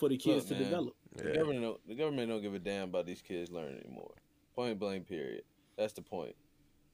for 0.00 0.08
the 0.08 0.16
kids 0.16 0.50
Look, 0.50 0.58
to 0.58 0.64
man, 0.64 0.64
develop. 0.64 0.94
The 1.14 1.28
Yeah. 1.28 1.34
government, 1.34 1.62
don't, 1.62 1.86
the 1.86 1.94
government 1.94 2.28
don't 2.28 2.42
give 2.42 2.54
a 2.54 2.58
damn 2.58 2.88
about 2.88 3.06
these 3.06 3.22
kids 3.22 3.52
learning 3.52 3.78
anymore. 3.84 4.14
Point 4.56 4.80
blank, 4.80 5.06
period. 5.06 5.42
That's 5.78 5.92
the 5.92 6.02
point. 6.02 6.34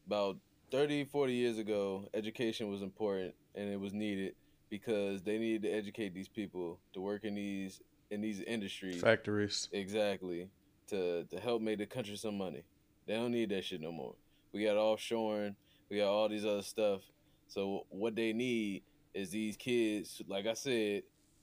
About 0.06 0.36
30, 0.70 1.04
40 1.04 1.32
years 1.32 1.58
ago, 1.58 2.08
education 2.14 2.68
was 2.68 2.82
important 2.82 3.34
and 3.54 3.68
it 3.68 3.80
was 3.80 3.92
needed 3.92 4.34
because 4.70 5.22
they 5.22 5.38
needed 5.38 5.62
to 5.62 5.70
educate 5.70 6.14
these 6.14 6.28
people 6.28 6.78
to 6.92 7.00
work 7.00 7.24
in 7.24 7.34
these 7.34 7.80
in 8.10 8.20
these 8.20 8.40
industries. 8.40 9.00
Factories. 9.00 9.68
Exactly. 9.72 10.48
To 10.88 11.24
to 11.24 11.40
help 11.40 11.62
make 11.62 11.78
the 11.78 11.86
country 11.86 12.16
some 12.16 12.36
money. 12.36 12.64
They 13.06 13.14
don't 13.14 13.32
need 13.32 13.50
that 13.50 13.64
shit 13.64 13.80
no 13.80 13.92
more. 13.92 14.14
We 14.52 14.64
got 14.64 14.76
offshoring. 14.76 15.54
We 15.90 15.98
got 15.98 16.08
all 16.08 16.28
these 16.28 16.44
other 16.44 16.62
stuff. 16.62 17.00
So 17.48 17.86
what 17.88 18.14
they 18.14 18.32
need 18.32 18.82
is 19.14 19.30
these 19.30 19.56
kids, 19.56 20.20
like 20.28 20.46
I 20.46 20.54
said, 20.54 21.02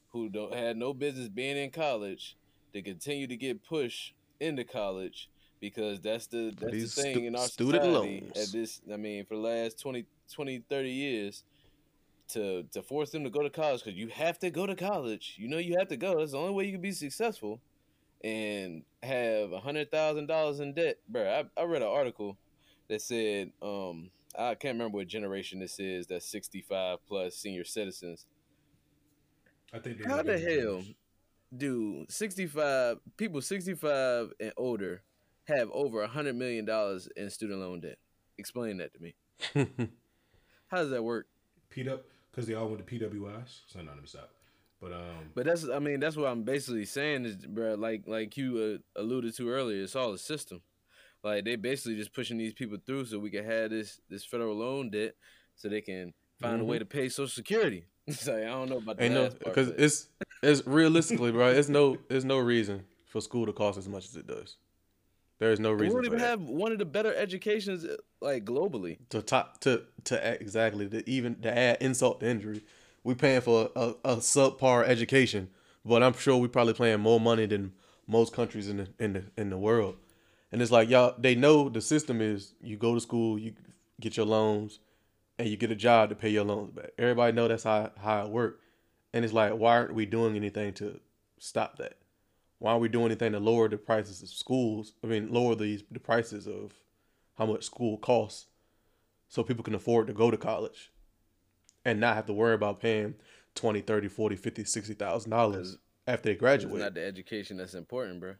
who 0.10 0.30
don't 0.30 0.54
had 0.54 0.78
no 0.78 0.94
business 0.94 1.28
being 1.28 1.58
in 1.58 1.72
college, 1.72 2.38
to 2.74 2.82
continue 2.82 3.28
to 3.28 3.36
get 3.36 3.64
pushed 3.64 4.14
into 4.40 4.64
college 4.64 5.30
because 5.70 6.00
that's 6.00 6.28
the 6.28 6.54
that's 6.60 6.72
These 6.72 6.96
the 6.96 7.02
thing 7.02 7.16
stu- 7.16 7.26
in 7.26 7.36
our 7.36 7.48
student 7.48 7.84
society 7.84 8.22
loans. 8.34 8.38
at 8.38 8.52
this 8.52 8.82
I 8.92 8.98
mean 8.98 9.26
for 9.26 9.36
the 9.36 9.42
last 9.42 9.80
20, 9.80 10.06
20 10.34 10.60
30 10.70 10.90
years 10.90 11.44
to 12.30 12.64
to 12.72 12.82
force 12.82 13.12
them 13.12 13.24
to 13.24 13.30
go 13.30 13.44
to 13.44 13.50
college 13.50 13.84
because 13.84 13.98
you 13.98 14.08
have 14.10 14.40
to 14.40 14.50
go 14.50 14.66
to 14.66 14.76
college. 14.76 15.36
You 15.38 15.48
know 15.48 15.58
you 15.58 15.78
have 15.78 15.90
to 15.90 15.98
go. 15.98 16.18
That's 16.20 16.32
the 16.32 16.38
only 16.40 16.54
way 16.54 16.66
you 16.66 16.72
can 16.74 16.82
be 16.82 16.92
successful. 16.92 17.62
And 18.24 18.84
have 19.04 19.52
a 19.52 19.60
hundred 19.60 19.92
thousand 19.92 20.26
dollars 20.28 20.60
in 20.60 20.74
debt, 20.74 20.98
bro. 21.08 21.24
I, 21.58 21.62
I 21.62 21.66
read 21.66 21.84
an 21.84 21.88
article 21.88 22.38
that 22.88 23.02
said, 23.02 23.52
um, 23.62 24.10
I 24.38 24.56
can't 24.56 24.74
remember 24.76 24.98
what 24.98 25.08
generation 25.08 25.60
this 25.60 25.80
is. 25.80 26.08
That's 26.08 26.26
sixty 26.26 26.62
five 26.62 27.00
plus 27.08 27.36
senior 27.36 27.66
citizens. 27.66 28.26
I 29.74 29.80
think 29.80 30.04
How 30.06 30.24
the 30.24 30.40
hell 30.40 30.84
do 31.56 32.06
sixty 32.10 32.48
five 32.48 32.98
people 33.18 33.42
sixty 33.42 33.76
five 33.76 34.32
and 34.40 34.54
older 34.58 35.04
have 35.48 35.70
over 35.72 36.02
a 36.04 36.08
hundred 36.08 36.36
million 36.36 36.66
dollars 36.66 37.08
in 37.16 37.30
student 37.30 37.60
loan 37.60 37.82
debt? 37.82 37.98
Explain 38.38 38.78
that 38.78 38.92
to 38.94 39.02
me. 39.02 39.16
How 40.68 40.78
does 40.78 40.90
that 40.90 41.04
work? 41.04 41.28
P 41.70 41.88
up 41.90 42.06
because 42.32 42.48
they 42.48 42.54
all 42.54 42.68
went 42.68 42.86
to 42.86 43.00
PWIs. 43.00 43.62
So 43.68 43.80
no, 43.82 43.92
let 43.92 44.02
me 44.02 44.08
stop. 44.08 44.32
But 44.82 44.94
um, 44.94 45.32
But 45.34 45.46
that's 45.46 45.68
I 45.70 45.80
mean 45.80 46.00
that's 46.00 46.16
what 46.16 46.28
I'm 46.28 46.44
basically 46.44 46.86
saying 46.86 47.26
is, 47.26 47.36
bro. 47.38 47.76
Like 47.76 48.04
like 48.08 48.36
you 48.38 48.80
uh, 48.98 49.00
alluded 49.02 49.36
to 49.38 49.50
earlier, 49.50 49.84
it's 49.84 49.96
all 49.96 50.14
a 50.14 50.18
system. 50.18 50.62
Like 51.24 51.46
they 51.46 51.56
basically 51.56 51.96
just 51.96 52.14
pushing 52.14 52.38
these 52.38 52.54
people 52.54 52.78
through 52.86 53.06
so 53.06 53.20
we 53.20 53.30
can 53.32 53.46
have 53.46 53.70
this 53.72 54.00
this 54.10 54.26
federal 54.26 54.56
loan 54.56 54.90
debt, 54.90 55.16
so 55.56 55.70
they 55.70 55.82
can 55.82 56.14
find 56.42 56.62
a 56.62 56.66
way 56.66 56.78
to 56.80 56.86
pay 56.86 57.10
Social 57.10 57.28
Security. 57.28 57.86
It's 58.08 58.28
like 58.28 58.44
I 58.44 58.50
don't 58.50 58.70
know 58.70 58.78
about 58.78 58.98
the 58.98 59.06
Ain't 59.06 59.14
no 59.16 59.30
because 59.44 59.70
but- 59.70 59.80
it's 59.80 60.08
it's 60.44 60.68
realistically, 60.68 61.32
bro. 61.32 61.48
It's 61.48 61.70
no 61.70 61.98
it's 62.08 62.24
no 62.24 62.38
reason 62.38 62.84
for 63.08 63.20
school 63.20 63.48
to 63.48 63.52
cost 63.54 63.80
as 63.80 63.88
much 63.90 64.06
as 64.06 64.16
it 64.16 64.28
does. 64.28 64.58
There 65.40 65.52
is 65.52 65.60
no 65.60 65.72
reason. 65.72 65.88
we 65.88 65.94
don't 65.94 66.06
even 66.06 66.20
have 66.20 66.42
one 66.42 66.72
of 66.72 66.78
the 66.78 66.86
better 66.86 67.14
educations 67.14 67.84
uh, 67.84 67.98
like 68.22 68.46
globally. 68.46 68.98
to 69.10 69.22
top 69.22 69.60
to 69.62 69.84
to 70.06 70.34
exactly 70.42 70.88
to 70.88 71.08
even 71.10 71.36
to 71.42 71.58
add 71.58 71.78
insult 71.82 72.22
to 72.22 72.28
injury. 72.28 72.64
We 73.04 73.14
paying 73.16 73.42
for 73.42 73.70
a, 73.76 73.94
a 74.04 74.16
subpar 74.18 74.88
education, 74.88 75.50
but 75.84 76.02
I'm 76.02 76.14
sure 76.14 76.38
we 76.38 76.48
probably 76.48 76.74
paying 76.74 77.02
more 77.02 77.20
money 77.20 77.46
than 77.46 77.74
most 78.08 78.34
countries 78.34 78.70
in 78.70 78.78
the 78.78 78.88
in 79.00 79.14
the 79.14 79.24
in 79.38 79.50
the 79.50 79.58
world. 79.58 79.98
And 80.52 80.62
it's 80.62 80.72
like 80.72 80.90
y'all 80.90 81.16
they 81.18 81.36
know 81.36 81.68
the 81.70 81.82
system 81.82 82.22
is 82.22 82.54
you 82.62 82.78
go 82.78 82.94
to 82.94 83.02
school, 83.02 83.38
you 83.38 83.54
get 84.00 84.16
your 84.16 84.26
loans, 84.26 84.80
and 85.38 85.50
you 85.50 85.58
get 85.58 85.70
a 85.70 85.76
job 85.76 86.10
to 86.10 86.16
pay 86.16 86.30
your 86.30 86.46
loans 86.46 86.72
back. 86.72 86.92
Everybody 86.98 87.34
know 87.34 87.48
that's 87.50 87.64
how 87.64 87.92
how 88.02 88.24
it 88.24 88.30
work. 88.30 88.62
And 89.14 89.26
it's 89.26 89.34
like 89.34 89.52
why 89.54 89.76
aren't 89.76 89.94
we 89.94 90.06
doing 90.06 90.38
anything 90.38 90.74
to 90.76 91.00
stop 91.40 91.78
that? 91.78 91.98
Why 92.60 92.72
aren't 92.72 92.82
we 92.82 92.90
doing 92.90 93.08
anything 93.08 93.34
to 93.34 93.40
lower 93.40 93.68
the 93.68 93.78
prices 93.78 94.22
of 94.24 94.30
schools? 94.30 94.94
I 95.04 95.08
mean, 95.08 95.32
lower 95.32 95.56
the 95.56 95.84
the 95.92 96.00
prices 96.00 96.48
of 96.48 96.74
how 97.38 97.46
much 97.46 97.64
school 97.66 97.98
costs 97.98 98.48
so 99.28 99.44
people 99.44 99.64
can 99.64 99.76
afford 99.76 100.08
to 100.08 100.14
go 100.14 100.32
to 100.32 100.38
college 100.38 100.92
and 101.84 102.00
not 102.00 102.16
have 102.16 102.26
to 102.28 102.34
worry 102.34 102.54
about 102.54 102.80
paying 102.80 103.16
20 103.56 103.82
30 103.82 104.08
40 104.08 104.36
50 104.36 104.64
60000 104.64 105.30
dollars 105.30 105.78
after 106.08 106.30
they 106.30 106.32
It's 106.32 106.40
graduate 106.40 106.80
not 106.82 106.94
the 106.94 107.04
education 107.06 107.58
that's 107.58 107.74
important, 107.74 108.20
bro. 108.20 108.36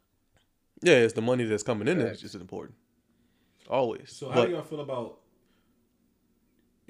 yeah 0.82 0.94
it's 0.96 1.14
the 1.14 1.22
money 1.22 1.44
that's 1.44 1.64
coming 1.64 1.88
in 1.88 2.00
that's 2.00 2.22
just 2.22 2.36
important 2.36 2.78
always 3.70 4.12
So 4.12 4.30
how 4.30 4.36
but 4.36 4.46
do 4.46 4.52
y'all 4.54 4.62
feel 4.64 4.82
about? 4.82 5.20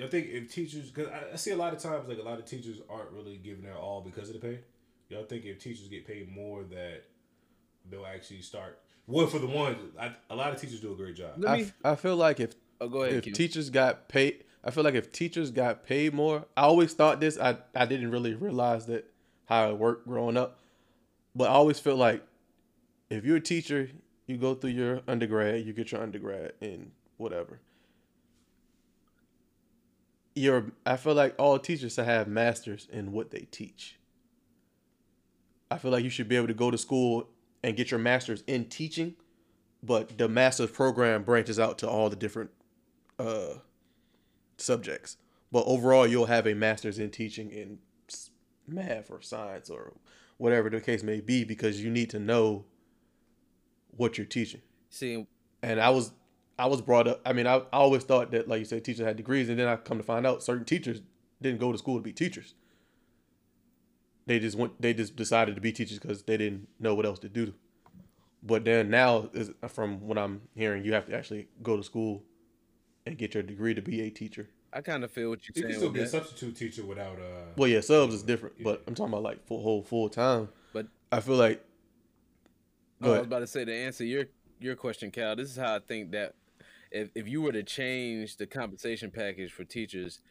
I 0.04 0.08
think 0.08 0.28
if 0.28 0.52
teachers, 0.54 0.92
because 0.92 1.08
I, 1.10 1.34
I 1.34 1.36
see 1.38 1.52
a 1.52 1.56
lot 1.56 1.74
of 1.74 1.80
times 1.80 2.08
like 2.10 2.18
a 2.18 2.22
lot 2.24 2.38
of 2.38 2.46
teachers 2.46 2.82
aren't 2.90 3.12
really 3.12 3.38
giving 3.38 3.64
their 3.64 3.78
all 3.78 4.02
because 4.02 4.28
of 4.30 4.34
the 4.34 4.42
pay. 4.42 4.60
Y'all 5.08 5.24
think 5.24 5.46
if 5.46 5.60
teachers 5.60 5.88
get 5.88 6.06
paid 6.06 6.30
more 6.30 6.64
that 6.64 7.04
they'll 7.90 8.06
actually 8.06 8.42
start? 8.42 8.80
Well, 9.08 9.28
for 9.28 9.40
the 9.40 9.48
ones, 9.48 9.78
I, 10.00 10.12
a 10.30 10.36
lot 10.36 10.52
of 10.54 10.60
teachers 10.60 10.80
do 10.82 10.92
a 10.92 10.96
great 10.96 11.16
job. 11.16 11.34
Let 11.38 11.52
I, 11.52 11.58
me. 11.58 11.64
f- 11.64 11.74
I 11.84 11.96
feel 11.96 12.16
like 12.16 12.40
if 12.40 12.54
Oh, 12.82 12.90
go 12.90 13.04
ahead. 13.04 13.20
if 13.20 13.24
Q. 13.24 13.32
teachers 13.34 13.70
got 13.70 14.10
paid 14.10 14.44
i 14.62 14.70
feel 14.70 14.84
like 14.84 14.96
if 14.96 15.10
teachers 15.10 15.50
got 15.50 15.86
paid 15.86 16.14
more 16.14 16.44
i 16.58 16.64
always 16.64 16.94
thought 16.94 17.22
this 17.22 17.40
i, 17.40 17.56
I 17.74 17.86
didn't 17.86 18.12
really 18.12 18.34
realize 18.34 18.86
that 18.88 19.10
how 19.46 19.70
it 19.70 19.78
worked 19.78 20.06
growing 20.06 20.36
up 20.36 20.60
but 21.34 21.46
i 21.46 21.54
always 21.54 21.80
felt 21.80 21.98
like 21.98 22.22
if 23.10 23.24
you're 23.24 23.38
a 23.38 23.42
teacher 23.42 23.90
you 24.28 24.36
go 24.36 24.56
through 24.56 24.72
your 24.72 25.02
undergrad 25.08 25.66
you 25.66 25.72
get 25.72 25.94
your 25.94 26.02
undergrad 26.02 26.52
in 26.60 26.92
whatever 27.16 27.62
you're 30.36 30.66
i 30.86 30.98
feel 30.98 31.14
like 31.14 31.34
all 31.40 31.58
teachers 31.58 31.94
should 31.94 32.06
have 32.06 32.28
masters 32.28 32.88
in 32.92 33.12
what 33.14 33.32
they 33.32 33.48
teach 33.52 33.98
i 35.72 35.78
feel 35.78 35.92
like 35.92 36.04
you 36.04 36.10
should 36.10 36.28
be 36.28 36.36
able 36.36 36.48
to 36.48 36.54
go 36.54 36.70
to 36.70 36.78
school 36.78 37.30
and 37.66 37.76
get 37.76 37.92
your 37.92 38.00
masters 38.00 38.44
in 38.48 38.66
teaching 38.66 39.16
but 39.86 40.18
the 40.18 40.28
master's 40.28 40.72
program 40.72 41.24
branches 41.24 41.60
out 41.60 41.78
to 41.80 41.90
all 41.90 42.10
the 42.10 42.16
different 42.16 42.50
uh, 43.20 43.56
subjects. 44.58 45.18
But 45.52 45.66
overall, 45.68 46.08
you'll 46.08 46.26
have 46.26 46.48
a 46.48 46.54
master's 46.54 47.00
in 47.00 47.12
teaching 47.12 47.52
in 47.52 47.78
math 48.68 49.12
or 49.12 49.22
science 49.22 49.70
or 49.70 49.94
whatever 50.38 50.70
the 50.70 50.82
case 50.82 51.04
may 51.04 51.22
be 51.22 51.44
because 51.44 51.84
you 51.84 51.90
need 51.90 52.10
to 52.10 52.20
know 52.20 52.66
what 53.96 54.18
you're 54.18 54.26
teaching. 54.26 54.62
See, 54.90 55.26
And 55.62 55.80
I 55.80 55.90
was 55.90 56.12
I 56.58 56.68
was 56.68 56.82
brought 56.82 57.08
up. 57.08 57.22
I 57.26 57.34
mean, 57.34 57.48
I, 57.48 57.58
I 57.58 57.78
always 57.78 58.04
thought 58.04 58.32
that, 58.32 58.48
like 58.48 58.60
you 58.60 58.66
said, 58.66 58.84
teachers 58.84 59.06
had 59.06 59.18
degrees, 59.18 59.50
and 59.50 59.60
then 59.60 59.68
I 59.68 59.76
come 59.76 59.98
to 59.98 60.04
find 60.04 60.26
out 60.26 60.42
certain 60.42 60.66
teachers 60.66 61.02
didn't 61.42 61.60
go 61.60 61.72
to 61.72 61.78
school 61.78 61.98
to 61.98 62.02
be 62.02 62.14
teachers. 62.14 62.54
They 64.28 64.40
just 64.40 64.58
went. 64.58 64.82
They 64.82 64.94
just 64.94 65.16
decided 65.16 65.56
to 65.56 65.62
be 65.62 65.72
teachers 65.72 66.00
because 66.00 66.24
they 66.24 66.38
didn't 66.38 66.68
know 66.80 66.96
what 66.96 67.06
else 67.06 67.20
to 67.20 67.30
do. 67.30 67.54
But 68.42 68.66
then 68.66 68.90
now, 68.90 69.30
is 69.34 69.52
from 69.70 70.02
what 70.08 70.18
I'm 70.18 70.42
hearing, 70.56 70.84
you 70.86 70.94
have 70.94 71.06
to 71.08 71.16
actually 71.16 71.48
go 71.64 71.78
to 71.78 71.84
school 71.84 72.24
and 73.06 73.18
get 73.18 73.34
your 73.34 73.44
degree 73.44 73.74
to 73.74 73.82
be 73.82 74.02
a 74.02 74.10
teacher. 74.10 74.50
I 74.74 74.82
kind 74.82 75.04
of 75.04 75.12
feel 75.12 75.30
what 75.30 75.48
You 75.48 75.54
you're 75.56 75.64
can 75.64 75.72
saying. 75.72 75.80
still 75.80 75.90
with 75.90 75.94
be 75.94 76.02
a 76.02 76.08
substitute 76.08 76.56
teacher 76.56 76.84
without. 76.84 77.18
uh 77.20 77.52
Well, 77.56 77.68
yeah, 77.70 77.82
subs 77.82 78.14
is 78.14 78.24
different, 78.24 78.62
but 78.64 78.84
I'm 78.88 78.96
talking 78.96 79.14
about 79.14 79.24
like 79.24 79.46
full 79.48 79.62
whole 79.62 79.84
full 79.84 80.10
time. 80.10 80.50
But 80.74 80.88
I 81.12 81.20
feel 81.22 81.36
like 81.38 81.64
Oh, 83.02 83.14
I 83.14 83.18
was 83.20 83.28
about 83.28 83.40
to 83.40 83.48
say 83.48 83.64
to 83.66 83.74
answer 83.74 84.04
your 84.04 84.26
your 84.60 84.76
question, 84.76 85.12
Cal. 85.12 85.36
This 85.36 85.50
is 85.52 85.58
how 85.58 85.76
I 85.76 85.80
think 85.80 86.12
that 86.12 86.34
if 86.92 87.10
if 87.16 87.28
you 87.28 87.42
were 87.42 87.52
to 87.52 87.64
change 87.64 88.38
the 88.38 88.48
compensation 88.48 89.12
package 89.12 89.52
for 89.52 89.64
teachers 89.64 90.22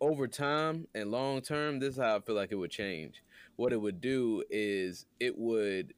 over 0.00 0.26
time 0.28 0.86
and 0.94 1.10
long 1.10 1.40
term, 1.40 1.78
this 1.78 1.94
is 1.94 2.00
how 2.00 2.16
I 2.16 2.20
feel 2.20 2.34
like 2.34 2.52
it 2.52 2.56
would 2.56 2.70
change. 2.70 3.22
What 3.56 3.72
it 3.72 3.80
would 3.80 4.00
do 4.00 4.42
is 4.50 5.06
it 5.20 5.36
would 5.38 5.94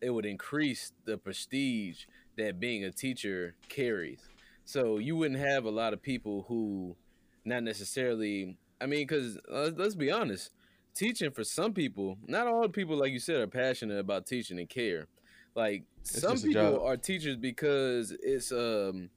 it 0.00 0.10
would 0.10 0.26
increase 0.26 0.92
the 1.04 1.16
prestige 1.16 2.04
that 2.36 2.58
being 2.58 2.84
a 2.84 2.90
teacher 2.90 3.54
carries. 3.68 4.20
So 4.64 4.98
you 4.98 5.16
wouldn't 5.16 5.40
have 5.40 5.64
a 5.64 5.70
lot 5.70 5.92
of 5.92 6.02
people 6.02 6.44
who 6.48 6.96
not 7.44 7.62
necessarily 7.62 8.56
I 8.80 8.86
mean 8.86 9.06
cuz 9.06 9.38
uh, 9.50 9.70
let's 9.76 9.94
be 9.94 10.10
honest, 10.10 10.50
teaching 10.94 11.30
for 11.30 11.44
some 11.44 11.72
people, 11.72 12.18
not 12.26 12.46
all 12.46 12.68
people 12.68 12.96
like 12.96 13.12
you 13.12 13.20
said 13.20 13.40
are 13.40 13.46
passionate 13.46 13.98
about 13.98 14.26
teaching 14.26 14.58
and 14.58 14.68
care. 14.68 15.06
Like 15.54 15.84
some 16.02 16.38
people 16.40 16.82
are 16.84 16.96
teachers 16.96 17.36
because 17.36 18.12
it's 18.22 18.50
um 18.50 19.10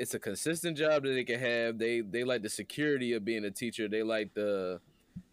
it's 0.00 0.14
a 0.14 0.18
consistent 0.18 0.78
job 0.78 1.02
that 1.02 1.10
they 1.10 1.24
can 1.24 1.38
have. 1.38 1.78
They 1.78 2.00
they 2.00 2.24
like 2.24 2.40
the 2.42 2.48
security 2.48 3.12
of 3.12 3.22
being 3.24 3.44
a 3.44 3.50
teacher. 3.50 3.86
They 3.86 4.02
like 4.02 4.32
the 4.32 4.80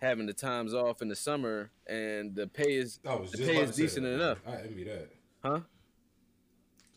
having 0.02 0.26
the 0.26 0.34
times 0.34 0.74
off 0.74 1.02
in 1.02 1.08
the 1.08 1.16
summer 1.16 1.72
and 1.88 2.36
the 2.36 2.48
pay 2.48 2.76
is 2.76 3.00
the 3.02 3.38
pay 3.38 3.62
is 3.62 3.76
decent 3.78 4.04
that, 4.06 4.14
enough. 4.14 4.40
I 4.46 4.58
envy 4.58 4.84
that. 4.84 5.10
Huh? 5.42 5.60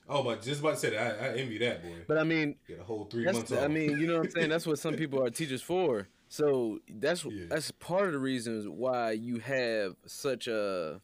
Oh, 0.08 0.24
but 0.24 0.42
just 0.42 0.60
about 0.60 0.74
to 0.74 0.80
say 0.80 0.90
that. 0.90 1.20
I, 1.22 1.26
I 1.26 1.32
envy 1.36 1.58
that 1.58 1.84
boy. 1.84 1.98
But 2.08 2.18
I 2.18 2.24
mean, 2.24 2.56
Get 2.66 2.80
a 2.80 2.82
whole 2.82 3.04
three 3.04 3.24
months 3.24 3.50
the- 3.50 3.58
off. 3.58 3.64
I 3.64 3.68
mean, 3.68 4.00
you 4.00 4.08
know 4.08 4.16
what 4.18 4.26
I'm 4.26 4.30
saying. 4.32 4.50
That's 4.50 4.66
what 4.66 4.80
some 4.80 4.94
people 5.02 5.22
are 5.22 5.30
teachers 5.30 5.62
for. 5.62 6.08
So 6.28 6.80
that's 6.92 7.24
Yeah. 7.24 7.44
that's 7.48 7.70
part 7.70 8.06
of 8.08 8.12
the 8.14 8.18
reasons 8.18 8.66
why 8.68 9.12
you 9.12 9.38
have 9.38 9.94
such 10.06 10.48
a 10.48 11.00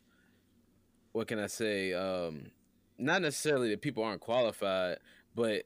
what 1.13 1.29
can 1.29 1.39
I 1.39 1.47
say? 1.47 1.93
Um, 1.93 2.51
not 2.99 3.23
necessarily 3.23 3.71
that 3.71 3.81
people 3.83 4.03
aren't 4.03 4.21
qualified, 4.21 4.99
but 5.37 5.63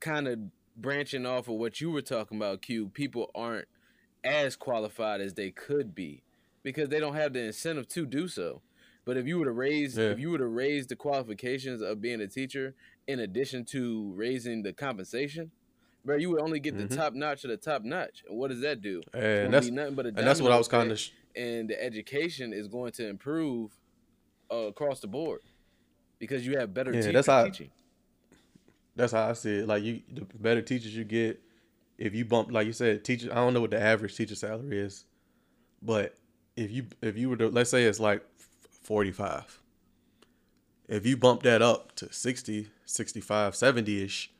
kind 0.00 0.26
of 0.28 0.38
branching 0.76 1.26
off 1.26 1.48
of 1.48 1.54
what 1.56 1.80
you 1.80 1.90
were 1.90 2.02
talking 2.02 2.36
about, 2.38 2.62
Q. 2.62 2.88
People 2.88 3.30
aren't 3.34 3.68
as 4.24 4.56
qualified 4.56 5.20
as 5.20 5.34
they 5.34 5.50
could 5.50 5.94
be 5.94 6.22
because 6.62 6.88
they 6.88 7.00
don't 7.00 7.14
have 7.14 7.32
the 7.32 7.40
incentive 7.40 7.88
to 7.88 8.04
do 8.06 8.28
so. 8.28 8.62
But 9.04 9.16
if 9.16 9.26
you 9.26 9.38
were 9.38 9.46
to 9.46 9.52
raise, 9.52 9.96
Yeah. 9.96 10.10
if 10.10 10.18
you 10.18 10.30
were 10.30 10.38
to 10.38 10.46
raise 10.46 10.86
the 10.86 10.96
qualifications 10.96 11.80
of 11.80 12.00
being 12.00 12.20
a 12.20 12.26
teacher 12.28 12.74
in 13.06 13.18
addition 13.20 13.64
to 13.66 14.12
raising 14.14 14.62
the 14.62 14.72
compensation, 14.72 15.50
bro, 16.04 16.16
you 16.16 16.30
would 16.30 16.40
only 16.40 16.60
get 16.60 16.76
the 16.76 16.86
top 16.94 17.14
notch 17.14 17.42
of 17.44 17.50
the 17.50 17.56
top 17.56 17.82
notch. 17.82 18.22
And 18.28 18.38
what 18.38 18.50
does 18.50 18.60
that 18.60 18.82
do? 18.82 19.02
And 19.14 19.52
that's 19.52 19.68
nothing 19.70 19.94
but 19.94 20.04
a 20.06 20.08
and 20.08 20.18
that's 20.18 20.40
what 20.40 20.52
I 20.52 20.58
was 20.58 20.68
kind 20.68 20.90
of. 20.90 20.98
effect, 20.98 21.12
and 21.34 21.68
the 21.70 21.82
education 21.82 22.52
is 22.52 22.68
going 22.68 22.92
to 22.92 23.08
improve 23.08 23.72
uh, 24.52 24.56
across 24.68 25.00
the 25.00 25.06
board 25.08 25.40
because 26.18 26.46
you 26.46 26.58
have 26.58 26.74
better 26.74 26.90
Yeah, 26.92 27.00
teachers 27.00 27.14
that's 27.14 27.26
how- 27.26 27.44
teaching. 27.44 27.70
That's 28.96 29.12
how 29.12 29.28
I 29.28 29.32
see 29.34 29.58
it. 29.58 29.68
Like 29.68 29.82
you, 29.82 30.02
the 30.12 30.26
better 30.38 30.62
teachers 30.62 30.94
you 30.94 31.04
get, 31.04 31.40
if 31.98 32.14
you 32.14 32.24
bump, 32.24 32.50
like 32.50 32.66
you 32.66 32.72
said, 32.72 33.04
teacher. 33.04 33.30
I 33.30 33.36
don't 33.36 33.54
know 33.54 33.60
what 33.60 33.70
the 33.70 33.80
average 33.80 34.16
teacher 34.16 34.34
salary 34.34 34.78
is, 34.78 35.04
but 35.82 36.16
if 36.56 36.70
you 36.70 36.86
if 37.02 37.16
you 37.16 37.30
were 37.30 37.36
to 37.36 37.48
let's 37.48 37.70
say 37.70 37.84
it's 37.84 38.00
like 38.00 38.22
forty 38.68 39.12
five. 39.12 39.60
If 40.88 41.06
you 41.06 41.16
bump 41.16 41.44
that 41.44 41.62
up 41.62 41.94
to 41.96 42.12
60, 42.12 42.66
65, 42.84 43.54
70 43.54 44.02
ish, 44.02 44.32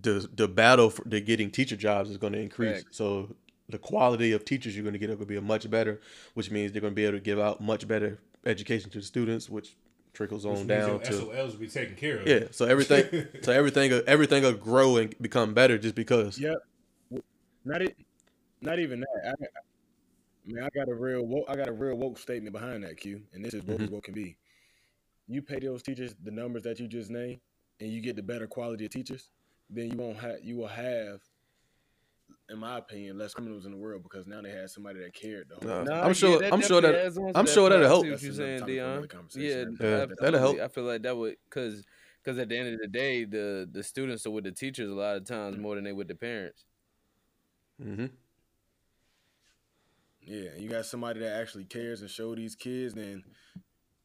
the 0.00 0.28
the 0.32 0.46
battle 0.46 0.90
for 0.90 1.02
the 1.08 1.20
getting 1.20 1.50
teacher 1.50 1.76
jobs 1.76 2.08
is 2.08 2.18
going 2.18 2.34
to 2.34 2.38
increase. 2.38 2.84
Facts. 2.84 2.96
So 2.96 3.34
the 3.68 3.78
quality 3.78 4.32
of 4.32 4.44
teachers 4.44 4.76
you're 4.76 4.84
going 4.84 4.92
to 4.92 4.98
get 4.98 5.10
are 5.10 5.16
going 5.16 5.26
to 5.26 5.34
be 5.34 5.40
much 5.40 5.68
better, 5.68 6.00
which 6.34 6.52
means 6.52 6.70
they're 6.70 6.80
going 6.80 6.92
to 6.92 6.96
be 6.96 7.04
able 7.04 7.18
to 7.18 7.24
give 7.24 7.40
out 7.40 7.60
much 7.60 7.88
better 7.88 8.20
education 8.44 8.90
to 8.90 8.98
the 8.98 9.04
students, 9.04 9.50
which 9.50 9.74
trickles 10.16 10.44
Which 10.44 10.52
on 10.52 10.66
means 10.66 10.68
down 10.68 10.88
your 10.90 10.98
to 11.00 11.12
SOLs 11.12 11.52
will 11.52 11.60
be 11.60 11.68
taken 11.68 11.94
care 11.94 12.18
of. 12.20 12.26
yeah. 12.26 12.44
So 12.50 12.64
everything, 12.64 13.26
so 13.42 13.52
everything, 13.52 13.92
everything 14.06 14.42
will 14.42 14.54
grow 14.54 14.96
and 14.96 15.14
become 15.20 15.54
better 15.54 15.78
just 15.78 15.94
because. 15.94 16.38
Yep. 16.38 16.56
Not 17.64 17.82
it. 17.82 17.96
Not 18.62 18.78
even 18.78 19.00
that. 19.00 19.08
I, 19.26 19.30
I 19.44 20.52
mean, 20.52 20.62
I 20.64 20.68
got 20.74 20.88
a 20.88 20.94
real, 20.94 21.24
woke, 21.26 21.44
I 21.48 21.56
got 21.56 21.68
a 21.68 21.72
real 21.72 21.96
woke 21.96 22.18
statement 22.18 22.52
behind 22.52 22.84
that, 22.84 22.96
Q, 22.96 23.20
and 23.34 23.44
this 23.44 23.52
is 23.54 23.62
what 23.64 23.78
Mhm. 23.78 23.90
what 23.90 24.02
can 24.04 24.14
be. 24.14 24.36
You 25.28 25.42
pay 25.42 25.58
those 25.58 25.82
teachers 25.82 26.14
the 26.22 26.30
numbers 26.30 26.62
that 26.62 26.78
you 26.80 26.86
just 26.88 27.10
named, 27.10 27.40
and 27.80 27.90
you 27.92 28.00
get 28.00 28.16
the 28.16 28.22
better 28.22 28.46
quality 28.46 28.84
of 28.86 28.90
teachers, 28.92 29.28
then 29.68 29.90
you 29.90 29.96
won't 29.98 30.16
have, 30.18 30.36
you 30.42 30.56
will 30.56 30.68
have, 30.68 31.20
in 32.48 32.58
my 32.58 32.78
opinion, 32.78 33.18
less 33.18 33.34
criminals 33.34 33.66
in 33.66 33.72
the 33.72 33.76
world 33.76 34.02
because 34.02 34.26
now 34.26 34.40
they 34.40 34.50
had 34.50 34.70
somebody 34.70 35.00
that 35.00 35.14
cared. 35.14 35.48
The 35.48 35.56
whole 35.56 35.68
Nah, 35.68 35.84
Nah, 35.84 36.02
I'm 36.02 36.08
yeah, 36.08 36.12
sure. 36.14 36.38
that 36.40 36.52
I'm 36.52 36.60
sure 36.62 36.80
definitely 36.80 36.98
that. 36.98 37.06
adds 37.06 37.18
on 37.18 37.26
to 37.26 37.32
I'm 37.34 37.46
that 37.46 37.52
sure 37.52 37.70
that'll 37.70 37.86
help. 37.88 38.04
see 38.04 38.10
what 38.12 38.22
you're 38.22 38.32
saying, 38.32 38.58
topic 38.60 38.74
for 38.80 38.86
another 38.86 39.06
Dion. 39.06 39.08
conversation. 39.08 39.76
Yeah, 39.80 39.86
Yeah, 39.86 40.06
that'll 40.20 40.40
absolutely. 40.40 40.58
help. 40.58 40.60
I 40.60 40.68
feel 40.68 40.84
like 40.84 41.02
that 41.02 41.16
would 41.16 41.36
because 41.48 41.84
because 42.22 42.38
at 42.38 42.48
the 42.48 42.56
end 42.58 42.74
of 42.74 42.80
the 42.80 42.88
day, 42.88 43.24
the 43.24 43.68
the 43.70 43.82
students 43.82 44.26
are 44.26 44.30
with 44.30 44.44
the 44.44 44.52
teachers 44.52 44.90
a 44.90 44.94
lot 44.94 45.16
of 45.16 45.24
times 45.24 45.56
more 45.58 45.74
than 45.74 45.84
they 45.84 45.92
with 45.92 46.08
the 46.08 46.14
parents. 46.14 46.64
hmm 47.82 48.06
Yeah, 50.20 50.50
you 50.58 50.68
got 50.68 50.86
somebody 50.86 51.20
that 51.20 51.40
actually 51.40 51.64
cares 51.64 52.00
and 52.00 52.10
show 52.10 52.34
these 52.34 52.56
kids. 52.56 52.94
Then, 52.94 53.24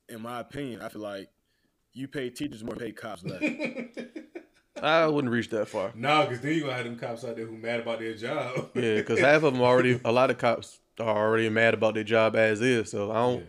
in 0.09 0.21
my 0.21 0.39
opinion, 0.39 0.81
I 0.81 0.89
feel 0.89 1.01
like 1.01 1.29
you 1.93 2.07
pay 2.07 2.29
teachers 2.29 2.63
more, 2.63 2.75
pay 2.75 2.91
cops 2.91 3.23
less. 3.23 3.41
I 4.81 5.07
wouldn't 5.07 5.31
reach 5.31 5.49
that 5.49 5.67
far. 5.67 5.91
Nah, 5.95 6.25
because 6.25 6.41
then 6.41 6.53
you 6.55 6.61
gonna 6.61 6.73
have 6.73 6.85
them 6.85 6.97
cops 6.97 7.23
out 7.23 7.35
there 7.35 7.45
who 7.45 7.55
mad 7.55 7.81
about 7.81 7.99
their 7.99 8.15
job. 8.15 8.71
Yeah, 8.75 8.95
because 8.95 9.19
half 9.19 9.43
of 9.43 9.53
them 9.53 9.61
already. 9.61 9.99
A 10.03 10.11
lot 10.11 10.31
of 10.31 10.37
cops 10.37 10.79
are 10.99 11.27
already 11.27 11.49
mad 11.49 11.73
about 11.73 11.93
their 11.93 12.03
job 12.03 12.35
as 12.35 12.61
is. 12.61 12.89
So 12.89 13.11
I 13.11 13.15
don't. 13.15 13.45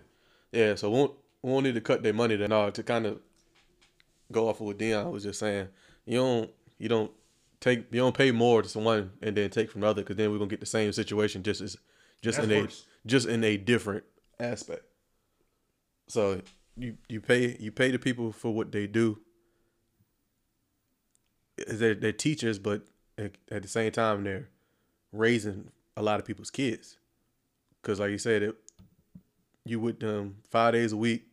Yeah. 0.53 0.75
so 0.75 0.91
we 0.91 0.99
won't 0.99 1.13
we 1.43 1.51
won't 1.51 1.65
need 1.65 1.75
to 1.75 1.81
cut 1.81 2.03
their 2.03 2.13
money. 2.13 2.37
Then 2.37 2.51
no, 2.51 2.71
to 2.71 2.83
kind 2.83 3.07
of 3.07 3.21
go 4.31 4.49
off 4.49 4.61
of 4.61 4.67
what 4.67 4.79
Dion 4.79 5.11
was 5.11 5.23
just 5.23 5.39
saying. 5.41 5.69
You 6.05 6.19
don't. 6.19 6.51
You 6.79 6.89
don't 6.89 7.11
take. 7.61 7.87
You 7.93 8.01
don't 8.01 8.17
pay 8.17 8.31
more 8.31 8.63
to 8.63 8.69
someone 8.69 9.13
and 9.23 9.37
then 9.37 9.49
take 9.51 9.71
from 9.71 9.81
the 9.81 9.87
other 9.87 10.03
because 10.03 10.17
then 10.17 10.31
we're 10.31 10.39
gonna 10.39 10.51
get 10.51 10.61
the 10.61 10.67
same 10.67 10.93
situation 10.93 11.43
just 11.43 11.61
as 11.61 11.77
just 12.21 12.39
That's 12.39 12.51
in 12.51 12.65
a 12.65 12.69
just 13.07 13.27
in 13.27 13.43
a 13.43 13.57
different 13.57 14.05
aspect. 14.39 14.85
So 16.09 16.43
you 16.77 16.97
you 17.09 17.21
pay 17.21 17.57
you 17.59 17.73
pay 17.73 17.91
the 17.91 17.99
people 17.99 18.33
for 18.33 18.53
what 18.53 18.71
they 18.71 18.87
do. 18.87 19.19
They're, 21.69 21.95
they're 21.95 22.13
teachers, 22.13 22.59
but 22.59 22.83
at, 23.19 23.33
at 23.51 23.63
the 23.63 23.69
same 23.69 23.93
time 23.93 24.25
they're 24.25 24.49
raising 25.13 25.71
a 25.97 26.03
lot 26.03 26.21
of 26.21 26.27
people's 26.27 26.51
kids. 26.51 26.99
Cause 27.83 28.01
like 28.01 28.11
you 28.11 28.19
said, 28.19 28.43
it, 28.43 28.55
you 29.65 29.81
with 29.81 30.01
them 30.01 30.37
five 30.51 30.73
days 30.73 30.93
a 30.93 30.97
week 30.97 31.27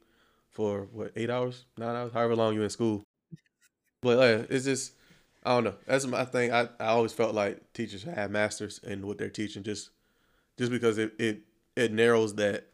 for 0.50 0.88
what 0.92 1.12
eight 1.16 1.30
hours, 1.30 1.66
nine 1.78 1.96
hours, 1.96 2.12
however 2.12 2.36
long 2.36 2.54
you're 2.54 2.64
in 2.64 2.70
school. 2.70 3.04
But 4.02 4.18
like, 4.18 4.52
it's 4.52 4.66
just 4.66 4.94
I 5.44 5.52
don't 5.52 5.64
know. 5.64 5.76
That's 5.88 6.06
my 6.06 6.26
thing. 6.26 6.52
I, 6.52 6.68
I 6.80 6.88
always 6.88 7.14
felt 7.14 7.34
like 7.34 7.74
teachers 7.74 8.04
have 8.04 8.32
masters 8.32 8.80
in 8.84 9.06
what 9.08 9.18
they're 9.18 9.30
teaching, 9.30 9.64
just 9.64 9.90
just 10.58 10.72
because 10.72 10.98
it 10.98 11.14
it, 11.18 11.42
it 11.76 11.94
narrows 11.94 12.36
that 12.36 12.68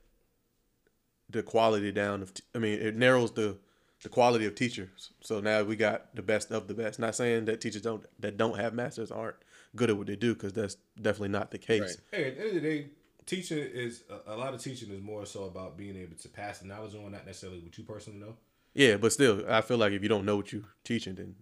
the 1.30 1.44
quality 1.44 1.92
down 1.92 2.22
of. 2.22 2.34
T- 2.34 2.44
I 2.56 2.60
mean, 2.60 2.80
it 2.80 2.96
narrows 2.96 3.32
the 3.32 3.58
the 4.04 4.10
quality 4.10 4.46
of 4.46 4.56
teachers. 4.56 5.12
So 5.22 5.40
now 5.40 5.64
we 5.64 5.76
got 5.76 6.16
the 6.16 6.22
best 6.22 6.52
of 6.52 6.68
the 6.68 6.74
best. 6.74 7.00
Not 7.00 7.16
saying 7.16 7.46
that 7.46 7.62
teachers 7.62 7.82
don't 7.82 8.06
that 8.20 8.38
don't 8.38 8.58
have 8.60 8.74
masters 8.74 9.12
aren't 9.12 9.36
good 9.76 9.90
at 9.90 9.98
what 9.98 10.08
they 10.08 10.16
do, 10.16 10.34
because 10.34 10.54
that's 10.54 10.78
definitely 11.02 11.30
not 11.30 11.52
the 11.52 11.58
case. 11.58 11.82
Right. 11.82 11.98
Hey, 12.12 12.26
at 12.30 12.36
the 12.36 12.40
end 12.42 12.50
of 12.50 12.56
the 12.56 12.62
day, 12.70 12.88
teaching 13.26 13.58
is 13.58 14.04
a, 14.28 14.34
a 14.34 14.38
lot 14.38 14.54
of 14.54 14.62
teaching 14.62 14.90
is 14.92 15.02
more 15.02 15.26
so 15.26 15.46
about 15.46 15.78
being 15.78 15.96
able 15.98 16.16
to 16.18 16.30
pass 16.30 16.60
the 16.60 16.68
knowledge 16.68 16.96
on, 16.96 17.12
not 17.12 17.26
necessarily 17.26 17.60
what 17.60 17.78
you 17.78 17.84
personally 17.84 18.20
know. 18.20 18.36
Yeah, 18.74 18.98
but 18.98 19.12
still, 19.14 19.44
I 19.50 19.62
feel 19.62 19.78
like 19.78 19.94
if 19.94 20.04
you 20.04 20.10
don't 20.10 20.26
know 20.26 20.36
what 20.38 20.52
you're 20.52 20.64
teaching, 20.84 21.16
then 21.16 21.36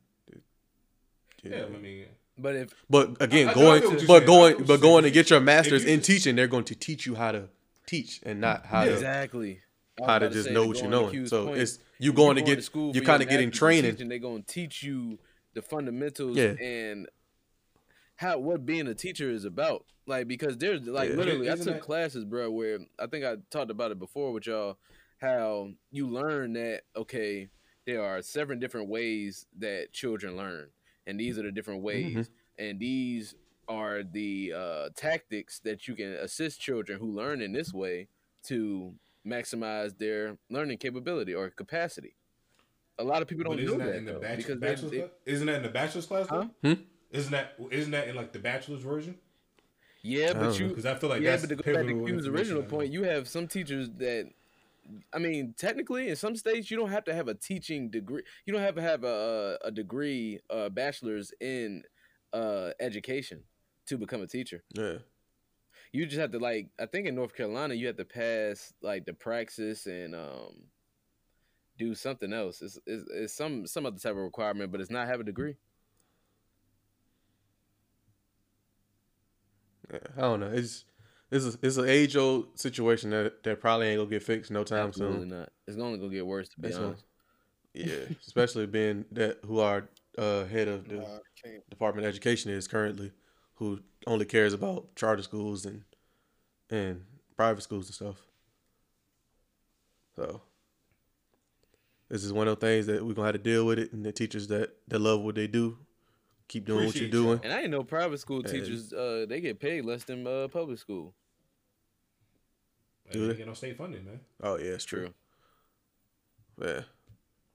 Yeah, 1.43 1.65
I 1.65 1.77
mean, 1.77 2.05
But 2.37 2.55
if 2.55 2.73
But 2.89 3.21
again, 3.21 3.49
I- 3.49 3.51
I 3.51 3.53
going 3.55 3.81
feel 3.81 3.91
but 3.91 3.99
saying. 4.07 4.25
Going 4.25 4.57
but 4.59 4.67
you're 4.69 4.77
going 4.77 5.03
to 5.03 5.11
get 5.11 5.29
your 5.29 5.39
masters 5.39 5.83
you 5.83 5.89
in 5.91 5.99
just- 5.99 6.07
teaching, 6.07 6.35
they're 6.35 6.47
going 6.47 6.63
to 6.65 6.75
teach 6.75 7.05
you 7.05 7.15
how 7.15 7.31
to 7.31 7.49
teach 7.85 8.21
and 8.23 8.39
not 8.39 8.65
how 8.65 8.85
to 8.85 8.93
exactly 8.93 9.59
I 10.01 10.05
how 10.05 10.19
to 10.19 10.29
just 10.29 10.49
know 10.49 10.65
what 10.65 10.79
you're 10.79 10.89
knowing. 10.89 11.27
So 11.27 11.47
point, 11.47 11.59
it's 11.59 11.79
you 12.03 12.11
if 12.11 12.15
going 12.15 12.35
to 12.35 12.41
going 12.41 12.55
get 12.55 12.63
school 12.63 12.93
you're 12.93 13.03
kind 13.03 13.23
of 13.23 13.29
getting 13.29 13.51
training. 13.51 13.91
teaching, 13.91 14.09
they're 14.09 14.19
gonna 14.19 14.41
teach 14.43 14.83
you 14.83 15.19
the 15.53 15.61
fundamentals 15.61 16.37
Yeah. 16.37 16.55
and 16.61 17.07
how 18.17 18.37
what 18.39 18.65
being 18.65 18.87
a 18.87 18.93
teacher 18.95 19.29
is 19.29 19.45
about. 19.45 19.85
Like 20.05 20.27
because 20.27 20.57
there's 20.57 20.81
like 20.87 21.09
Yeah. 21.11 21.15
literally, 21.15 21.49
I 21.49 21.53
Isn't 21.53 21.65
took 21.65 21.75
that- 21.75 21.81
classes, 21.83 22.25
bro, 22.25 22.51
where 22.51 22.79
I 22.99 23.07
think 23.07 23.23
I 23.25 23.37
talked 23.49 23.71
about 23.71 23.91
it 23.91 23.99
before 23.99 24.31
with 24.33 24.47
y'all. 24.47 24.77
How 25.19 25.71
you 25.91 26.07
learn 26.07 26.53
that 26.53 26.83
okay, 26.95 27.47
there 27.85 28.03
are 28.03 28.21
seven 28.21 28.59
different 28.59 28.89
ways 28.89 29.45
that 29.57 29.93
children 29.93 30.35
learn, 30.35 30.69
and 31.07 31.19
these 31.19 31.37
are 31.37 31.43
the 31.43 31.51
different 31.51 31.83
Mm-hmm. 31.83 32.15
ways, 32.17 32.29
and 32.57 32.79
these 32.79 33.35
are 33.69 34.03
the 34.03 34.51
uh, 34.53 34.89
tactics 34.95 35.59
that 35.59 35.87
you 35.87 35.95
can 35.95 36.11
assist 36.13 36.59
children 36.59 36.99
who 36.99 37.07
learn 37.09 37.41
in 37.41 37.53
this 37.53 37.73
way 37.73 38.09
to 38.43 38.93
maximize 39.25 39.97
their 39.97 40.37
learning 40.49 40.77
capability 40.77 41.33
or 41.33 41.49
capacity. 41.49 42.15
A 42.99 43.03
lot 43.03 43.21
of 43.21 43.27
people 43.27 43.43
don't 43.43 43.55
but 43.55 43.63
know 43.63 43.65
isn't 43.65 43.79
that, 43.79 43.85
that 43.85 43.95
in 43.95 44.05
the 44.05 44.11
though, 44.13 44.19
bachelor, 44.19 44.37
because 44.37 44.59
bachelor's 44.59 44.91
they, 44.91 44.97
they, 44.97 45.03
class? 45.03 45.11
Isn't 45.25 45.47
that 45.47 45.55
in 45.55 45.63
the 45.63 45.69
bachelor's 45.69 46.05
class? 46.05 46.27
Though? 46.27 46.49
Huh? 46.63 46.75
Hmm? 46.75 46.81
Isn't 47.11 47.31
that 47.31 47.55
isn't 47.71 47.91
that 47.91 48.07
in 48.07 48.15
like 48.15 48.33
the 48.33 48.39
bachelor's 48.39 48.81
version? 48.81 49.17
yeah, 50.03 50.33
but 50.33 50.59
you 50.59 50.67
Because 50.67 50.85
I 50.85 50.95
feel 50.95 51.09
like 51.09 51.21
yeah, 51.21 51.31
that's 51.31 51.43
but 51.47 51.57
to 51.57 51.63
go 51.63 51.73
back 51.73 51.87
to 51.87 52.05
Q's 52.05 52.27
original 52.27 52.61
I 52.61 52.65
know. 52.65 52.69
point, 52.69 52.91
you 52.91 53.03
have 53.03 53.27
some 53.27 53.47
teachers 53.47 53.89
that, 53.97 54.29
I 55.13 55.17
mean, 55.17 55.53
technically, 55.57 56.09
in 56.09 56.15
some 56.15 56.35
states, 56.35 56.69
you 56.69 56.75
don't 56.77 56.89
have 56.89 57.05
to 57.05 57.13
have 57.13 57.29
a 57.29 57.33
teaching 57.33 57.89
degree. 57.89 58.23
You 58.45 58.53
don't 58.53 58.61
have 58.61 58.75
to 58.75 58.81
have 58.81 59.03
a 59.03 59.57
a 59.63 59.71
degree, 59.71 60.39
a 60.49 60.69
bachelor's 60.69 61.31
in 61.39 61.83
uh, 62.33 62.71
education 62.79 63.43
to 63.87 63.97
become 63.97 64.21
a 64.21 64.27
teacher. 64.27 64.63
Yeah. 64.73 64.97
You 65.93 66.05
just 66.07 66.19
have 66.19 66.31
to 66.31 66.39
like, 66.39 66.69
I 66.79 66.87
think 66.87 67.07
in 67.07 67.13
North 67.15 67.35
Carolina, 67.35 67.75
you 67.75 67.85
have 67.87 67.97
to 67.97 68.03
pass 68.05 68.73
like 68.81 69.05
the 69.05 69.13
praxis 69.13 69.85
and 69.85 70.15
um, 70.15 70.55
do 71.77 71.93
something 71.93 72.33
else. 72.33 72.61
It's, 72.63 72.79
it's, 72.87 73.05
it's 73.13 73.33
some 73.33 73.67
some 73.67 73.85
other 73.85 73.99
type 73.99 74.11
of 74.13 74.17
requirement, 74.17 74.71
but 74.71 74.81
it's 74.81 74.89
not 74.89 75.07
have 75.07 75.19
a 75.19 75.23
degree. 75.23 75.55
Yeah, 79.91 79.99
I 80.17 80.21
don't 80.21 80.39
know. 80.39 80.51
It's 80.51 80.85
it's 81.31 81.45
a, 81.45 81.53
it's 81.61 81.77
an 81.77 81.87
age 81.87 82.15
old 82.15 82.57
situation 82.59 83.11
that 83.11 83.43
that 83.43 83.61
probably 83.61 83.87
ain't 83.87 83.99
gonna 83.99 84.09
get 84.09 84.23
fixed 84.23 84.49
no 84.51 84.63
time 84.63 84.87
Absolutely 84.87 85.19
soon. 85.29 85.39
not. 85.39 85.49
It's 85.67 85.77
gonna 85.77 85.97
go 85.99 86.09
get 86.09 86.25
worse. 86.25 86.49
To 86.49 86.59
be 86.59 86.67
It's 86.69 86.77
gonna- 86.77 86.87
honest. 86.89 87.05
Yeah, 87.75 88.05
especially 88.25 88.67
being 88.67 89.03
that 89.13 89.39
who 89.45 89.57
our 89.59 89.89
uh, 90.17 90.45
head 90.45 90.67
of 90.67 90.87
the 90.87 91.01
Uh, 91.01 91.19
Department 91.71 92.05
of 92.05 92.09
Education 92.09 92.51
is 92.51 92.67
currently, 92.67 93.11
who 93.69 93.79
only 94.07 94.25
cares 94.25 94.53
about 94.53 94.95
charter 94.95 95.23
schools 95.23 95.65
and 95.65 95.83
and 96.69 97.05
private 97.35 97.61
schools 97.61 97.87
and 97.87 97.95
stuff. 97.95 98.21
So 100.15 100.41
this 102.09 102.23
is 102.23 102.31
one 102.33 102.47
of 102.47 102.59
those 102.59 102.69
things 102.69 102.85
that 102.87 103.05
we're 103.05 103.13
gonna 103.13 103.27
have 103.27 103.35
to 103.35 103.39
deal 103.39 103.65
with 103.65 103.79
it, 103.79 103.93
and 103.93 104.05
the 104.05 104.11
teachers 104.11 104.47
that 104.47 104.75
that 104.87 104.99
love 104.99 105.21
what 105.21 105.35
they 105.35 105.47
do 105.47 105.77
keep 106.47 106.65
doing 106.65 106.85
what 106.85 106.95
you're 106.95 107.09
doing. 107.09 107.39
And 107.43 107.51
I 107.53 107.57
didn't 107.57 107.71
know 107.71 107.83
private 107.83 108.19
school 108.19 108.41
Yeah. 108.43 108.51
teachers 108.51 108.93
uh 108.93 109.25
they 109.27 109.41
get 109.41 109.59
paid 109.59 109.85
less 109.85 110.03
than 110.03 110.27
uh, 110.27 110.47
public 110.49 110.77
school. 110.79 111.13
Like, 113.05 113.13
Do 113.13 113.21
they 113.27 113.33
they? 113.33 113.37
get 113.39 113.47
no 113.47 113.53
state 113.53 113.77
funding, 113.77 114.05
man. 114.05 114.19
Oh 114.41 114.57
yeah, 114.57 114.71
it's 114.71 114.85
true. 114.85 115.13
Yeah, 116.61 116.81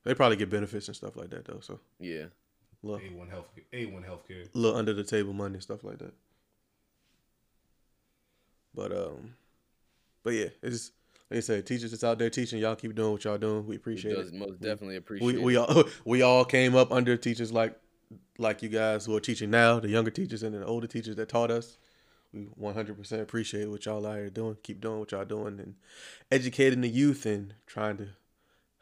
They 0.05 0.15
probably 0.15 0.37
get 0.37 0.51
benefits 0.51 0.89
and 0.89 0.97
stuff 0.97 1.17
like 1.17 1.31
that 1.31 1.45
though. 1.45 1.61
So 1.61 1.79
Yeah. 2.01 2.27
Little, 2.83 3.01
A 3.07 3.11
one 3.17 3.29
health 3.29 3.47
A 3.73 3.87
one 3.87 4.03
healthcare. 4.03 4.49
little 4.55 4.77
under 4.79 4.93
the 4.95 5.05
table 5.05 5.33
money 5.33 5.55
and 5.55 5.63
stuff 5.63 5.85
like 5.85 5.99
that. 5.99 6.15
But 8.75 8.93
um, 8.93 9.35
but 10.23 10.35
yeah, 10.35 10.49
it's 10.63 10.93
like 11.31 11.39
I 11.39 11.41
said, 11.41 11.67
teachers 11.67 11.91
that's 11.91 12.05
out 12.05 12.19
there 12.19 12.31
teaching. 12.31 12.59
Y'all 12.61 12.77
keep 12.77 12.95
doing 12.95 13.13
what 13.13 13.25
y'all 13.25 13.39
doing. 13.39 13.63
We 13.65 13.71
We 13.71 13.77
appreciate 13.77 14.15
does 14.17 14.29
it. 14.29 14.35
most 14.35 14.61
definitely 14.61 14.97
appreciate 14.97 15.35
We 15.37 15.43
we 15.43 15.57
all 15.57 15.85
we 16.05 16.23
all 16.23 16.45
came 16.45 16.75
up 16.77 16.93
under 16.93 17.17
teachers 17.17 17.53
like 17.53 17.79
like 18.39 18.63
you 18.63 18.69
guys 18.69 19.05
who 19.07 19.17
are 19.17 19.21
teaching 19.21 19.51
now, 19.51 19.81
the 19.81 19.89
younger 19.89 20.11
teachers 20.11 20.43
and 20.43 20.55
the 20.55 20.65
older 20.65 20.87
teachers 20.87 21.17
that 21.17 21.29
taught 21.29 21.51
us. 21.51 21.77
We 22.33 22.43
100% 22.61 23.21
appreciate 23.23 23.71
what 23.71 23.87
y'all 23.87 24.07
out 24.07 24.17
here 24.17 24.29
doing. 24.29 24.59
Keep 24.63 24.83
doing 24.83 24.99
what 25.01 25.13
y'all 25.13 25.25
doing 25.25 25.59
and 25.59 25.75
educating 26.31 26.83
the 26.83 26.89
youth 26.89 27.25
and 27.25 27.55
trying 27.67 27.97
to 27.97 28.09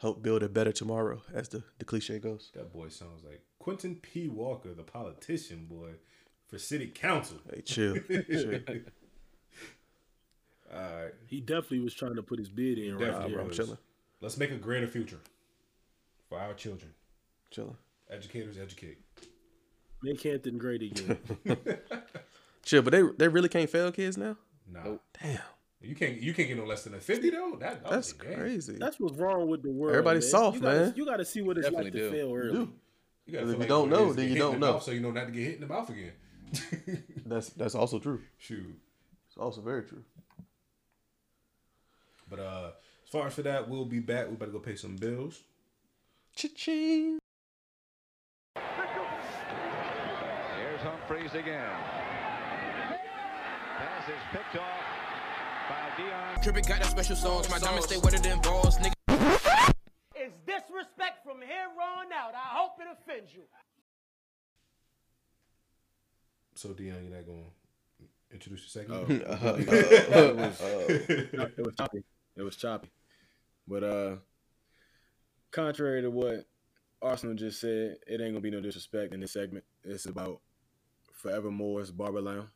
help 0.00 0.20
build 0.20 0.42
a 0.42 0.48
better 0.48 0.72
tomorrow, 0.72 1.22
as 1.32 1.48
the, 1.50 1.62
the 1.78 1.84
cliche 1.84 2.18
goes. 2.18 2.50
That 2.54 2.72
boy 2.72 2.88
sounds 2.88 3.22
like 3.24 3.40
Quentin 3.66 3.96
P. 3.96 4.28
Walker, 4.28 4.72
the 4.74 4.84
politician 4.84 5.66
boy, 5.68 5.88
for 6.46 6.56
city 6.56 6.86
council. 6.86 7.38
Hey, 7.52 7.62
chill. 7.62 7.96
chill. 8.08 8.60
All 10.72 10.80
right, 10.80 11.12
He 11.26 11.40
definitely 11.40 11.80
was 11.80 11.92
trying 11.92 12.14
to 12.14 12.22
put 12.22 12.38
his 12.38 12.48
bid 12.48 12.78
in 12.78 12.92
right 12.96 13.06
Definitely, 13.06 13.28
there. 13.30 13.36
bro, 13.38 13.44
I'm 13.46 13.50
chilling. 13.50 13.78
let's 14.20 14.36
make 14.36 14.52
a 14.52 14.56
greater 14.56 14.86
future 14.86 15.18
for 16.28 16.38
our 16.38 16.54
children. 16.54 16.92
Chilling. 17.50 17.76
Educators 18.08 18.56
educate. 18.56 18.98
Make 20.00 20.22
Hampton 20.22 20.58
great 20.58 20.82
again. 20.82 21.18
Chill, 22.64 22.82
but 22.82 22.92
they 22.92 23.02
they 23.18 23.26
really 23.26 23.48
can't 23.48 23.68
fail 23.68 23.90
kids 23.90 24.16
now? 24.16 24.36
Nah, 24.72 24.98
Damn. 25.20 25.38
you 25.80 25.96
can't 25.96 26.20
you 26.22 26.32
can't 26.34 26.46
get 26.48 26.56
no 26.56 26.64
less 26.66 26.84
than 26.84 26.94
a 26.94 27.00
fifty 27.00 27.30
though. 27.30 27.56
That, 27.58 27.82
that 27.82 27.90
That's 27.90 28.12
was 28.12 28.20
a 28.20 28.24
game. 28.28 28.38
crazy. 28.38 28.76
That's 28.78 29.00
what's 29.00 29.16
wrong 29.16 29.48
with 29.48 29.62
the 29.64 29.70
world. 29.70 29.92
Everybody's 29.96 30.24
man. 30.24 30.30
soft, 30.42 30.56
you 30.56 30.62
gotta, 30.62 30.78
man. 30.80 30.94
You 30.96 31.04
got 31.04 31.16
to 31.16 31.24
see 31.24 31.42
what 31.42 31.58
it's 31.58 31.66
like 31.70 31.84
Definitely 31.86 32.00
to 32.00 32.10
do. 32.10 32.16
fail 32.16 32.34
early. 32.34 32.52
do. 32.52 32.72
You 33.26 33.32
gotta 33.32 33.44
If 33.44 33.48
feel 33.48 33.54
you 33.54 33.58
like 33.60 33.68
don't 33.68 33.90
know, 33.90 34.12
then 34.12 34.28
you 34.28 34.36
don't 34.36 34.60
know. 34.60 34.74
mouth 34.74 34.82
So 34.82 34.90
you 34.92 35.00
know 35.00 35.10
not 35.10 35.26
to 35.26 35.32
get 35.32 35.42
hit 35.42 35.54
in 35.56 35.60
the 35.62 35.66
mouth 35.66 35.90
again. 35.90 36.12
That's 37.26 37.48
that's 37.50 37.74
also 37.74 37.98
true. 37.98 38.22
Shoot. 38.38 38.78
It's 39.28 39.36
also 39.36 39.60
very 39.60 39.82
true. 39.82 40.04
But 42.30 42.38
uh 42.38 42.70
as 43.04 43.10
far 43.10 43.26
as 43.26 43.34
for 43.34 43.42
that, 43.42 43.68
we'll 43.68 43.84
be 43.84 43.98
back. 44.00 44.28
We 44.30 44.36
better 44.36 44.52
go 44.52 44.58
pay 44.60 44.76
some 44.76 44.96
bills. 44.96 45.42
Cha-ching. 46.36 47.18
Here's 48.54 48.64
Humphreys 50.82 51.34
again. 51.34 51.70
Pass 53.78 54.08
is 54.08 54.14
picked 54.32 54.56
off 54.56 54.84
by 55.68 55.88
Dion. 55.96 56.36
Cribbit 56.42 56.66
got 56.68 56.80
that 56.80 56.90
special 56.90 57.16
sauce. 57.16 57.48
My 57.50 57.58
diamonds 57.58 57.86
stay 57.86 57.98
wetter 57.98 58.18
than 58.18 58.40
balls, 58.40 58.78
nigga. 58.78 58.92
It's 60.78 60.86
disrespect 60.88 61.24
from 61.24 61.40
here 61.40 61.68
on 61.80 62.12
out. 62.12 62.34
I 62.34 62.56
hope 62.56 62.72
it 62.80 62.86
offends 62.90 63.32
you. 63.34 63.42
So 66.54 66.72
Dion, 66.72 67.04
you're 67.04 67.16
not 67.16 67.26
gonna 67.26 67.50
introduce 68.32 68.74
your 68.74 68.84
Oh, 68.90 69.06
second? 69.06 69.22
it, 69.28 70.36
was, 70.36 70.60
it 71.58 71.66
was 71.66 71.74
choppy. 71.76 72.04
It 72.36 72.42
was 72.42 72.56
choppy. 72.56 72.90
But 73.68 73.84
uh, 73.84 74.16
contrary 75.50 76.02
to 76.02 76.10
what 76.10 76.46
Arsenal 77.02 77.36
just 77.36 77.60
said, 77.60 77.96
it 78.06 78.20
ain't 78.20 78.32
gonna 78.32 78.40
be 78.40 78.50
no 78.50 78.60
disrespect 78.60 79.12
in 79.12 79.20
this 79.20 79.32
segment. 79.32 79.64
It's 79.84 80.06
about 80.06 80.40
Forevermore's 81.12 81.90
Barber 81.90 82.20
Lounge. 82.22 82.48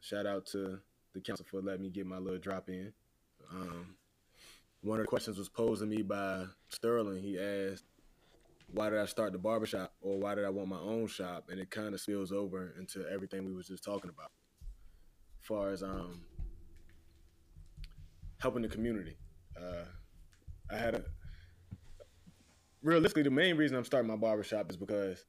Shout 0.00 0.26
out 0.26 0.46
to 0.46 0.78
the 1.14 1.20
council 1.20 1.46
for 1.50 1.60
letting 1.60 1.82
me 1.82 1.90
get 1.90 2.06
my 2.06 2.18
little 2.18 2.38
drop 2.38 2.68
in. 2.68 2.92
Um, 3.50 3.94
one 4.82 4.98
of 4.98 5.04
the 5.04 5.08
questions 5.08 5.38
was 5.38 5.48
posed 5.48 5.80
to 5.80 5.86
me 5.86 6.02
by 6.02 6.44
Sterling. 6.68 7.22
He 7.22 7.38
asked, 7.38 7.84
"Why 8.66 8.90
did 8.90 8.98
I 8.98 9.06
start 9.06 9.32
the 9.32 9.38
barbershop, 9.38 9.94
or 10.00 10.18
why 10.18 10.34
did 10.34 10.44
I 10.44 10.50
want 10.50 10.68
my 10.68 10.78
own 10.78 11.06
shop?" 11.06 11.48
And 11.50 11.60
it 11.60 11.70
kind 11.70 11.94
of 11.94 12.00
spills 12.00 12.32
over 12.32 12.74
into 12.78 13.08
everything 13.08 13.44
we 13.44 13.54
was 13.54 13.68
just 13.68 13.84
talking 13.84 14.10
about, 14.10 14.32
as 15.40 15.46
far 15.46 15.70
as 15.70 15.82
um 15.82 16.24
helping 18.40 18.62
the 18.62 18.68
community. 18.68 19.16
Uh, 19.56 19.84
I 20.68 20.76
had 20.76 20.96
a 20.96 21.04
realistically 22.82 23.22
the 23.22 23.30
main 23.30 23.56
reason 23.56 23.76
I'm 23.76 23.84
starting 23.84 24.10
my 24.10 24.16
barbershop 24.16 24.68
is 24.68 24.76
because 24.76 25.24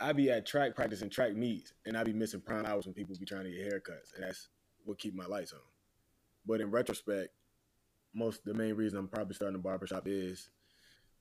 I 0.00 0.12
be 0.14 0.30
at 0.30 0.46
track 0.46 0.74
practice 0.74 1.02
and 1.02 1.12
track 1.12 1.34
meets, 1.36 1.74
and 1.84 1.96
I 1.96 2.04
be 2.04 2.14
missing 2.14 2.40
prime 2.40 2.64
hours 2.64 2.86
when 2.86 2.94
people 2.94 3.14
be 3.18 3.26
trying 3.26 3.44
to 3.44 3.50
get 3.50 3.70
haircuts, 3.70 4.14
and 4.14 4.24
that's 4.24 4.48
what 4.84 4.98
keep 4.98 5.14
my 5.14 5.26
lights 5.26 5.52
on. 5.52 5.60
But 6.46 6.62
in 6.62 6.70
retrospect, 6.70 7.34
most 8.14 8.44
the 8.44 8.54
main 8.54 8.74
reason 8.74 8.98
I'm 8.98 9.08
probably 9.08 9.34
starting 9.34 9.56
a 9.56 9.62
barbershop 9.62 10.04
is 10.06 10.50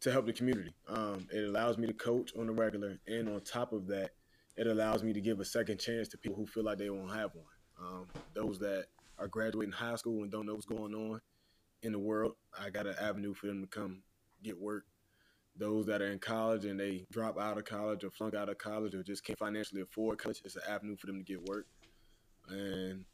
to 0.01 0.11
help 0.11 0.25
the 0.25 0.33
community. 0.33 0.73
Um, 0.87 1.27
it 1.31 1.43
allows 1.43 1.77
me 1.77 1.87
to 1.87 1.93
coach 1.93 2.31
on 2.37 2.47
the 2.47 2.53
regular, 2.53 2.99
and 3.07 3.29
on 3.29 3.41
top 3.41 3.73
of 3.73 3.87
that, 3.87 4.11
it 4.55 4.67
allows 4.67 5.03
me 5.03 5.13
to 5.13 5.21
give 5.21 5.39
a 5.39 5.45
second 5.45 5.79
chance 5.79 6.07
to 6.09 6.17
people 6.17 6.37
who 6.37 6.45
feel 6.45 6.63
like 6.63 6.77
they 6.77 6.89
won't 6.89 7.13
have 7.13 7.31
one. 7.33 7.45
Um, 7.79 8.07
those 8.35 8.59
that 8.59 8.85
are 9.17 9.27
graduating 9.27 9.71
high 9.71 9.95
school 9.95 10.21
and 10.21 10.31
don't 10.31 10.45
know 10.45 10.53
what's 10.53 10.65
going 10.65 10.93
on 10.93 11.21
in 11.81 11.91
the 11.91 11.99
world, 11.99 12.33
I 12.57 12.69
got 12.69 12.87
an 12.87 12.95
avenue 12.99 13.33
for 13.33 13.47
them 13.47 13.61
to 13.61 13.67
come 13.67 14.03
get 14.43 14.59
work. 14.59 14.85
Those 15.55 15.85
that 15.85 16.01
are 16.01 16.11
in 16.11 16.19
college 16.19 16.65
and 16.65 16.79
they 16.79 17.05
drop 17.11 17.39
out 17.39 17.57
of 17.57 17.65
college 17.65 18.03
or 18.03 18.09
flunk 18.09 18.33
out 18.33 18.49
of 18.49 18.57
college 18.57 18.95
or 18.95 19.03
just 19.03 19.23
can't 19.23 19.37
financially 19.37 19.81
afford 19.81 20.17
college, 20.17 20.41
it's 20.43 20.55
an 20.55 20.63
avenue 20.67 20.95
for 20.97 21.07
them 21.07 21.19
to 21.19 21.23
get 21.23 21.47
work. 21.47 21.67
And 22.49 23.05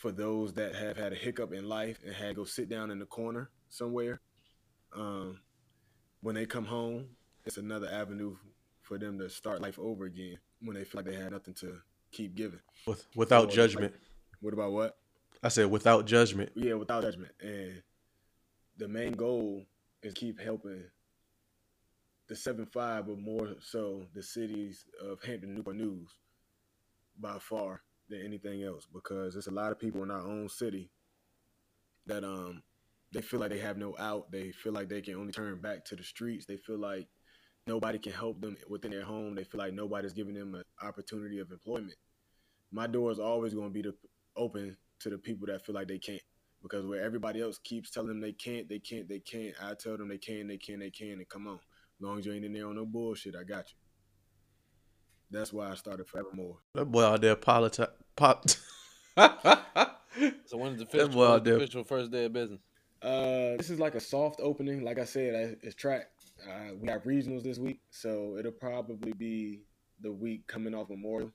for 0.00 0.10
those 0.10 0.54
that 0.54 0.74
have 0.74 0.96
had 0.96 1.12
a 1.12 1.16
hiccup 1.16 1.52
in 1.52 1.68
life 1.68 1.98
and 2.06 2.14
had 2.14 2.28
to 2.28 2.34
go 2.34 2.44
sit 2.44 2.70
down 2.70 2.90
in 2.90 2.98
the 2.98 3.04
corner 3.04 3.50
somewhere, 3.68 4.22
um, 4.96 5.38
when 6.22 6.34
they 6.34 6.46
come 6.46 6.64
home, 6.64 7.06
it's 7.44 7.58
another 7.58 7.86
avenue 7.92 8.34
for 8.80 8.96
them 8.96 9.18
to 9.18 9.28
start 9.28 9.60
life 9.60 9.78
over 9.78 10.06
again 10.06 10.38
when 10.62 10.74
they 10.74 10.84
feel 10.84 11.02
like 11.02 11.04
they 11.12 11.20
had 11.22 11.32
nothing 11.32 11.52
to 11.52 11.76
keep 12.12 12.34
giving. 12.34 12.60
With 12.86 13.06
without 13.14 13.50
So, 13.50 13.56
judgment. 13.56 13.92
like, 13.92 14.00
what 14.40 14.54
about 14.54 14.72
what? 14.72 14.96
I 15.42 15.48
said 15.48 15.70
without 15.70 16.06
judgment. 16.06 16.50
Yeah, 16.54 16.74
without 16.74 17.02
judgment. 17.02 17.32
And 17.42 17.82
the 18.78 18.88
main 18.88 19.12
goal 19.12 19.66
is 20.02 20.14
keep 20.14 20.40
helping 20.40 20.82
the 22.26 22.36
seven 22.36 22.64
five, 22.64 23.06
but 23.06 23.18
more 23.18 23.48
so 23.60 24.06
the 24.14 24.22
cities 24.22 24.86
of 24.98 25.22
Hampton 25.22 25.54
Newport 25.54 25.76
News 25.76 26.08
by 27.18 27.38
far 27.38 27.82
than 28.10 28.22
anything 28.24 28.62
else 28.62 28.86
because 28.92 29.34
there's 29.34 29.46
a 29.46 29.52
lot 29.52 29.72
of 29.72 29.78
people 29.78 30.02
in 30.02 30.10
our 30.10 30.26
own 30.26 30.48
city 30.48 30.90
that 32.06 32.24
um 32.24 32.62
they 33.12 33.22
feel 33.22 33.40
like 33.40 33.50
they 33.50 33.58
have 33.58 33.76
no 33.76 33.96
out. 33.98 34.30
They 34.30 34.52
feel 34.52 34.72
like 34.72 34.88
they 34.88 35.00
can 35.00 35.16
only 35.16 35.32
turn 35.32 35.60
back 35.60 35.84
to 35.86 35.96
the 35.96 36.04
streets. 36.04 36.46
They 36.46 36.56
feel 36.56 36.78
like 36.78 37.08
nobody 37.66 37.98
can 37.98 38.12
help 38.12 38.40
them 38.40 38.56
within 38.68 38.92
their 38.92 39.02
home. 39.02 39.34
They 39.34 39.44
feel 39.44 39.58
like 39.58 39.72
nobody's 39.72 40.12
giving 40.12 40.34
them 40.34 40.54
an 40.54 40.62
opportunity 40.82 41.40
of 41.40 41.50
employment. 41.50 41.96
My 42.70 42.86
door 42.86 43.10
is 43.10 43.18
always 43.18 43.52
going 43.52 43.68
to 43.68 43.72
be 43.72 43.82
the, 43.82 43.94
open 44.36 44.76
to 45.00 45.10
the 45.10 45.18
people 45.18 45.48
that 45.48 45.64
feel 45.66 45.74
like 45.74 45.88
they 45.88 45.98
can't. 45.98 46.22
Because 46.62 46.86
where 46.86 47.02
everybody 47.02 47.40
else 47.40 47.58
keeps 47.58 47.90
telling 47.90 48.08
them 48.08 48.20
they 48.20 48.32
can't, 48.32 48.68
they 48.68 48.78
can't, 48.78 49.08
they 49.08 49.18
can't, 49.18 49.54
I 49.60 49.74
tell 49.74 49.96
them 49.96 50.08
they 50.08 50.18
can, 50.18 50.46
they 50.46 50.58
can, 50.58 50.78
they 50.78 50.90
can, 50.90 51.12
and 51.12 51.28
come 51.28 51.48
on. 51.48 51.54
As 51.54 52.00
long 52.00 52.18
as 52.18 52.26
you 52.26 52.32
ain't 52.32 52.44
in 52.44 52.52
there 52.52 52.68
on 52.68 52.76
no 52.76 52.86
bullshit, 52.86 53.34
I 53.34 53.44
got 53.44 53.64
you. 53.70 53.76
That's 55.30 55.52
why 55.52 55.70
I 55.70 55.74
started 55.74 56.06
Forevermore. 56.06 56.58
That 56.74 56.86
boy 56.86 57.04
out 57.04 57.20
there 57.22 57.36
politi- 57.36 57.88
pop. 58.20 58.44
So 60.46 60.56
when 60.58 60.72
is 60.72 60.78
the 60.78 60.84
official, 60.84 61.08
boy 61.08 61.24
out 61.24 61.30
when's 61.30 61.44
the 61.44 61.56
official 61.56 61.84
first 61.84 62.10
day 62.10 62.24
of 62.24 62.32
business? 62.32 62.60
Uh, 63.00 63.56
this 63.56 63.70
is 63.70 63.78
like 63.78 63.94
a 63.94 64.00
soft 64.00 64.40
opening. 64.42 64.82
Like 64.84 64.98
I 64.98 65.04
said, 65.04 65.34
I- 65.34 65.66
it's 65.66 65.74
track. 65.74 66.10
Uh, 66.46 66.74
we 66.78 66.88
have 66.88 67.04
regionals 67.04 67.42
this 67.44 67.58
week, 67.58 67.80
so 67.90 68.36
it'll 68.36 68.50
probably 68.52 69.12
be 69.12 69.60
the 70.00 70.10
week 70.12 70.46
coming 70.48 70.74
off 70.74 70.90
Memorial 70.90 71.30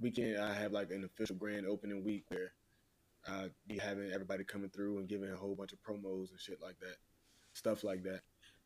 weekend. 0.00 0.38
I 0.38 0.52
have 0.52 0.72
like 0.72 0.90
an 0.90 1.04
official 1.04 1.36
grand 1.36 1.66
opening 1.66 2.04
week 2.04 2.24
where 2.28 2.52
I 3.28 3.48
be 3.68 3.78
having 3.78 4.10
everybody 4.12 4.44
coming 4.44 4.70
through 4.70 4.98
and 4.98 5.08
giving 5.08 5.30
a 5.30 5.36
whole 5.36 5.54
bunch 5.54 5.72
of 5.72 5.78
promos 5.82 6.30
and 6.30 6.40
shit 6.40 6.60
like 6.60 6.78
that, 6.80 6.96
stuff 7.54 7.84
like 7.84 8.02
that. 8.02 8.20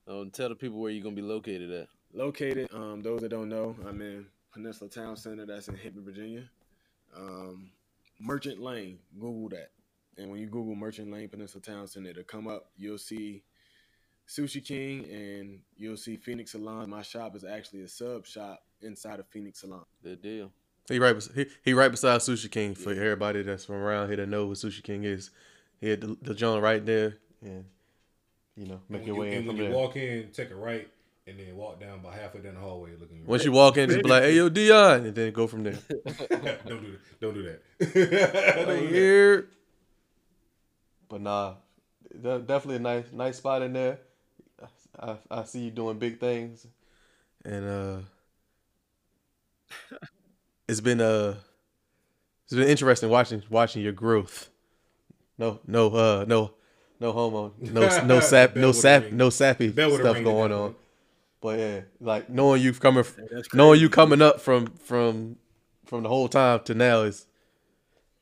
Oh, 0.08 0.24
tell 0.24 0.48
the 0.48 0.54
people 0.56 0.80
where 0.80 0.90
you're 0.90 1.04
gonna 1.04 1.14
be 1.16 1.22
located 1.22 1.70
at. 1.70 1.88
Located, 2.12 2.72
um, 2.72 3.02
those 3.02 3.20
that 3.20 3.28
don't 3.28 3.48
know, 3.50 3.76
I'm 3.86 4.00
in 4.00 4.26
Peninsula 4.52 4.88
Town 4.90 5.16
Center. 5.16 5.44
That's 5.46 5.68
in 5.68 5.76
Hampton, 5.76 6.04
Virginia. 6.04 6.48
Um, 7.16 7.70
Merchant 8.20 8.60
Lane. 8.60 8.98
Google 9.18 9.48
that, 9.50 9.70
and 10.16 10.30
when 10.30 10.40
you 10.40 10.46
Google 10.46 10.74
Merchant 10.74 11.10
Lane 11.12 11.28
Peninsula 11.28 11.62
Town 11.62 11.86
Center, 11.86 12.10
it'll 12.10 12.24
come 12.24 12.46
up. 12.48 12.70
You'll 12.76 12.98
see 12.98 13.42
Sushi 14.28 14.64
King, 14.64 15.04
and 15.10 15.60
you'll 15.76 15.96
see 15.96 16.16
Phoenix 16.16 16.52
Salon. 16.52 16.90
My 16.90 17.02
shop 17.02 17.36
is 17.36 17.44
actually 17.44 17.82
a 17.82 17.88
sub 17.88 18.26
shop 18.26 18.62
inside 18.82 19.20
of 19.20 19.26
Phoenix 19.28 19.60
Salon. 19.60 19.84
Good 20.02 20.22
deal. 20.22 20.50
He 20.88 20.98
right, 20.98 21.16
he, 21.34 21.46
he 21.64 21.72
right 21.72 21.90
beside 21.90 22.20
Sushi 22.20 22.50
King 22.50 22.74
for 22.74 22.90
everybody 22.92 23.42
that's 23.42 23.64
from 23.64 23.76
around 23.76 24.08
here 24.08 24.16
to 24.16 24.26
know 24.26 24.46
what 24.46 24.58
Sushi 24.58 24.82
King 24.82 25.04
is. 25.04 25.30
He 25.80 25.88
had 25.88 26.00
the, 26.02 26.16
the 26.22 26.34
joint 26.34 26.62
right 26.62 26.84
there, 26.84 27.16
and 27.42 27.64
you 28.56 28.66
know, 28.66 28.80
make 28.88 28.98
And 29.00 29.06
your 29.08 29.16
when 29.16 29.28
way 29.28 29.32
you, 29.34 29.38
in 29.38 29.38
and 29.38 29.46
from 29.48 29.56
when 29.56 29.64
you 29.66 29.70
there. 29.72 29.78
walk 29.78 29.96
in, 29.96 30.30
take 30.32 30.50
a 30.50 30.54
right, 30.54 30.88
and 31.26 31.38
then 31.38 31.56
walk 31.56 31.80
down 31.80 32.00
about 32.00 32.14
halfway 32.14 32.40
down 32.40 32.54
the 32.54 32.60
hallway 32.60 32.90
looking. 32.98 33.24
Once 33.24 33.40
right. 33.40 33.46
you 33.46 33.52
walk 33.52 33.76
in, 33.76 33.88
just 33.88 34.02
be 34.02 34.08
like, 34.08 34.24
"Hey, 34.24 34.36
yo, 34.36 34.48
Dion," 34.48 35.06
and 35.06 35.14
then 35.14 35.32
go 35.32 35.46
from 35.46 35.64
there. 35.64 35.72
don't 36.66 36.82
do 36.82 36.92
that. 36.92 37.20
Don't 37.20 37.34
do 37.34 37.42
that. 37.42 37.62
Don't 37.80 38.68
Right 38.68 38.80
do 38.80 38.86
that. 38.86 38.94
here. 38.94 39.48
But 41.08 41.20
nah, 41.20 41.54
definitely 42.22 42.76
a 42.76 42.80
nice, 42.80 43.04
nice 43.12 43.36
spot 43.38 43.62
in 43.62 43.72
there. 43.72 43.98
I 45.00 45.16
I 45.30 45.44
see 45.44 45.60
you 45.60 45.70
doing 45.70 45.98
big 45.98 46.20
things, 46.20 46.66
and 47.44 47.68
uh, 47.68 47.96
it's 50.68 50.80
been 50.80 51.00
uh, 51.00 51.36
it's 52.44 52.54
been 52.54 52.68
interesting 52.68 53.08
watching 53.10 53.42
watching 53.48 53.82
your 53.82 53.92
growth. 53.92 54.50
No, 55.36 55.58
no, 55.66 55.88
uh, 55.88 56.24
no, 56.28 56.52
no 57.00 57.12
homo, 57.12 57.54
no, 57.58 57.80
no 58.04 58.20
sap, 58.20 58.54
no 58.54 58.72
sap, 58.72 59.10
no 59.10 59.30
sappy 59.30 59.70
Bell 59.70 59.90
with 59.90 60.00
a 60.00 60.02
stuff 60.04 60.22
going 60.22 60.52
on. 60.52 60.74
But 61.44 61.58
yeah, 61.58 61.80
like 62.00 62.30
knowing 62.30 62.62
you 62.62 62.72
coming, 62.72 63.00
f- 63.00 63.18
that's 63.30 63.52
knowing 63.52 63.78
you 63.78 63.90
coming 63.90 64.22
up 64.22 64.40
from 64.40 64.68
from 64.78 65.36
from 65.84 66.02
the 66.02 66.08
whole 66.08 66.26
time 66.26 66.60
to 66.64 66.74
now 66.74 67.02
is 67.02 67.26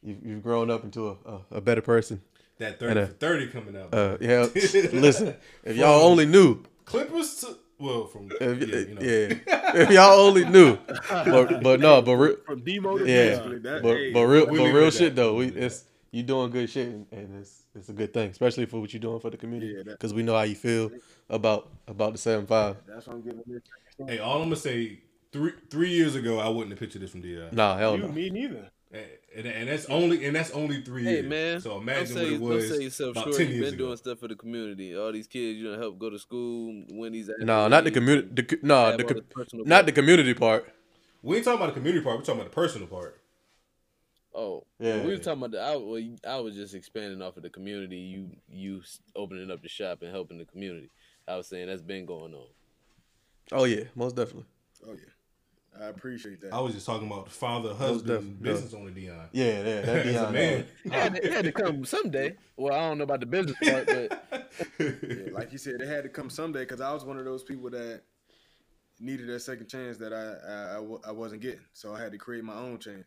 you, 0.02 0.18
you've 0.24 0.42
grown 0.42 0.72
up 0.72 0.82
into 0.82 1.06
a, 1.10 1.16
a, 1.30 1.40
a 1.52 1.60
better 1.60 1.82
person. 1.82 2.20
That 2.58 2.80
30 2.80 3.00
a- 3.00 3.06
for 3.06 3.12
30 3.12 3.46
coming 3.46 3.76
up. 3.76 3.94
Uh, 3.94 4.16
yeah, 4.20 4.48
listen, 4.54 5.36
if 5.62 5.76
y'all 5.76 6.02
only 6.02 6.26
knew, 6.26 6.64
Clippers 6.84 7.36
to, 7.42 7.56
well, 7.78 8.06
from, 8.06 8.28
if, 8.40 8.68
yeah, 8.68 8.76
you 8.78 8.94
know. 8.96 9.00
yeah, 9.00 9.72
if 9.82 9.90
y'all 9.92 10.18
only 10.18 10.44
knew, 10.44 10.76
but 11.08 11.62
but 11.62 11.78
no, 11.78 12.02
but 12.02 12.16
re- 12.16 12.36
From 12.44 12.64
demo 12.64 12.98
to 12.98 13.06
yeah, 13.08 13.36
that- 13.36 13.82
but 13.84 13.96
hey, 13.98 14.12
but 14.12 14.22
real 14.26 14.46
but 14.46 14.52
real 14.72 14.90
shit 14.90 15.14
that. 15.14 15.22
though, 15.22 15.34
we 15.34 15.46
We 15.46 15.52
leave 15.52 15.62
it's 15.62 15.84
you 16.12 16.22
doing 16.22 16.50
good 16.50 16.70
shit 16.70 16.88
and, 16.88 17.06
and 17.10 17.40
it's 17.40 17.62
it's 17.74 17.88
a 17.88 17.92
good 17.92 18.12
thing, 18.14 18.30
especially 18.30 18.66
for 18.66 18.80
what 18.80 18.92
you're 18.92 19.00
doing 19.00 19.18
for 19.18 19.30
the 19.30 19.36
community 19.36 19.74
Yeah, 19.76 19.82
because 19.92 20.14
we 20.14 20.22
know 20.22 20.34
how 20.36 20.42
you 20.42 20.54
feel 20.54 20.90
about 21.28 21.68
about 21.88 22.12
the 22.12 22.18
seven 22.18 22.46
five. 22.46 22.76
That's 22.86 23.06
what 23.06 23.14
I'm 23.16 23.22
giving 23.22 23.42
this. 23.46 23.62
Hey, 24.06 24.18
all 24.18 24.36
I'm 24.36 24.44
gonna 24.44 24.56
say, 24.56 25.00
three 25.32 25.52
three 25.70 25.90
years 25.90 26.14
ago, 26.14 26.38
I 26.38 26.48
wouldn't 26.48 26.70
have 26.70 26.78
pictured 26.78 27.02
this 27.02 27.10
from 27.10 27.22
Di. 27.22 27.48
Nah, 27.52 27.76
hell 27.76 27.96
You, 27.96 28.02
no. 28.02 28.08
me 28.08 28.30
neither. 28.30 28.70
And, 29.34 29.46
and 29.46 29.68
that's 29.70 29.86
only 29.86 30.26
and 30.26 30.36
that's 30.36 30.50
only 30.50 30.82
three 30.82 31.04
Hey 31.04 31.10
years. 31.12 31.26
man, 31.26 31.60
So 31.62 31.70
don't 31.70 31.82
imagine 31.82 32.06
sell, 32.08 32.16
what 32.24 32.28
you- 32.28 32.34
it 32.36 32.40
was 32.42 32.64
don't 32.64 32.72
sell 32.74 32.80
yourself 32.82 33.10
about 33.12 33.24
short. 33.24 33.36
ten 33.38 33.46
You've 33.46 33.54
years 33.56 33.66
been 33.70 33.74
ago. 33.76 33.84
doing 33.86 33.96
stuff 33.96 34.18
for 34.18 34.28
the 34.28 34.34
community. 34.36 34.94
All 34.94 35.10
these 35.12 35.26
kids, 35.26 35.58
you 35.58 35.70
know, 35.72 35.78
help 35.78 35.98
go 35.98 36.10
to 36.10 36.18
school, 36.18 36.84
win 36.90 37.12
these. 37.12 37.30
No, 37.38 37.68
not 37.68 37.84
the 37.84 37.90
community. 37.90 38.28
and 38.28 38.36
The, 38.36 38.42
co- 38.42 38.56
no, 38.62 38.84
have 38.84 38.98
the 38.98 39.04
all 39.04 39.14
co- 39.46 39.62
not 39.64 39.86
the 39.86 39.92
community 39.92 40.34
part. 40.34 40.70
We 41.22 41.36
ain't 41.36 41.44
talking 41.46 41.58
about 41.62 41.72
the 41.72 41.80
community 41.80 42.04
part. 42.04 42.18
We're 42.18 42.24
talking 42.24 42.40
about 42.42 42.50
the 42.50 42.54
personal 42.54 42.86
part. 42.86 43.18
Oh, 44.34 44.64
Yeah. 44.78 44.96
yeah. 44.96 45.02
We 45.04 45.12
were 45.12 45.18
talking 45.18 45.40
about 45.42 45.50
the. 45.52 45.60
I, 45.60 45.76
well, 45.76 46.02
I 46.26 46.40
was 46.40 46.54
just 46.54 46.74
expanding 46.74 47.20
off 47.22 47.36
of 47.36 47.42
the 47.42 47.50
community. 47.50 47.98
You, 47.98 48.30
you 48.48 48.82
opening 49.14 49.50
up 49.50 49.62
the 49.62 49.68
shop 49.68 50.02
and 50.02 50.10
helping 50.10 50.38
the 50.38 50.44
community. 50.44 50.90
I 51.28 51.36
was 51.36 51.46
saying 51.46 51.66
that's 51.68 51.82
been 51.82 52.06
going 52.06 52.34
on. 52.34 52.46
Oh 53.52 53.64
yeah, 53.64 53.84
most 53.94 54.16
definitely. 54.16 54.46
Oh 54.86 54.92
yeah, 54.92 55.84
I 55.84 55.88
appreciate 55.88 56.40
that. 56.40 56.52
I 56.52 56.60
was 56.60 56.74
just 56.74 56.86
talking 56.86 57.06
about 57.06 57.30
father, 57.30 57.74
husband, 57.74 58.42
business 58.42 58.74
owner 58.74 58.90
Dion. 58.90 59.28
Yeah, 59.32 59.62
yeah, 59.62 59.80
that 59.82 60.04
Dion. 60.04 60.32
man. 60.32 60.66
It 60.84 60.92
had, 60.92 61.14
to, 61.14 61.26
it 61.26 61.32
had 61.32 61.44
to 61.44 61.52
come 61.52 61.84
someday. 61.84 62.36
Well, 62.56 62.72
I 62.72 62.88
don't 62.88 62.98
know 62.98 63.04
about 63.04 63.20
the 63.20 63.26
business 63.26 63.56
part, 63.62 63.86
but 63.86 64.48
Yeah, 64.80 65.32
like 65.32 65.52
you 65.52 65.58
said, 65.58 65.74
it 65.80 65.88
had 65.88 66.02
to 66.04 66.08
come 66.08 66.30
someday 66.30 66.60
because 66.60 66.80
I 66.80 66.92
was 66.92 67.04
one 67.04 67.18
of 67.18 67.24
those 67.24 67.44
people 67.44 67.70
that 67.70 68.02
needed 68.98 69.28
that 69.28 69.40
second 69.40 69.68
chance 69.68 69.98
that 69.98 70.12
I 70.12 70.76
I, 70.76 70.78
I 70.78 71.10
I 71.10 71.12
wasn't 71.12 71.42
getting. 71.42 71.64
So 71.72 71.94
I 71.94 72.00
had 72.00 72.12
to 72.12 72.18
create 72.18 72.44
my 72.44 72.54
own 72.54 72.78
chance. 72.78 73.04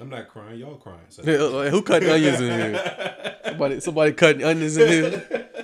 I'm 0.00 0.08
not 0.08 0.28
crying. 0.28 0.58
Y'all 0.60 0.76
crying. 0.76 1.06
So. 1.08 1.22
Yeah, 1.24 1.42
like, 1.42 1.70
who 1.70 1.82
cutting 1.82 2.08
onions 2.08 2.40
in 2.40 2.52
here? 2.52 3.36
Somebody, 3.44 3.80
somebody 3.80 4.12
cutting 4.12 4.44
onions 4.44 4.76
in 4.76 4.88
here. 4.88 5.44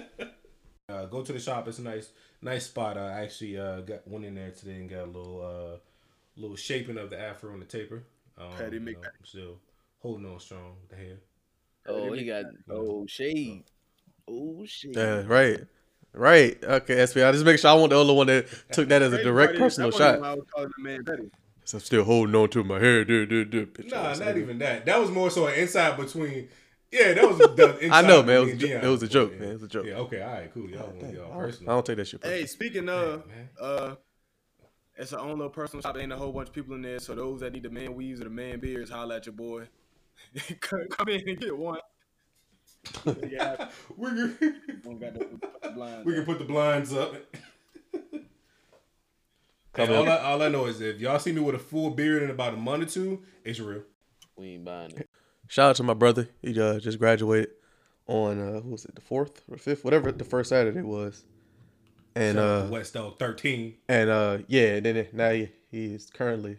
Uh, 0.86 1.06
go 1.06 1.22
to 1.22 1.32
the 1.32 1.40
shop. 1.40 1.66
It's 1.66 1.78
a 1.78 1.82
nice, 1.82 2.10
nice 2.40 2.66
spot. 2.66 2.96
I 2.96 3.22
actually 3.22 3.58
uh, 3.58 3.80
got 3.80 4.06
went 4.06 4.24
in 4.26 4.34
there 4.34 4.50
today 4.50 4.74
and 4.74 4.88
got 4.88 5.04
a 5.04 5.06
little, 5.06 5.40
uh, 5.40 5.78
little 6.40 6.56
shaping 6.56 6.98
of 6.98 7.10
the 7.10 7.18
afro 7.18 7.52
and 7.52 7.60
the 7.60 7.66
taper. 7.66 8.04
Um, 8.38 8.50
Patty 8.56 8.76
you 8.76 8.80
know, 8.80 8.98
I'm 8.98 9.24
still 9.24 9.58
holding 9.98 10.26
on 10.26 10.38
strong 10.38 10.76
with 10.82 10.90
the 10.90 10.96
hair. 10.96 11.16
oh, 11.88 12.12
he 12.12 12.24
got 12.24 12.44
oh 12.70 13.06
shade, 13.06 13.64
oh 14.28 14.64
shade. 14.66 14.94
Yeah, 14.94 15.22
right, 15.26 15.60
right. 16.12 16.62
Okay, 16.62 16.96
SB. 16.96 17.26
I 17.26 17.32
just 17.32 17.44
make 17.44 17.58
sure 17.58 17.70
I 17.70 17.74
want 17.74 17.90
the 17.90 17.96
only 17.96 18.14
one 18.14 18.26
that 18.28 18.46
took 18.70 18.88
that 18.88 19.02
as 19.02 19.12
a 19.12 19.16
Crazy 19.16 19.24
direct 19.24 19.58
part 19.58 19.72
is, 19.72 19.76
personal 19.76 19.90
that 19.90 20.20
wasn't 20.20 21.28
shot. 21.30 21.40
Why 21.72 21.78
I 21.78 21.80
was 21.80 21.88
calling 21.90 22.04
the 22.04 22.04
man 22.04 22.04
Betty. 22.04 22.04
So 22.04 22.04
I'm 22.04 22.04
still 22.04 22.04
holding 22.04 22.34
on 22.34 22.48
to 22.50 22.64
my 22.64 22.78
hair. 22.78 23.04
Dude, 23.04 23.28
dude, 23.28 23.50
dude. 23.50 23.90
Nah, 23.90 24.02
not 24.02 24.18
nigga. 24.18 24.36
even 24.38 24.58
that. 24.58 24.86
That 24.86 25.00
was 25.00 25.10
more 25.10 25.30
so 25.30 25.46
an 25.46 25.54
inside 25.54 25.96
between. 25.96 26.48
Yeah, 26.90 27.12
that 27.14 27.28
was 27.28 27.38
the 27.38 27.88
I 27.92 28.02
know, 28.02 28.22
man. 28.22 28.36
It 28.36 28.40
was, 28.40 28.52
a 28.52 28.56
jo- 28.56 28.66
it 28.66 28.86
was 28.86 29.02
a 29.02 29.08
joke, 29.08 29.32
Yeah. 29.32 29.38
man. 29.40 29.48
It 29.48 29.52
was 29.54 29.62
a 29.64 29.68
joke. 29.68 29.86
Yeah, 29.86 29.94
okay, 29.94 30.22
all 30.22 30.32
right, 30.32 30.54
cool. 30.54 30.70
Y'all, 30.70 30.78
God 30.78 30.86
want 30.88 31.00
damn, 31.00 31.14
y'all 31.14 31.24
I, 31.24 31.28
don't, 31.28 31.38
personal. 31.38 31.70
I 31.70 31.74
don't 31.74 31.86
take 31.86 31.96
that 31.96 32.06
shit 32.06 32.20
personal. 32.20 32.40
Hey, 32.40 32.46
speaking 32.46 32.88
of, 32.88 33.26
man. 33.26 33.48
uh, 33.60 33.94
it's 34.96 35.12
an 35.12 35.18
own 35.18 35.30
little 35.30 35.50
personal 35.50 35.82
shop. 35.82 35.96
Ain't 35.98 36.12
a 36.12 36.16
whole 36.16 36.32
bunch 36.32 36.48
of 36.48 36.54
people 36.54 36.74
in 36.76 36.82
there. 36.82 37.00
So 37.00 37.14
those 37.16 37.40
that 37.40 37.52
need 37.52 37.64
the 37.64 37.70
man 37.70 37.94
weaves 37.94 38.20
or 38.20 38.24
the 38.24 38.30
man 38.30 38.60
beards, 38.60 38.90
holla 38.90 39.16
at 39.16 39.26
your 39.26 39.32
boy. 39.32 39.68
come 40.60 40.86
come 40.90 41.08
in 41.08 41.28
and 41.28 41.40
get 41.40 41.56
one. 41.56 41.78
yeah, 43.28 43.70
we 43.96 44.08
can, 44.10 44.80
one 44.84 44.98
got 44.98 45.14
the 45.14 45.70
blinds 45.74 46.04
we 46.04 46.14
can 46.14 46.24
put 46.24 46.38
the 46.38 46.44
blinds 46.44 46.92
up. 46.92 47.14
Come 49.74 49.88
Hey, 49.88 49.96
all. 49.96 50.08
I, 50.08 50.18
all 50.18 50.42
I 50.42 50.48
know 50.48 50.66
is 50.66 50.80
if 50.80 51.00
y'all 51.00 51.18
see 51.18 51.32
me 51.32 51.40
with 51.40 51.54
a 51.56 51.58
full 51.58 51.90
beard 51.90 52.22
in 52.22 52.30
about 52.30 52.54
a 52.54 52.56
month 52.56 52.84
or 52.84 52.86
two, 52.86 53.22
it's 53.44 53.58
real. 53.60 53.82
We 54.36 54.50
ain't 54.50 54.64
buying 54.64 54.92
it. 54.92 55.08
Shout 55.48 55.70
out 55.70 55.76
to 55.76 55.82
my 55.82 55.94
brother. 55.94 56.28
He 56.42 56.58
uh, 56.60 56.78
just 56.78 56.98
graduated 56.98 57.50
on 58.06 58.40
uh, 58.40 58.52
what 58.54 58.64
was 58.66 58.84
it, 58.84 58.94
the 58.94 59.00
fourth 59.00 59.42
or 59.50 59.56
fifth, 59.56 59.84
whatever 59.84 60.12
the 60.12 60.24
first 60.24 60.50
Saturday 60.50 60.82
was. 60.82 61.24
And 62.14 62.36
Shout 62.36 62.66
uh, 62.66 62.68
West 62.70 62.94
Dog 62.94 63.18
13. 63.18 63.74
and 63.88 64.10
uh, 64.10 64.38
yeah, 64.46 64.76
and 64.76 64.86
then 64.86 65.06
now 65.12 65.30
he, 65.30 65.50
he 65.70 65.94
is 65.94 66.08
currently 66.08 66.58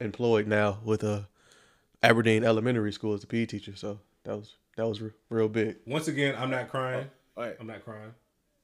employed 0.00 0.46
now 0.46 0.78
with 0.82 1.04
uh, 1.04 1.20
Aberdeen 2.02 2.42
Elementary 2.42 2.92
School 2.92 3.12
as 3.12 3.22
a 3.22 3.26
PE 3.26 3.46
teacher. 3.46 3.76
So 3.76 4.00
that 4.24 4.36
was 4.36 4.56
that 4.76 4.88
was 4.88 5.02
re- 5.02 5.10
real 5.28 5.48
big. 5.48 5.76
Once 5.86 6.08
again, 6.08 6.34
I'm 6.38 6.50
not 6.50 6.70
crying. 6.70 7.06
All 7.36 7.44
right. 7.44 7.56
I'm 7.60 7.66
not 7.66 7.84
crying. 7.84 8.12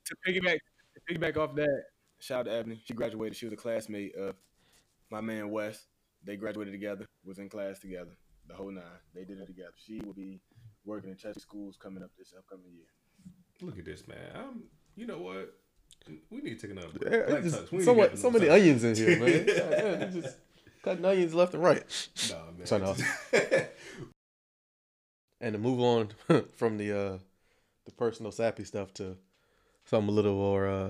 to 0.06 0.16
piggyback 0.26 0.58
to 0.94 1.14
piggyback 1.14 1.36
off 1.36 1.54
that, 1.56 1.84
shout 2.26 2.40
out 2.40 2.46
to 2.46 2.52
Ebony. 2.52 2.80
She 2.84 2.94
graduated. 2.94 3.36
She 3.36 3.46
was 3.46 3.52
a 3.52 3.56
classmate 3.56 4.14
of 4.16 4.34
my 5.10 5.20
man 5.20 5.50
Wes. 5.50 5.86
They 6.24 6.36
graduated 6.36 6.74
together, 6.74 7.06
was 7.24 7.38
in 7.38 7.48
class 7.48 7.78
together, 7.78 8.16
the 8.48 8.54
whole 8.54 8.70
nine. 8.70 8.82
They 9.14 9.24
did 9.24 9.38
it 9.38 9.46
together. 9.46 9.72
She 9.76 10.00
will 10.04 10.12
be 10.12 10.40
working 10.84 11.10
in 11.10 11.16
Chelsea 11.16 11.40
schools 11.40 11.76
coming 11.80 12.02
up 12.02 12.10
this 12.18 12.34
upcoming 12.36 12.72
year. 12.72 12.86
Look 13.62 13.78
at 13.78 13.84
this, 13.84 14.08
man. 14.08 14.18
I'm, 14.34 14.62
you 14.96 15.06
know 15.06 15.18
what? 15.18 15.54
We 16.30 16.40
need 16.40 16.58
to 16.58 16.66
take 16.66 16.76
another 16.76 16.98
break. 16.98 17.26
Black 17.28 17.44
it's 17.44 17.56
Tux, 17.56 17.70
we 17.70 17.82
so, 17.82 17.94
need 17.94 18.10
to 18.10 18.16
so 18.16 18.30
many 18.30 18.46
Tux. 18.46 18.54
onions 18.54 18.84
in 18.84 18.96
here, 18.96 19.18
man. 19.18 19.46
God 20.00 20.12
just 20.12 20.36
cutting 20.82 21.04
onions 21.04 21.34
left 21.34 21.54
and 21.54 21.62
right. 21.62 22.10
Nah, 22.30 22.36
man. 22.56 22.56
Turn 22.66 22.82
off. 22.82 23.00
And 25.38 25.52
to 25.52 25.58
move 25.58 25.80
on 25.80 26.08
from 26.56 26.78
the 26.78 26.98
uh, 26.98 27.18
the 27.84 27.92
personal 27.92 28.32
sappy 28.32 28.64
stuff 28.64 28.94
to 28.94 29.18
something 29.84 30.08
a 30.08 30.12
little 30.12 30.34
more 30.34 30.66
uh, 30.66 30.88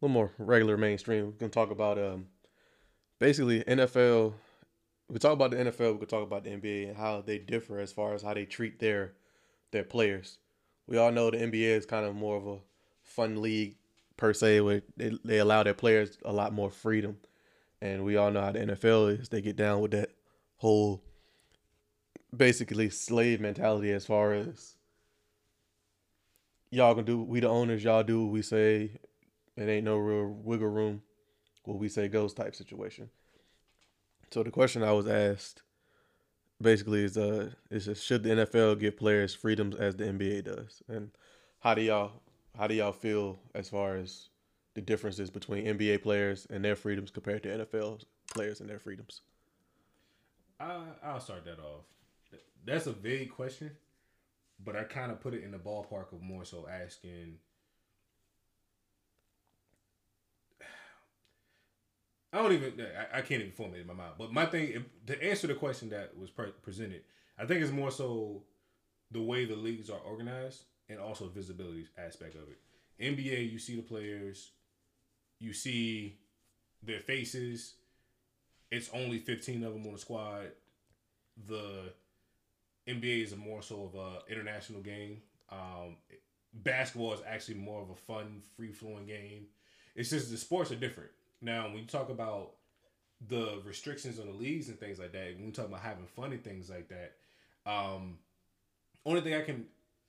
a 0.00 0.04
little 0.04 0.14
more 0.14 0.32
regular 0.38 0.76
mainstream. 0.76 1.26
We're 1.26 1.32
gonna 1.32 1.50
talk 1.50 1.70
about 1.70 1.98
um, 1.98 2.26
basically 3.18 3.62
NFL. 3.64 4.34
We 5.08 5.18
talk 5.18 5.32
about 5.32 5.50
the 5.50 5.58
NFL. 5.58 5.94
We 5.94 5.98
could 6.00 6.08
talk 6.08 6.22
about 6.22 6.44
the 6.44 6.50
NBA 6.50 6.88
and 6.88 6.96
how 6.96 7.20
they 7.20 7.38
differ 7.38 7.80
as 7.80 7.92
far 7.92 8.14
as 8.14 8.22
how 8.22 8.34
they 8.34 8.44
treat 8.44 8.78
their 8.78 9.12
their 9.72 9.84
players. 9.84 10.38
We 10.86 10.96
all 10.98 11.12
know 11.12 11.30
the 11.30 11.38
NBA 11.38 11.76
is 11.76 11.86
kind 11.86 12.06
of 12.06 12.14
more 12.14 12.36
of 12.36 12.46
a 12.46 12.58
fun 13.02 13.42
league 13.42 13.76
per 14.16 14.32
se, 14.32 14.60
where 14.60 14.82
they, 14.96 15.18
they 15.24 15.38
allow 15.38 15.62
their 15.62 15.74
players 15.74 16.18
a 16.24 16.32
lot 16.32 16.52
more 16.52 16.70
freedom. 16.70 17.18
And 17.82 18.04
we 18.04 18.16
all 18.16 18.30
know 18.30 18.40
how 18.40 18.52
the 18.52 18.60
NFL 18.60 19.20
is. 19.20 19.28
They 19.28 19.40
get 19.40 19.56
down 19.56 19.80
with 19.80 19.92
that 19.92 20.10
whole 20.56 21.02
basically 22.36 22.90
slave 22.90 23.40
mentality 23.40 23.90
as 23.92 24.06
far 24.06 24.32
as 24.32 24.76
y'all 26.70 26.94
can 26.94 27.04
do 27.04 27.22
we 27.22 27.40
the 27.40 27.48
owners, 27.48 27.82
y'all 27.82 28.02
do 28.02 28.22
what 28.24 28.32
we 28.32 28.42
say. 28.42 28.92
It 29.56 29.68
ain't 29.68 29.84
no 29.84 29.96
real 29.96 30.28
wiggle 30.28 30.68
room. 30.68 31.02
What 31.64 31.78
we 31.78 31.88
say 31.88 32.08
goes 32.08 32.32
type 32.32 32.54
situation. 32.54 33.10
So 34.30 34.42
the 34.42 34.50
question 34.50 34.82
I 34.82 34.92
was 34.92 35.06
asked 35.06 35.62
basically 36.60 37.04
is 37.04 37.16
uh 37.16 37.50
is 37.70 37.86
just, 37.86 38.04
should 38.04 38.22
the 38.22 38.30
NFL 38.30 38.78
give 38.78 38.96
players 38.96 39.34
freedoms 39.34 39.76
as 39.76 39.96
the 39.96 40.04
NBA 40.04 40.44
does? 40.44 40.82
And 40.88 41.10
how 41.60 41.74
do 41.74 41.82
y'all 41.82 42.12
how 42.56 42.66
do 42.66 42.74
y'all 42.74 42.92
feel 42.92 43.38
as 43.54 43.68
far 43.68 43.96
as 43.96 44.28
the 44.74 44.80
differences 44.80 45.30
between 45.30 45.66
NBA 45.66 46.02
players 46.02 46.46
and 46.50 46.64
their 46.64 46.76
freedoms 46.76 47.10
compared 47.10 47.42
to 47.42 47.48
NFL 47.48 48.04
players 48.32 48.60
and 48.60 48.68
their 48.68 48.78
freedoms? 48.78 49.22
I, 50.58 50.82
I'll 51.02 51.20
start 51.20 51.44
that 51.46 51.58
off. 51.58 51.84
That's 52.64 52.86
a 52.86 52.92
vague 52.92 53.30
question, 53.30 53.70
but 54.62 54.76
I 54.76 54.84
kind 54.84 55.10
of 55.10 55.20
put 55.20 55.34
it 55.34 55.42
in 55.42 55.50
the 55.50 55.58
ballpark 55.58 56.12
of 56.12 56.20
more 56.20 56.44
so 56.44 56.68
asking. 56.68 57.38
I 62.32 62.38
don't 62.38 62.52
even. 62.52 62.74
I, 62.80 63.18
I 63.18 63.20
can't 63.22 63.40
even 63.40 63.52
form 63.52 63.74
it 63.74 63.80
in 63.80 63.86
my 63.86 63.94
mind. 63.94 64.12
But 64.18 64.32
my 64.32 64.46
thing, 64.46 64.84
to 65.06 65.22
answer 65.22 65.46
the 65.46 65.54
question 65.54 65.90
that 65.90 66.16
was 66.16 66.30
pre- 66.30 66.52
presented, 66.62 67.02
I 67.38 67.44
think 67.46 67.62
it's 67.62 67.72
more 67.72 67.90
so 67.90 68.42
the 69.10 69.20
way 69.20 69.44
the 69.44 69.56
leagues 69.56 69.90
are 69.90 69.98
organized 69.98 70.62
and 70.88 71.00
also 71.00 71.28
visibility 71.28 71.86
aspect 71.98 72.36
of 72.36 72.42
it. 72.42 72.58
NBA, 73.00 73.50
you 73.50 73.58
see 73.58 73.76
the 73.76 73.82
players, 73.82 74.50
you 75.38 75.52
see 75.52 76.18
their 76.82 77.00
faces. 77.00 77.74
It's 78.70 78.90
only 78.94 79.18
15 79.18 79.64
of 79.64 79.72
them 79.72 79.86
on 79.86 79.92
the 79.92 79.98
squad. 79.98 80.52
The 81.46 81.92
NBA 82.86 83.24
is 83.24 83.36
more 83.36 83.62
so 83.62 83.90
of 83.92 83.94
a 83.94 84.30
international 84.30 84.80
game. 84.80 85.22
Um, 85.50 85.96
basketball 86.52 87.14
is 87.14 87.20
actually 87.26 87.56
more 87.56 87.82
of 87.82 87.90
a 87.90 87.96
fun, 87.96 88.42
free 88.56 88.72
flowing 88.72 89.06
game. 89.06 89.46
It's 89.96 90.10
just 90.10 90.30
the 90.30 90.36
sports 90.36 90.70
are 90.70 90.76
different. 90.76 91.10
Now, 91.42 91.68
when 91.68 91.78
you 91.78 91.86
talk 91.86 92.10
about 92.10 92.52
the 93.28 93.60
restrictions 93.64 94.18
on 94.18 94.26
the 94.26 94.32
leagues 94.32 94.68
and 94.68 94.78
things 94.78 94.98
like 94.98 95.12
that, 95.12 95.34
when 95.36 95.46
we 95.46 95.52
talk 95.52 95.66
about 95.66 95.80
having 95.80 96.06
fun 96.06 96.32
and 96.32 96.42
things 96.42 96.70
like 96.70 96.88
that, 96.88 97.16
um, 97.70 98.18
only 99.04 99.20
thing 99.20 99.34
I 99.34 99.42
can 99.42 99.66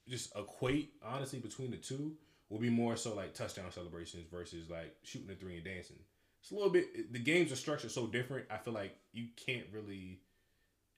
just 0.07 0.35
equate 0.35 0.93
honestly 1.03 1.39
between 1.39 1.71
the 1.71 1.77
two 1.77 2.13
will 2.49 2.59
be 2.59 2.69
more 2.69 2.97
so 2.97 3.15
like 3.15 3.33
touchdown 3.33 3.71
celebrations 3.71 4.25
versus 4.31 4.69
like 4.69 4.95
shooting 5.03 5.29
a 5.31 5.35
three 5.35 5.55
and 5.55 5.63
dancing. 5.63 5.99
It's 6.41 6.51
a 6.51 6.55
little 6.55 6.69
bit. 6.69 7.13
The 7.13 7.19
games 7.19 7.51
are 7.51 7.55
structured 7.55 7.91
so 7.91 8.07
different. 8.07 8.47
I 8.49 8.57
feel 8.57 8.73
like 8.73 8.97
you 9.13 9.27
can't 9.37 9.67
really 9.71 10.21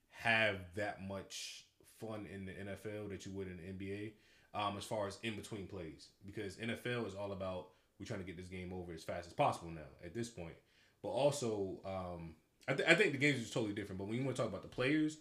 have 0.10 0.58
that 0.76 1.02
much 1.04 1.66
fun 2.00 2.28
in 2.34 2.46
the 2.46 2.54
NFL 2.54 3.10
that 3.10 3.26
you 3.26 3.34
would 3.34 3.48
in 3.48 3.58
the 3.58 3.86
NBA. 3.86 4.14
Um, 4.56 4.78
as 4.78 4.84
far 4.84 5.08
as 5.08 5.18
in 5.24 5.36
between 5.36 5.66
plays, 5.66 6.10
because 6.24 6.58
NFL 6.58 7.08
is 7.08 7.16
all 7.16 7.32
about 7.32 7.70
we're 8.00 8.06
trying 8.06 8.20
to 8.20 8.26
get 8.26 8.38
this 8.38 8.48
game 8.48 8.74
over 8.74 8.94
as 8.94 9.04
fast 9.04 9.28
as 9.28 9.34
possible 9.34 9.70
now 9.70 9.82
at 10.04 10.14
this 10.14 10.30
point. 10.30 10.56
But 11.02 11.10
also, 11.10 11.80
um, 11.86 12.36
I, 12.68 12.74
th- 12.74 12.88
I 12.88 12.96
think 12.96 13.12
the 13.12 13.18
games 13.18 13.40
is 13.40 13.52
totally 13.52 13.74
different. 13.74 14.00
But 14.00 14.08
when 14.08 14.18
you 14.18 14.24
want 14.24 14.36
to 14.36 14.42
talk 14.42 14.50
about 14.50 14.64
the 14.64 14.70
players, 14.70 15.18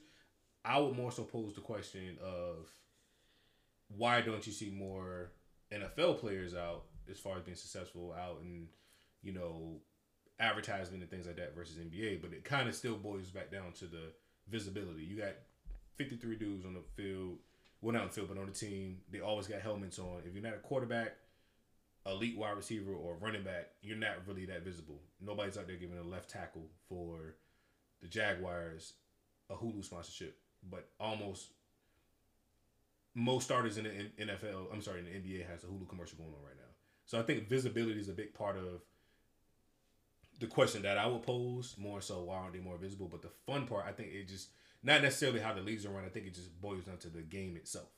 I 0.64 0.78
would 0.78 0.96
more 0.96 1.10
so 1.10 1.24
pose 1.24 1.54
the 1.54 1.60
question 1.60 2.18
of 2.24 2.68
why 3.96 4.20
don't 4.20 4.46
you 4.46 4.52
see 4.52 4.70
more 4.70 5.32
NFL 5.72 6.18
players 6.20 6.54
out 6.54 6.84
as 7.10 7.18
far 7.18 7.36
as 7.36 7.42
being 7.42 7.56
successful 7.56 8.14
out 8.18 8.38
in 8.42 8.68
you 9.22 9.32
know 9.32 9.80
advertisement 10.40 11.02
and 11.02 11.10
things 11.10 11.26
like 11.26 11.36
that 11.36 11.54
versus 11.54 11.76
NBA. 11.76 12.20
But 12.22 12.32
it 12.32 12.44
kind 12.44 12.68
of 12.68 12.74
still 12.74 12.96
boils 12.96 13.30
back 13.30 13.50
down 13.50 13.72
to 13.78 13.86
the 13.86 14.12
visibility. 14.48 15.02
You 15.02 15.16
got 15.16 15.34
53 15.96 16.36
dudes 16.36 16.64
on 16.64 16.74
the 16.74 16.82
field, 16.94 17.38
well 17.80 17.92
not 17.92 18.02
on 18.02 18.08
the 18.08 18.14
field, 18.14 18.28
but 18.28 18.38
on 18.38 18.46
the 18.46 18.52
team. 18.52 19.00
They 19.10 19.20
always 19.20 19.46
got 19.46 19.60
helmets 19.60 19.98
on. 19.98 20.22
If 20.26 20.34
you're 20.34 20.42
not 20.42 20.54
a 20.54 20.58
quarterback, 20.58 21.16
elite 22.06 22.36
wide 22.36 22.56
receiver, 22.56 22.92
or 22.92 23.16
running 23.20 23.44
back, 23.44 23.70
you're 23.82 23.96
not 23.96 24.26
really 24.26 24.46
that 24.46 24.64
visible. 24.64 25.00
Nobody's 25.20 25.56
out 25.56 25.66
there 25.66 25.76
giving 25.76 25.98
a 25.98 26.02
left 26.02 26.30
tackle 26.30 26.68
for 26.88 27.36
the 28.00 28.08
Jaguars 28.08 28.94
a 29.50 29.54
Hulu 29.54 29.84
sponsorship, 29.84 30.38
but 30.68 30.88
almost 30.98 31.50
most 33.14 33.44
starters 33.44 33.76
in 33.76 33.84
the 33.84 34.24
NFL, 34.24 34.72
I'm 34.72 34.80
sorry, 34.80 35.00
in 35.00 35.04
the 35.04 35.10
NBA 35.10 35.48
has 35.48 35.64
a 35.64 35.66
Hulu 35.66 35.88
commercial 35.88 36.18
going 36.18 36.30
on 36.30 36.42
right 36.42 36.56
now. 36.56 36.72
So 37.04 37.18
I 37.18 37.22
think 37.22 37.48
visibility 37.48 38.00
is 38.00 38.08
a 38.08 38.12
big 38.12 38.34
part 38.34 38.56
of 38.56 38.82
the 40.40 40.46
question 40.46 40.82
that 40.82 40.98
I 40.98 41.06
would 41.06 41.22
pose 41.22 41.76
more 41.78 42.00
so 42.00 42.22
why 42.22 42.36
aren't 42.36 42.54
they 42.54 42.60
more 42.60 42.78
visible? 42.78 43.08
But 43.08 43.22
the 43.22 43.30
fun 43.46 43.66
part, 43.66 43.84
I 43.86 43.92
think 43.92 44.12
it 44.12 44.28
just 44.28 44.48
not 44.82 45.02
necessarily 45.02 45.40
how 45.40 45.52
the 45.52 45.60
leagues 45.60 45.86
are 45.86 45.90
run. 45.90 46.04
I 46.04 46.08
think 46.08 46.26
it 46.26 46.34
just 46.34 46.60
boils 46.60 46.84
down 46.84 46.98
to 46.98 47.08
the 47.08 47.22
game 47.22 47.56
itself. 47.56 47.90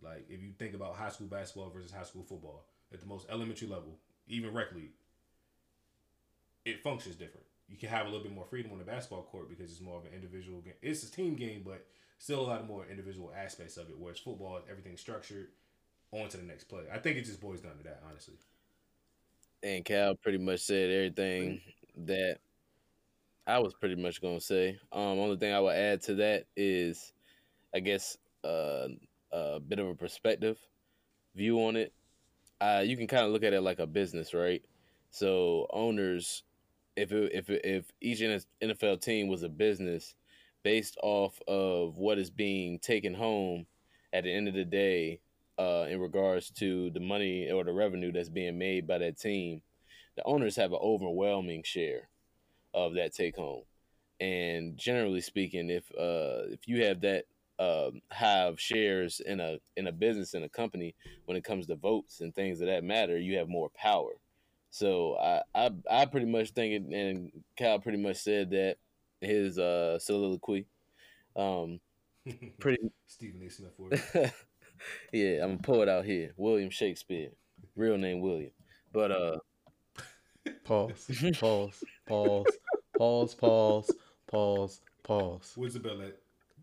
Like 0.00 0.26
if 0.28 0.40
you 0.40 0.52
think 0.58 0.74
about 0.74 0.96
high 0.96 1.10
school 1.10 1.26
basketball 1.26 1.70
versus 1.70 1.92
high 1.92 2.04
school 2.04 2.22
football 2.22 2.64
at 2.94 3.00
the 3.00 3.06
most 3.06 3.26
elementary 3.30 3.68
level, 3.68 3.98
even 4.28 4.54
rec 4.54 4.72
league, 4.74 4.92
it 6.64 6.82
functions 6.82 7.16
different. 7.16 7.46
You 7.68 7.76
can 7.76 7.88
have 7.88 8.06
a 8.06 8.08
little 8.08 8.22
bit 8.22 8.32
more 8.32 8.46
freedom 8.46 8.72
on 8.72 8.78
the 8.78 8.84
basketball 8.84 9.22
court 9.22 9.48
because 9.48 9.70
it's 9.70 9.80
more 9.80 9.98
of 9.98 10.04
an 10.04 10.12
individual 10.14 10.60
game. 10.60 10.74
It's 10.82 11.02
a 11.02 11.10
team 11.10 11.34
game, 11.34 11.62
but 11.64 11.86
still 12.18 12.40
a 12.40 12.46
lot 12.46 12.60
of 12.60 12.66
more 12.66 12.86
individual 12.90 13.32
aspects 13.36 13.76
of 13.76 13.88
it. 13.88 13.98
Whereas 13.98 14.18
football, 14.18 14.60
everything's 14.70 15.00
structured 15.00 15.48
on 16.12 16.28
to 16.28 16.36
the 16.36 16.42
next 16.42 16.64
play. 16.64 16.82
I 16.92 16.98
think 16.98 17.16
it 17.16 17.24
just 17.24 17.40
boils 17.40 17.60
down 17.60 17.76
to 17.78 17.84
that, 17.84 18.02
honestly. 18.08 18.34
And 19.62 19.84
Cal 19.84 20.14
pretty 20.14 20.38
much 20.38 20.60
said 20.60 20.90
everything 20.90 21.60
that 22.06 22.38
I 23.46 23.58
was 23.58 23.74
pretty 23.74 23.96
much 23.96 24.20
gonna 24.20 24.40
say. 24.40 24.78
Um, 24.92 25.18
only 25.18 25.36
thing 25.36 25.52
I 25.52 25.60
would 25.60 25.74
add 25.74 26.02
to 26.02 26.14
that 26.16 26.44
is, 26.56 27.12
I 27.74 27.80
guess, 27.80 28.16
uh, 28.42 28.88
a 29.32 29.60
bit 29.60 29.78
of 29.78 29.88
a 29.88 29.94
perspective 29.94 30.58
view 31.34 31.58
on 31.64 31.76
it. 31.76 31.92
Uh, 32.64 32.80
you 32.80 32.96
can 32.96 33.06
kind 33.06 33.26
of 33.26 33.30
look 33.30 33.42
at 33.42 33.52
it 33.52 33.60
like 33.60 33.78
a 33.78 33.86
business, 33.86 34.32
right? 34.32 34.62
So 35.10 35.66
owners, 35.70 36.44
if 36.96 37.12
it, 37.12 37.30
if 37.34 37.50
if 37.50 37.92
each 38.00 38.20
NFL 38.20 39.02
team 39.02 39.28
was 39.28 39.42
a 39.42 39.50
business 39.50 40.14
based 40.62 40.96
off 41.02 41.38
of 41.46 41.98
what 41.98 42.18
is 42.18 42.30
being 42.30 42.78
taken 42.78 43.12
home 43.12 43.66
at 44.14 44.24
the 44.24 44.32
end 44.32 44.48
of 44.48 44.54
the 44.54 44.64
day, 44.64 45.20
uh, 45.58 45.84
in 45.90 46.00
regards 46.00 46.50
to 46.52 46.88
the 46.90 47.00
money 47.00 47.50
or 47.50 47.64
the 47.64 47.72
revenue 47.72 48.10
that's 48.10 48.30
being 48.30 48.56
made 48.56 48.86
by 48.86 48.96
that 48.96 49.18
team, 49.18 49.60
the 50.16 50.24
owners 50.24 50.56
have 50.56 50.72
an 50.72 50.78
overwhelming 50.80 51.62
share 51.64 52.08
of 52.72 52.94
that 52.94 53.14
take 53.14 53.36
home. 53.36 53.64
And 54.20 54.74
generally 54.78 55.20
speaking, 55.20 55.68
if 55.68 55.84
uh, 55.98 56.48
if 56.48 56.66
you 56.66 56.82
have 56.86 57.02
that 57.02 57.26
uh, 57.58 57.90
have 58.10 58.60
shares 58.60 59.20
in 59.20 59.40
a 59.40 59.58
in 59.76 59.86
a 59.86 59.92
business 59.92 60.34
in 60.34 60.44
a 60.44 60.48
company, 60.48 60.94
when 61.26 61.36
it 61.36 61.44
comes 61.44 61.66
to 61.66 61.76
votes 61.76 62.20
and 62.20 62.34
things 62.34 62.60
of 62.60 62.68
that 62.68 62.84
matter, 62.84 63.18
you 63.18 63.38
have 63.38 63.48
more 63.48 63.70
power. 63.74 64.12
So 64.70 65.16
I 65.16 65.42
I, 65.54 65.70
I 65.90 66.06
pretty 66.06 66.26
much 66.26 66.50
think 66.50 66.74
it, 66.74 66.94
and 66.94 67.30
Kyle 67.58 67.78
pretty 67.78 67.98
much 67.98 68.16
said 68.16 68.50
that 68.50 68.76
his 69.20 69.58
uh, 69.58 69.98
soliloquy. 69.98 70.66
Um, 71.36 71.80
pretty 72.58 72.90
Stephen 73.06 73.42
A. 73.42 73.50
Smith 73.50 73.78
word. 73.78 74.02
yeah, 75.12 75.42
I'm 75.42 75.50
gonna 75.50 75.58
pull 75.58 75.82
it 75.82 75.88
out 75.88 76.04
here. 76.04 76.32
William 76.36 76.70
Shakespeare, 76.70 77.30
real 77.76 77.98
name 77.98 78.20
William. 78.20 78.50
But 78.92 79.10
uh, 79.10 79.38
Pause. 80.64 81.10
Pause. 81.40 81.84
Pause. 82.06 82.58
Pause. 82.96 83.34
Pause. 83.34 83.96
Pause. 84.26 84.80
Pause. 85.02 85.52
Where's 85.56 85.74
the 85.74 85.80
bell 85.80 86.00
at? 86.02 86.18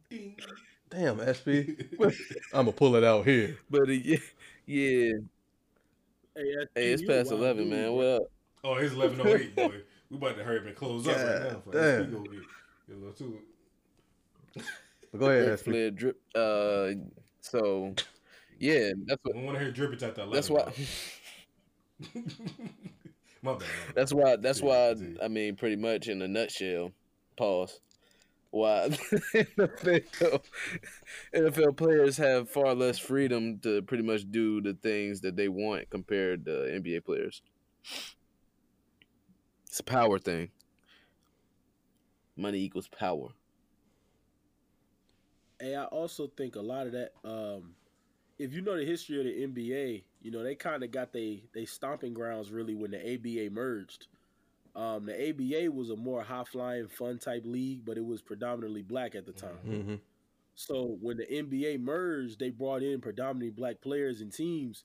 Ding. 0.10 0.36
Damn, 0.92 1.18
SB. 1.20 1.88
I'm 2.54 2.66
gonna 2.66 2.72
pull 2.74 2.96
it 2.96 3.04
out 3.04 3.26
here. 3.26 3.58
but 3.70 3.88
uh, 3.88 3.92
yeah, 3.92 4.18
yeah. 4.66 5.12
Hey, 6.36 6.56
Hey, 6.76 6.92
it's 6.92 7.02
past 7.02 7.30
wild 7.30 7.42
eleven, 7.42 7.64
dude, 7.64 7.74
man. 7.74 7.84
bro. 7.86 7.94
What 7.94 8.06
up? 8.08 8.22
Oh, 8.66 8.74
it's 8.76 8.94
eleven 8.94 9.22
oh 9.24 9.36
eight, 9.36 9.56
boy. 9.56 9.82
We 10.10 10.18
about 10.18 10.36
to 10.36 10.44
hurry 10.44 10.60
up 10.60 10.66
and 10.66 10.76
close 10.76 11.08
up 11.08 11.16
right 11.16 11.54
now. 11.54 11.62
For 11.64 11.72
God 11.72 11.82
SB 11.82 11.98
damn. 11.98 12.12
go 12.12 12.22
get, 12.24 12.32
get 12.32 12.96
a 12.96 13.00
little 13.00 13.14
to. 13.14 13.40
But 15.14 15.20
go 15.20 15.26
ahead, 15.30 15.48
Ric 15.48 15.60
SB. 15.60 15.64
Flair 15.64 15.92
drip. 15.92 16.22
Uh, 16.36 16.88
so 17.40 17.96
yeah, 18.60 18.92
that's 19.06 19.20
what. 19.24 19.34
don't 19.34 19.46
want 19.46 19.58
to 19.58 19.64
hear 19.64 19.72
drippage 19.74 20.04
at 20.04 20.16
the 20.16 20.24
eleven. 20.24 20.34
That's 20.34 20.50
why. 20.50 20.74
my 22.12 22.14
bad. 22.24 22.34
my 23.44 23.54
bad. 23.54 23.68
That's 23.96 24.14
why. 24.14 24.36
That's 24.36 24.62
why. 24.62 24.96
I 25.24 25.30
mean, 25.30 25.56
pretty 25.56 25.78
much 25.78 26.10
in 26.10 26.22
a 26.22 26.28
nutshell. 26.28 26.92
Pause. 27.38 27.80
Why 28.52 28.90
NFL, 28.90 30.44
NFL 31.34 31.78
players 31.78 32.18
have 32.18 32.50
far 32.50 32.76
less 32.76 33.00
freedom 33.00 33.60
to 33.60 33.82
pretty 33.82 34.04
much 34.04 34.30
do 34.30 34.62
the 34.62 34.74
things 34.74 35.22
that 35.22 35.38
they 35.38 35.48
want 35.48 35.90
compared 35.90 36.46
to 36.46 36.52
NBA 36.52 37.06
players. 37.06 37.42
It's 39.68 39.80
a 39.80 39.84
power 39.84 40.20
thing. 40.20 40.50
Money 42.36 42.60
equals 42.60 42.90
power. 42.90 43.30
Hey, 45.62 45.76
I 45.76 45.86
also 45.86 46.28
think 46.28 46.58
a 46.58 46.62
lot 46.62 46.88
of 46.88 46.94
that. 46.94 47.12
Um, 47.24 47.76
if 48.38 48.54
you 48.54 48.62
know 48.62 48.76
the 48.76 48.84
history 48.84 49.20
of 49.20 49.56
the 49.56 49.62
NBA, 49.62 50.04
you 50.22 50.32
know 50.32 50.44
they 50.44 50.56
kind 50.56 50.84
of 50.84 50.92
got 50.92 51.14
they 51.14 51.44
they 51.54 51.64
stomping 51.64 52.14
grounds 52.14 52.52
really 52.52 52.76
when 52.76 52.92
the 52.92 53.14
ABA 53.14 53.54
merged. 53.54 54.08
Um, 54.76 55.06
the 55.06 55.30
ABA 55.30 55.72
was 55.72 55.90
a 55.90 55.96
more 55.96 56.24
high 56.24 56.46
flying, 56.46 56.88
fun 56.88 57.20
type 57.20 57.44
league, 57.46 57.84
but 57.86 57.98
it 57.98 58.06
was 58.06 58.22
predominantly 58.22 58.82
black 58.82 59.16
at 59.16 59.26
the 59.26 59.34
time. 59.34 59.58
Mm-hmm. 59.68 59.96
So 60.56 60.98
when 61.02 61.18
the 61.18 61.26
NBA 61.26 61.80
merged, 61.82 62.40
they 62.40 62.50
brought 62.50 62.84
in 62.84 63.02
predominantly 63.02 63.50
black 63.50 63.82
players 63.82 64.22
and 64.22 64.32
teams, 64.32 64.84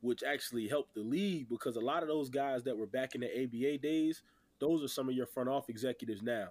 which 0.00 0.22
actually 0.22 0.68
helped 0.68 0.94
the 0.94 1.02
league 1.02 1.48
because 1.48 1.76
a 1.76 1.80
lot 1.80 2.02
of 2.02 2.08
those 2.08 2.30
guys 2.30 2.64
that 2.64 2.76
were 2.76 2.86
back 2.86 3.14
in 3.14 3.20
the 3.20 3.44
ABA 3.44 3.78
days, 3.78 4.22
those 4.58 4.82
are 4.82 4.88
some 4.88 5.08
of 5.08 5.14
your 5.14 5.26
front 5.26 5.48
office 5.48 5.68
executives 5.68 6.22
now. 6.22 6.48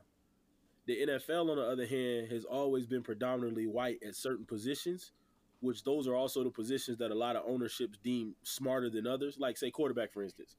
The 0.87 1.05
NFL, 1.07 1.51
on 1.51 1.57
the 1.57 1.63
other 1.63 1.85
hand, 1.85 2.31
has 2.31 2.43
always 2.45 2.87
been 2.87 3.03
predominantly 3.03 3.67
white 3.67 3.99
at 4.05 4.15
certain 4.15 4.45
positions, 4.45 5.11
which 5.59 5.83
those 5.83 6.07
are 6.07 6.15
also 6.15 6.43
the 6.43 6.49
positions 6.49 6.97
that 6.97 7.11
a 7.11 7.15
lot 7.15 7.35
of 7.35 7.43
ownerships 7.47 7.97
deem 8.03 8.35
smarter 8.43 8.89
than 8.89 9.05
others. 9.05 9.37
Like 9.39 9.57
say 9.57 9.71
quarterback, 9.71 10.11
for 10.11 10.23
instance. 10.23 10.55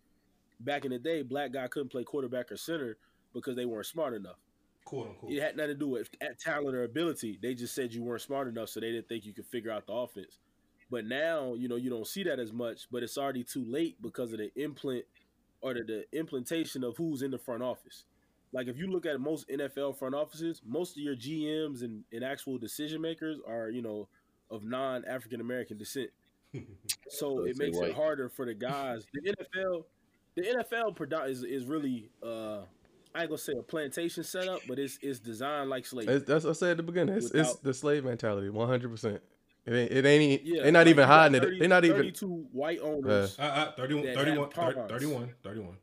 Back 0.65 0.85
in 0.85 0.91
the 0.91 0.99
day, 0.99 1.23
black 1.23 1.53
guy 1.53 1.67
couldn't 1.69 1.91
play 1.91 2.05
quarterback 2.05 2.53
or 2.53 2.57
center 2.57 2.97
because 3.35 3.57
they 3.57 3.65
weren't 3.65 3.87
smart 3.87 4.15
enough. 4.15 4.37
Quote 4.85 5.09
unquote. 5.09 5.33
It 5.33 5.41
had 5.41 5.57
nothing 5.57 5.71
to 5.71 5.79
do 5.79 5.89
with 5.89 6.09
at 6.21 6.39
talent 6.39 6.75
or 6.75 6.85
ability. 6.85 7.39
They 7.41 7.55
just 7.55 7.75
said 7.75 7.93
you 7.93 8.03
weren't 8.03 8.23
smart 8.23 8.49
enough, 8.49 8.69
so 8.69 8.81
they 8.81 8.93
didn't 8.93 9.09
think 9.09 9.25
you 9.25 9.33
could 9.33 9.47
figure 9.47 9.71
out 9.71 9.87
the 9.87 9.93
offense. 9.93 10.39
But 10.91 11.07
now, 11.07 11.55
you 11.55 11.69
know, 11.69 11.77
you 11.77 11.89
don't 11.89 12.07
see 12.07 12.23
that 12.25 12.39
as 12.39 12.53
much, 12.53 12.89
but 12.91 13.03
it's 13.03 13.17
already 13.17 13.45
too 13.45 13.65
late 13.65 13.97
because 14.03 14.33
of 14.33 14.39
the 14.39 14.51
implant 14.57 15.05
or 15.63 15.75
the, 15.75 15.83
the 15.83 16.19
implementation 16.19 16.85
of 16.85 16.97
who's 16.97 17.23
in 17.23 17.31
the 17.31 17.39
front 17.39 17.63
office. 17.63 18.05
Like 18.53 18.67
if 18.67 18.77
you 18.77 18.89
look 18.89 19.07
at 19.07 19.19
most 19.19 19.49
NFL 19.49 19.99
front 19.99 20.15
offices, 20.15 20.61
most 20.67 20.97
of 20.97 21.03
your 21.03 21.17
GMs 21.17 21.83
and, 21.83 22.05
and 22.13 22.23
actual 22.23 22.59
decision 22.59 23.01
makers 23.01 23.39
are, 23.49 23.71
you 23.71 23.81
know, 23.81 24.09
of 24.51 24.65
non 24.65 25.05
African 25.07 25.41
American 25.41 25.79
descent. 25.79 26.11
So 27.09 27.45
it 27.45 27.59
makes 27.59 27.77
white. 27.77 27.91
it 27.91 27.95
harder 27.95 28.31
for 28.31 28.47
the 28.47 28.55
guys. 28.55 29.05
The 29.13 29.21
NFL, 29.21 29.85
the 30.35 30.43
NFL 30.43 30.97
produ- 30.97 31.29
is 31.29 31.43
is 31.45 31.65
really 31.67 32.11
uh 32.23 32.61
I 33.15 33.21
ain't 33.23 33.29
gonna 33.29 33.39
say 33.39 33.53
a 33.59 33.63
plantation 33.63 34.25
setup, 34.25 34.61
but 34.67 34.79
it's 34.79 34.99
it's 35.03 35.19
designed 35.19 35.69
like 35.71 35.85
slavery. 35.85 36.15
It's, 36.15 36.25
that's 36.27 36.45
what 36.45 36.51
I 36.51 36.55
said 36.55 36.71
at 36.73 36.77
the 36.79 36.83
beginning. 36.83 37.17
It's, 37.17 37.31
it's 37.31 37.57
the 37.57 37.75
slave 37.75 38.05
mentality, 38.05 38.49
100. 38.49 38.89
percent 38.91 39.21
It 39.67 39.73
ain't. 39.75 39.93
It 39.93 40.07
ain't 40.07 40.43
Yeah, 40.45 40.63
they're 40.63 40.73
not 40.73 40.79
like, 40.81 40.87
even 40.89 41.07
hiding 41.07 41.41
30 41.43 41.57
it. 41.57 41.59
They're 41.61 41.69
not 41.69 41.85
even. 41.85 41.97
32 41.99 42.47
white 42.53 42.81
owners. 42.81 43.39
Uh, 43.39 43.43
uh, 43.43 43.73
31, 43.73 44.15
31, 44.15 44.39
have 44.39 44.51
ponds. 44.53 44.91
31, 44.91 45.35
31. 45.43 45.77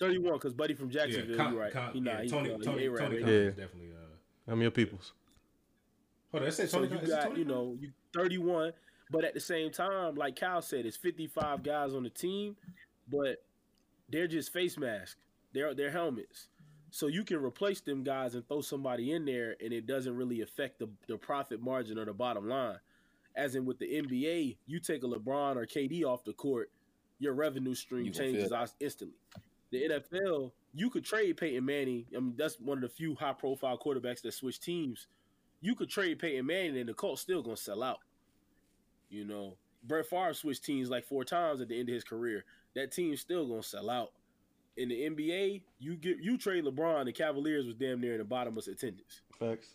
31 0.00 0.32
because 0.32 0.54
Buddy 0.54 0.74
from 0.74 0.90
Jacksonville, 0.90 1.36
Con- 1.36 1.52
you 1.52 1.60
right. 1.60 1.72
Con- 1.72 1.92
he 1.92 2.00
not, 2.00 2.14
yeah, 2.14 2.22
he, 2.22 2.28
Tony, 2.30 2.50
he 2.50 2.58
Tony, 2.58 2.84
A-Rab, 2.86 2.98
Tony 3.00 3.16
ain't 3.18 3.26
Yeah. 3.28 3.34
is 3.34 3.54
definitely. 3.54 3.90
Uh, 3.92 4.52
I'm 4.52 4.60
your 4.62 4.70
peoples. 4.70 5.12
hold 6.32 6.42
on, 6.42 6.46
I 6.48 6.50
said 6.50 6.70
So 6.70 6.82
you 6.82 6.96
it 6.96 7.06
got, 7.06 7.22
Tony 7.24 7.38
you 7.40 7.44
know, 7.44 7.76
you 7.78 7.92
31, 8.14 8.72
but 9.10 9.24
at 9.24 9.34
the 9.34 9.40
same 9.40 9.70
time, 9.70 10.14
like 10.16 10.36
Cal 10.36 10.62
said, 10.62 10.86
it's 10.86 10.96
55 10.96 11.62
guys 11.62 11.94
on 11.94 12.02
the 12.02 12.10
team, 12.10 12.56
but 13.08 13.36
they're 14.10 14.28
just 14.28 14.52
face 14.52 14.78
masks. 14.78 15.16
They're 15.52 15.74
they're 15.74 15.90
helmets. 15.90 16.48
So 16.90 17.06
you 17.06 17.24
can 17.24 17.42
replace 17.42 17.80
them 17.80 18.02
guys 18.02 18.34
and 18.34 18.46
throw 18.48 18.60
somebody 18.60 19.12
in 19.12 19.24
there, 19.24 19.56
and 19.62 19.72
it 19.72 19.86
doesn't 19.86 20.16
really 20.16 20.40
affect 20.40 20.80
the, 20.80 20.88
the 21.06 21.16
profit 21.16 21.62
margin 21.62 21.98
or 21.98 22.04
the 22.04 22.12
bottom 22.12 22.48
line. 22.48 22.78
As 23.36 23.54
in 23.54 23.64
with 23.64 23.78
the 23.78 23.86
NBA, 23.86 24.56
you 24.66 24.80
take 24.80 25.04
a 25.04 25.06
LeBron 25.06 25.56
or 25.56 25.66
KD 25.66 26.02
off 26.02 26.24
the 26.24 26.32
court, 26.32 26.70
your 27.20 27.34
revenue 27.34 27.74
stream 27.74 28.06
You 28.06 28.10
changes 28.10 28.52
instantly. 28.80 29.16
The 29.70 29.88
NFL, 29.88 30.50
you 30.74 30.90
could 30.90 31.04
trade 31.04 31.36
Peyton 31.36 31.64
Manning. 31.64 32.06
I 32.14 32.18
mean, 32.18 32.34
that's 32.36 32.58
one 32.58 32.78
of 32.78 32.82
the 32.82 32.88
few 32.88 33.14
high 33.14 33.34
profile 33.34 33.78
quarterbacks 33.78 34.22
that 34.22 34.34
switch 34.34 34.58
teams. 34.58 35.06
You 35.60 35.76
could 35.76 35.90
trade 35.90 36.18
Peyton 36.18 36.44
Manning, 36.44 36.78
and 36.78 36.88
the 36.88 36.94
Colts 36.94 37.22
still 37.22 37.42
gonna 37.42 37.56
sell 37.56 37.84
out. 37.84 38.00
You 39.10 39.24
know, 39.24 39.56
Brett 39.84 40.06
Favre 40.06 40.34
switched 40.34 40.64
teams 40.64 40.90
like 40.90 41.04
four 41.04 41.24
times 41.24 41.60
at 41.60 41.68
the 41.68 41.78
end 41.78 41.88
of 41.88 41.94
his 41.94 42.04
career. 42.04 42.44
That 42.74 42.92
team's 42.92 43.20
still 43.20 43.46
gonna 43.46 43.62
sell 43.62 43.90
out. 43.90 44.12
In 44.76 44.88
the 44.88 45.02
NBA, 45.08 45.62
you 45.78 45.96
get 45.96 46.18
you 46.20 46.38
trade 46.38 46.64
LeBron, 46.64 47.04
the 47.04 47.12
Cavaliers 47.12 47.66
was 47.66 47.74
damn 47.74 48.00
near 48.00 48.12
in 48.12 48.18
the 48.18 48.24
bottom 48.24 48.56
of 48.56 48.66
attendance. 48.66 49.22
Facts. 49.38 49.74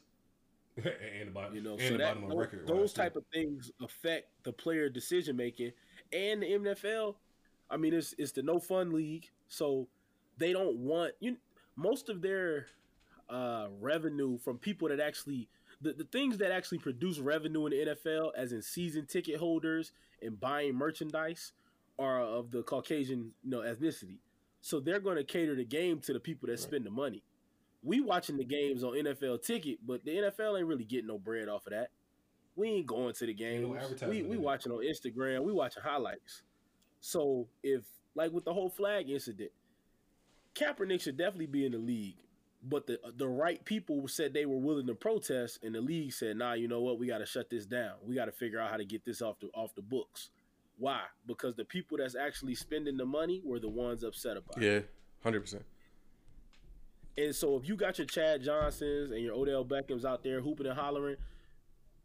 and 0.77 1.29
the 1.29 1.31
bottom, 1.31 1.55
You 1.55 1.61
know, 1.61 1.73
and 1.73 1.81
so 1.81 1.91
the 1.91 1.97
that 1.99 2.07
bottom 2.15 2.23
of 2.23 2.29
the 2.29 2.35
those, 2.35 2.41
record. 2.41 2.67
those 2.67 2.93
type 2.93 3.15
of 3.15 3.23
things 3.33 3.71
affect 3.81 4.27
the 4.43 4.51
player 4.51 4.89
decision 4.89 5.35
making, 5.35 5.71
and 6.11 6.41
the 6.41 6.47
NFL. 6.47 7.15
I 7.69 7.77
mean, 7.77 7.93
it's 7.93 8.13
it's 8.17 8.31
the 8.31 8.43
no 8.43 8.59
fun 8.59 8.91
league, 8.93 9.29
so 9.47 9.87
they 10.37 10.53
don't 10.53 10.77
want 10.77 11.13
you. 11.19 11.37
Most 11.75 12.09
of 12.09 12.21
their 12.21 12.67
uh, 13.29 13.67
revenue 13.79 14.37
from 14.37 14.57
people 14.57 14.89
that 14.89 14.99
actually 14.99 15.47
the, 15.81 15.93
the 15.93 16.03
things 16.05 16.37
that 16.37 16.51
actually 16.51 16.79
produce 16.79 17.19
revenue 17.19 17.65
in 17.67 17.71
the 17.71 17.95
NFL, 17.95 18.31
as 18.35 18.51
in 18.51 18.61
season 18.61 19.05
ticket 19.05 19.37
holders 19.37 19.91
and 20.21 20.39
buying 20.39 20.75
merchandise, 20.75 21.51
are 21.97 22.21
of 22.21 22.51
the 22.51 22.63
Caucasian 22.63 23.31
you 23.43 23.51
know 23.51 23.59
ethnicity. 23.59 24.19
So 24.61 24.79
they're 24.79 24.99
going 24.99 25.17
to 25.17 25.23
cater 25.23 25.55
the 25.55 25.63
game 25.63 25.99
to 26.01 26.13
the 26.13 26.19
people 26.19 26.47
that 26.47 26.59
spend 26.59 26.85
the 26.85 26.89
money. 26.89 27.23
We 27.83 28.01
watching 28.01 28.37
the 28.37 28.43
games 28.45 28.83
on 28.83 28.93
NFL 28.93 29.43
ticket, 29.43 29.77
but 29.85 30.03
the 30.03 30.11
NFL 30.11 30.57
ain't 30.57 30.67
really 30.67 30.85
getting 30.85 31.07
no 31.07 31.19
bread 31.19 31.47
off 31.47 31.67
of 31.67 31.73
that. 31.73 31.89
We 32.55 32.69
ain't 32.69 32.87
going 32.87 33.13
to 33.13 33.25
the 33.27 33.33
games. 33.33 33.67
we 34.07 34.23
we 34.23 34.37
watching 34.37 34.71
on 34.71 34.79
Instagram. 34.79 35.43
We 35.43 35.53
watching 35.53 35.83
highlights. 35.83 36.41
So 36.99 37.47
if 37.61 37.83
like 38.15 38.31
with 38.31 38.45
the 38.45 38.53
whole 38.53 38.69
flag 38.69 39.09
incident, 39.09 39.51
Kaepernick 40.55 41.01
should 41.01 41.17
definitely 41.17 41.47
be 41.47 41.65
in 41.65 41.73
the 41.73 41.77
league. 41.77 42.15
But 42.67 42.87
the 42.87 42.99
the 43.15 43.27
right 43.27 43.63
people 43.63 44.07
said 44.07 44.33
they 44.33 44.47
were 44.47 44.57
willing 44.57 44.87
to 44.87 44.95
protest, 44.95 45.59
and 45.63 45.75
the 45.75 45.81
league 45.81 46.13
said, 46.13 46.37
"Nah, 46.37 46.53
you 46.53 46.67
know 46.67 46.81
what? 46.81 46.97
We 46.97 47.05
got 47.05 47.19
to 47.19 47.25
shut 47.25 47.51
this 47.51 47.67
down. 47.67 47.93
We 48.03 48.15
got 48.15 48.25
to 48.25 48.31
figure 48.31 48.59
out 48.59 48.71
how 48.71 48.77
to 48.77 48.85
get 48.85 49.05
this 49.05 49.21
off 49.21 49.39
the 49.39 49.47
off 49.53 49.75
the 49.75 49.83
books." 49.83 50.31
Why? 50.77 51.01
Because 51.25 51.55
the 51.55 51.65
people 51.65 51.97
that's 51.97 52.15
actually 52.15 52.55
spending 52.55 52.97
the 52.97 53.05
money 53.05 53.41
were 53.43 53.59
the 53.59 53.69
ones 53.69 54.03
upset 54.03 54.37
about 54.37 54.61
it. 54.61 54.63
Yeah, 54.63 54.79
hundred 55.23 55.41
percent. 55.41 55.63
And 57.17 57.33
so 57.33 57.55
if 57.55 57.67
you 57.67 57.75
got 57.75 57.97
your 57.97 58.07
Chad 58.07 58.43
Johnsons 58.43 59.11
and 59.11 59.21
your 59.21 59.33
Odell 59.33 59.63
Beckhams 59.63 60.03
out 60.03 60.23
there 60.23 60.41
hooping 60.41 60.67
and 60.67 60.77
hollering, 60.77 61.15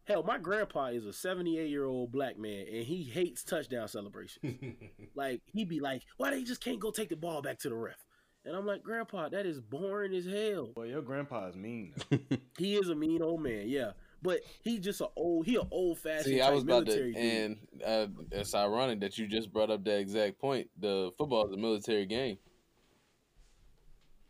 hell, 0.05 0.23
my 0.23 0.37
grandpa 0.37 0.87
is 0.87 1.05
a 1.05 1.11
78 1.11 1.69
year 1.69 1.85
old 1.85 2.11
black 2.11 2.37
man 2.37 2.65
and 2.71 2.85
he 2.85 3.03
hates 3.03 3.43
touchdown 3.43 3.87
celebrations. 3.87 4.55
like 5.15 5.41
he'd 5.53 5.67
be 5.67 5.79
like, 5.79 6.03
why 6.17 6.31
they 6.31 6.43
just 6.43 6.63
can't 6.63 6.79
go 6.79 6.91
take 6.91 7.09
the 7.09 7.15
ball 7.17 7.41
back 7.41 7.59
to 7.59 7.69
the 7.69 7.75
ref? 7.75 8.05
And 8.43 8.55
I'm 8.55 8.65
like, 8.65 8.81
Grandpa, 8.81 9.29
that 9.29 9.45
is 9.45 9.59
boring 9.59 10.15
as 10.15 10.25
hell. 10.25 10.71
Well, 10.75 10.87
your 10.87 11.03
grandpa 11.03 11.47
is 11.47 11.55
mean. 11.55 11.93
He 12.57 12.75
is 12.75 12.89
a 12.89 12.95
mean 12.95 13.21
old 13.21 13.41
man, 13.41 13.67
yeah. 13.67 13.91
But 14.23 14.41
he 14.61 14.79
just 14.79 15.01
a 15.01 15.07
old 15.15 15.47
he 15.47 15.55
a 15.55 15.63
old 15.71 15.97
fashioned 15.97 16.25
See, 16.25 16.41
I 16.41 16.51
was 16.51 16.63
about 16.63 16.85
to, 16.85 16.91
military 16.91 17.13
dude. 17.13 17.23
and 17.23 17.57
uh, 17.85 18.07
it's 18.31 18.53
ironic 18.53 18.99
that 18.99 19.17
you 19.17 19.27
just 19.27 19.51
brought 19.51 19.71
up 19.71 19.83
that 19.85 19.97
exact 19.97 20.39
point. 20.39 20.69
The 20.79 21.11
football 21.17 21.47
is 21.47 21.53
a 21.53 21.57
military 21.57 22.05
game. 22.05 22.37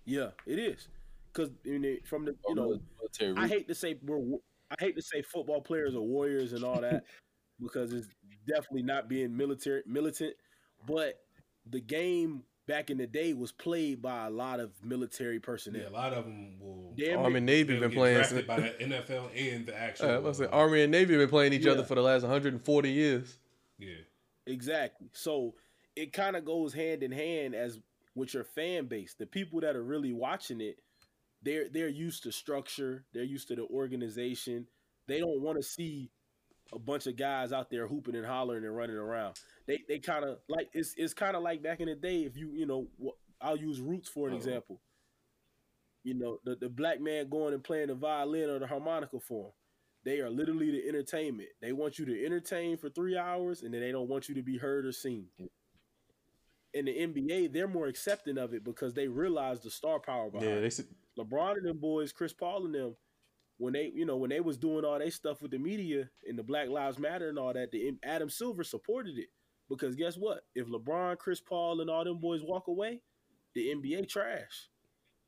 Yeah, 0.05 0.29
it 0.45 0.59
is. 0.59 0.87
Cause 1.33 1.49
in 1.65 1.81
the, 1.81 2.01
from 2.05 2.25
the 2.25 2.35
you 2.47 2.55
know 2.55 2.79
military. 2.99 3.35
I 3.37 3.47
hate 3.47 3.67
to 3.67 3.75
say 3.75 3.97
we're 4.03 4.37
I 4.71 4.75
hate 4.79 4.95
to 4.95 5.01
say 5.01 5.21
football 5.21 5.61
players 5.61 5.95
are 5.95 6.01
warriors 6.01 6.53
and 6.53 6.63
all 6.63 6.79
that 6.81 7.03
because 7.61 7.93
it's 7.93 8.07
definitely 8.47 8.83
not 8.83 9.07
being 9.09 9.35
military 9.35 9.83
militant, 9.85 10.35
but 10.87 11.21
the 11.69 11.79
game 11.79 12.43
back 12.71 12.89
in 12.89 12.97
the 12.97 13.05
day 13.05 13.33
was 13.33 13.51
played 13.51 14.01
by 14.01 14.27
a 14.27 14.29
lot 14.29 14.61
of 14.61 14.71
military 14.81 15.41
personnel. 15.41 15.81
Yeah, 15.81 15.89
a 15.89 15.91
lot 15.91 16.13
of 16.13 16.23
them 16.23 16.53
will. 16.57 16.93
Damn 16.97 17.19
Army 17.19 17.37
and 17.37 17.45
Navy 17.45 17.73
they'll 17.73 17.89
been 17.89 17.91
playing. 17.91 18.15
drafted 18.15 18.47
by 18.47 18.61
the 18.61 18.69
NFL 18.79 19.29
and 19.35 19.65
the 19.65 19.77
actual. 19.77 20.25
Uh, 20.25 20.29
I 20.29 20.31
say, 20.31 20.45
uh, 20.45 20.49
Army 20.49 20.83
and 20.83 20.91
Navy 20.91 21.13
have 21.13 21.21
been 21.21 21.29
playing 21.29 21.51
each 21.51 21.67
other 21.67 21.83
for 21.83 21.95
the 21.95 22.01
last 22.01 22.21
140 22.21 22.89
years. 22.89 23.37
Yeah, 23.77 23.95
Exactly. 24.47 25.09
So 25.11 25.55
it 25.97 26.13
kind 26.13 26.37
of 26.37 26.45
goes 26.45 26.73
hand 26.73 27.03
in 27.03 27.11
hand 27.11 27.55
as 27.55 27.77
with 28.15 28.33
your 28.33 28.45
fan 28.45 28.85
base. 28.85 29.15
The 29.19 29.25
people 29.25 29.59
that 29.61 29.75
are 29.75 29.83
really 29.83 30.13
watching 30.13 30.61
it, 30.61 30.77
they're 31.43 31.67
they're 31.67 31.89
used 31.89 32.23
to 32.23 32.31
structure. 32.31 33.03
They're 33.13 33.23
used 33.23 33.49
to 33.49 33.55
the 33.55 33.65
organization. 33.65 34.65
They 35.07 35.19
don't 35.19 35.41
want 35.41 35.57
to 35.57 35.63
see 35.63 36.09
a 36.73 36.79
bunch 36.79 37.07
of 37.07 37.15
guys 37.17 37.51
out 37.51 37.69
there 37.69 37.87
hooping 37.87 38.15
and 38.15 38.25
hollering 38.25 38.63
and 38.63 38.75
running 38.75 38.95
around. 38.95 39.35
They 39.67 39.79
they 39.87 39.99
kind 39.99 40.23
of 40.25 40.39
like 40.47 40.69
it's 40.73 40.93
it's 40.97 41.13
kind 41.13 41.35
of 41.35 41.43
like 41.43 41.61
back 41.61 41.79
in 41.79 41.87
the 41.87 41.95
day. 41.95 42.21
If 42.23 42.37
you 42.37 42.51
you 42.53 42.65
know 42.65 42.87
I'll 43.41 43.57
use 43.57 43.79
Roots 43.81 44.07
for 44.09 44.27
an 44.27 44.33
Uh-oh. 44.33 44.37
example. 44.37 44.81
You 46.03 46.13
know 46.15 46.39
the 46.43 46.55
the 46.55 46.69
black 46.69 46.99
man 47.01 47.29
going 47.29 47.53
and 47.53 47.63
playing 47.63 47.87
the 47.87 47.95
violin 47.95 48.49
or 48.49 48.59
the 48.59 48.67
harmonica 48.67 49.19
for 49.19 49.47
'em. 49.47 49.51
They 50.03 50.19
are 50.19 50.29
literally 50.31 50.71
the 50.71 50.87
entertainment. 50.87 51.49
They 51.61 51.73
want 51.73 51.99
you 51.99 52.05
to 52.05 52.25
entertain 52.25 52.77
for 52.77 52.89
three 52.89 53.15
hours, 53.17 53.61
and 53.61 53.71
then 53.73 53.81
they 53.81 53.91
don't 53.91 54.07
want 54.09 54.27
you 54.29 54.35
to 54.35 54.41
be 54.41 54.57
heard 54.57 54.85
or 54.85 54.91
seen. 54.91 55.27
In 56.73 56.85
the 56.85 56.91
NBA, 56.97 57.51
they're 57.53 57.67
more 57.67 57.85
accepting 57.87 58.37
of 58.39 58.53
it 58.53 58.63
because 58.63 58.93
they 58.95 59.07
realize 59.07 59.59
the 59.59 59.69
star 59.69 59.99
power 59.99 60.31
behind 60.31 60.49
Yeah, 60.49 60.59
they 60.61 60.67
s- 60.67 60.81
LeBron 61.19 61.57
and 61.57 61.65
them 61.67 61.77
boys, 61.77 62.11
Chris 62.13 62.33
Paul 62.33 62.65
and 62.65 62.73
them, 62.73 62.95
when 63.61 63.73
they, 63.73 63.91
you 63.93 64.05
know, 64.05 64.17
when 64.17 64.31
they 64.31 64.39
was 64.39 64.57
doing 64.57 64.83
all 64.83 64.97
they 64.97 65.11
stuff 65.11 65.41
with 65.41 65.51
the 65.51 65.59
media 65.59 66.09
and 66.27 66.37
the 66.37 66.43
Black 66.43 66.67
Lives 66.67 66.97
Matter 66.97 67.29
and 67.29 67.37
all 67.37 67.53
that, 67.53 67.71
the 67.71 67.91
Adam 68.03 68.29
Silver 68.29 68.63
supported 68.63 69.17
it 69.19 69.27
because 69.69 69.95
guess 69.95 70.15
what? 70.17 70.41
If 70.55 70.67
LeBron, 70.67 71.19
Chris 71.19 71.39
Paul, 71.39 71.79
and 71.79 71.89
all 71.89 72.03
them 72.03 72.17
boys 72.19 72.41
walk 72.43 72.67
away, 72.67 73.01
the 73.53 73.67
NBA 73.67 74.09
trash. 74.09 74.67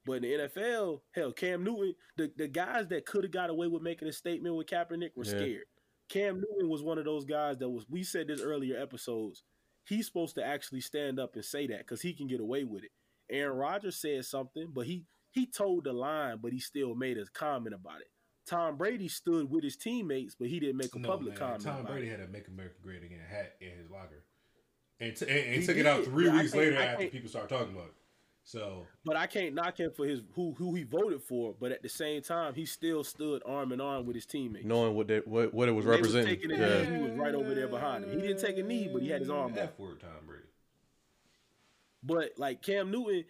But 0.06 0.14
in 0.14 0.22
the 0.24 0.50
NFL, 0.50 1.02
hell, 1.12 1.32
Cam 1.32 1.64
Newton, 1.64 1.94
the, 2.18 2.32
the 2.36 2.48
guys 2.48 2.88
that 2.88 3.06
could 3.06 3.24
have 3.24 3.32
got 3.32 3.52
away 3.52 3.68
with 3.68 3.84
making 3.84 4.08
a 4.08 4.12
statement 4.12 4.56
with 4.56 4.68
Kaepernick 4.68 5.12
were 5.16 5.24
Yeah. 5.26 5.30
scared. 5.38 5.66
Cam 6.10 6.36
Newton 6.36 6.70
was 6.70 6.82
one 6.84 6.98
of 6.98 7.06
those 7.06 7.26
guys 7.26 7.58
that 7.60 7.70
was. 7.70 7.86
We 7.90 8.04
said 8.04 8.28
this 8.28 8.42
earlier 8.42 8.78
episodes. 8.82 9.44
He's 9.86 10.08
supposed 10.08 10.36
to 10.36 10.44
actually 10.44 10.82
stand 10.82 11.20
up 11.20 11.36
and 11.36 11.46
say 11.46 11.68
that 11.68 11.80
because 11.80 12.02
he 12.02 12.14
can 12.14 12.28
get 12.28 12.40
away 12.42 12.64
with 12.64 12.84
it. 12.84 12.92
Aaron 13.30 13.58
Rodgers 13.58 13.96
said 14.02 14.26
something, 14.26 14.70
but 14.74 14.86
he 14.88 15.06
he 15.32 15.46
told 15.46 15.86
the 15.86 15.94
line, 15.94 16.40
but 16.42 16.52
he 16.52 16.60
still 16.60 16.94
made 16.96 17.18
a 17.18 17.26
comment 17.34 17.74
about 17.74 18.02
it. 18.02 18.08
Tom 18.46 18.76
Brady 18.78 19.08
stood 19.08 19.50
with 19.50 19.64
his 19.64 19.76
teammates, 19.78 20.36
but 20.36 20.48
he 20.50 20.60
didn't 20.60 20.78
make 20.78 20.94
a 20.96 21.00
no, 21.00 21.10
public 21.10 21.30
man, 21.32 21.38
comment. 21.40 21.64
Tom 21.64 21.84
Brady 21.86 22.10
had 22.10 22.20
a 22.20 22.28
"Make 22.28 22.48
America 22.48 22.76
Great 22.82 23.04
Again" 23.04 23.20
hat 23.30 23.56
in 23.62 23.70
his 23.78 23.90
locker, 23.90 24.24
and, 25.00 25.16
t- 25.16 25.26
and, 25.28 25.38
and 25.40 25.62
He 25.62 25.66
took 25.66 25.78
it 25.78 25.86
out 25.86 26.04
three 26.04 26.26
Yeah, 26.26 26.42
weeks 26.42 26.54
later 26.54 26.78
after 26.78 27.08
people 27.08 27.30
started 27.30 27.50
talking 27.50 27.74
about 27.74 27.88
it. 27.88 27.94
So 28.46 28.86
But 29.06 29.16
I 29.16 29.26
can't 29.26 29.56
knock 29.56 29.80
him 29.80 29.92
for 29.96 30.06
his 30.06 30.20
who 30.36 30.54
who 30.58 30.76
he 30.76 30.84
voted 30.84 31.24
for. 31.24 31.56
But 31.58 31.72
at 31.72 31.82
the 31.82 31.88
same 31.88 32.22
time, 32.22 32.54
he 32.54 32.66
still 32.66 33.06
stood 33.06 33.42
arm 33.46 33.72
in 33.72 33.80
arm 33.80 34.06
with 34.06 34.16
his 34.16 34.26
teammates. 34.26 34.66
knowing 34.66 34.96
what 34.96 35.08
they, 35.08 35.20
what 35.20 35.54
what 35.54 35.70
it 35.70 35.72
was 35.72 35.86
When 35.86 35.96
they 35.96 36.02
was 36.02 36.14
representing. 36.14 36.50
yeah. 36.52 36.84
knee, 36.90 36.98
he 36.98 37.02
was 37.04 37.12
right 37.14 37.34
over 37.34 37.56
there 37.56 37.70
behind 37.70 38.04
him. 38.04 38.20
He 38.20 38.28
didn't 38.28 38.42
take 38.42 38.58
a 38.58 38.64
knee, 38.64 38.90
but 38.92 39.02
he 39.02 39.08
had 39.08 39.22
his 39.22 39.30
arm 39.30 39.54
up. 39.54 39.58
F 39.60 39.80
word, 39.80 40.02
Tom 40.02 40.10
Brady. 40.28 40.44
But 42.04 42.34
like 42.38 42.62
Cam 42.62 42.92
Newton, 42.92 43.24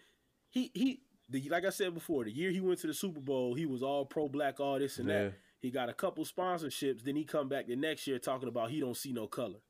he 0.50 0.72
he 0.74 1.00
the, 1.28 1.48
like 1.48 1.64
I 1.64 1.70
said 1.70 1.94
before, 1.94 2.24
the 2.24 2.30
year 2.32 2.50
he 2.50 2.60
went 2.60 2.78
to 2.80 2.86
the 2.86 2.94
Super 2.94 3.20
Bowl, 3.20 3.54
he 3.54 3.66
was 3.66 3.82
all 3.82 4.04
pro 4.04 4.28
black, 4.28 4.60
all 4.60 4.78
this 4.78 4.98
and 4.98 5.08
Yeah. 5.08 5.22
that. 5.24 5.34
He 5.60 5.70
got 5.70 5.88
a 5.88 5.94
couple 5.94 6.24
sponsorships. 6.26 7.02
Then 7.02 7.16
he 7.16 7.24
come 7.24 7.48
back 7.48 7.66
the 7.66 7.76
next 7.76 8.06
year 8.06 8.18
talking 8.18 8.48
about 8.48 8.70
he 8.70 8.80
don't 8.80 8.96
see 8.96 9.12
no 9.12 9.26
color. 9.26 9.60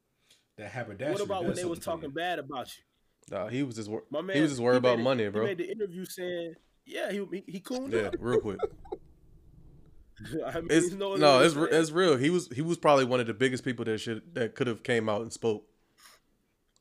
That 0.56 0.70
haberdashery. 0.72 1.12
what 1.12 1.20
about 1.22 1.44
when 1.44 1.55
they 1.55 1.64
was 1.64 1.78
talking 1.78 2.10
bad 2.10 2.39
about 2.40 2.68
you? 2.76 2.82
Nah, 3.31 3.48
he 3.48 3.62
was 3.62 3.76
just 3.76 3.89
wor- 3.89 4.05
My 4.10 4.20
man, 4.20 4.36
he 4.36 4.43
was 4.43 4.51
just 4.52 4.62
worried 4.62 4.78
about 4.78 4.98
it- 4.98 5.02
money, 5.02 5.28
bro. 5.28 5.43
He 5.43 5.47
made 5.48 5.59
the 5.59 5.70
interview 5.70 6.05
saying, 6.05 6.55
"Yeah, 6.85 7.10
he 7.12 7.24
he, 7.32 7.44
he 7.47 7.60
cooled 7.60 7.93
Yeah, 7.93 8.09
up." 8.09 8.16
real 8.18 8.40
quick. 8.40 8.59
I 10.47 10.60
mean, 10.60 10.68
It's 10.70 10.93
no, 10.93 11.40
it's 11.40 11.55
re- 11.55 11.68
it's 11.70 11.90
real. 11.90 12.16
He 12.16 12.31
was 12.31 12.48
he 12.48 12.62
was 12.62 12.76
probably 12.78 13.05
one 13.05 13.20
of 13.20 13.26
the 13.26 13.35
biggest 13.35 13.64
people 13.64 13.85
that 13.86 13.98
should 13.98 14.35
that 14.35 14.55
could 14.55 14.66
have 14.66 14.82
came 14.82 15.09
out 15.09 15.22
and 15.22 15.32
spoke, 15.32 15.64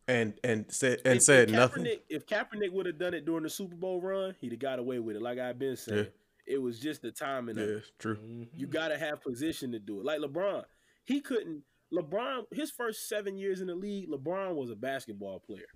and 0.07 0.34
and 0.43 0.65
said 0.69 1.01
and 1.05 1.17
If- 1.17 1.23
said 1.23 1.49
if 1.49 1.55
nothing. 1.55 1.85
If 2.09 2.25
Kaepernick 2.25 2.71
would 2.71 2.85
have 2.85 2.97
done 2.97 3.13
it 3.13 3.25
during 3.25 3.43
the 3.43 3.49
Super 3.49 3.75
Bowl 3.75 4.01
run, 4.01 4.35
he'd 4.41 4.51
have 4.51 4.59
got 4.59 4.80
away 4.80 4.99
with 4.99 5.15
it. 5.15 5.21
Like 5.21 5.39
I've 5.39 5.59
been 5.59 5.75
saying, 5.77 6.05
Yeah. 6.47 6.53
it 6.55 6.61
was 6.61 6.80
just 6.80 7.01
the 7.01 7.11
timing. 7.11 7.55
Yeah, 7.57 7.63
of 7.63 7.69
it. 7.69 7.84
true. 7.99 8.47
You 8.53 8.67
got 8.67 8.89
to 8.89 8.97
have 8.97 9.21
position 9.21 9.71
to 9.71 9.80
do 9.80 9.99
it. 9.99 10.05
Like 10.05 10.19
LeBron, 10.19 10.63
he 11.05 11.21
couldn't. 11.21 11.63
LeBron, 11.93 12.45
his 12.51 12.71
first 12.71 13.07
seven 13.07 13.38
years 13.38 13.61
in 13.61 13.67
the 13.67 13.75
league, 13.75 14.09
LeBron 14.09 14.55
was 14.55 14.71
a 14.71 14.75
basketball 14.75 15.39
player. 15.39 15.67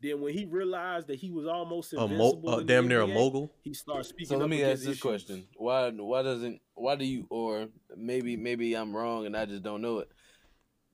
Then 0.00 0.20
when 0.20 0.32
he 0.32 0.44
realized 0.44 1.08
that 1.08 1.16
he 1.18 1.30
was 1.32 1.46
almost 1.46 1.92
A 1.92 1.96
mo- 1.96 2.02
invincible, 2.04 2.50
uh, 2.50 2.52
in 2.58 2.66
the 2.66 2.72
damn 2.72 2.86
near 2.86 3.00
a 3.00 3.06
mogul? 3.08 3.52
he 3.64 3.74
started 3.74 4.04
speaking. 4.04 4.26
So 4.28 4.36
let 4.36 4.44
up 4.44 4.50
me 4.50 4.62
ask 4.62 4.80
this 4.80 4.90
issues. 4.90 5.00
question: 5.02 5.48
Why 5.56 5.90
why 5.90 6.22
doesn't 6.22 6.60
why 6.74 6.94
do 6.94 7.04
you 7.04 7.26
or 7.30 7.66
maybe 7.96 8.36
maybe 8.36 8.74
I'm 8.76 8.94
wrong 8.94 9.26
and 9.26 9.36
I 9.36 9.44
just 9.46 9.64
don't 9.64 9.80
know 9.82 9.98
it? 9.98 10.08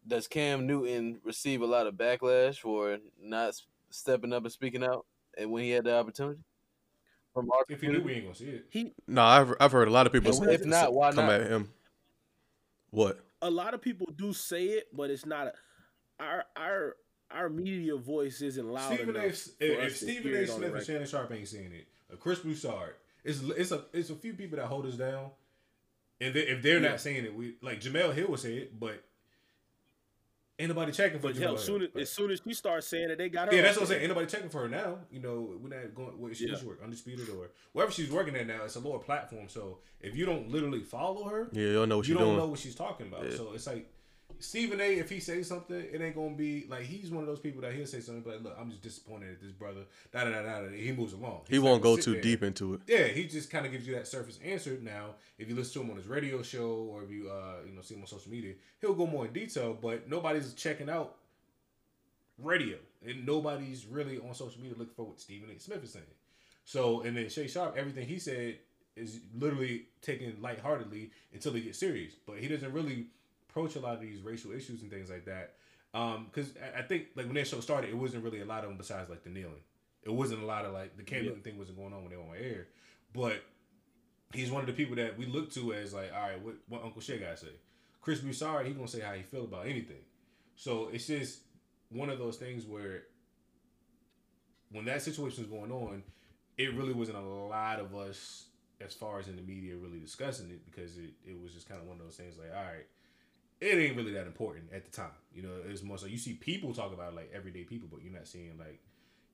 Does 0.07 0.27
Cam 0.29 0.67
Newton 0.67 1.21
receive 1.25 1.63
a 1.63 1.67
lot 1.67 1.87
of 1.87 1.95
backlash 1.95 2.59
for 2.59 2.99
not 3.23 3.55
stepping 3.91 4.33
up 4.33 4.43
and 4.45 4.53
speaking 4.53 4.85
out, 4.85 5.07
and 5.39 5.51
when 5.51 5.63
he 5.63 5.71
had 5.71 5.85
the 5.85 5.97
opportunity? 5.97 6.41
From 7.33 7.51
our 7.51 7.65
If 7.69 7.83
you 7.83 7.91
knew, 7.93 8.03
we 8.03 8.13
ain't 8.15 8.25
gonna 8.25 8.35
see 8.35 8.45
it. 8.51 8.67
He 8.71 8.93
No, 9.09 9.23
I've 9.23 9.55
I've 9.59 9.73
heard 9.73 9.89
a 9.89 9.91
lot 9.91 10.07
of 10.07 10.13
people 10.13 10.31
If- 10.31 10.61
if 10.61 10.67
not, 10.67 10.93
why 10.93 11.11
come 11.13 11.27
not? 11.27 11.41
at 11.41 11.51
him. 11.51 11.71
What? 12.91 13.21
a 13.43 13.51
lot 13.51 13.75
of 13.75 13.83
people 13.83 14.07
do 14.17 14.33
say 14.33 14.65
it, 14.67 14.89
but 14.95 15.11
it's 15.11 15.27
not. 15.27 15.49
A, 15.49 15.53
our 16.23 16.45
our 16.57 16.97
our 17.31 17.49
media 17.51 17.97
voice 17.97 18.41
isn't 18.41 18.67
loud 18.73 18.95
Stephen 18.95 19.17
A. 19.17 19.19
enough. 19.25 19.49
If, 19.59 19.77
for 19.77 19.81
us 19.83 19.93
if 19.93 19.99
to 19.99 20.05
Stephen 20.05 20.33
A. 20.33 20.37
it 20.37 20.51
on 20.51 20.61
the 20.61 20.67
Smith 20.69 20.75
and. 20.77 20.87
Shannon 20.87 21.07
Sharpe 21.09 21.33
ain't 21.33 21.49
saying 21.49 21.73
it, 21.73 21.89
uh, 22.13 22.17
Chris 22.17 22.39
Broussard, 22.39 22.95
it's 23.25 23.41
it's 23.43 23.73
a 23.73 23.85
it's 23.93 24.11
a 24.11 24.15
few 24.15 24.35
people 24.35 24.57
that 24.59 24.67
hold 24.67 24.87
us 24.87 24.95
down, 24.95 25.31
and 26.21 26.33
they, 26.35 26.41
if 26.43 26.63
they're 26.63 26.81
Yeah. 26.81 26.91
not 26.91 27.01
saying 27.01 27.25
it, 27.25 27.35
we 27.35 27.57
like 27.63 27.81
Jemele 27.81 28.15
Hill 28.15 28.29
will 28.29 28.37
say 28.37 28.55
it, 28.59 28.79
but 28.79 29.03
ain't 30.59 30.69
nobody 30.69 30.93
checking 30.93 31.19
for 31.19 31.29
But 31.29 31.37
Jemele 31.37 31.41
hell, 31.43 31.57
soon 31.59 31.83
as, 31.83 31.89
as 31.97 32.11
soon 32.13 32.31
as 32.31 32.41
she 32.47 32.55
starts 32.55 32.87
saying 32.87 33.09
that 33.09 33.19
they 33.19 33.29
got 33.29 33.49
her. 33.49 33.55
yeah, 33.55 33.63
that's 33.63 33.77
what 33.77 33.83
I'm 33.83 33.89
saying. 33.89 34.03
Ain't 34.03 34.09
nobody 34.11 34.27
checking 34.27 34.49
for 34.51 34.63
her 34.63 34.69
now. 34.69 34.99
You 35.11 35.21
know, 35.21 35.55
we're 35.61 35.69
not 35.77 35.95
going. 35.95 36.19
What 36.19 36.37
she 36.37 36.45
Yeah. 36.47 36.53
just 36.53 36.65
work 36.65 36.81
undisputed 36.83 37.29
or 37.29 37.51
wherever 37.73 37.93
she's 37.93 38.11
working 38.11 38.37
at 38.37 38.47
now. 38.47 38.65
It's 38.65 38.77
a 38.77 38.81
lower 38.81 38.99
platform, 38.99 39.49
so 39.49 39.79
if 40.01 40.17
you 40.17 40.27
don't 40.27 40.51
literally 40.51 40.81
follow 40.83 41.25
her, 41.29 41.49
Yeah, 41.53 41.63
you 41.63 41.73
don't 41.75 41.89
know 41.89 41.97
what 41.99 42.07
you 42.07 42.15
she's 42.15 42.19
don't 42.19 42.27
doing. 42.29 42.37
know 42.39 42.47
what 42.47 42.59
she's 42.59 42.75
talking 42.75 43.07
about. 43.09 43.31
Yeah. 43.31 43.37
So 43.37 43.53
it's 43.55 43.67
like 43.67 43.91
Stephen 44.45 44.81
A. 44.81 44.99
If 44.99 45.11
he 45.11 45.21
says 45.21 45.49
something, 45.49 45.77
it 45.77 46.01
ain't 46.01 46.15
gonna 46.15 46.35
be 46.35 46.67
like 46.69 46.83
he's 46.83 47.11
one 47.11 47.23
of 47.23 47.27
those 47.27 47.41
people 47.41 47.63
that 47.63 47.73
he'll 47.73 47.87
say 47.87 48.01
something 48.01 48.31
like, 48.31 48.43
"Look, 48.43 48.57
I'm 48.59 48.71
just 48.71 48.83
disappointed 48.83 49.33
at 49.33 49.41
this 49.41 49.53
brother." 49.53 49.83
Da 50.13 50.25
da 50.25 50.31
da 50.31 50.61
da. 50.61 50.69
He 50.69 50.93
moves 50.93 51.13
along. 51.13 51.43
He 51.49 51.59
won't 51.59 51.83
go 51.83 51.97
too 51.97 52.13
there. 52.13 52.23
deep 52.23 52.43
into 52.43 52.75
it. 52.75 52.81
Yeah, 52.87 53.05
he 53.05 53.27
just 53.27 53.51
kind 53.51 53.65
of 53.67 53.73
gives 53.73 53.87
you 53.87 53.95
that 53.95 54.07
surface 54.07 54.39
answer. 54.45 54.79
Now, 54.81 55.15
if 55.39 55.49
you 55.49 55.55
listen 55.55 55.75
to 55.75 55.81
him 55.87 55.91
on 55.91 55.97
his 55.97 56.07
radio 56.07 56.43
show 56.43 56.89
or 56.93 57.03
if 57.03 57.11
you 57.11 57.31
uh 57.31 57.65
you 57.67 57.75
know 57.75 57.83
see 57.83 57.95
him 57.95 58.03
on 58.03 58.07
social 58.07 58.31
media, 58.31 58.55
he'll 58.81 58.95
go 58.95 59.07
more 59.07 59.27
in 59.27 59.33
detail. 59.33 59.77
But 59.81 60.09
nobody's 60.09 60.53
checking 60.55 60.91
out 60.91 61.17
radio, 62.39 62.77
and 63.07 63.27
nobody's 63.27 63.87
really 63.87 64.19
on 64.19 64.35
social 64.35 64.61
media 64.61 64.77
looking 64.79 64.95
for 64.95 65.07
what 65.07 65.21
Stephen 65.21 65.49
A. 65.55 65.59
Smith 65.59 65.83
is 65.83 65.93
saying. 65.93 66.05
So, 66.65 67.03
and 67.03 67.17
then 67.17 67.29
Shay 67.29 67.47
Sharpe, 67.47 67.77
everything 67.77 68.07
he 68.07 68.19
said 68.19 68.59
is 68.97 69.21
literally 69.39 69.87
taken 70.03 70.37
lightheartedly 70.41 71.11
until 71.33 71.53
he 71.53 71.63
gets 71.63 71.79
serious. 71.79 72.15
But 72.27 72.39
he 72.39 72.49
doesn't 72.49 72.73
really 72.73 73.07
approach 73.55 73.77
a 73.77 73.81
lot 73.81 73.95
of 73.95 74.01
these 74.01 74.21
racial 74.21 74.51
issues 74.53 74.83
and 74.83 74.91
things 74.91 75.09
like 75.09 75.25
that. 75.27 75.55
Um, 75.95 76.27
because 76.33 76.51
I 76.75 76.81
I 76.81 76.83
think 76.83 77.07
like 77.15 77.27
when 77.27 77.37
that 77.37 77.47
show 77.47 77.61
started, 77.61 77.91
it 77.91 77.97
wasn't 77.97 78.25
really 78.25 78.41
a 78.41 78.45
lot 78.45 78.65
of 78.65 78.71
them 78.71 78.77
besides 78.77 79.09
like 79.09 79.23
the 79.23 79.31
kneeling. 79.31 79.63
It 80.03 80.13
wasn't 80.13 80.43
a 80.43 80.47
lot 80.47 80.65
of 80.65 80.73
like 80.73 80.97
the 80.97 81.05
Cam 81.05 81.25
Yeah. 81.25 81.31
Thing 81.43 81.57
wasn't 81.57 81.79
going 81.79 81.93
on 81.93 82.03
when 82.03 82.11
they 82.11 82.17
were 82.17 82.25
on 82.25 82.37
air. 82.37 82.67
But 83.13 83.43
he's 84.33 84.51
one 84.51 84.61
of 84.61 84.67
the 84.67 84.73
people 84.73 84.97
that 84.97 85.17
we 85.17 85.27
look 85.27 85.53
to 85.53 85.73
as 85.73 85.95
like, 85.95 86.13
all 86.13 86.21
right, 86.29 86.43
what 86.43 86.57
what 86.69 86.83
Uncle 86.83 87.01
Shay 87.01 87.19
gotta 87.19 87.37
say? 87.37 87.55
Chris 88.01 88.21
Broussard, 88.21 88.67
he 88.67 88.73
gonna 88.73 88.89
say 88.89 89.01
how 89.01 89.13
he 89.13 89.23
feel 89.23 89.45
about 89.45 89.67
anything. 89.67 90.03
So 90.57 90.89
it's 90.93 91.07
just 91.07 91.41
one 91.91 92.11
of 92.11 92.19
those 92.19 92.37
things 92.37 92.67
where 92.67 93.05
when 94.73 94.85
that 94.87 95.01
situation 95.03 95.45
was 95.45 95.51
going 95.51 95.71
on, 95.71 96.03
it 96.59 96.75
really 96.75 96.93
wasn't 96.93 97.19
a 97.19 97.21
lot 97.21 97.79
of 97.79 97.95
us 97.95 98.47
as 98.81 98.93
far 98.93 99.21
as 99.21 99.29
in 99.29 99.37
the 99.37 99.43
media 99.43 99.77
really 99.77 100.01
discussing 100.01 100.51
it 100.51 100.65
because 100.65 100.99
it, 100.99 101.13
it 101.25 101.41
was 101.41 101.53
just 101.53 101.69
kind 101.69 101.81
of 101.81 101.87
one 101.87 101.97
of 101.99 102.05
those 102.05 102.17
things 102.17 102.37
like, 102.37 102.51
all 102.51 102.63
right, 102.65 102.87
it 103.65 103.79
ain't 103.79 103.97
really 103.97 104.13
that 104.13 104.27
important 104.27 104.65
at 104.73 104.85
the 104.85 104.91
time. 104.91 105.11
You 105.33 105.43
know, 105.43 105.51
it's 105.69 105.83
more 105.83 105.99
so 105.99 106.07
you 106.07 106.19
see 106.19 106.35
people 106.35 106.73
talk 106.75 106.93
about 106.93 107.13
it 107.13 107.17
like 107.17 107.31
everyday 107.35 107.65
people, 107.65 107.89
but 107.91 108.03
you're 108.03 108.13
not 108.13 108.27
seeing 108.29 108.57
like, 108.59 108.81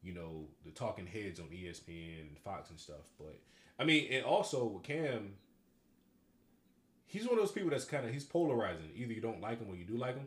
you 0.02 0.15
know, 0.15 0.47
the 0.65 0.70
talking 0.70 1.07
heads 1.07 1.40
on 1.40 1.47
ESPN 1.47 2.20
and 2.28 2.39
Fox 2.39 2.70
and 2.70 2.78
stuff. 2.78 3.09
But 3.19 3.39
I 3.78 3.85
mean, 3.85 4.09
and 4.12 4.24
also 4.24 4.65
with 4.66 4.82
Cam, 4.85 5.35
he's 7.07 7.24
one 7.24 7.35
of 7.35 7.39
those 7.40 7.52
people 7.52 7.70
that's 7.70 7.85
kind 7.85 8.07
of 8.07 8.12
he's 8.12 8.24
polarizing. 8.24 8.90
Either 8.94 9.12
you 9.12 9.20
don't 9.20 9.40
like 9.40 9.59
him 9.59 9.69
or 9.69 9.77
you 9.77 9.85
do 9.85 9.97
like 9.97 10.16
him. 10.16 10.27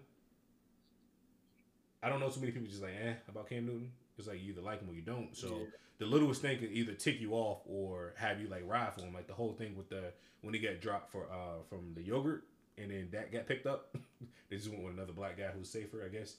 I 2.01 2.09
don't 2.09 2.19
know 2.19 2.30
too 2.30 2.41
many 2.41 2.51
people 2.51 2.67
just 2.67 2.81
like 2.81 2.93
eh 3.01 3.13
about 3.30 3.47
Cam 3.49 3.65
Newton. 3.65 3.91
It's 4.17 4.27
like 4.27 4.41
you 4.43 4.51
either 4.51 4.61
like 4.61 4.81
him 4.81 4.89
or 4.89 4.93
you 4.93 5.01
don't. 5.01 5.35
So 5.35 5.47
Yeah. 5.47 5.65
the 5.99 6.05
littlest 6.05 6.41
thing 6.41 6.59
can 6.59 6.71
either 6.71 6.93
tick 6.93 7.19
you 7.21 7.34
off 7.34 7.61
or 7.65 8.13
have 8.17 8.39
you 8.41 8.47
like 8.47 8.63
ride 8.67 8.93
for 8.93 9.01
him. 9.01 9.13
Like 9.13 9.27
the 9.27 9.34
whole 9.34 9.53
thing 9.53 9.75
with 9.75 9.89
the 9.89 10.11
when 10.41 10.53
he 10.53 10.59
got 10.59 10.81
dropped 10.81 11.11
for 11.11 11.23
uh 11.31 11.63
from 11.69 11.93
the 11.95 12.01
yogurt 12.03 12.43
and 12.77 12.91
then 12.91 13.09
that 13.11 13.31
got 13.31 13.47
picked 13.47 13.65
up. 13.65 13.95
they 14.49 14.57
just 14.57 14.69
went 14.69 14.83
with 14.83 14.93
another 14.93 15.13
black 15.13 15.37
guy 15.37 15.47
who's 15.55 15.69
safer, 15.69 16.03
I 16.05 16.09
guess. 16.09 16.35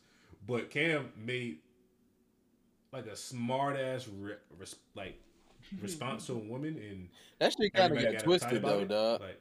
But 0.46 0.70
Cam 0.70 1.12
made 1.16 1.58
like 2.92 3.06
a 3.06 3.16
smart 3.16 3.76
ass 3.76 4.08
re- 4.08 4.36
res- 4.58 4.76
like 4.94 5.20
response 5.82 6.26
to 6.26 6.32
a 6.32 6.38
woman 6.38 6.76
and 6.76 7.08
That 7.38 7.52
shit 7.52 7.72
kinda 7.72 7.84
everybody 7.84 8.16
got 8.16 8.24
twisted, 8.24 8.62
though, 8.62 8.84
dog. 8.84 9.20
Like, 9.20 9.40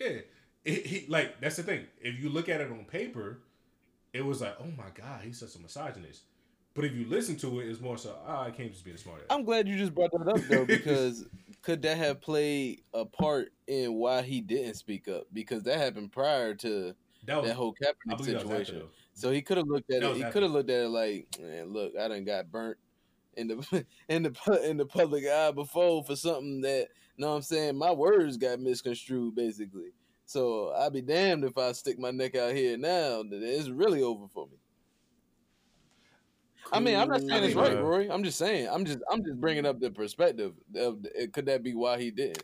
yeah, 0.00 0.18
it, 0.64 0.86
he 0.86 1.06
like 1.08 1.40
that's 1.40 1.56
the 1.56 1.62
thing. 1.62 1.86
If 2.00 2.20
you 2.22 2.28
look 2.28 2.48
at 2.48 2.60
it 2.60 2.70
on 2.70 2.84
paper, 2.84 3.40
it 4.12 4.24
was 4.24 4.40
like, 4.40 4.56
oh 4.60 4.70
my 4.76 4.90
god, 4.94 5.22
he's 5.24 5.38
such 5.38 5.54
a 5.56 5.58
misogynist. 5.58 6.22
But 6.74 6.84
if 6.84 6.94
you 6.94 7.06
listen 7.06 7.36
to 7.38 7.58
it, 7.58 7.68
it's 7.68 7.80
more 7.80 7.98
so, 7.98 8.14
ah, 8.24 8.44
I 8.44 8.50
can't 8.52 8.70
just 8.70 8.84
be 8.84 8.92
a 8.92 8.98
smart 8.98 9.18
ass. 9.20 9.26
I'm 9.30 9.44
glad 9.44 9.66
you 9.66 9.76
just 9.76 9.94
brought 9.94 10.12
that 10.12 10.28
up 10.28 10.40
though, 10.48 10.64
because 10.66 11.24
could 11.62 11.82
that 11.82 11.96
have 11.96 12.20
played 12.20 12.82
a 12.94 13.04
part 13.04 13.52
in 13.66 13.94
why 13.94 14.22
he 14.22 14.40
didn't 14.40 14.74
speak 14.74 15.08
up? 15.08 15.24
Because 15.32 15.62
that 15.64 15.78
happened 15.78 16.12
prior 16.12 16.54
to 16.56 16.94
That 17.26 17.44
that, 17.44 17.54
whole 17.54 17.74
Kaepernick 17.74 18.18
believe 18.18 18.26
that 18.26 18.46
was 18.46 18.60
after, 18.60 18.64
situation. 18.64 18.88
So 19.14 19.30
he 19.30 19.42
could 19.42 19.56
have 19.56 19.66
looked 19.66 19.92
at 19.92 20.02
That 20.02 20.10
it. 20.12 20.16
He 20.16 20.30
could 20.30 20.42
have 20.42 20.52
looked 20.52 20.70
at 20.70 20.84
it 20.84 20.88
like, 20.88 21.26
man, 21.40 21.72
look, 21.72 21.92
I 21.98 22.08
done 22.08 22.24
got 22.24 22.50
burnt 22.50 22.78
in 23.36 23.48
the 23.48 23.86
in 24.08 24.22
the 24.22 24.60
in 24.64 24.76
the 24.76 24.86
public 24.86 25.26
eye 25.26 25.50
before 25.50 26.04
for 26.04 26.16
something 26.16 26.60
that, 26.62 26.88
you 27.16 27.22
know 27.24 27.30
what 27.30 27.36
I'm 27.36 27.42
saying, 27.42 27.76
my 27.76 27.92
words 27.92 28.36
got 28.36 28.60
misconstrued 28.60 29.34
basically. 29.34 29.92
So 30.26 30.72
I'd 30.74 30.92
be 30.92 31.00
damned 31.00 31.44
if 31.44 31.56
I 31.56 31.72
stick 31.72 31.98
my 31.98 32.10
neck 32.10 32.36
out 32.36 32.54
here 32.54 32.76
now. 32.76 33.22
It's 33.30 33.70
really 33.70 34.02
over 34.02 34.28
for 34.28 34.46
me. 34.46 34.58
I 36.72 36.80
mean, 36.80 36.96
I'm 36.96 37.08
not 37.08 37.22
saying 37.22 37.44
it's 37.44 37.54
right, 37.54 37.76
Roy. 37.76 38.08
I'm 38.10 38.22
just 38.22 38.38
saying. 38.38 38.68
I'm 38.70 38.84
just 38.84 38.98
I'm 39.10 39.22
just 39.24 39.40
bringing 39.40 39.66
up 39.66 39.80
the 39.80 39.90
perspective. 39.90 40.52
Of, 40.76 41.06
could 41.32 41.46
that 41.46 41.62
be 41.62 41.74
why 41.74 41.98
he 41.98 42.10
didn't? 42.10 42.42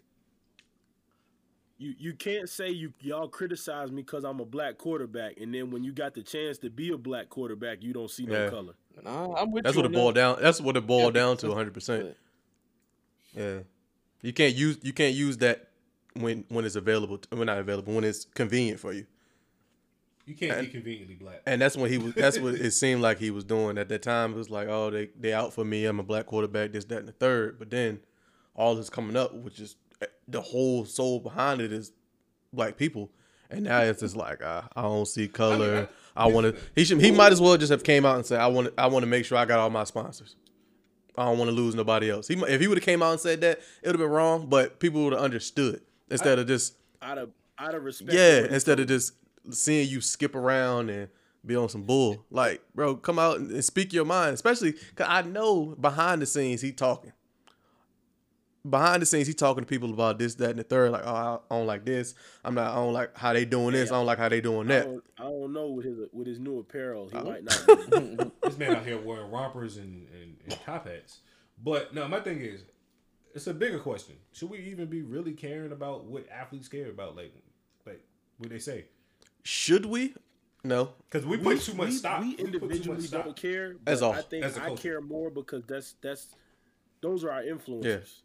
You 1.76 1.94
you 1.98 2.14
can't 2.14 2.48
say 2.48 2.70
you 2.70 2.92
y'all 3.00 3.28
criticize 3.28 3.90
me 3.90 4.02
because 4.02 4.24
I'm 4.24 4.40
a 4.40 4.44
black 4.44 4.78
quarterback, 4.78 5.38
and 5.40 5.52
then 5.52 5.70
when 5.70 5.82
you 5.82 5.92
got 5.92 6.14
the 6.14 6.22
chance 6.22 6.58
to 6.58 6.70
be 6.70 6.90
a 6.90 6.96
black 6.98 7.28
quarterback, 7.28 7.82
you 7.82 7.92
don't 7.92 8.10
see 8.10 8.26
no 8.26 8.34
Yeah. 8.34 8.50
color. 8.50 8.74
Nah, 9.02 9.34
I'm 9.34 9.50
with 9.50 9.64
That's 9.64 9.74
you 9.74 9.82
what 9.82 9.90
it 9.90 9.94
boiled 9.94 10.14
down. 10.14 10.38
That's 10.40 10.60
what 10.60 10.76
it 10.76 10.86
boiled 10.86 11.14
Yeah, 11.14 11.20
down 11.22 11.36
to 11.38 11.48
100. 11.48 11.74
percent 11.74 12.16
Yeah, 13.34 13.58
you 14.22 14.32
can't 14.32 14.54
use 14.54 14.78
you 14.82 14.92
can't 14.92 15.14
use 15.14 15.38
that 15.38 15.68
when 16.14 16.44
when 16.48 16.64
it's 16.64 16.76
available. 16.76 17.20
When 17.30 17.46
not 17.46 17.58
available 17.58 17.92
when 17.92 18.04
it's 18.04 18.24
convenient 18.24 18.78
for 18.78 18.92
you. 18.92 19.06
You 20.26 20.34
can't 20.34 20.52
And- 20.52 20.66
be 20.66 20.72
conveniently 20.72 21.14
black. 21.16 21.42
And 21.46 21.60
that's 21.60 21.76
when 21.76 21.90
he 21.90 21.98
was. 21.98 22.14
That's 22.14 22.38
what 22.38 22.54
it 22.54 22.70
seemed 22.72 23.02
like 23.02 23.18
he 23.18 23.30
was 23.30 23.44
doing 23.44 23.76
at 23.78 23.88
that 23.90 24.02
time. 24.02 24.32
It 24.32 24.36
was 24.36 24.48
like, 24.50 24.68
oh, 24.68 24.90
they 24.90 25.10
they 25.18 25.32
out 25.32 25.52
for 25.52 25.64
me. 25.64 25.84
I'm 25.84 26.00
a 26.00 26.02
black 26.02 26.26
quarterback. 26.26 26.72
This, 26.72 26.84
that, 26.86 26.98
and 27.00 27.08
the 27.08 27.12
third. 27.12 27.58
But 27.58 27.70
then 27.70 28.00
all 28.54 28.74
this 28.74 28.88
coming 28.88 29.16
up, 29.16 29.34
which 29.34 29.60
is 29.60 29.76
eh, 30.00 30.06
the 30.26 30.40
whole 30.40 30.84
soul 30.86 31.20
behind 31.20 31.60
it 31.60 31.72
is 31.72 31.92
black 32.52 32.76
people. 32.76 33.10
And 33.50 33.64
now 33.64 33.80
it's 33.82 34.00
just 34.00 34.16
like 34.16 34.42
uh, 34.42 34.62
I 34.74 34.82
don't 34.82 35.06
see 35.06 35.28
color. 35.28 35.88
I, 36.16 36.26
want 36.28 36.54
to. 36.56 36.60
He 36.74 36.84
should. 36.84 37.00
He 37.00 37.10
might 37.10 37.32
as 37.32 37.40
well 37.40 37.56
just 37.58 37.70
have 37.70 37.84
came 37.84 38.06
out 38.06 38.16
and 38.16 38.24
said, 38.24 38.40
I 38.40 38.46
want. 38.46 38.72
I 38.78 38.86
want 38.86 39.02
to 39.02 39.06
make 39.08 39.26
sure 39.26 39.36
I 39.36 39.44
got 39.44 39.58
all 39.58 39.68
my 39.70 39.84
sponsors. 39.84 40.36
I 41.16 41.26
don't 41.26 41.38
want 41.38 41.50
to 41.50 41.54
lose 41.54 41.74
nobody 41.74 42.10
else. 42.10 42.26
He, 42.26 42.34
if 42.34 42.60
he 42.60 42.66
would 42.66 42.78
have 42.78 42.84
came 42.84 43.02
out 43.02 43.12
and 43.12 43.20
said 43.20 43.40
that, 43.42 43.58
it 43.82 43.86
would 43.86 43.96
have 43.96 44.00
been 44.00 44.10
wrong. 44.10 44.46
But 44.48 44.80
people 44.80 45.04
would 45.04 45.12
have 45.12 45.22
understood 45.22 45.82
instead 46.10 46.38
of 46.38 46.46
just 46.48 46.74
Out 47.02 47.18
of 47.18 47.30
out 47.58 47.74
of 47.74 47.84
respect. 47.84 48.12
yeah, 48.14 48.46
instead 48.50 48.80
of 48.80 48.88
just 48.88 49.12
seeing 49.50 49.88
you 49.88 50.00
skip 50.00 50.34
around 50.34 50.90
and 50.90 51.08
be 51.44 51.56
on 51.56 51.68
some 51.68 51.82
bull. 51.82 52.24
Like, 52.30 52.62
bro, 52.74 52.96
come 52.96 53.18
out 53.18 53.38
and 53.38 53.50
and 53.50 53.64
speak 53.64 53.92
your 53.92 54.04
mind. 54.04 54.34
Especially 54.34 54.72
because 54.72 55.06
I 55.08 55.22
know 55.22 55.74
behind 55.80 56.22
the 56.22 56.26
scenes 56.26 56.60
he 56.60 56.72
talking. 56.72 57.12
Behind 58.68 59.02
the 59.02 59.06
scenes 59.06 59.26
he 59.26 59.34
talking 59.34 59.62
to 59.62 59.68
people 59.68 59.92
about 59.92 60.18
this, 60.18 60.36
that, 60.36 60.48
and 60.50 60.58
the 60.58 60.62
third. 60.64 60.90
Like, 60.90 61.02
oh, 61.04 61.42
I 61.50 61.54
don't 61.54 61.66
like 61.66 61.84
this. 61.84 62.14
I'm 62.42 62.54
not. 62.54 62.72
I 62.72 62.76
don't 62.76 62.94
like 62.94 63.14
how 63.14 63.34
they 63.34 63.44
doing 63.44 63.72
this. 63.72 63.90
I 63.90 63.96
don't 63.96 64.06
like 64.06 64.16
how 64.16 64.30
they 64.30 64.40
doing 64.40 64.70
I 64.70 64.74
that. 64.76 64.84
don't, 64.86 65.04
I 65.18 65.22
don't 65.24 65.52
know 65.52 65.68
with 65.68 65.84
his 65.84 65.98
with 66.14 66.26
his 66.26 66.38
new 66.38 66.60
apparel, 66.60 67.10
he 67.10 67.16
Oh. 67.18 67.24
might 67.24 67.44
not. 67.44 68.32
This 68.42 68.56
man 68.56 68.76
out 68.76 68.86
here 68.86 68.98
wearing 68.98 69.30
rompers 69.30 69.76
and, 69.76 70.08
and, 70.08 70.36
and 70.46 70.60
top 70.64 70.86
hats. 70.88 71.18
But 71.62 71.92
no, 71.94 72.08
my 72.08 72.20
thing 72.20 72.40
is, 72.40 72.64
it's 73.34 73.46
a 73.48 73.52
bigger 73.54 73.78
question. 73.78 74.16
Should 74.32 74.48
we 74.48 74.58
even 74.60 74.86
be 74.86 75.02
really 75.02 75.32
caring 75.32 75.72
about 75.72 76.04
what 76.06 76.26
athletes 76.30 76.68
care 76.68 76.88
about? 76.88 77.16
Like, 77.16 77.34
like 77.84 78.02
what 78.38 78.48
they 78.48 78.58
say? 78.58 78.86
Should 79.44 79.86
we? 79.86 80.14
No, 80.66 80.92
Because 81.10 81.26
we 81.26 81.36
put 81.36 81.60
too 81.60 81.74
much 81.74 81.88
we, 81.90 81.92
stock. 81.94 82.20
We 82.22 82.28
We 82.28 82.34
put 82.36 82.38
too 82.38 82.44
individually 82.46 82.96
much 82.98 83.06
stock. 83.08 83.24
don't 83.26 83.36
care. 83.36 83.76
As 83.86 84.00
but 84.00 84.06
a- 84.14 84.18
I 84.18 84.22
think 84.22 84.44
as 84.44 84.56
a 84.56 84.62
I 84.62 84.66
culture. 84.68 84.82
care 84.82 85.00
more 85.02 85.30
because 85.30 85.62
that's 85.66 85.94
that's 86.00 86.34
those 87.02 87.22
are 87.22 87.30
our 87.30 87.42
influencers. 87.42 88.22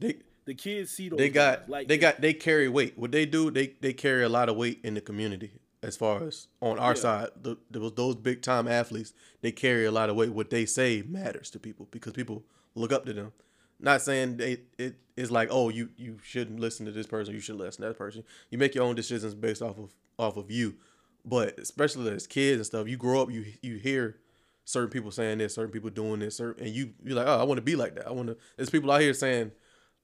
they 0.00 0.16
The 0.46 0.54
kids 0.54 0.90
see 0.92 1.10
those. 1.10 1.18
they 1.18 1.28
got 1.28 1.60
guys. 1.60 1.68
like 1.68 1.88
they 1.88 1.98
got 1.98 2.22
they 2.22 2.32
carry 2.32 2.68
weight. 2.68 2.96
What 2.98 3.12
they 3.12 3.26
do, 3.26 3.50
they 3.50 3.74
they 3.82 3.92
carry 3.92 4.22
a 4.22 4.28
lot 4.30 4.48
of 4.48 4.56
weight 4.56 4.80
in 4.82 4.94
the 4.94 5.02
community 5.02 5.52
as 5.82 5.98
far 5.98 6.24
as 6.26 6.48
on 6.62 6.78
our 6.78 6.94
Yeah. 6.94 7.00
side, 7.02 7.28
the, 7.42 7.56
those 7.70 7.92
those 7.92 8.16
big 8.16 8.40
time 8.40 8.66
athletes, 8.66 9.12
they 9.42 9.52
carry 9.52 9.84
a 9.84 9.92
lot 9.92 10.08
of 10.08 10.16
weight. 10.16 10.30
What 10.30 10.48
they 10.48 10.64
say 10.64 11.02
matters 11.06 11.50
to 11.50 11.58
people 11.58 11.88
because 11.90 12.14
people 12.14 12.42
look 12.74 12.90
up 12.90 13.04
to 13.04 13.12
them. 13.12 13.32
Not 13.78 14.02
saying 14.02 14.40
it, 14.40 14.66
it 14.78 14.96
is 15.16 15.30
like 15.30 15.48
oh 15.50 15.68
you 15.68 15.90
you 15.96 16.18
shouldn't 16.22 16.60
listen 16.60 16.86
to 16.86 16.92
this 16.92 17.06
person, 17.06 17.34
you 17.34 17.40
should 17.40 17.56
listen 17.56 17.82
to 17.82 17.88
that 17.88 17.98
person. 17.98 18.24
You 18.50 18.58
make 18.58 18.74
your 18.74 18.84
own 18.84 18.94
decisions 18.94 19.34
based 19.34 19.62
off 19.62 19.78
of 19.78 19.94
off 20.18 20.36
of 20.36 20.50
you, 20.50 20.76
but 21.24 21.58
especially 21.58 22.10
as 22.10 22.26
kids 22.26 22.56
and 22.56 22.66
stuff, 22.66 22.88
you 22.88 22.96
grow 22.96 23.22
up, 23.22 23.30
you 23.30 23.44
you 23.62 23.76
hear 23.76 24.16
certain 24.64 24.90
people 24.90 25.10
saying 25.10 25.38
this, 25.38 25.54
certain 25.54 25.72
people 25.72 25.90
doing 25.90 26.20
this, 26.20 26.36
certain, 26.36 26.64
and 26.64 26.74
you 26.74 26.94
you're 27.04 27.16
like 27.16 27.26
oh 27.26 27.38
I 27.38 27.44
want 27.44 27.58
to 27.58 27.62
be 27.62 27.76
like 27.76 27.94
that. 27.96 28.06
I 28.06 28.12
want 28.12 28.28
to. 28.28 28.36
There's 28.56 28.70
people 28.70 28.90
out 28.90 29.00
here 29.00 29.14
saying 29.14 29.52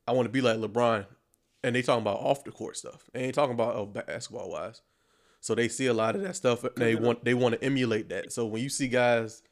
I 0.06 0.12
want 0.12 0.26
to 0.26 0.32
be 0.32 0.40
like 0.40 0.58
LeBron, 0.58 1.06
and 1.64 1.74
they 1.74 1.82
talking 1.82 2.02
about 2.02 2.18
off 2.18 2.44
the 2.44 2.50
court 2.50 2.76
stuff. 2.76 3.04
They 3.12 3.20
ain't 3.20 3.34
talking 3.34 3.54
about 3.54 3.76
oh, 3.76 3.86
basketball 3.86 4.50
wise. 4.50 4.82
So 5.40 5.56
they 5.56 5.68
see 5.68 5.86
a 5.86 5.94
lot 5.94 6.14
of 6.14 6.22
that 6.22 6.36
stuff. 6.36 6.62
And 6.62 6.72
they 6.76 6.94
want 6.94 7.24
they 7.24 7.34
want 7.34 7.54
to 7.54 7.64
emulate 7.64 8.08
that. 8.10 8.32
So 8.32 8.46
when 8.46 8.62
you 8.62 8.68
see 8.68 8.88
guys 8.88 9.42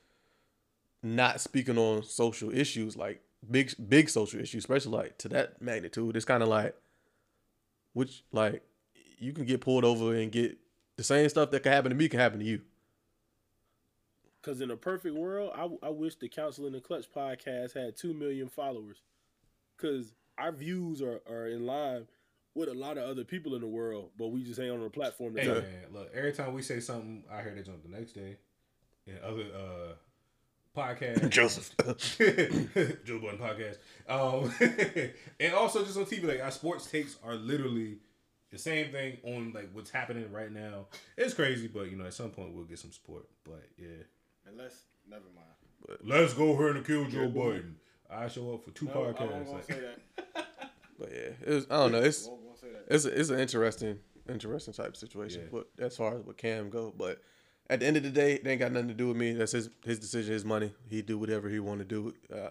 not 1.03 1.41
speaking 1.41 1.79
on 1.79 2.03
social 2.03 2.55
issues 2.55 2.97
like 2.97 3.23
big 3.49 3.73
big 3.89 4.09
social 4.09 4.41
issues, 4.41 4.65
especially 4.65 4.93
like 4.93 5.19
to 5.19 5.29
that 5.29 5.61
magnitude, 5.61 6.17
it's 6.17 6.25
kind 6.25 6.43
of 6.43 6.49
like 6.49 6.75
which 7.93 8.25
like 8.33 8.63
you 9.19 9.33
can 9.33 9.45
get 9.45 9.61
pulled 9.61 9.85
over 9.85 10.15
and 10.15 10.33
get 10.33 10.59
the 10.97 11.05
same 11.05 11.29
stuff 11.29 11.51
that 11.51 11.63
can 11.63 11.73
happen 11.73 11.91
to 11.91 11.97
me 11.97 12.09
can 12.09 12.21
happen 12.21 12.39
to 12.41 12.45
you. 12.45 12.63
Because 14.41 14.61
in 14.61 14.71
a 14.71 14.77
perfect 14.77 15.15
world, 15.15 15.53
I, 15.55 15.69
I 15.87 15.91
wish 15.91 16.17
the 16.17 16.29
Council 16.29 16.67
in 16.67 16.73
the 16.73 16.81
Clutch 16.81 17.05
podcast 17.15 17.75
had 17.75 17.97
2 17.97 18.15
million 18.15 18.49
followers. 18.49 19.03
Because 19.77 20.15
our 20.39 20.53
views 20.53 21.03
are, 21.03 21.21
are 21.29 21.47
in 21.47 21.67
line 21.67 22.07
with 22.55 22.69
a 22.69 22.75
lot 22.75 22.97
of 22.97 23.09
other 23.09 23.25
people 23.25 23.55
in 23.55 23.61
the 23.61 23.67
world, 23.67 24.11
but 24.19 24.29
we 24.29 24.43
just 24.43 24.59
ain't 24.59 24.73
on 24.73 24.83
the 24.83 24.91
platform 24.91 25.37
Hey 25.37 25.47
man, 25.47 25.65
look, 25.93 26.11
every 26.15 26.33
time 26.33 26.53
we 26.55 26.63
say 26.63 26.81
something, 26.81 27.23
I 27.31 27.43
hear 27.43 27.55
they 27.55 27.63
jump 27.63 27.83
the 27.83 27.89
next 27.89 28.13
day. 28.13 28.37
And 29.07 29.19
other 29.21 29.45
uh 29.55 29.93
podcasts. 30.77 31.29
Joseph. 31.31 31.75
Joe 33.05 33.19
Budden 33.19 33.39
podcast. 33.39 33.77
Um 34.09 34.53
and 35.41 35.55
also 35.55 35.85
just 35.85 35.97
on 35.99 36.05
TV, 36.07 36.25
like 36.25 36.43
our 36.43 36.51
sports 36.51 36.91
takes 36.91 37.17
are 37.25 37.35
literally 37.35 37.99
the 38.51 38.59
same 38.59 38.91
thing 38.93 39.19
on 39.25 39.53
like 39.53 39.71
what's 39.73 39.91
happening 39.91 40.31
right 40.33 40.51
now. 40.53 40.87
It's 41.17 41.35
crazy, 41.35 41.69
but 41.69 41.91
you 41.91 41.97
know, 41.97 42.07
at 42.07 42.15
some 42.15 42.31
point 42.31 42.55
we'll 42.55 42.65
get 42.65 42.79
some 42.79 42.93
support. 42.93 43.25
But 43.45 43.63
yeah. 43.79 43.89
Unless, 44.49 44.83
never 45.09 45.25
mind. 45.35 46.01
Let's 46.03 46.35
go 46.35 46.53
ahead 46.53 46.77
and 46.77 46.87
kill 46.87 47.05
Joe 47.07 47.29
Biden. 47.29 47.75
I 48.11 48.29
show 48.29 48.55
up 48.55 48.65
for 48.65 48.71
two 48.73 48.87
No, 48.87 48.93
I 48.93 48.97
won't 48.99 49.17
podcasts. 49.17 49.53
like- 49.53 49.65
say 49.65 49.81
that. 49.81 50.47
But 50.99 51.13
yeah, 51.13 51.31
it 51.47 51.49
was, 51.55 51.67
I 51.71 51.77
don't 51.79 51.93
know. 51.93 52.03
It's 52.03 52.27
Won't- 52.27 52.43
won't 52.43 52.59
say 52.59 52.67
that. 52.73 52.95
it's 52.95 53.07
it's 53.07 53.31
an 53.31 53.41
interesting 53.41 53.99
interesting 54.29 54.75
type 54.75 54.89
of 54.89 54.97
situation. 54.97 55.43
Yeah. 55.51 55.61
But 55.79 55.85
as 55.87 55.97
far 55.97 56.15
as 56.19 56.25
with 56.27 56.37
Cam 56.37 56.69
go, 56.69 56.93
but 56.95 57.23
at 57.71 57.81
the 57.81 57.87
end 57.87 57.97
of 57.97 58.03
the 58.03 58.11
day, 58.11 58.35
it 58.35 58.47
ain't 58.47 58.59
got 58.59 58.73
nothing 58.73 58.89
to 58.89 58.95
do 58.95 59.09
with 59.09 59.17
me. 59.17 59.33
That's 59.33 59.53
his 59.53 59.71
his 59.85 59.99
decision, 59.99 60.33
his 60.33 60.45
money. 60.45 60.73
He 60.89 61.03
do 61.03 61.17
whatever 61.17 61.49
he 61.49 61.61
want 61.61 61.79
to 61.79 61.85
do. 61.85 62.13
Uh, 62.31 62.51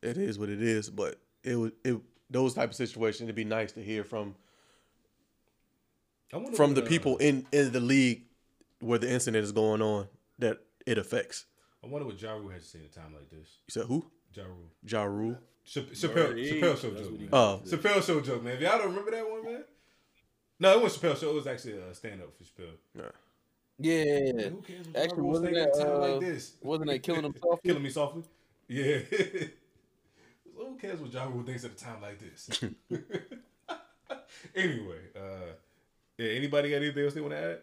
it 0.00 0.16
is 0.16 0.38
what 0.38 0.48
it 0.48 0.62
is. 0.62 0.88
But 0.88 1.16
it 1.42 1.56
would 1.56 1.72
it 1.84 2.00
those 2.30 2.54
type 2.54 2.70
of 2.70 2.76
situations. 2.76 3.22
It'd 3.22 3.34
be 3.34 3.44
nice 3.44 3.72
to 3.72 3.82
hear 3.82 4.04
from 4.04 4.36
from 6.30 6.44
what, 6.44 6.74
the 6.76 6.82
uh, 6.82 6.86
people 6.86 7.16
in 7.16 7.46
in 7.52 7.72
the 7.72 7.80
league 7.80 8.22
where 8.78 8.98
the 8.98 9.10
incident 9.10 9.42
is 9.42 9.50
going 9.50 9.82
on 9.82 10.06
that 10.38 10.58
it 10.86 10.98
affects. 10.98 11.46
I 11.82 11.88
wonder 11.88 12.06
what 12.06 12.22
Ja 12.22 12.32
Rule 12.32 12.50
has 12.50 12.62
to 12.62 12.68
say 12.68 12.78
at 12.78 12.90
a 12.90 12.94
time 12.94 13.12
like 13.12 13.28
this. 13.28 13.58
You 13.66 13.72
said 13.72 13.86
who? 13.86 14.06
Ja 14.32 14.44
Rule. 14.44 14.70
Ja 14.86 15.02
Rule. 15.02 15.36
Chappelle, 15.66 16.34
Chappelle 16.36 16.80
show 16.80 16.90
joke. 16.90 17.18
Man. 17.18 17.28
Oh. 17.32 17.60
Chappelle 17.64 18.02
show 18.02 18.20
joke, 18.20 18.42
man. 18.42 18.54
If 18.54 18.60
y'all 18.60 18.78
don't 18.78 18.88
remember 18.88 19.10
that 19.10 19.28
one, 19.28 19.44
man. 19.44 19.64
No, 20.60 20.78
it 20.78 20.82
wasn't 20.82 21.02
Chappelle 21.02 21.20
show. 21.20 21.30
It 21.30 21.34
was 21.34 21.46
actually 21.46 21.78
a 21.78 21.94
stand 21.94 22.20
up 22.22 22.30
for 22.36 22.44
Chappelle. 22.44 22.76
Yeah. 22.96 23.10
Yeah. 23.78 24.48
Who 24.48 24.62
cares 24.62 24.86
Actually, 24.94 25.22
wasn't 25.22 25.54
that, 25.54 25.72
uh, 25.76 25.98
like 25.98 26.20
this? 26.20 26.52
wasn't 26.62 26.90
that 26.90 27.02
Killing 27.02 27.24
Him 27.24 27.34
Softly? 27.40 27.68
Killing 27.68 27.82
me 27.82 27.90
softly. 27.90 28.22
Yeah. 28.68 28.98
Who 30.56 30.76
cares 30.76 31.00
what 31.00 31.12
Ja 31.12 31.24
Rule 31.24 31.42
thinks 31.42 31.64
at 31.64 31.72
a 31.72 31.74
time 31.74 32.00
like 32.00 32.18
this? 32.18 32.48
anyway, 34.54 34.98
uh, 35.16 35.52
yeah. 36.16 36.28
Anybody 36.30 36.70
got 36.70 36.76
anything 36.76 37.04
else 37.04 37.14
they 37.14 37.20
want 37.20 37.32
to 37.34 37.38
add? 37.38 37.58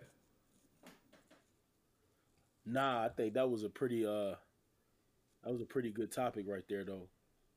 Nah, 2.66 3.06
I 3.06 3.10
think 3.10 3.34
that 3.34 3.50
was 3.50 3.64
a 3.64 3.70
pretty 3.70 4.06
uh 4.06 4.36
that 5.44 5.52
was 5.52 5.62
a 5.62 5.66
pretty 5.66 5.92
good 5.92 6.12
topic 6.12 6.46
right 6.48 6.64
there 6.70 6.84
though. 6.84 7.08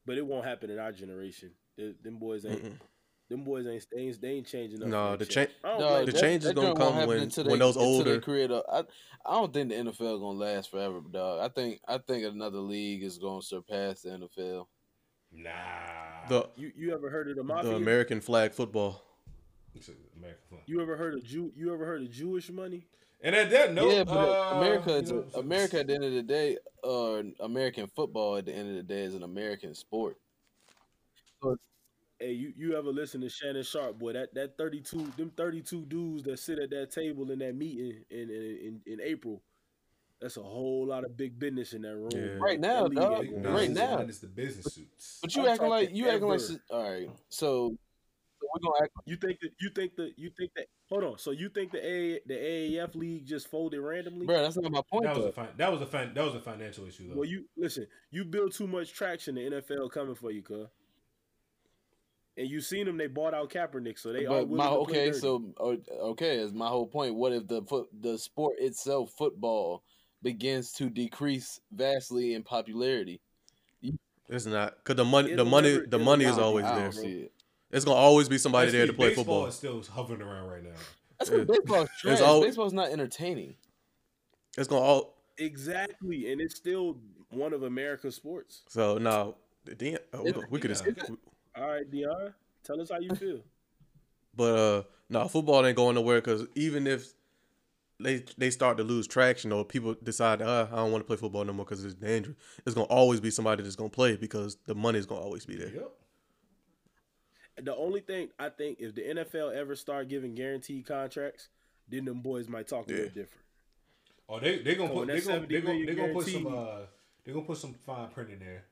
But 0.07 0.19
it 0.19 0.27
won't 0.27 0.47
happen 0.47 0.71
in 0.71 0.79
our 0.79 0.93
generation. 0.93 1.51
Th- 1.77 1.97
them 2.03 2.19
boys 2.19 2.47
ain't 2.47 2.81
them 3.29 3.43
boys 3.45 3.67
ain't 3.67 3.87
they 3.93 4.01
ain't, 4.03 4.21
they 4.21 4.29
ain't 4.31 4.47
changing 4.47 4.83
up. 4.83 4.89
No, 4.89 5.17
the 5.17 5.25
change 5.27 5.49
shit. 5.51 5.57
I 5.65 5.69
don't 5.69 5.81
Dog, 5.81 5.91
blame 5.91 6.07
the 6.07 6.13
them. 6.13 6.21
change 6.21 6.45
is 6.45 6.53
gonna 6.53 6.67
joint 6.69 6.79
won't 6.79 6.95
come 6.99 7.09
when 7.09 7.19
until 7.21 7.45
when 7.45 7.53
they- 7.53 7.59
those 7.59 7.77
until 7.77 7.93
they 8.05 8.11
older 8.11 8.21
create 8.21 8.51
a- 8.51 8.65
I, 8.71 8.79
I 9.27 9.35
don't 9.35 9.53
think 9.55 9.69
the 9.71 9.75
NFL 9.77 10.21
gonna 10.21 10.39
last 10.39 10.71
forever, 10.71 11.01
dog. 11.11 11.41
I 11.41 11.49
think 11.49 11.81
I 11.89 11.99
think 11.99 12.25
another 12.25 12.59
league 12.59 13.03
is 13.03 13.19
gonna 13.19 13.43
surpass 13.43 14.03
the 14.03 14.11
NFL. 14.11 14.67
Nah. 15.33 15.51
the 16.29 16.49
You 16.57 16.73
you 16.77 16.95
ever 16.95 17.11
heard 17.11 17.29
of 17.31 17.37
the 17.37 17.43
the? 17.43 17.75
American 17.77 18.21
flag 18.21 18.53
football. 18.53 19.03
American 20.17 20.45
flag. 20.49 20.63
you 20.67 20.81
ever 20.81 20.97
heard 20.97 21.15
of 21.15 21.25
Jew? 21.25 21.51
You 21.57 21.73
ever 21.75 21.85
heard 21.85 22.03
of 22.03 22.11
Jewish 22.11 22.51
money? 22.51 22.87
And 23.23 23.35
at 23.35 23.51
that 23.51 23.73
note, 23.73 23.91
yeah, 23.91 24.05
but 24.05 24.17
uh, 24.29 24.59
America, 24.59 25.03
you 25.05 25.13
know, 25.13 25.25
America 25.41 25.81
at 25.81 25.87
the 25.87 25.95
end 25.95 26.05
of 26.05 26.13
the 26.13 26.23
day, 26.23 26.59
or 26.83 27.25
American 27.41 27.87
football 27.87 28.37
at 28.37 28.45
the 28.45 28.53
end 28.53 28.69
of 28.69 28.77
the 28.77 28.83
day 28.83 29.01
is 29.01 29.15
an 29.15 29.23
American 29.23 29.75
sport. 29.75 30.19
Hey, 32.25 32.33
you, 32.33 32.55
you 32.57 32.75
ever 32.75 32.89
listen 32.91 33.21
to 33.21 33.29
Shannon 33.29 33.63
Sharpe, 33.63 33.99
boy? 33.99 34.15
That 34.15 34.33
that 34.35 34.57
thirty 34.57 34.81
two, 34.81 35.13
them 35.19 35.31
thirty 35.37 35.61
two 35.61 35.85
dudes 35.85 36.23
that 36.23 36.39
sit 36.39 36.59
at 36.59 36.71
that 36.71 36.91
table 36.91 37.31
in 37.31 37.39
that 37.41 37.55
meeting 37.55 38.03
in 38.11 38.31
in, 38.31 38.31
in, 38.31 38.81
in 38.95 39.01
April. 39.03 39.43
That's 40.23 40.39
a 40.39 40.43
whole 40.43 40.87
lot 40.87 41.05
of 41.05 41.19
big 41.19 41.39
business 41.39 41.75
in 41.75 41.83
that 41.83 41.95
room. 41.95 42.11
Yeah. 42.15 42.39
Right 42.41 42.59
now, 42.59 42.89
dog. 42.89 43.27
ain't 43.27 43.45
Right 43.45 43.69
last. 43.69 43.75
now. 43.75 43.99
it's 43.99 44.21
the 44.21 44.29
business 44.29 44.73
suits. 44.73 45.19
But 45.21 45.37
you 45.37 45.43
I'm 45.43 45.49
acting 45.49 45.69
like 45.69 45.89
talking 45.89 45.97
you 45.97 46.09
acting 46.09 46.29
like 46.29 46.41
all 46.71 46.91
right. 46.91 47.11
So, 47.29 47.77
so 48.41 48.49
we're 48.55 48.61
gonna 48.71 48.85
act. 48.85 48.93
You 49.05 49.17
think 49.17 49.41
that 49.41 49.51
you 49.61 49.69
think 49.69 49.97
that 49.97 50.13
you 50.17 50.31
think 50.35 50.53
that 50.57 50.67
hold 50.89 51.05
on. 51.05 51.19
So 51.19 51.31
you 51.31 51.51
think 51.51 51.73
the 51.73 51.87
A 51.87 52.21
the 52.25 52.35
AAF 52.35 52.95
league 52.95 53.27
just 53.27 53.49
folded 53.49 53.81
randomly? 53.81 54.25
Bro, 54.25 54.41
that's 54.41 54.57
not 54.57 54.73
my 54.73 54.81
point. 54.91 55.05
That 55.05 55.17
was 55.17 55.27
a 55.27 55.33
fin- 55.33 55.49
that 55.59 55.71
was 55.71 55.83
a 55.83 55.87
fin- 55.87 56.15
that 56.15 56.25
was 56.25 56.35
a 56.37 56.41
financial 56.41 56.87
issue 56.87 57.07
though. 57.11 57.17
Well, 57.17 57.29
you 57.29 57.45
listen. 57.59 57.87
You 58.11 58.25
build 58.25 58.55
too 58.55 58.67
much 58.67 58.95
traction. 58.95 59.35
The 59.35 59.43
NFL 59.43 59.91
coming 59.91 60.15
for 60.15 60.31
you, 60.31 60.41
cuz. 60.41 60.69
And 62.37 62.49
you 62.49 62.61
seen 62.61 62.87
them. 62.87 62.97
They 62.97 63.07
bought 63.07 63.33
out 63.33 63.51
Kaepernick, 63.51 63.99
so 63.99 64.13
they 64.13 64.27
are 64.27 64.29
But 64.29 64.49
willing 64.49 64.57
my 64.57 64.77
to 64.77 64.85
play 64.85 65.09
okay, 65.09 65.13
so 65.13 65.55
oh, 65.59 65.79
okay, 66.11 66.39
is 66.39 66.53
my 66.53 66.69
whole 66.69 66.87
point. 66.87 67.15
What 67.15 67.33
if 67.33 67.47
the 67.47 67.63
foot 67.63 67.89
the 68.01 68.19
sport 68.19 68.57
itself, 68.59 69.13
football, 69.17 69.85
begins 70.23 70.73
to 70.73 70.91
decrease 70.91 71.61
vastly 71.73 72.35
in 72.35 72.43
popularity? 72.43 73.21
It's 74.29 74.47
not 74.47 74.77
because 74.79 74.97
the 74.97 75.05
money, 75.05 75.35
the 75.35 75.45
money, 75.45 75.81
the 75.87 75.99
money 75.99 76.25
is 76.25 76.39
always 76.39 76.65
there. 76.65 76.75
don't 76.75 76.93
see 76.93 77.21
it. 77.23 77.33
It's 77.71 77.85
gonna 77.85 77.99
always 77.99 78.29
be 78.29 78.39
somebody 78.39 78.71
there 78.71 78.87
to 78.87 78.93
play 78.93 79.09
baseball 79.09 79.25
football. 79.25 79.47
is 79.47 79.55
still 79.55 79.83
hovering 79.83 80.23
around 80.23 80.49
right 80.49 80.63
now. 80.63 80.71
That's 81.19 81.31
because 81.31 81.47
baseball's 81.47 81.89
trash. 82.01 82.21
al- 82.21 82.41
Baseball's 82.41 82.73
not 82.73 82.89
entertaining. 82.91 83.55
It's 84.57 84.67
gonna 84.67 84.81
all 84.81 85.15
exactly, 85.39 86.33
and 86.33 86.41
it's 86.41 86.57
still 86.57 86.99
one 87.31 87.53
of 87.53 87.63
America's 87.63 88.17
sports. 88.17 88.63
so 88.69 88.99
now. 88.99 89.37
The, 89.67 89.99
oh, 90.13 90.19
uh, 90.19 90.23
we, 90.25 90.33
we 90.51 90.61
could 90.61 90.73
have, 90.73 90.87
All 91.57 91.69
right, 91.69 91.89
Dion, 91.91 92.35
tell 92.65 92.81
us 92.81 92.91
how 92.91 92.99
you 92.99 93.15
feel. 93.15 93.41
but 94.37 94.55
uh, 94.59 94.83
no, 95.09 95.29
football 95.29 95.65
ain't 95.65 95.77
going 95.77 95.95
nowhere 95.95 96.21
because 96.21 96.47
even 96.55 96.87
if 96.87 97.13
they 98.01 98.25
they 98.37 98.51
start 98.51 98.77
to 98.79 98.83
lose 98.83 99.07
traction 99.07 99.53
or 99.53 99.65
people 99.65 99.95
decide, 100.03 100.43
uh, 100.43 100.67
I 100.73 100.77
don't 100.77 100.91
want 100.91 101.03
to 101.03 101.07
play 101.07 101.17
football 101.17 101.45
no 101.45 101.53
more 101.53 101.65
because 101.65 101.85
it's 101.85 101.95
dangerous, 101.95 102.37
it's 102.67 102.75
gonna 102.75 102.87
always 102.89 103.21
be 103.21 103.31
somebody 103.31 103.63
that's 103.63 103.77
gonna 103.77 103.89
play 103.91 104.17
because 104.17 104.57
the 104.67 104.75
money's 104.75 105.07
gonna 105.07 105.21
always 105.21 105.47
be 105.47 105.57
there. 105.57 105.69
Yep. 105.69 105.91
The 107.63 107.77
only 107.77 108.01
thing 108.01 108.31
I 108.39 108.49
think 108.49 108.79
if 108.81 108.97
the 108.97 109.03
NFL 109.03 109.55
ever 109.55 109.77
start 109.77 110.09
giving 110.09 110.35
guaranteed 110.35 110.87
contracts, 110.87 111.51
then 111.89 112.05
them 112.05 112.21
boys 112.21 112.49
might 112.49 112.67
talk 112.67 112.89
a 112.89 112.91
Yeah. 112.91 112.97
little 112.97 113.13
different. 113.13 113.45
Oh, 114.29 114.41
they 114.41 114.59
they 114.59 114.75
gonna 114.75 114.89
So 114.89 114.95
put 114.95 115.07
when 115.07 115.09
they 115.17 115.21
gonna 115.21 115.47
they 115.47 115.61
gonna, 115.61 115.87
they 115.87 115.95
gonna 115.95 116.13
put 116.13 116.27
some 116.27 116.47
uh 116.47 116.79
they 117.25 117.33
gonna 117.33 117.45
put 117.45 117.59
some 117.59 117.75
fine 117.75 118.09
print 118.09 118.31
in 118.31 118.41
there. 118.41 118.65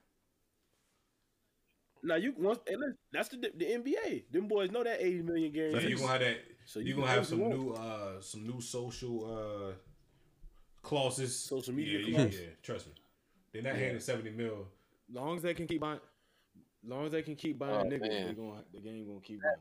Now 2.05 2.17
you 2.17 2.35
once 2.37 2.59
and 2.67 2.81
listen, 2.81 2.97
that's 3.13 3.29
the 3.29 3.37
the 3.57 3.65
NBA. 3.65 4.25
Them 4.33 4.49
boys 4.49 4.71
know 4.71 4.83
that 4.83 5.01
eighty 5.01 5.23
million 5.23 5.53
Yeah, 5.55 5.71
guarantee. 5.71 5.89
you 5.91 5.97
gonna 5.97 6.09
have 6.09 6.21
that. 6.21 6.37
So 6.67 6.81
you 6.81 6.87
you 6.87 6.95
gonna 6.97 7.07
have 7.09 7.27
some 7.27 7.39
what 7.41 7.51
new 7.57 7.71
uh 7.73 8.21
some 8.21 8.45
new 8.47 8.61
social 8.61 9.25
uh 9.71 9.73
clauses. 10.83 11.37
Social 11.37 11.73
media 11.75 12.01
Yeah, 12.01 12.07
yeah, 12.07 12.17
clauses. 12.17 12.41
yeah. 12.41 12.47
Trust 12.63 12.87
me, 12.89 12.93
they're 13.53 13.63
not 13.63 13.75
Yeah. 13.75 13.81
handing 13.81 14.01
seventy 14.01 14.31
mil. 14.31 14.67
long 15.13 15.37
as 15.37 15.43
they 15.43 15.55
can 15.55 15.67
keep 15.69 15.81
buying, 15.81 16.01
long 16.85 17.07
as 17.07 17.13
they 17.13 17.23
can 17.23 17.37
keep 17.37 17.59
buying 17.59 17.75
Oh, 17.75 17.85
niggas, 17.85 18.01
man. 18.09 18.27
they 18.29 18.35
going 18.35 18.63
the 18.73 18.81
game 18.81 19.07
gonna 19.07 19.21
keep 19.21 19.41
going. 19.43 19.59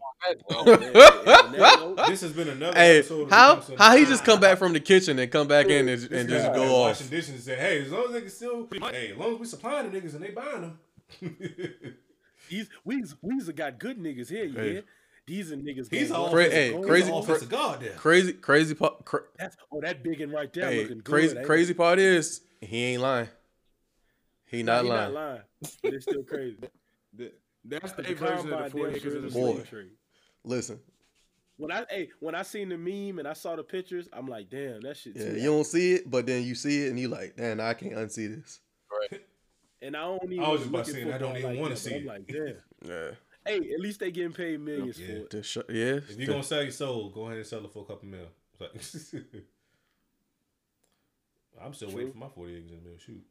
This 2.07 2.21
has 2.21 2.31
been 2.33 2.47
another 2.49 2.77
Hey, 2.77 2.99
episode. 2.99 3.23
Of 3.23 3.29
how 3.29 3.53
Council 3.55 3.77
how 3.77 3.95
he 3.95 4.05
just 4.05 4.23
come 4.25 4.39
back 4.39 4.57
from 4.57 4.73
the 4.73 4.79
kitchen 4.79 5.19
and 5.19 5.31
come 5.31 5.47
back 5.47 5.67
in 5.67 5.87
and, 5.89 6.11
and 6.11 6.27
just 6.29 6.53
go 6.53 6.63
off? 6.75 6.87
washing 6.89 7.07
dishes 7.07 7.29
and 7.29 7.39
say, 7.39 7.55
"Hey, 7.55 7.81
as 7.83 7.91
long 7.91 8.05
as 8.05 8.11
they 8.13 8.21
can 8.21 8.29
still, 8.29 8.67
hey, 8.91 9.11
as 9.11 9.17
long 9.17 9.33
as 9.33 9.39
we 9.39 9.45
supplying 9.45 9.91
the 9.91 10.01
niggas 10.01 10.15
and 10.15 10.23
they 10.23 10.31
buying 10.31 10.61
them." 10.61 10.79
These 12.51 12.69
we's 12.83 13.15
we's 13.21 13.49
got 13.49 13.79
good 13.79 13.97
niggas 13.97 14.29
here. 14.29 14.43
You 14.43 14.53
Hey. 14.57 14.71
hear? 14.73 14.83
these 15.25 15.51
are 15.51 15.55
niggas. 15.55 15.89
He's 15.89 16.09
gonna 16.09 16.19
all 16.21 16.25
go 16.27 16.33
Cra- 16.33 16.45
for 16.45 16.51
hey, 16.51 16.71
gold. 16.71 16.85
crazy- 16.85 17.05
He's 17.05 17.13
an 17.13 17.17
offensive 17.19 17.49
guard 17.49 17.79
there. 17.79 17.93
Crazy, 17.93 18.33
crazy 18.33 18.75
part. 18.75 19.05
Cra- 19.05 19.23
That's, 19.39 19.55
oh, 19.71 19.79
that 19.81 20.03
big 20.03 20.19
and 20.19 20.33
right 20.33 20.51
there 20.51 20.69
hey, 20.69 20.81
looking 20.81 21.01
crazy, 21.01 21.37
ain't 21.37 21.45
crazy 21.45 21.73
part 21.73 21.97
is 21.99 22.41
he 22.59 22.83
ain't 22.83 23.01
lying. 23.01 23.29
He 24.45 24.63
not 24.63 24.83
he 24.83 24.89
lying. 24.89 25.13
not 25.13 25.13
lying, 25.13 25.41
but 25.81 25.93
it's 25.93 26.05
still 26.05 26.23
crazy. 26.23 26.57
The- 27.13 27.31
That's 27.65 27.91
the 27.93 28.01
The 28.03 28.13
version 28.15 28.35
of 28.37 28.41
combine 28.43 28.63
the 28.63 28.69
40 28.71 28.83
damn 28.83 28.89
acres 28.95 29.01
sure 29.03 29.15
of 29.17 29.21
the 29.21 29.27
is 29.27 29.33
Boy. 29.33 29.77
a 29.79 30.47
Listen, 30.47 30.79
When 31.57 31.71
I 31.71 31.85
hey, 31.89 32.09
when 32.19 32.35
I 32.35 32.41
seen 32.41 32.69
the 32.69 32.77
meme 32.77 33.19
and 33.19 33.27
I 33.27 33.33
saw 33.33 33.55
the 33.55 33.63
pictures, 33.63 34.09
I'm 34.11 34.27
like, 34.27 34.49
damn, 34.49 34.81
that 34.81 34.97
shit. 34.97 35.15
yeah, 35.15 35.31
you 35.33 35.43
don't 35.51 35.63
see 35.65 35.93
it, 35.93 36.09
but 36.11 36.25
then 36.25 36.43
you 36.43 36.55
see 36.55 36.85
it 36.85 36.89
and 36.89 36.99
you 36.99 37.07
like, 37.07 37.35
damn, 37.37 37.61
I 37.61 37.73
can't 37.75 37.93
unsee 37.93 38.35
this. 38.35 38.59
And 39.81 39.95
I 39.97 40.01
don't 40.01 40.23
even. 40.31 40.39
I 40.45 40.49
was 40.49 40.59
just 40.61 40.69
about 40.69 40.77
look 40.87 40.95
to 40.95 41.01
say, 41.03 41.11
I 41.13 41.17
don't 41.17 41.37
even 41.37 41.49
like 41.51 41.59
wanna 41.59 41.75
see 41.75 41.93
it. 41.95 41.97
I'm 42.01 42.05
like, 42.05 42.27
damn. 42.31 42.55
Yeah, 42.85 43.11
Hey, 43.45 43.57
at 43.73 43.79
least 43.79 43.99
they 43.99 44.11
getting 44.11 44.31
paid 44.33 44.59
millions 44.59 44.99
Yeah. 44.99 45.07
for 45.29 45.37
it. 45.37 45.45
sh- 45.45 45.57
yeah. 45.69 45.83
If 45.95 46.17
you're 46.17 46.27
gonna 46.27 46.43
sell 46.43 46.61
your 46.61 46.71
soul, 46.71 47.09
go 47.09 47.25
ahead 47.25 47.37
and 47.37 47.45
sell 47.47 47.63
it 47.65 47.71
for 47.73 47.83
a 47.83 47.85
couple 47.85 48.07
mil. 48.07 48.27
Like, 48.59 48.71
I'm 51.63 51.73
still 51.73 51.91
waiting 51.91 52.11
for 52.11 52.17
my 52.17 52.27
40 52.29 52.55
acres 52.55 52.71
in 52.71 52.77
the 52.77 52.83
mill. 52.89 52.97
Shoot. 52.97 53.23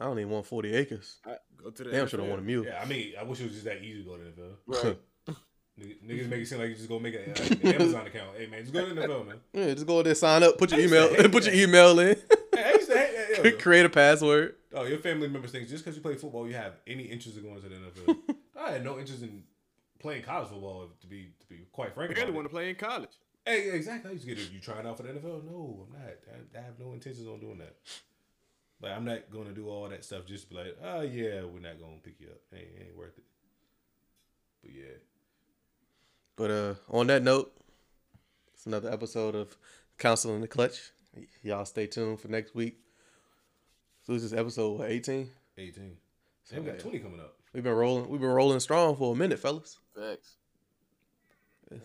I 0.00 0.04
don't 0.04 0.18
even 0.18 0.30
want 0.30 0.46
forty 0.46 0.72
acres. 0.74 1.18
I, 1.24 1.36
Go 1.62 1.70
to 1.70 1.84
the 1.84 1.90
Damn, 1.90 2.08
should 2.08 2.18
have 2.18 2.26
NFL. 2.26 2.30
want 2.30 2.40
a 2.42 2.44
mule. 2.44 2.64
Yeah, 2.64 2.80
I 2.82 2.86
mean, 2.86 3.12
I 3.18 3.22
wish 3.22 3.40
it 3.40 3.44
was 3.44 3.52
just 3.52 3.64
that 3.66 3.82
easy 3.82 4.02
to 4.02 4.08
go 4.08 4.16
to 4.16 4.24
the 4.24 4.30
NFL. 4.30 4.84
Right. 4.84 4.98
Niggas 5.80 6.02
niggas 6.06 6.28
make 6.28 6.40
it 6.40 6.46
seem 6.46 6.58
like 6.58 6.68
you 6.70 6.74
just 6.74 6.88
go 6.88 6.98
make 6.98 7.14
a, 7.14 7.30
uh, 7.30 7.44
an 7.62 7.74
Amazon 7.80 8.06
account. 8.06 8.36
Hey 8.36 8.46
man, 8.46 8.60
just 8.62 8.72
go 8.72 8.86
to 8.86 8.94
the 8.94 9.00
NFL, 9.02 9.26
man. 9.26 9.36
Yeah, 9.52 9.72
just 9.74 9.86
go 9.86 10.02
there, 10.02 10.14
sign 10.14 10.42
up, 10.42 10.58
put 10.58 10.70
your 10.72 10.80
I 10.80 10.84
email, 10.84 11.14
hate 11.14 11.30
put 11.32 11.44
your 11.46 11.54
email 11.54 11.98
in, 12.00 12.16
Hey, 12.54 12.64
I 12.64 12.72
used 12.72 12.90
to 12.90 12.98
hate 12.98 13.36
that. 13.36 13.44
yo. 13.44 13.56
create 13.58 13.86
a 13.86 13.88
password. 13.90 14.56
Oh, 14.72 14.84
your 14.84 14.98
family 14.98 15.28
members 15.28 15.50
think 15.50 15.68
just 15.68 15.84
because 15.84 15.96
you 15.96 16.02
play 16.02 16.14
football, 16.14 16.46
you 16.46 16.54
have 16.54 16.74
any 16.86 17.04
interest 17.04 17.36
in 17.36 17.42
going 17.42 17.60
to 17.60 17.68
the 17.68 17.74
NFL. 17.74 18.36
I 18.60 18.72
had 18.72 18.84
no 18.84 18.98
interest 18.98 19.22
in 19.22 19.42
playing 19.98 20.22
college 20.22 20.48
football, 20.48 20.88
to 21.00 21.06
be 21.06 21.30
to 21.40 21.46
be 21.48 21.66
quite 21.72 21.94
frank. 21.94 22.10
I 22.10 22.12
about 22.12 22.20
really 22.20 22.32
it. 22.32 22.36
want 22.36 22.44
to 22.46 22.52
play 22.52 22.70
in 22.70 22.76
college. 22.76 23.10
Hey, 23.44 23.70
exactly. 23.70 24.10
I 24.10 24.12
used 24.12 24.26
to 24.26 24.34
get 24.34 24.38
it. 24.38 24.52
You 24.52 24.60
trying 24.60 24.86
out 24.86 24.96
for 24.96 25.02
the 25.02 25.10
NFL? 25.10 25.44
No, 25.44 25.86
I'm 25.86 25.92
not. 25.92 26.08
I, 26.54 26.58
I 26.58 26.62
have 26.62 26.78
no 26.78 26.92
intentions 26.92 27.26
on 27.26 27.40
doing 27.40 27.58
that. 27.58 27.76
Like, 28.82 28.92
I'm 28.92 29.04
not 29.04 29.30
going 29.30 29.46
to 29.46 29.52
do 29.52 29.68
all 29.68 29.88
that 29.88 30.04
stuff 30.04 30.26
just 30.26 30.48
to 30.48 30.54
be 30.54 30.56
like, 30.56 30.76
oh, 30.82 31.02
yeah, 31.02 31.42
we're 31.44 31.60
not 31.60 31.78
going 31.78 31.96
to 31.96 32.02
pick 32.02 32.20
you 32.20 32.28
up. 32.28 32.40
Ain't, 32.54 32.68
ain't 32.80 32.96
worth 32.96 33.16
it. 33.18 33.24
But 34.62 34.72
yeah. 34.72 34.98
But 36.36 36.50
uh, 36.50 36.74
on 36.88 37.06
that 37.08 37.22
note, 37.22 37.52
it's 38.54 38.66
another 38.66 38.90
episode 38.90 39.34
of 39.34 39.56
Counseling 39.98 40.40
the 40.40 40.48
Clutch. 40.48 40.92
Y'all 41.42 41.64
stay 41.64 41.86
tuned 41.86 42.20
for 42.20 42.28
next 42.28 42.54
week. 42.54 42.78
So 44.10 44.14
this 44.14 44.24
is 44.24 44.34
episode 44.34 44.80
what, 44.80 44.90
18? 44.90 45.30
18. 45.56 45.96
Damn, 46.50 46.64
we 46.64 46.66
got 46.66 46.74
yeah. 46.78 46.82
20 46.82 46.98
coming 46.98 47.20
up. 47.20 47.36
We've 47.52 47.62
been 47.62 47.74
rolling. 47.74 48.08
We've 48.08 48.20
been 48.20 48.30
rolling 48.30 48.58
strong 48.58 48.96
for 48.96 49.14
a 49.14 49.16
minute, 49.16 49.38
fellas. 49.38 49.78
Facts. 49.94 50.34
Um, 51.70 51.78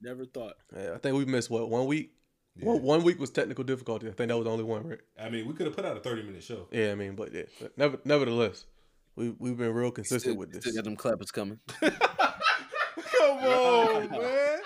never 0.00 0.24
thought. 0.24 0.54
Yeah, 0.74 0.94
I 0.94 0.96
think 0.96 1.14
we 1.14 1.26
missed 1.26 1.50
what 1.50 1.68
one 1.68 1.84
week. 1.84 2.14
One, 2.58 2.80
one 2.80 3.02
week 3.02 3.20
was 3.20 3.28
technical 3.28 3.62
difficulty. 3.62 4.08
I 4.08 4.12
think 4.12 4.28
that 4.30 4.38
was 4.38 4.46
the 4.46 4.52
only 4.52 4.64
one, 4.64 4.88
right? 4.88 5.00
I 5.20 5.28
mean, 5.28 5.46
we 5.46 5.52
could 5.52 5.66
have 5.66 5.76
put 5.76 5.84
out 5.84 5.98
a 5.98 6.00
30 6.00 6.22
minute 6.22 6.42
show. 6.42 6.66
Yeah, 6.70 6.92
I 6.92 6.94
mean, 6.94 7.14
but 7.14 7.30
yeah, 7.34 7.42
but 7.60 7.76
never, 7.76 7.98
nevertheless, 8.06 8.64
we 9.14 9.34
we've 9.38 9.58
been 9.58 9.74
real 9.74 9.90
consistent 9.90 10.22
Still, 10.22 10.36
with 10.36 10.52
this. 10.52 10.62
still 10.62 10.76
got 10.76 10.84
them 10.84 10.96
clappers 10.96 11.30
coming. 11.30 11.60
Come 11.82 11.92
on, 13.36 14.10
man. 14.12 14.60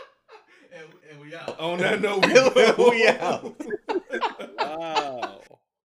And, 1.10 1.20
we 1.20 1.34
out. 1.34 1.58
On 1.58 1.78
that 1.78 2.00
note, 2.00 2.24
we, 2.24 2.90
we 2.90 3.08
out. 3.08 3.60